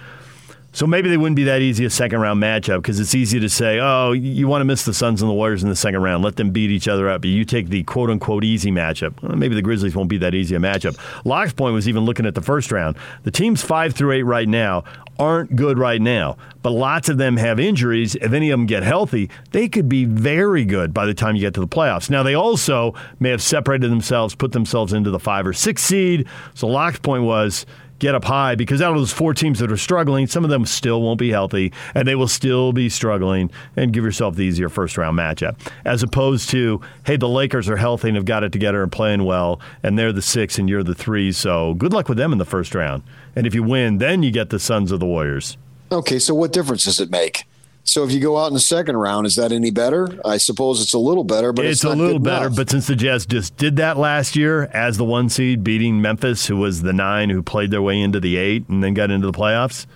[0.76, 3.48] So maybe they wouldn't be that easy a second round matchup because it's easy to
[3.48, 6.22] say, oh, you want to miss the Suns and the Warriors in the second round.
[6.22, 7.24] Let them beat each other up.
[7.24, 9.14] You take the quote unquote easy matchup.
[9.22, 10.98] Well, maybe the Grizzlies won't be that easy a matchup.
[11.24, 12.98] Locke's point was even looking at the first round.
[13.22, 14.84] The teams five through eight right now
[15.18, 18.14] aren't good right now, but lots of them have injuries.
[18.16, 21.40] If any of them get healthy, they could be very good by the time you
[21.40, 22.10] get to the playoffs.
[22.10, 26.28] Now, they also may have separated themselves, put themselves into the five or six seed.
[26.52, 27.64] So Locke's point was,
[27.98, 30.66] get up high because out of those four teams that are struggling, some of them
[30.66, 34.68] still won't be healthy and they will still be struggling and give yourself the easier
[34.68, 35.56] first round matchup.
[35.84, 39.24] As opposed to, hey, the Lakers are healthy and have got it together and playing
[39.24, 41.32] well, and they're the six and you're the three.
[41.32, 43.02] So good luck with them in the first round.
[43.34, 45.56] And if you win, then you get the Suns of the Warriors.
[45.92, 47.44] Okay, so what difference does it make?
[47.86, 50.08] So if you go out in the second round, is that any better?
[50.24, 52.46] I suppose it's a little better, but it's, it's a little better.
[52.46, 52.56] Enough.
[52.56, 56.46] But since the Jazz just did that last year as the one seed, beating Memphis,
[56.46, 59.26] who was the nine, who played their way into the eight and then got into
[59.26, 59.86] the playoffs.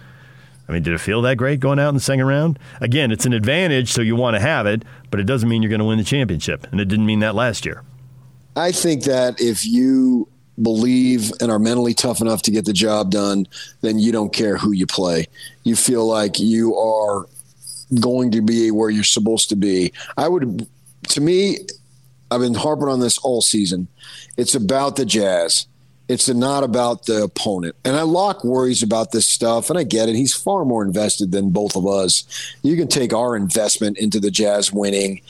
[0.69, 2.57] I mean, did it feel that great going out in the second round?
[2.81, 5.69] Again, it's an advantage, so you want to have it, but it doesn't mean you're
[5.69, 7.83] going to win the championship, and it didn't mean that last year.
[8.55, 10.29] I think that if you
[10.63, 13.49] believe and are mentally tough enough to get the job done,
[13.81, 15.27] then you don't care who you play.
[15.65, 17.27] You feel like you are
[17.99, 19.93] going to be where you're supposed to be.
[20.17, 20.67] I would,
[21.09, 21.59] to me,
[22.31, 23.89] I've been harping on this all season.
[24.37, 25.67] It's about the Jazz.
[26.09, 27.77] It's not about the opponent.
[27.85, 30.17] And I Locke worries about this stuff, and I get it.
[30.17, 32.25] He's far more invested than both of us.
[32.63, 35.21] You can take our investment into the Jazz winning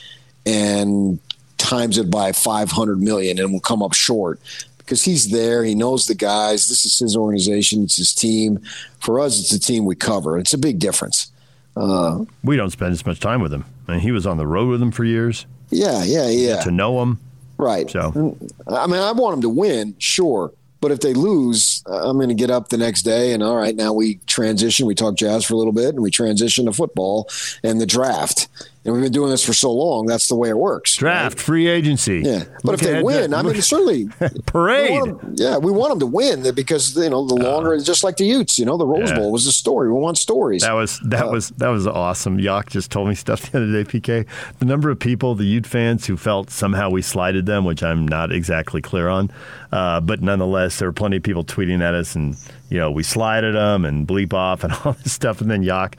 [0.45, 1.19] and
[1.57, 4.39] times it by 500 million and we'll come up short
[4.79, 5.63] because he's there.
[5.63, 6.67] He knows the guys.
[6.67, 7.83] This is his organization.
[7.83, 8.59] It's his team.
[8.99, 10.37] For us, it's a team we cover.
[10.37, 11.30] It's a big difference.
[11.75, 13.65] Uh, we don't spend as much time with him.
[13.87, 15.45] I mean, he was on the road with him for years.
[15.69, 16.61] Yeah, yeah, yeah.
[16.61, 17.19] To know him,
[17.57, 17.89] right?
[17.89, 20.51] So, I mean, I want him to win, sure,
[20.81, 23.75] but if they lose, I'm going to get up the next day and all right,
[23.75, 24.85] now we transition.
[24.85, 27.29] We talk jazz for a little bit, and we transition to football
[27.63, 28.47] and the draft
[28.83, 30.07] and we've been doing this for so long.
[30.07, 30.95] That's the way it works.
[30.95, 31.39] Draft, right?
[31.39, 32.21] free agency.
[32.25, 34.07] Yeah, but if they win, I mean, certainly
[34.47, 35.03] parade.
[35.03, 38.03] We them, yeah, we want them to win because you know the longer, uh, just
[38.03, 38.57] like the Utes.
[38.57, 39.17] You know, the Rose yeah.
[39.17, 39.91] Bowl was a story.
[39.91, 40.63] We want stories.
[40.63, 42.39] That was that uh, was that was awesome.
[42.39, 43.83] Yock just told me stuff the other day.
[43.83, 44.25] PK,
[44.57, 48.07] the number of people, the Ute fans who felt somehow we slighted them, which I'm
[48.07, 49.29] not exactly clear on,
[49.71, 52.35] uh, but nonetheless, there were plenty of people tweeting at us and
[52.69, 55.93] you know we slided them and bleep off and all this stuff, and then Yock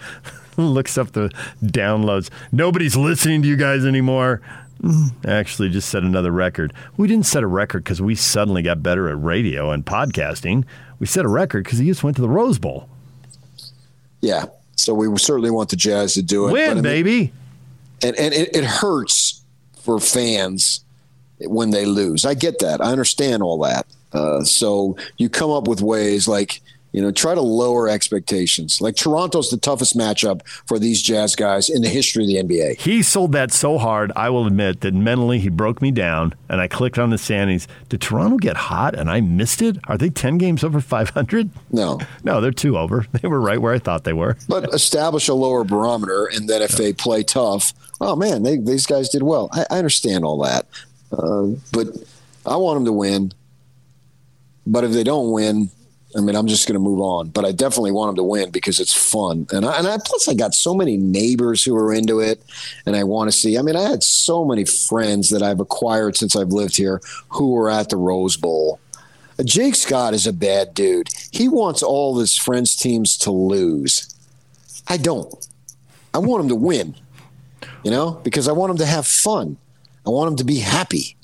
[0.57, 1.31] looks up the
[1.63, 2.31] downloads.
[2.51, 4.41] Nobody's listening to you guys anymore.
[4.83, 6.73] Mm, actually, just set another record.
[6.97, 10.65] We didn't set a record because we suddenly got better at radio and podcasting.
[10.99, 12.89] We set a record because he just went to the Rose Bowl.
[14.21, 14.47] Yeah.
[14.77, 16.53] So we certainly want the Jazz to do it.
[16.53, 17.33] Win, but, baby.
[18.03, 19.43] and and it, it hurts
[19.81, 20.85] for fans
[21.39, 22.25] when they lose.
[22.25, 22.81] I get that.
[22.81, 23.87] I understand all that.
[24.13, 26.61] Uh, so you come up with ways like
[26.93, 28.81] you know, try to lower expectations.
[28.81, 32.79] Like Toronto's the toughest matchup for these Jazz guys in the history of the NBA.
[32.79, 36.61] He sold that so hard, I will admit that mentally he broke me down and
[36.61, 37.67] I clicked on the standings.
[37.89, 39.79] Did Toronto get hot and I missed it?
[39.89, 41.51] Are they 10 games over 500?
[41.71, 41.99] No.
[42.25, 43.05] No, they're two over.
[43.21, 44.37] They were right where I thought they were.
[44.49, 48.87] But establish a lower barometer and then if they play tough, oh man, they, these
[48.87, 49.49] guys did well.
[49.53, 50.67] I, I understand all that.
[51.11, 51.89] Uh, but
[52.47, 53.33] I want them to win.
[54.67, 55.71] But if they don't win,
[56.17, 58.51] I mean, I'm just going to move on, but I definitely want them to win
[58.51, 59.47] because it's fun.
[59.51, 62.43] And I, and I, plus I got so many neighbors who are into it
[62.85, 66.17] and I want to see, I mean, I had so many friends that I've acquired
[66.17, 68.79] since I've lived here who were at the Rose Bowl.
[69.45, 71.09] Jake Scott is a bad dude.
[71.31, 74.15] He wants all his friends' teams to lose.
[74.89, 75.35] I don't.
[76.15, 76.95] I want them to win,
[77.83, 79.57] you know, because I want them to have fun.
[80.07, 81.17] I want them to be happy.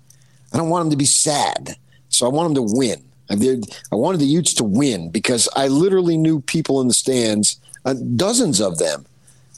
[0.52, 1.76] I don't want them to be sad.
[2.08, 3.02] So I want them to win.
[3.30, 6.94] I, did, I wanted the Utes to win because I literally knew people in the
[6.94, 9.06] stands, uh, dozens of them,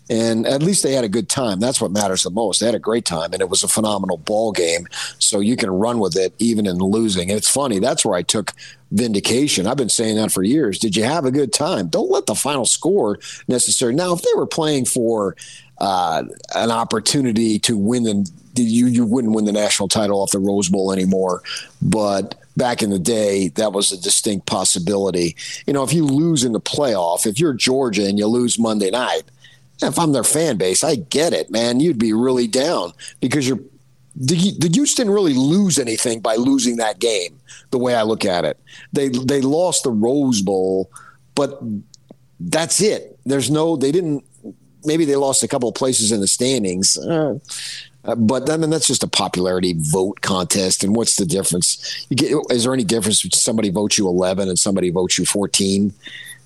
[0.08, 1.60] and at least they had a good time.
[1.60, 2.58] That's what matters the most.
[2.58, 4.88] They had a great time, and it was a phenomenal ball game.
[5.20, 7.30] So you can run with it even in losing.
[7.30, 7.78] And it's funny.
[7.78, 8.52] That's where I took
[8.90, 9.68] vindication.
[9.68, 10.80] I've been saying that for years.
[10.80, 11.86] Did you have a good time?
[11.86, 13.94] Don't let the final score necessarily.
[13.94, 15.36] Now, if they were playing for
[15.78, 16.24] uh,
[16.56, 20.68] an opportunity to win the you you wouldn't win the national title off the Rose
[20.68, 21.42] Bowl anymore.
[21.80, 25.34] But back in the day, that was a distinct possibility.
[25.66, 28.90] You know, if you lose in the playoff, if you're Georgia and you lose Monday
[28.90, 29.22] night,
[29.80, 31.80] if I'm their fan base, I get it, man.
[31.80, 33.60] You'd be really down because you're
[34.14, 37.40] the, the Utes didn't really lose anything by losing that game.
[37.70, 38.60] The way I look at it,
[38.92, 40.90] they they lost the Rose Bowl,
[41.34, 41.62] but
[42.40, 43.18] that's it.
[43.24, 43.76] There's no.
[43.76, 44.22] They didn't.
[44.84, 46.98] Maybe they lost a couple of places in the standings.
[46.98, 47.38] Uh,
[48.04, 50.82] uh, but I mean, that's just a popularity vote contest.
[50.82, 52.06] And what's the difference?
[52.10, 55.92] Get, is there any difference if somebody votes you 11 and somebody votes you 14?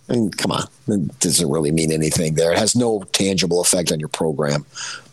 [0.08, 2.52] I mean, come on, it doesn't really mean anything there.
[2.52, 4.66] It has no tangible effect on your program.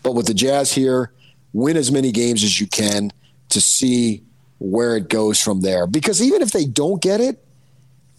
[0.03, 1.11] But with the Jazz here,
[1.53, 3.13] win as many games as you can
[3.49, 4.23] to see
[4.59, 5.87] where it goes from there.
[5.87, 7.43] Because even if they don't get it,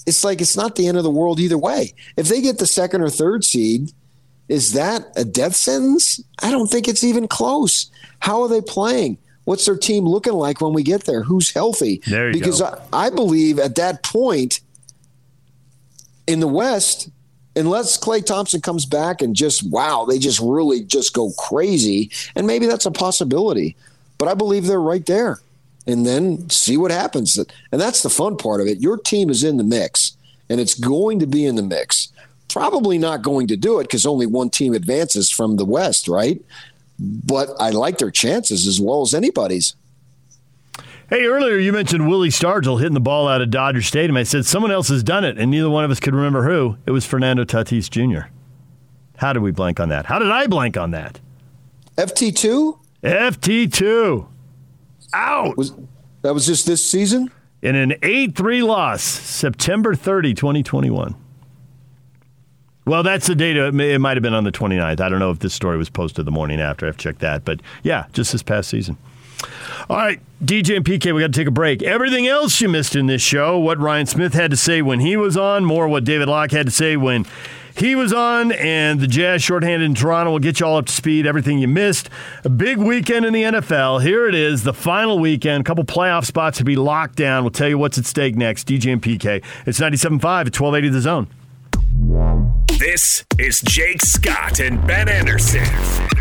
[0.07, 1.93] it's like it's not the end of the world either way.
[2.17, 3.93] If they get the second or third seed,
[4.49, 6.23] is that a death sentence?
[6.43, 7.91] I don't think it's even close.
[8.21, 9.19] How are they playing?
[9.45, 11.23] What's their team looking like when we get there?
[11.23, 12.01] Who's healthy?
[12.07, 12.81] There you because go.
[12.93, 14.61] I, I believe at that point,
[16.27, 17.09] in the West,
[17.57, 22.47] unless Klay Thompson comes back and just wow, they just really just go crazy, and
[22.47, 23.77] maybe that's a possibility.
[24.19, 25.41] But I believe they're right there,
[25.87, 27.37] and then see what happens.
[27.37, 28.81] And that's the fun part of it.
[28.81, 30.17] Your team is in the mix,
[30.49, 32.09] and it's going to be in the mix.
[32.53, 36.39] Probably not going to do it because only one team advances from the West, right?
[36.99, 39.75] But I like their chances as well as anybody's.
[41.09, 44.19] Hey, earlier you mentioned Willie Stargell hitting the ball out of Dodger Stadium.
[44.19, 46.77] I said someone else has done it, and neither one of us could remember who.
[46.85, 48.29] It was Fernando Tatis Jr.
[49.17, 50.05] How did we blank on that?
[50.05, 51.21] How did I blank on that?
[51.97, 52.79] FT2?
[53.03, 54.27] FT2.
[55.15, 55.57] Out.
[55.57, 55.73] Was,
[56.21, 57.31] that was just this season?
[57.63, 61.15] In an 8 3 loss, September 30, 2021.
[62.85, 63.67] Well, that's the data.
[63.67, 65.01] It might have been on the 29th.
[65.01, 66.87] I don't know if this story was posted the morning after.
[66.89, 67.45] I've checked that.
[67.45, 68.97] But yeah, just this past season.
[69.89, 71.83] All right, DJ and PK, we got to take a break.
[71.83, 75.17] Everything else you missed in this show, what Ryan Smith had to say when he
[75.17, 77.27] was on, more what David Locke had to say when
[77.77, 80.93] he was on, and the Jazz shorthanded in Toronto will get you all up to
[80.93, 82.09] speed, everything you missed.
[82.45, 84.03] A big weekend in the NFL.
[84.03, 85.63] Here it is, the final weekend.
[85.63, 87.43] A couple playoff spots to be locked down.
[87.43, 88.69] We'll tell you what's at stake next.
[88.69, 89.43] DJ and PK.
[89.67, 92.32] It's 97.5 at 1280 The Zone.
[92.83, 95.63] This is Jake Scott and Ben Anderson.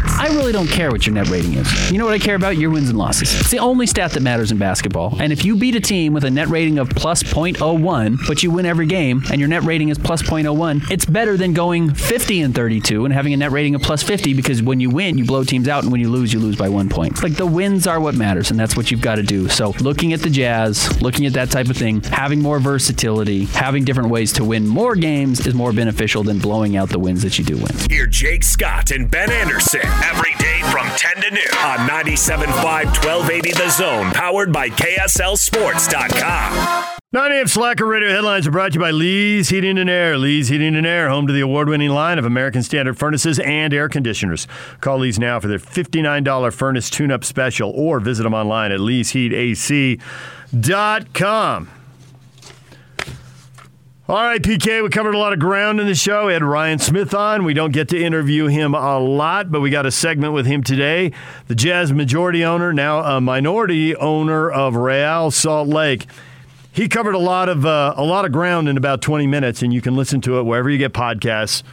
[0.03, 1.91] I really don't care what your net rating is.
[1.91, 2.55] You know what I care about?
[2.55, 3.33] Your wins and losses.
[3.33, 5.17] It's the only stat that matters in basketball.
[5.19, 8.51] And if you beat a team with a net rating of plus 0.01, but you
[8.51, 12.41] win every game and your net rating is plus 0.01, it's better than going 50
[12.41, 15.25] and 32 and having a net rating of plus 50 because when you win, you
[15.25, 17.23] blow teams out, and when you lose, you lose by one point.
[17.23, 19.49] Like the wins are what matters, and that's what you've got to do.
[19.49, 23.83] So looking at the Jazz, looking at that type of thing, having more versatility, having
[23.83, 27.39] different ways to win more games is more beneficial than blowing out the wins that
[27.39, 27.71] you do win.
[27.89, 33.51] Hear Jake Scott and Ben Anderson every day from 10 to noon on 97.5 1280
[33.51, 36.85] The Zone, powered by KSLSports.com.
[37.13, 37.47] 9 a.m.
[37.47, 40.17] Slacker Radio headlines are brought to you by Lee's Heating and Air.
[40.17, 43.73] Lee's Heating and Air, home to the award winning line of American Standard furnaces and
[43.73, 44.47] air conditioners.
[44.81, 48.79] Call Lee's now for their $59 furnace tune up special or visit them online at
[48.79, 51.69] leesheatac.com.
[54.11, 56.27] All right, PK, we covered a lot of ground in the show.
[56.27, 57.45] We had Ryan Smith on.
[57.45, 60.63] We don't get to interview him a lot, but we got a segment with him
[60.63, 61.13] today.
[61.47, 66.07] The Jazz majority owner, now a minority owner of Real Salt Lake.
[66.73, 69.73] He covered a lot of uh, a lot of ground in about 20 minutes, and
[69.73, 71.63] you can listen to it wherever you get podcasts.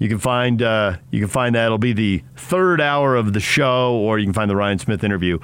[0.00, 1.66] You can find uh, you can find that.
[1.66, 5.04] It'll be the third hour of the show, or you can find the Ryan Smith
[5.04, 5.38] interview.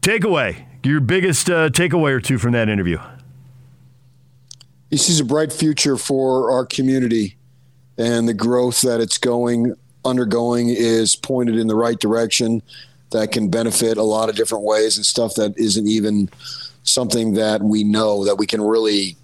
[0.00, 2.98] Takeaway: your biggest uh, takeaway or two from that interview
[4.90, 7.36] he sees a bright future for our community
[7.96, 12.62] and the growth that it's going undergoing is pointed in the right direction
[13.10, 16.28] that can benefit a lot of different ways and stuff that isn't even
[16.84, 19.16] something that we know that we can really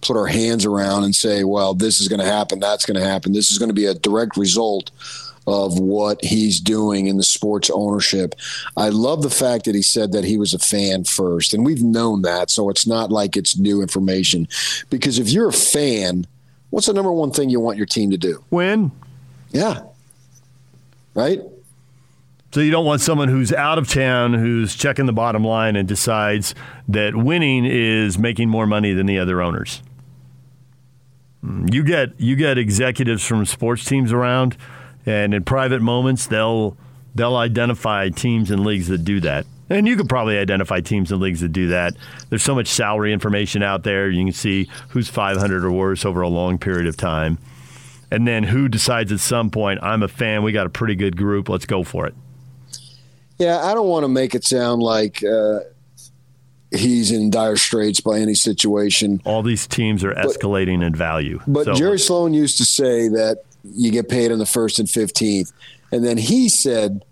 [0.00, 3.04] put our hands around and say well this is going to happen that's going to
[3.04, 3.32] happen.
[3.32, 4.90] This is going to be a direct result
[5.48, 8.34] of what he's doing in the sports ownership.
[8.76, 11.82] I love the fact that he said that he was a fan first, and we've
[11.82, 14.46] known that, so it's not like it's new information.
[14.90, 16.26] Because if you're a fan,
[16.68, 18.44] what's the number one thing you want your team to do?
[18.50, 18.92] Win.
[19.50, 19.80] Yeah.
[21.14, 21.40] Right?
[22.52, 25.88] So you don't want someone who's out of town who's checking the bottom line and
[25.88, 26.54] decides
[26.88, 29.82] that winning is making more money than the other owners.
[31.42, 34.56] Hmm, you get you get executives from sports teams around
[35.08, 36.76] and in private moments they'll
[37.14, 39.46] they'll identify teams and leagues that do that.
[39.70, 41.94] And you could probably identify teams and leagues that do that.
[42.30, 44.08] There's so much salary information out there.
[44.08, 47.38] You can see who's 500 or worse over a long period of time.
[48.10, 51.16] And then who decides at some point, I'm a fan, we got a pretty good
[51.16, 52.14] group, let's go for it.
[53.36, 55.60] Yeah, I don't want to make it sound like uh,
[56.70, 59.20] he's in dire straits by any situation.
[59.24, 61.40] All these teams are escalating but, in value.
[61.46, 64.88] But so, Jerry Sloan used to say that you get paid on the first and
[64.88, 65.52] 15th.
[65.92, 67.04] And then he said,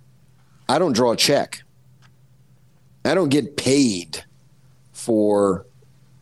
[0.68, 1.62] I don't draw a check.
[3.04, 4.24] I don't get paid
[4.92, 5.64] for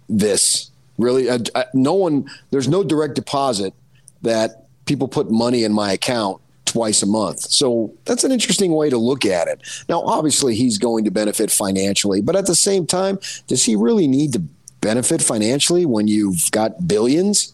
[0.08, 0.70] this.
[0.98, 3.74] Really, I, I, no one, there's no direct deposit
[4.22, 7.40] that people put money in my account twice a month.
[7.40, 9.62] So that's an interesting way to look at it.
[9.88, 14.06] Now, obviously, he's going to benefit financially, but at the same time, does he really
[14.06, 14.42] need to
[14.80, 17.53] benefit financially when you've got billions?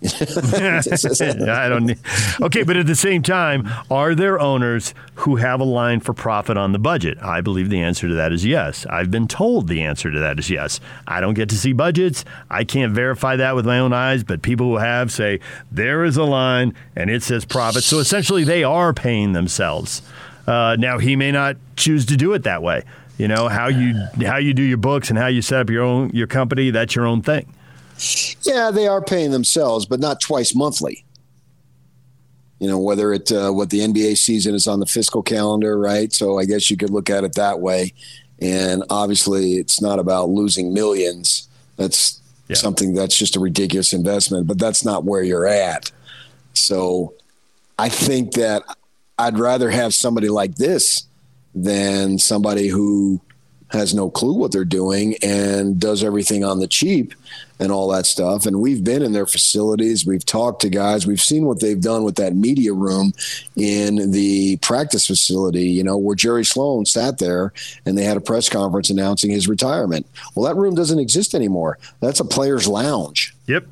[0.00, 1.98] I don't need.
[2.40, 6.56] Okay, but at the same time, are there owners who have a line for profit
[6.56, 7.18] on the budget?
[7.20, 8.86] I believe the answer to that is yes.
[8.86, 10.78] I've been told the answer to that is yes.
[11.08, 12.24] I don't get to see budgets.
[12.48, 15.40] I can't verify that with my own eyes, but people who have say
[15.72, 17.82] there is a line and it says profit.
[17.82, 20.02] So essentially, they are paying themselves.
[20.46, 22.84] Uh, now he may not choose to do it that way.
[23.18, 23.94] You know how you
[24.24, 26.70] how you do your books and how you set up your own your company.
[26.70, 27.52] That's your own thing.
[28.42, 31.04] Yeah, they are paying themselves, but not twice monthly.
[32.60, 36.12] You know, whether it uh, what the NBA season is on the fiscal calendar, right?
[36.12, 37.92] So I guess you could look at it that way.
[38.40, 41.48] And obviously, it's not about losing millions.
[41.76, 42.56] That's yeah.
[42.56, 45.90] something that's just a ridiculous investment, but that's not where you're at.
[46.52, 47.14] So
[47.78, 48.62] I think that
[49.18, 51.04] I'd rather have somebody like this
[51.54, 53.20] than somebody who
[53.70, 57.14] has no clue what they're doing and does everything on the cheap
[57.60, 58.46] and all that stuff.
[58.46, 62.04] And we've been in their facilities, we've talked to guys, we've seen what they've done
[62.04, 63.12] with that media room
[63.56, 67.52] in the practice facility, you know, where Jerry Sloan sat there
[67.84, 70.06] and they had a press conference announcing his retirement.
[70.34, 71.78] Well, that room doesn't exist anymore.
[72.00, 73.34] That's a player's lounge.
[73.46, 73.66] Yep.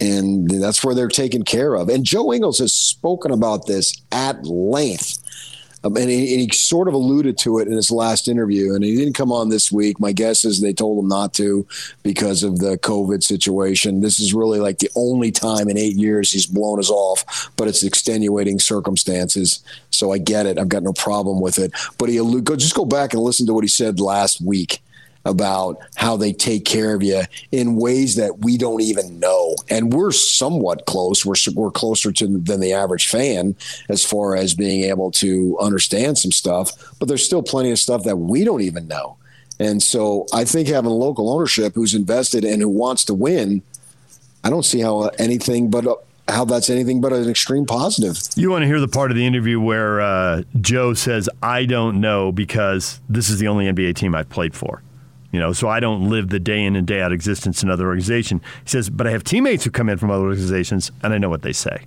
[0.00, 1.88] And that's where they're taken care of.
[1.88, 5.22] And Joe Ingles has spoken about this at length
[5.84, 8.82] um, and, he, and, he, sort of alluded to it in his last interview, and
[8.82, 10.00] he didn't come on this week.
[10.00, 11.66] My guess is they told him not to
[12.02, 14.00] because of the COVID situation.
[14.00, 17.68] This is really like the only time in eight years he's blown us off, but
[17.68, 19.62] it's extenuating circumstances.
[19.90, 20.58] So I get it.
[20.58, 21.72] I've got no problem with it.
[21.98, 24.82] But he go just go back and listen to what he said last week
[25.28, 29.54] about how they take care of you in ways that we don't even know.
[29.68, 31.24] And we're somewhat close.
[31.24, 33.54] We're, we're closer to than the average fan
[33.88, 38.04] as far as being able to understand some stuff, but there's still plenty of stuff
[38.04, 39.16] that we don't even know.
[39.60, 43.62] And so I think having local ownership who's invested and who wants to win,
[44.44, 45.84] I don't see how anything but
[46.28, 48.18] how that's anything but an extreme positive.
[48.36, 52.00] You want to hear the part of the interview where uh, Joe says, I don't
[52.00, 54.82] know because this is the only NBA team I've played for.
[55.30, 57.86] You know, so I don't live the day in and day out existence in another
[57.86, 58.40] organization.
[58.64, 61.28] He says, but I have teammates who come in from other organizations, and I know
[61.28, 61.84] what they say.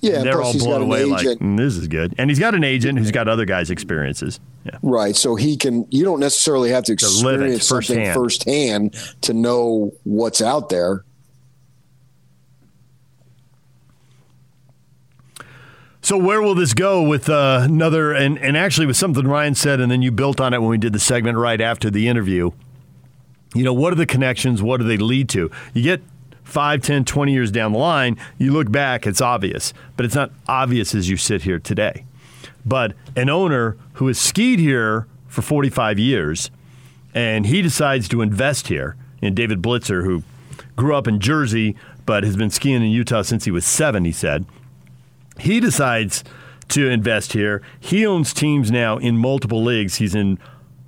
[0.00, 2.98] Yeah, they're all blown away like mm, this is good, and he's got an agent
[2.98, 4.40] who's got other guys' experiences.
[4.64, 4.78] Yeah.
[4.82, 5.86] Right, so he can.
[5.90, 8.14] You don't necessarily have to experience to something firsthand.
[8.14, 11.04] firsthand to know what's out there.
[16.06, 19.80] So where will this go with uh, another and, and actually with something Ryan said
[19.80, 22.52] and then you built on it when we did the segment right after the interview.
[23.56, 24.62] You know, what are the connections?
[24.62, 25.50] What do they lead to?
[25.74, 26.02] You get
[26.44, 30.30] 5, 10, 20 years down the line, you look back, it's obvious, but it's not
[30.46, 32.04] obvious as you sit here today.
[32.64, 36.52] But an owner who has skied here for 45 years
[37.14, 40.22] and he decides to invest here in David Blitzer, who
[40.76, 44.12] grew up in Jersey but has been skiing in Utah since he was seven, he
[44.12, 44.46] said.
[45.38, 46.24] He decides
[46.68, 47.62] to invest here.
[47.78, 49.96] He owns teams now in multiple leagues.
[49.96, 50.38] He's in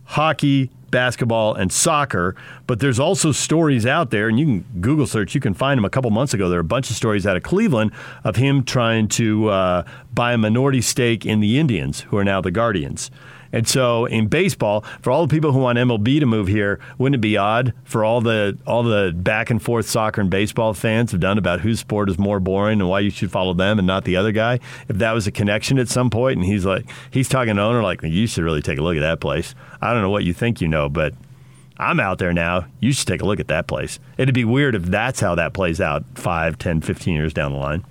[0.04, 2.34] hockey, basketball, and soccer.
[2.66, 5.84] But there's also stories out there, and you can Google search, you can find them
[5.84, 6.48] a couple months ago.
[6.48, 7.92] There are a bunch of stories out of Cleveland
[8.24, 12.40] of him trying to uh, buy a minority stake in the Indians, who are now
[12.40, 13.10] the Guardians.
[13.52, 17.16] And so in baseball, for all the people who want MLB to move here, wouldn't
[17.16, 21.12] it be odd for all the all the back and forth soccer and baseball fans
[21.12, 23.86] have done about whose sport is more boring and why you should follow them and
[23.86, 24.60] not the other guy?
[24.88, 27.82] If that was a connection at some point, and he's like he's talking to owner
[27.82, 29.54] like you should really take a look at that place.
[29.80, 31.14] I don't know what you think you know, but
[31.78, 32.66] I'm out there now.
[32.80, 34.00] You should take a look at that place.
[34.16, 37.58] It'd be weird if that's how that plays out 5, 10, 15 years down the
[37.58, 37.84] line.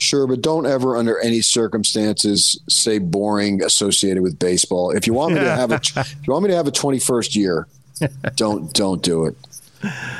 [0.00, 4.90] Sure, but don't ever, under any circumstances, say boring associated with baseball.
[4.90, 6.98] If you want me to have a, if you want me to have a twenty
[6.98, 7.66] first year,
[8.34, 9.36] don't don't do it.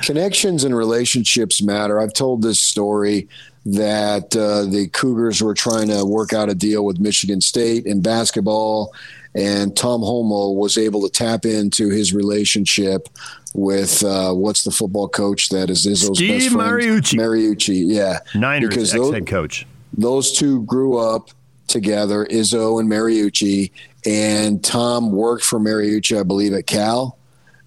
[0.03, 2.01] Connections and relationships matter.
[2.01, 3.29] I've told this story
[3.67, 8.01] that uh, the Cougars were trying to work out a deal with Michigan State in
[8.01, 8.95] basketball,
[9.35, 13.09] and Tom Holmoe was able to tap into his relationship
[13.55, 16.71] with uh, what's the football coach that is Izzo's Steve best friend?
[16.71, 17.19] Mariucci.
[17.19, 18.21] Mariucci, yeah.
[18.35, 19.67] Niners because those, head coach.
[19.97, 21.31] Those two grew up
[21.67, 23.71] together, Izzo and Mariucci,
[24.07, 27.19] and Tom worked for Mariucci, I believe, at Cal,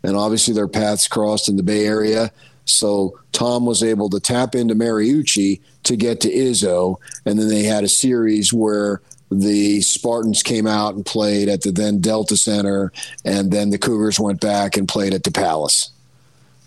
[0.04, 2.32] and obviously their paths crossed in the Bay Area.
[2.66, 7.64] So Tom was able to tap into Mariucci to get to Izzo, and then they
[7.64, 12.92] had a series where the Spartans came out and played at the then Delta Center,
[13.26, 15.92] and then the Cougars went back and played at the Palace,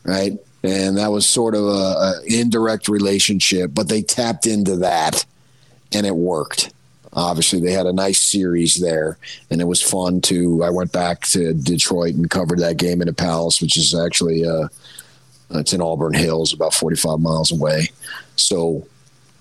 [0.05, 0.33] right?
[0.63, 5.25] And that was sort of a, a indirect relationship, but they tapped into that,
[5.93, 6.73] and it worked.
[7.13, 9.17] Obviously, they had a nice series there,
[9.51, 10.63] and it was fun to.
[10.63, 14.47] I went back to Detroit and covered that game in the Palace, which is actually
[14.47, 14.69] uh,
[15.51, 17.89] it's in Auburn Hills, about 45 miles away.
[18.37, 18.87] So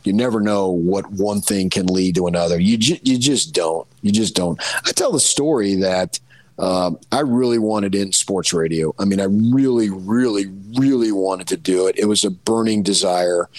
[0.06, 2.60] you never know what one thing can lead to another.
[2.60, 3.88] You ju- you just don't.
[4.02, 4.60] You just don't.
[4.86, 6.20] I tell the story that
[6.58, 8.94] uh, I really wanted in sports radio.
[9.00, 10.46] I mean, I really, really,
[10.78, 11.98] really wanted to do it.
[11.98, 13.50] It was a burning desire,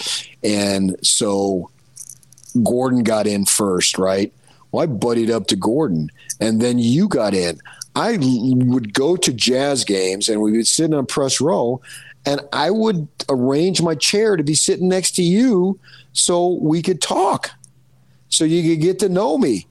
[0.42, 1.70] and so
[2.64, 4.32] Gordon got in first, right?
[4.72, 6.10] Well, I buddied up to Gordon,
[6.40, 7.58] and then you got in.
[7.94, 11.80] I would go to jazz games, and we would sit on press row,
[12.26, 15.78] and I would arrange my chair to be sitting next to you
[16.12, 17.50] so we could talk,
[18.28, 19.66] so you could get to know me.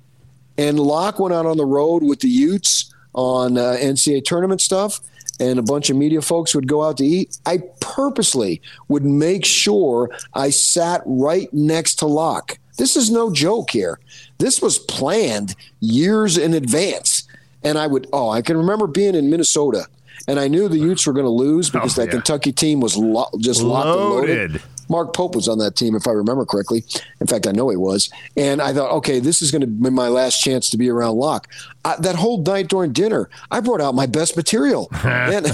[0.57, 5.01] And Locke went out on the road with the Utes on uh, NCAA tournament stuff,
[5.39, 7.37] and a bunch of media folks would go out to eat.
[7.45, 12.57] I purposely would make sure I sat right next to Locke.
[12.77, 13.99] This is no joke here.
[14.37, 17.23] This was planned years in advance.
[17.63, 19.87] And I would, oh, I can remember being in Minnesota
[20.27, 22.11] and I knew the Utes were going to lose because Oh, that yeah.
[22.11, 24.51] Kentucky team was lo- just locked and loaded.
[24.51, 24.61] Loaded.
[24.89, 26.83] Mark Pope was on that team, if I remember correctly.
[27.19, 28.09] In fact, I know he was.
[28.37, 31.17] And I thought, okay, this is going to be my last chance to be around
[31.17, 31.47] Locke.
[31.83, 34.89] I, that whole night during dinner, I brought out my best material.
[35.03, 35.45] And-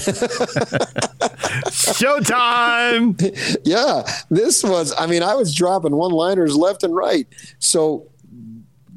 [1.92, 3.60] Showtime.
[3.64, 4.94] yeah, this was.
[4.98, 7.28] I mean, I was dropping one-liners left and right.
[7.60, 8.08] So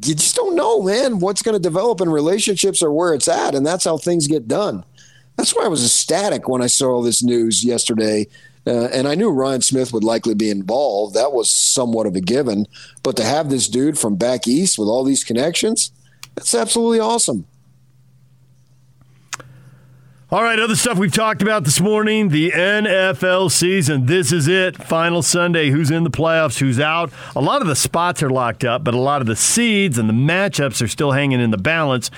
[0.04, 3.54] you just don't know, man, what's going to develop in relationships or where it's at,
[3.54, 4.84] and that's how things get done.
[5.36, 8.26] That's why I was ecstatic when I saw all this news yesterday.
[8.67, 11.15] Uh, and I knew Ryan Smith would likely be involved.
[11.15, 12.67] That was somewhat of a given.
[13.02, 15.93] But to have this dude from back east with all these connections,
[16.34, 17.47] that's absolutely awesome.
[20.34, 24.07] All right, other stuff we've talked about this morning the NFL season.
[24.07, 24.75] This is it.
[24.75, 25.70] Final Sunday.
[25.70, 26.59] Who's in the playoffs?
[26.59, 27.12] Who's out?
[27.36, 30.09] A lot of the spots are locked up, but a lot of the seeds and
[30.09, 32.10] the matchups are still hanging in the balance.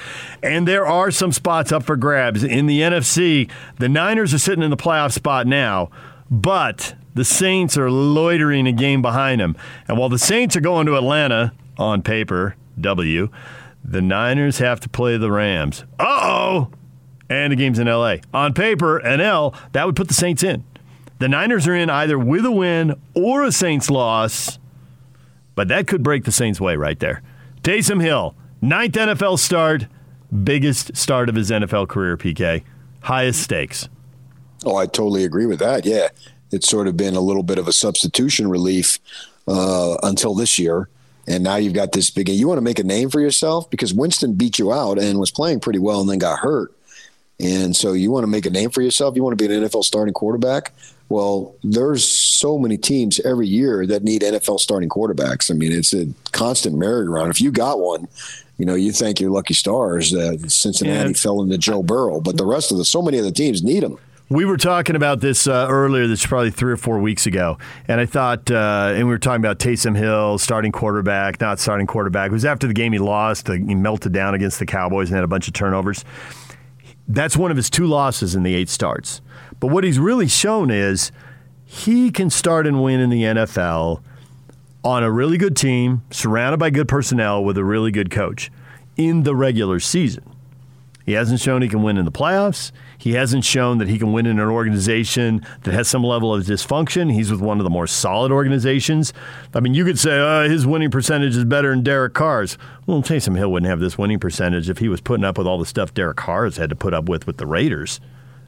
[0.43, 2.43] And there are some spots up for grabs.
[2.43, 5.91] In the NFC, the Niners are sitting in the playoff spot now,
[6.31, 9.57] but the Saints are loitering a game behind them.
[9.89, 13.29] And while the Saints are going to Atlanta on paper, W,
[13.85, 15.85] the Niners have to play the Rams.
[15.99, 16.71] Uh oh!
[17.29, 18.17] and the game's in LA.
[18.33, 20.65] On paper, an L, that would put the Saints in.
[21.19, 24.59] The Niners are in either with a win or a Saints loss,
[25.55, 27.23] but that could break the Saints' way right there.
[27.63, 29.87] Taysom Hill, ninth NFL start,
[30.45, 32.63] biggest start of his NFL career, PK.
[33.03, 33.89] Highest stakes.
[34.67, 35.87] Oh, I totally agree with that.
[35.87, 36.09] Yeah,
[36.51, 38.99] it's sort of been a little bit of a substitution relief
[39.47, 40.89] uh, until this year,
[41.29, 42.29] and now you've got this big.
[42.29, 45.31] You want to make a name for yourself because Winston beat you out and was
[45.31, 46.73] playing pretty well, and then got hurt.
[47.39, 49.15] And so you want to make a name for yourself.
[49.15, 50.73] You want to be an NFL starting quarterback.
[51.09, 55.49] Well, there's so many teams every year that need NFL starting quarterbacks.
[55.51, 57.31] I mean, it's a constant merry-go-round.
[57.31, 58.09] If you got one,
[58.59, 61.15] you know, you thank your lucky stars that Cincinnati Yeah.
[61.17, 63.83] fell into Joe Burrow, but the rest of the so many of the teams need
[63.85, 63.99] them.
[64.29, 66.09] We were talking about this uh, earlier.
[66.09, 69.21] This is probably three or four weeks ago, and I thought, uh, and we were
[69.21, 72.31] talking about Taysom Hill starting quarterback, not starting quarterback.
[72.31, 73.47] It was after the game he lost.
[73.47, 76.05] He melted down against the Cowboys and had a bunch of turnovers.
[77.07, 79.21] That's one of his two losses in the eight starts.
[79.61, 81.13] But what he's really shown is
[81.65, 84.03] he can start and win in the NFL
[84.83, 88.51] on a really good team, surrounded by good personnel with a really good coach
[88.97, 90.36] in the regular season.
[91.07, 92.73] He hasn't shown he can win in the playoffs.
[92.99, 96.45] He hasn't shown that he can win in an organization that has some level of
[96.45, 97.13] dysfunction.
[97.13, 99.13] He's with one of the more solid organizations.
[99.55, 102.59] I mean, you could say uh, his winning percentage is better than Derek Carr's.
[102.87, 105.59] Well, Taysom Hill wouldn't have this winning percentage if he was putting up with all
[105.59, 108.01] the stuff Derek Carr's had to put up with with the Raiders.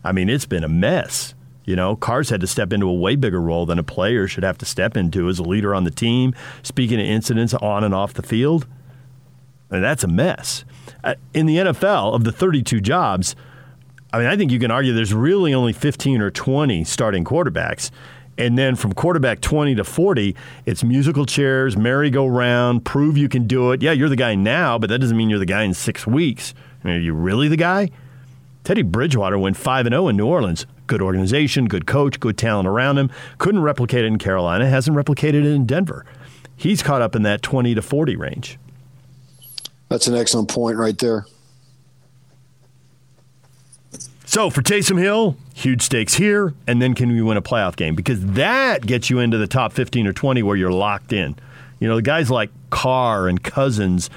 [0.03, 1.35] I mean, it's been a mess.
[1.65, 4.43] You know, Carr's had to step into a way bigger role than a player should
[4.43, 7.95] have to step into as a leader on the team, speaking of incidents on and
[7.95, 8.67] off the field.
[9.71, 10.65] And that's a mess.
[11.35, 13.37] In the NFL, of the 32 jobs,
[14.13, 17.91] I mean, I think you can argue there's really only 15 or 20 starting quarterbacks.
[18.39, 23.73] And then from quarterback 20 to 40, it's musical chairs, merry-go-round, prove you can do
[23.73, 23.83] it.
[23.83, 26.55] Yeah, you're the guy now, but that doesn't mean you're the guy in six weeks.
[26.83, 27.91] I mean, are you really the guy?
[28.63, 30.67] Teddy Bridgewater went 5 0 in New Orleans.
[30.87, 33.11] Good organization, good coach, good talent around him.
[33.39, 36.07] Couldn't replicate it in Carolina, hasn't replicated it in Denver.
[36.57, 38.59] He's caught up in that 20 to 40 range.
[39.89, 41.27] That's an excellent point right there.
[44.29, 47.95] So for Taysom Hill, huge stakes here, and then can we win a playoff game?
[47.95, 51.35] Because that gets you into the top 15 or 20 where you're locked in.
[51.81, 54.11] You know, the guys like Carr and Cousins,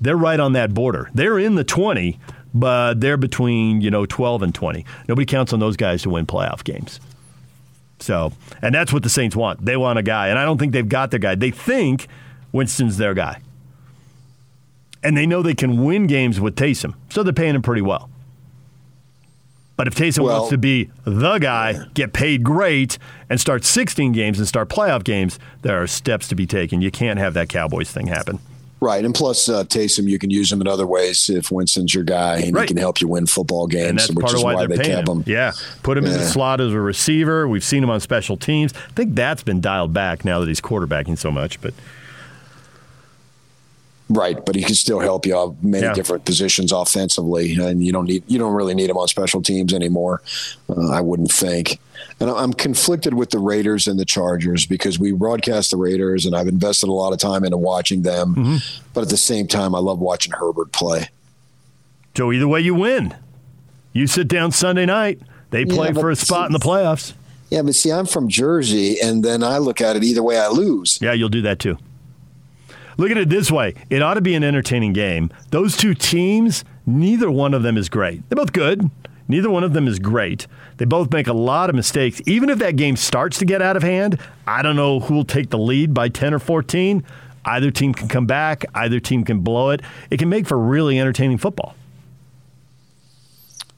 [0.00, 1.10] they're right on that border.
[1.12, 2.18] They're in the 20,
[2.54, 4.86] but they're between, you know, 12 and 20.
[5.06, 6.98] Nobody counts on those guys to win playoff games.
[7.98, 8.32] So,
[8.62, 9.64] and that's what the Saints want.
[9.64, 11.34] They want a guy, and I don't think they've got their guy.
[11.34, 12.08] They think
[12.52, 13.40] Winston's their guy.
[15.02, 18.08] And they know they can win games with Taysom, so they're paying him pretty well.
[19.76, 22.98] But if Taysom Well- wants to be the guy, get paid great,
[23.28, 26.82] and start 16 games and start playoff games, there are steps to be taken.
[26.82, 28.38] You can't have that Cowboys thing happen.
[28.80, 32.02] Right, and plus uh, Taysom, you can use him in other ways if Winston's your
[32.02, 32.62] guy, and Right.
[32.62, 34.66] he can help you win football games, And that's which part is of why, why
[34.66, 35.18] paying kept him.
[35.18, 35.24] him.
[35.26, 35.52] Yeah,
[35.84, 37.46] put him in the slot as a receiver.
[37.48, 38.74] We've seen him on special teams.
[38.74, 41.60] I think that's been dialed back now that he's quarterbacking so much.
[41.60, 41.74] But
[44.14, 45.94] Right, but he can still help you out many Yeah.
[45.94, 49.72] different positions offensively, and you don't need you don't really need him on special teams
[49.72, 50.20] anymore.
[50.68, 51.78] Uh, I wouldn't think.
[52.20, 56.34] And I'm conflicted with the Raiders and the Chargers because we broadcast the Raiders, and
[56.36, 58.34] I've invested a lot of time into watching them.
[58.34, 58.56] Mm-hmm.
[58.92, 61.08] But at the same time, I love watching Herbert play.
[62.16, 63.14] So either way, you win.
[63.92, 65.20] You sit down Sunday night.
[65.50, 67.14] They play Yeah, for a spot in the playoffs.
[67.50, 70.48] Yeah, but see, I'm from Jersey, and then I look at it either way, I
[70.48, 70.98] lose.
[71.02, 71.76] Yeah, you'll do that too.
[72.98, 75.30] Look at it this way it ought to be an entertaining game.
[75.50, 78.28] Those two teams, neither one of them is great.
[78.28, 78.90] They're both good.
[79.28, 80.46] Neither one of them is great.
[80.76, 82.20] They both make a lot of mistakes.
[82.26, 85.24] Even if that game starts to get out of hand, I don't know who will
[85.24, 87.02] take the lead by 10 or 14.
[87.44, 89.80] Either team can come back, either team can blow it.
[90.10, 91.74] It can make for really entertaining football.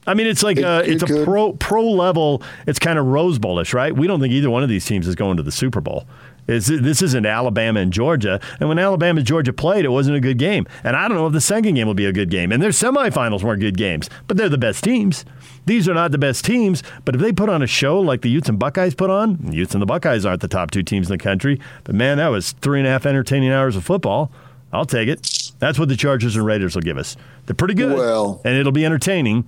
[0.07, 2.43] I mean, it's like a, it's a pro pro level.
[2.67, 3.95] It's kind of Rose Bowlish, right?
[3.95, 6.05] We don't think either one of these teams is going to the Super Bowl.
[6.47, 8.39] It's, this isn't Alabama and Georgia.
[8.59, 10.67] And when Alabama and Georgia played, it wasn't a good game.
[10.83, 12.51] And I don't know if the second game will be a good game.
[12.51, 15.25] And their semifinals weren't good games, but they're the best teams.
[15.65, 18.29] These are not the best teams, but if they put on a show like the
[18.29, 21.09] Utes and Buckeyes put on, the Utes and the Buckeyes aren't the top two teams
[21.09, 21.59] in the country.
[21.83, 24.31] But man, that was three and a half entertaining hours of football.
[24.71, 25.51] I'll take it.
[25.57, 27.17] That's what the Chargers and Raiders will give us.
[27.47, 29.47] They're pretty good, Well- and it'll be entertaining.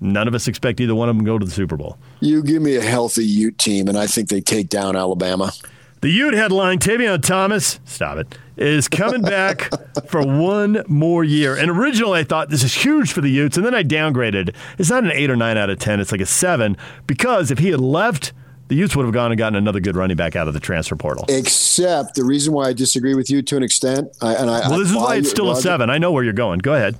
[0.00, 1.98] None of us expect either one of them to go to the Super Bowl.
[2.20, 5.52] You give me a healthy Ute team, and I think they take down Alabama.
[6.00, 9.68] The Ute headline, Tavion Thomas, stop it, is coming back
[10.08, 11.56] for one more year.
[11.56, 14.54] And originally I thought this is huge for the Utes, and then I downgraded.
[14.78, 16.76] It's not an 8 or 9 out of 10, it's like a 7,
[17.08, 18.32] because if he had left,
[18.68, 20.94] the Utes would have gone and gotten another good running back out of the transfer
[20.94, 21.24] portal.
[21.28, 24.78] Except the reason why I disagree with you to an extent, I, and I Well,
[24.78, 25.90] this is why it's still a 7.
[25.90, 26.60] I know where you're going.
[26.60, 26.96] Go ahead.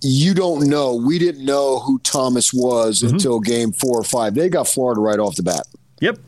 [0.00, 0.94] You don't know.
[0.94, 3.14] We didn't know who Thomas was Mm-hmm.
[3.14, 4.34] until game four or five.
[4.34, 5.66] They got Florida right off the bat.
[6.00, 6.18] Yep.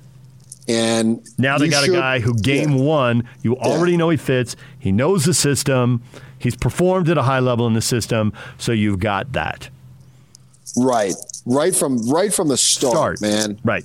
[0.68, 4.56] And Now they got should- a guy who game one, you already know he fits.
[4.78, 6.02] He knows the system.
[6.38, 9.68] He's performed at a high level in the system, so you've got that.
[10.76, 13.58] Right, right from right from the start, man.
[13.64, 13.84] Right,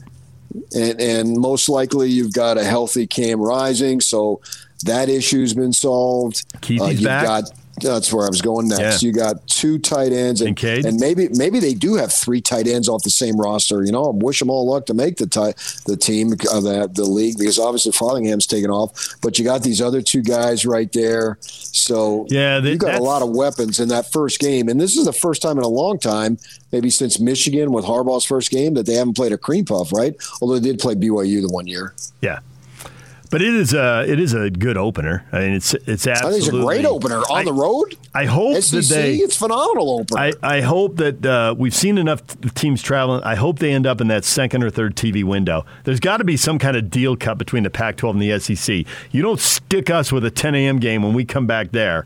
[0.76, 4.40] and and most likely you've got a healthy Cam Rising, so
[4.84, 6.46] that issue's been solved.
[6.62, 7.26] Kuithe's you've back.
[7.26, 7.44] got
[7.82, 9.04] that's where I was going next.
[9.04, 9.08] Yeah.
[9.08, 10.56] You got two tight ends, and,
[10.86, 13.84] and maybe maybe they do have three tight ends off the same roster.
[13.84, 15.54] You know, I wish them all luck to make the ti-
[15.86, 19.82] the team uh, the the league because obviously Fotheringham's taken off, but you got these
[19.82, 21.38] other two guys right there.
[21.42, 25.06] So yeah, you got a lot of weapons in that first game, and this is
[25.06, 26.38] the first time in a long time,
[26.72, 30.16] maybe since Michigan with Harbaugh's first game, that they haven't played a cream puff, right?
[30.42, 31.94] Although they did play BYU the one year.
[32.22, 32.40] Yeah.
[33.32, 35.26] But it is a it is a good opener.
[35.32, 37.96] I mean, it's it's I absolutely think it's a great opener on I- the road.
[38.14, 39.16] I hope SEC, that they.
[39.16, 40.18] it's phenomenal opener.
[40.20, 42.22] I, I hope that uh, we've seen enough
[42.56, 43.22] teams traveling.
[43.24, 45.66] I hope they end up in that second or third TV window.
[45.84, 48.86] There's got to be some kind of deal cut between the Pac-12 and the SEC.
[49.12, 50.80] You don't stick us with a 10 a.m.
[50.80, 52.06] game when we come back there,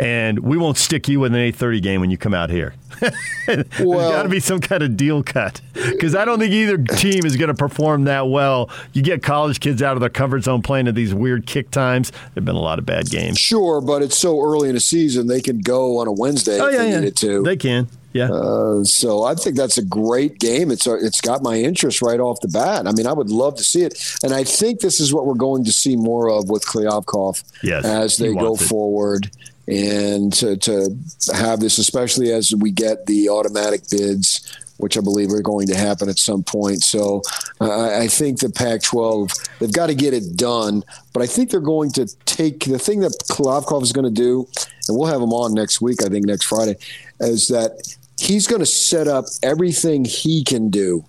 [0.00, 2.74] and we won't stick you with an 8:30 game when you come out here.
[3.46, 7.24] There's got to be some kind of deal cut because I don't think either team
[7.24, 8.68] is going to perform that well.
[8.92, 12.12] You get college kids out of their comfort zone playing at these weird kick times.
[12.34, 13.38] There've been a lot of bad games.
[13.38, 16.66] Sure, but it's so early in the season they can go on a Wednesday Oh,
[16.66, 16.98] if yeah, they yeah.
[17.00, 17.42] needed to.
[17.42, 17.88] They can.
[18.12, 18.28] Yeah.
[18.30, 20.72] Uh, so I think that's a great game.
[20.72, 22.88] It's uh, it's got my interest right off the bat.
[22.88, 25.34] I mean, I would love to see it, and I think this is what we're
[25.34, 28.60] going to see more of with Kliavkoff Yes, as they go it.
[28.62, 29.30] forward,
[29.70, 30.96] and to, to
[31.32, 34.56] have this, especially as we get the automatic bids.
[34.78, 36.82] Which I believe are going to happen at some point.
[36.82, 37.20] So
[37.60, 40.84] uh, I think the Pac 12, they've got to get it done.
[41.12, 44.48] But I think they're going to take the thing that Kliavkoff is going to do,
[44.88, 46.76] and we'll have him on next week, I think next Friday,
[47.20, 51.04] is that he's going to set up everything he can do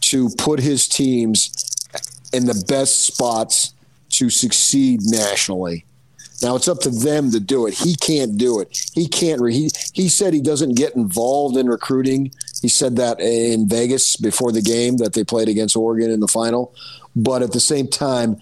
[0.00, 1.50] to put his teams
[2.32, 3.74] in the best spots
[4.10, 5.84] to succeed nationally.
[6.42, 7.74] Now it's up to them to do it.
[7.74, 8.90] He can't do it.
[8.94, 9.40] He can't.
[9.40, 12.32] Re- he he said he doesn't get involved in recruiting.
[12.60, 16.28] He said that in Vegas before the game that they played against Oregon in the
[16.28, 16.74] final.
[17.14, 18.40] But at the same time,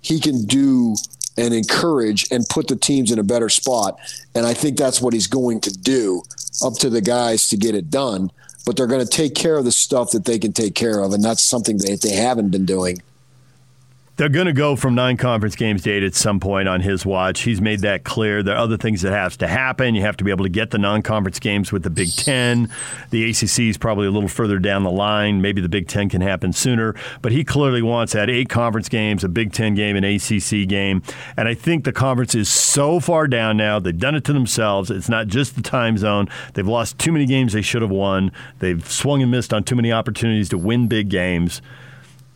[0.00, 0.94] he can do
[1.38, 3.98] and encourage and put the teams in a better spot.
[4.34, 6.22] And I think that's what he's going to do.
[6.62, 8.30] Up to the guys to get it done.
[8.66, 11.12] But they're going to take care of the stuff that they can take care of,
[11.12, 13.02] and that's something that they haven't been doing.
[14.16, 17.06] They're going to go from nine conference games to eight at some point on his
[17.06, 17.40] watch.
[17.40, 18.42] He's made that clear.
[18.42, 19.94] There are other things that have to happen.
[19.94, 22.68] You have to be able to get the non-conference games with the Big Ten.
[23.08, 25.40] The ACC is probably a little further down the line.
[25.40, 26.94] Maybe the Big Ten can happen sooner.
[27.22, 31.02] But he clearly wants that eight conference games, a Big Ten game, an ACC game.
[31.38, 33.78] And I think the conference is so far down now.
[33.78, 34.90] They've done it to themselves.
[34.90, 36.28] It's not just the time zone.
[36.52, 38.30] They've lost too many games they should have won.
[38.58, 41.62] They've swung and missed on too many opportunities to win big games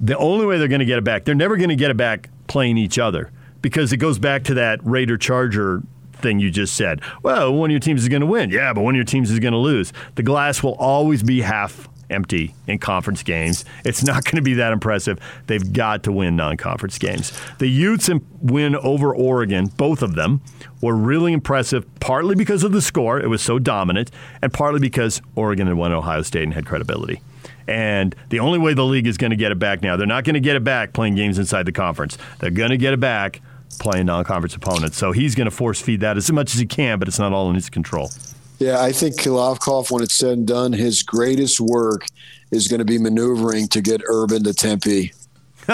[0.01, 1.97] the only way they're going to get it back, they're never going to get it
[1.97, 3.31] back playing each other
[3.63, 7.01] because it goes back to that Raider Charger thing you just said.
[7.23, 8.51] Well, one of your teams is going to win.
[8.51, 9.93] Yeah, but one of your teams is going to lose.
[10.15, 13.65] The glass will always be half empty in conference games.
[13.85, 15.19] It's not going to be that impressive.
[15.47, 17.33] They've got to win non conference games.
[17.59, 18.09] The Utes
[18.41, 20.41] win over Oregon, both of them,
[20.81, 23.19] were really impressive, partly because of the score.
[23.21, 24.11] It was so dominant,
[24.43, 27.21] and partly because Oregon had won Ohio State and had credibility.
[27.69, 30.25] And the only way the league is going to get it back now, they're not
[30.25, 32.17] going to get it back playing games inside the conference.
[32.39, 33.41] They're going to get it back
[33.79, 34.97] playing non conference opponents.
[34.97, 37.33] So he's going to force feed that as much as he can, but it's not
[37.33, 38.11] all in his control.
[38.59, 42.07] Yeah, I think Kliavkoff, when it's said and done, his greatest work
[42.51, 45.13] is going to be maneuvering to get Urban to Tempe.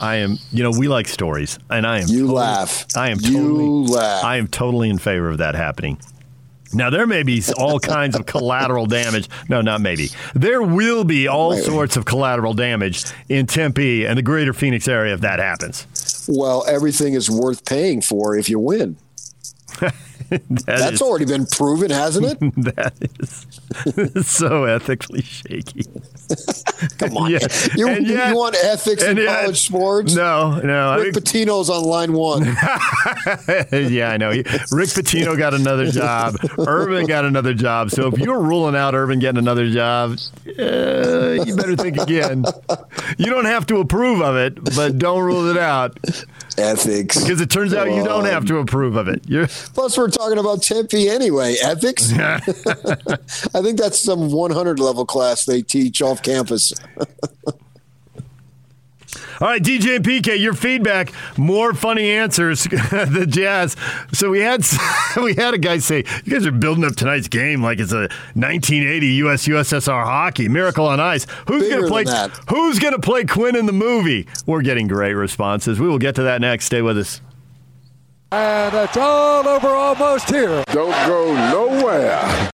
[0.00, 2.08] I am, you know, we like stories, and I am.
[2.08, 2.86] You totally, laugh.
[2.96, 3.18] I am.
[3.20, 4.24] You laugh.
[4.24, 5.98] I am totally in favor of that happening.
[6.74, 9.28] Now there may be all kinds of collateral damage.
[9.48, 10.08] No, not maybe.
[10.34, 15.14] There will be all sorts of collateral damage in Tempe and the greater Phoenix area
[15.14, 16.26] if that happens.
[16.28, 18.96] Well, everything is worth paying for if you win.
[20.30, 22.38] That That's is- already been proven, hasn't it?
[22.76, 23.46] that is
[24.22, 25.84] so ethically shaky.
[26.98, 27.30] Come on.
[27.38, 27.38] Yeah.
[27.76, 30.14] You, And you yet- want ethics in yet- college sports?
[30.14, 30.90] No, no.
[30.90, 32.44] I Rick Pitino's on line one.
[32.44, 34.30] yeah, I know.
[34.30, 36.36] Rick Pitino got another job.
[36.58, 37.90] Urban got another job.
[37.90, 40.18] So if you're ruling out Urban getting another job,
[40.58, 42.44] uh, you better think again.
[43.18, 45.98] You don't have to approve of it, but don't rule it out.
[46.56, 47.20] Ethics.
[47.20, 49.22] Because it turns out you don't have to approve of it.
[49.28, 51.56] You're, Plus, we're talking about Tempe anyway.
[51.62, 52.12] Ethics?
[52.12, 56.72] I think that's some 100 level class they teach off campus.
[59.40, 61.12] All right, DJ and PK, your feedback.
[61.36, 62.64] More funny answers.
[62.64, 63.76] the Jazz.
[64.12, 64.66] So we had
[65.22, 68.08] we had a guy say, "You guys are building up tonight's game like it's a
[68.34, 72.04] 1980 US USSR hockey miracle on ice." Who's going to play?
[72.48, 74.26] Who's going to play Quinn in the movie?
[74.46, 75.78] We're getting great responses.
[75.78, 76.64] We will get to that next.
[76.64, 77.20] Stay with us.
[78.32, 80.64] And it's all over almost here.
[80.66, 82.50] Don't go nowhere.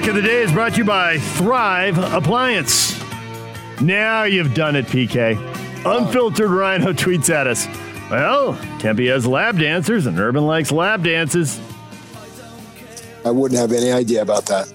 [0.00, 2.98] Of the day is brought to you by Thrive Appliance.
[3.80, 5.36] Now you've done it, PK.
[5.84, 7.68] Unfiltered Rhino tweets at us.
[8.10, 11.60] Well, Tempe has lab dancers, and Urban likes lab dances.
[13.24, 14.72] I wouldn't have any idea about that.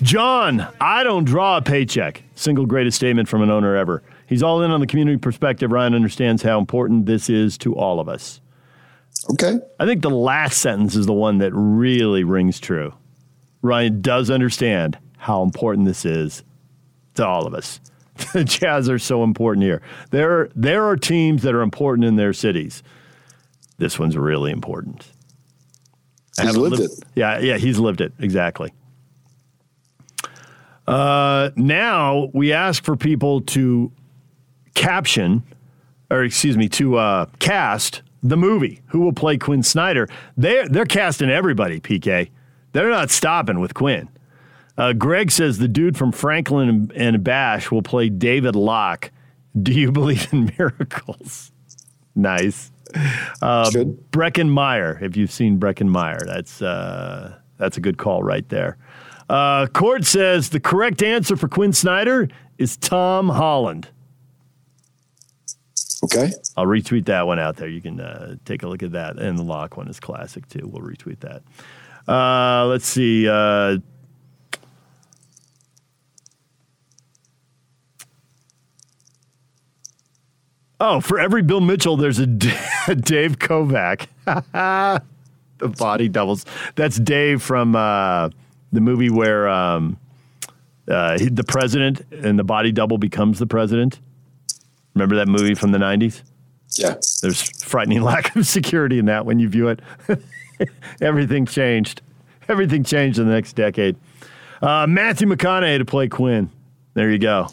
[0.00, 2.24] John, I don't draw a paycheck.
[2.34, 4.02] Single greatest statement from an owner ever.
[4.26, 5.70] He's all in on the community perspective.
[5.70, 8.40] Ryan understands how important this is to all of us.
[9.30, 9.60] Okay.
[9.78, 12.94] I think the last sentence is the one that really rings true.
[13.62, 16.42] Ryan does understand how important this is
[17.14, 17.80] to all of us.
[18.34, 19.80] The Jazz are so important here.
[20.10, 22.82] There, there are teams that are important in their cities.
[23.78, 25.06] This one's really important.
[26.40, 27.04] He's lived lived- it.
[27.14, 28.72] Yeah, yeah, he's lived it exactly.
[30.86, 33.90] Uh, now we ask for people to
[34.74, 35.42] caption,
[36.10, 38.80] or excuse me, to uh, cast the movie.
[38.88, 40.08] Who will play Quin Snyder?
[40.36, 41.80] They're they're casting everybody.
[41.80, 42.30] PK,
[42.72, 44.08] they're not stopping with Quin.
[44.78, 49.10] Uh, Greg says the dude from Franklin and, Bash will play David Locke.
[49.60, 51.52] Do you believe in miracles?
[52.14, 52.70] nice.
[53.40, 53.70] Uh,
[54.10, 58.76] Breckin Meyer, if you've seen Breckin Meyer, that's uh, that's a good call right there.
[59.30, 62.28] Uh, Court says the correct answer for Quin Snyder
[62.58, 63.88] is Tom Holland.
[66.04, 66.32] Okay.
[66.56, 67.68] I'll retweet that one out there.
[67.68, 69.18] You can uh, take a look at that.
[69.18, 70.66] And the Locke one is classic too.
[70.66, 71.42] We'll retweet that.
[72.06, 73.28] Uh, let's see.
[73.28, 73.78] Uh,
[80.80, 84.06] oh, for every Bill Mitchell, there's a Dave Kovic.
[85.58, 86.44] the body doubles.
[86.74, 88.30] That's Dave from uh,
[88.72, 89.96] the movie where um,
[90.88, 94.00] uh, the president and the body double becomes the president.
[94.94, 96.22] Remember that movie from the 90s?
[96.76, 96.96] Yeah.
[97.22, 99.80] There's frightening lack of security in that when you view it.
[101.00, 102.02] Everything changed.
[102.48, 103.96] Everything changed in the next decade.
[104.60, 106.50] Uh, Matthew McConaughey to play Quin.
[106.94, 107.48] There you go.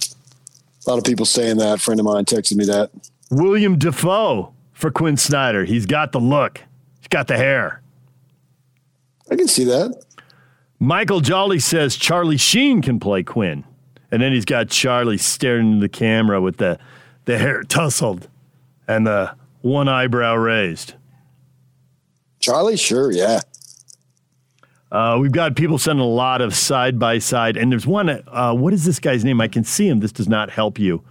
[0.85, 1.75] A lot of people saying that.
[1.75, 2.91] A friend of mine texted me that.
[3.31, 5.65] Willem Dafoe for Quin Snyder.
[5.65, 6.61] He's got the look.
[6.99, 7.81] He's got the hair.
[9.31, 10.03] I can see that.
[10.79, 13.63] Michael Jolly says Charlie Sheen can play Quin.
[14.11, 16.79] And then he's got Charlie staring into the camera with the,
[17.25, 18.27] the hair tousled
[18.87, 20.93] and the one eyebrow raised.
[22.39, 23.41] Charlie, sure, yeah.
[24.91, 28.09] Uh, we've got people sending a lot of side by side, and there's one.
[28.09, 29.39] Uh, what is this guy's name?
[29.39, 29.99] I can see him.
[29.99, 31.03] This does not help you.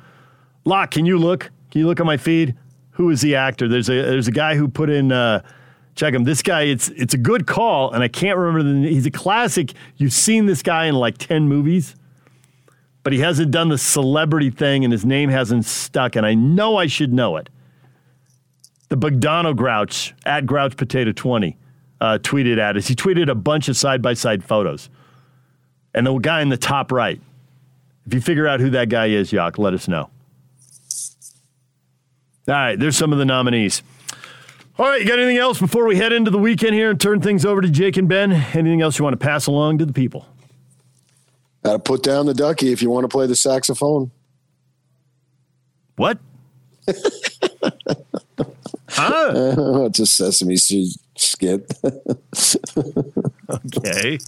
[0.65, 1.50] Locke, can you look?
[1.70, 2.57] Can you look at my feed?
[2.92, 3.68] Who is the actor?
[3.68, 5.12] There's a there's a guy who put in.
[5.12, 5.42] Uh,
[5.94, 6.24] check him.
[6.24, 8.89] This guy, it's it's a good call, and I can't remember the.
[8.89, 9.74] He's a classic.
[9.97, 11.94] You've seen this guy in like ten movies,
[13.05, 16.16] but he hasn't done the celebrity thing, and his name hasn't stuck.
[16.16, 17.48] And I know I should know it.
[18.89, 21.57] The Bogdano Grouch at Grouch Potato Twenty
[22.00, 22.86] uh, tweeted at us.
[22.86, 24.89] He tweeted a bunch of side by side photos,
[25.94, 27.20] and the guy in the top right.
[28.07, 30.08] If you figure out who that guy is, Yak, let us know.
[32.49, 33.83] All right, there's some of the nominees.
[34.78, 37.20] All right, you got anything else before we head into the weekend here and turn
[37.20, 38.33] things over to Jake and Ben?
[38.33, 40.25] Anything else you want to pass along to the people?
[41.65, 44.10] Got to put down the ducky if you want to play the saxophone.
[45.97, 46.18] What?
[48.89, 49.33] huh?
[49.86, 51.73] it's a Sesame Street skit.
[51.84, 54.18] okay.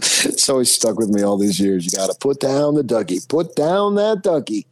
[0.00, 1.84] it's always stuck with me all these years.
[1.84, 3.18] You got to put down the ducky.
[3.28, 4.66] Put down that ducky.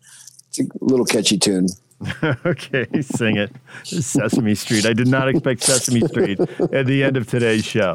[0.48, 1.68] It's a little catchy tune.
[2.44, 3.52] okay, sing it.
[3.84, 4.86] Sesame Street.
[4.86, 7.94] I did not expect Sesame Street at the end of today's show.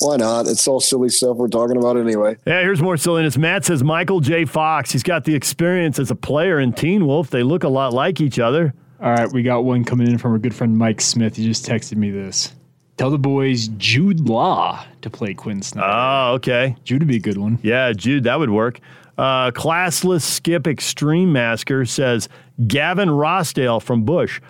[0.00, 0.46] Why not?
[0.46, 2.36] It's all silly stuff we're talking about anyway.
[2.46, 3.36] Yeah, here's more silliness.
[3.36, 4.44] Matt says Michael J.
[4.44, 4.90] Fox.
[4.92, 7.30] He's got the experience as a player in Teen Wolf.
[7.30, 8.74] They look a lot like each other.
[9.00, 11.36] All right, we got one coming in from our good friend Mike Smith.
[11.36, 12.54] He just texted me this.
[12.96, 15.88] Tell the boys Jude Law to play Quin Snyder.
[15.92, 16.76] Oh, okay.
[16.84, 17.58] Jude would be a good one.
[17.62, 18.78] Yeah, Jude, that would work.
[19.18, 22.28] Uh, classless Skip Extreme Masker says
[22.66, 24.40] Gavin Rossdale from Bush.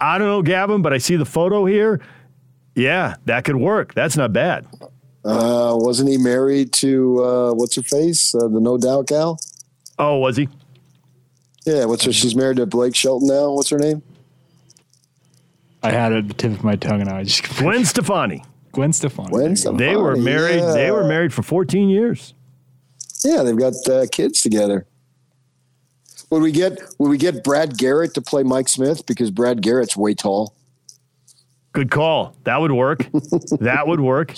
[0.00, 2.00] I don't know Gavin, but I see the photo here.
[2.74, 3.94] Yeah, that could work.
[3.94, 4.66] That's not bad.
[5.24, 8.34] Uh, wasn't he married to uh, what's her face?
[8.34, 9.38] Uh, the No Doubt gal.
[9.98, 10.48] Oh, was he?
[11.64, 12.12] Yeah, what's her?
[12.12, 13.52] She's married to Blake Shelton now.
[13.52, 14.02] What's her name?
[15.82, 18.44] I had it at the tip of my tongue, and I just Gwen Stefani.
[18.72, 19.30] Gwen Stefani.
[19.30, 19.78] Gwen Stefani.
[19.78, 20.56] They were married.
[20.56, 20.72] yeah.
[20.72, 22.34] They were married for 14 years.
[23.24, 24.86] Yeah, they've got uh, kids together.
[26.30, 29.96] Would we get would we get Brad Garrett to play Mike Smith because Brad Garrett's
[29.96, 30.54] way tall?
[31.74, 32.36] Good call.
[32.44, 33.08] That would work.
[33.60, 34.32] that would work.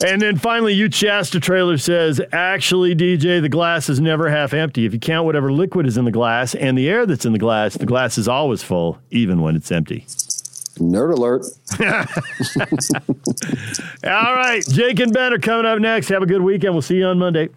[0.00, 4.86] And then finally, you Shasta trailer says, actually, DJ, the glass is never half empty.
[4.86, 7.38] If you count whatever liquid is in the glass and the air that's in the
[7.40, 10.06] glass, the glass is always full, even when it's empty.
[10.78, 11.44] Nerd alert.
[14.04, 14.64] All right.
[14.68, 16.08] Jake and Ben are coming up next.
[16.10, 16.74] Have a good weekend.
[16.74, 17.48] We'll see you on Monday.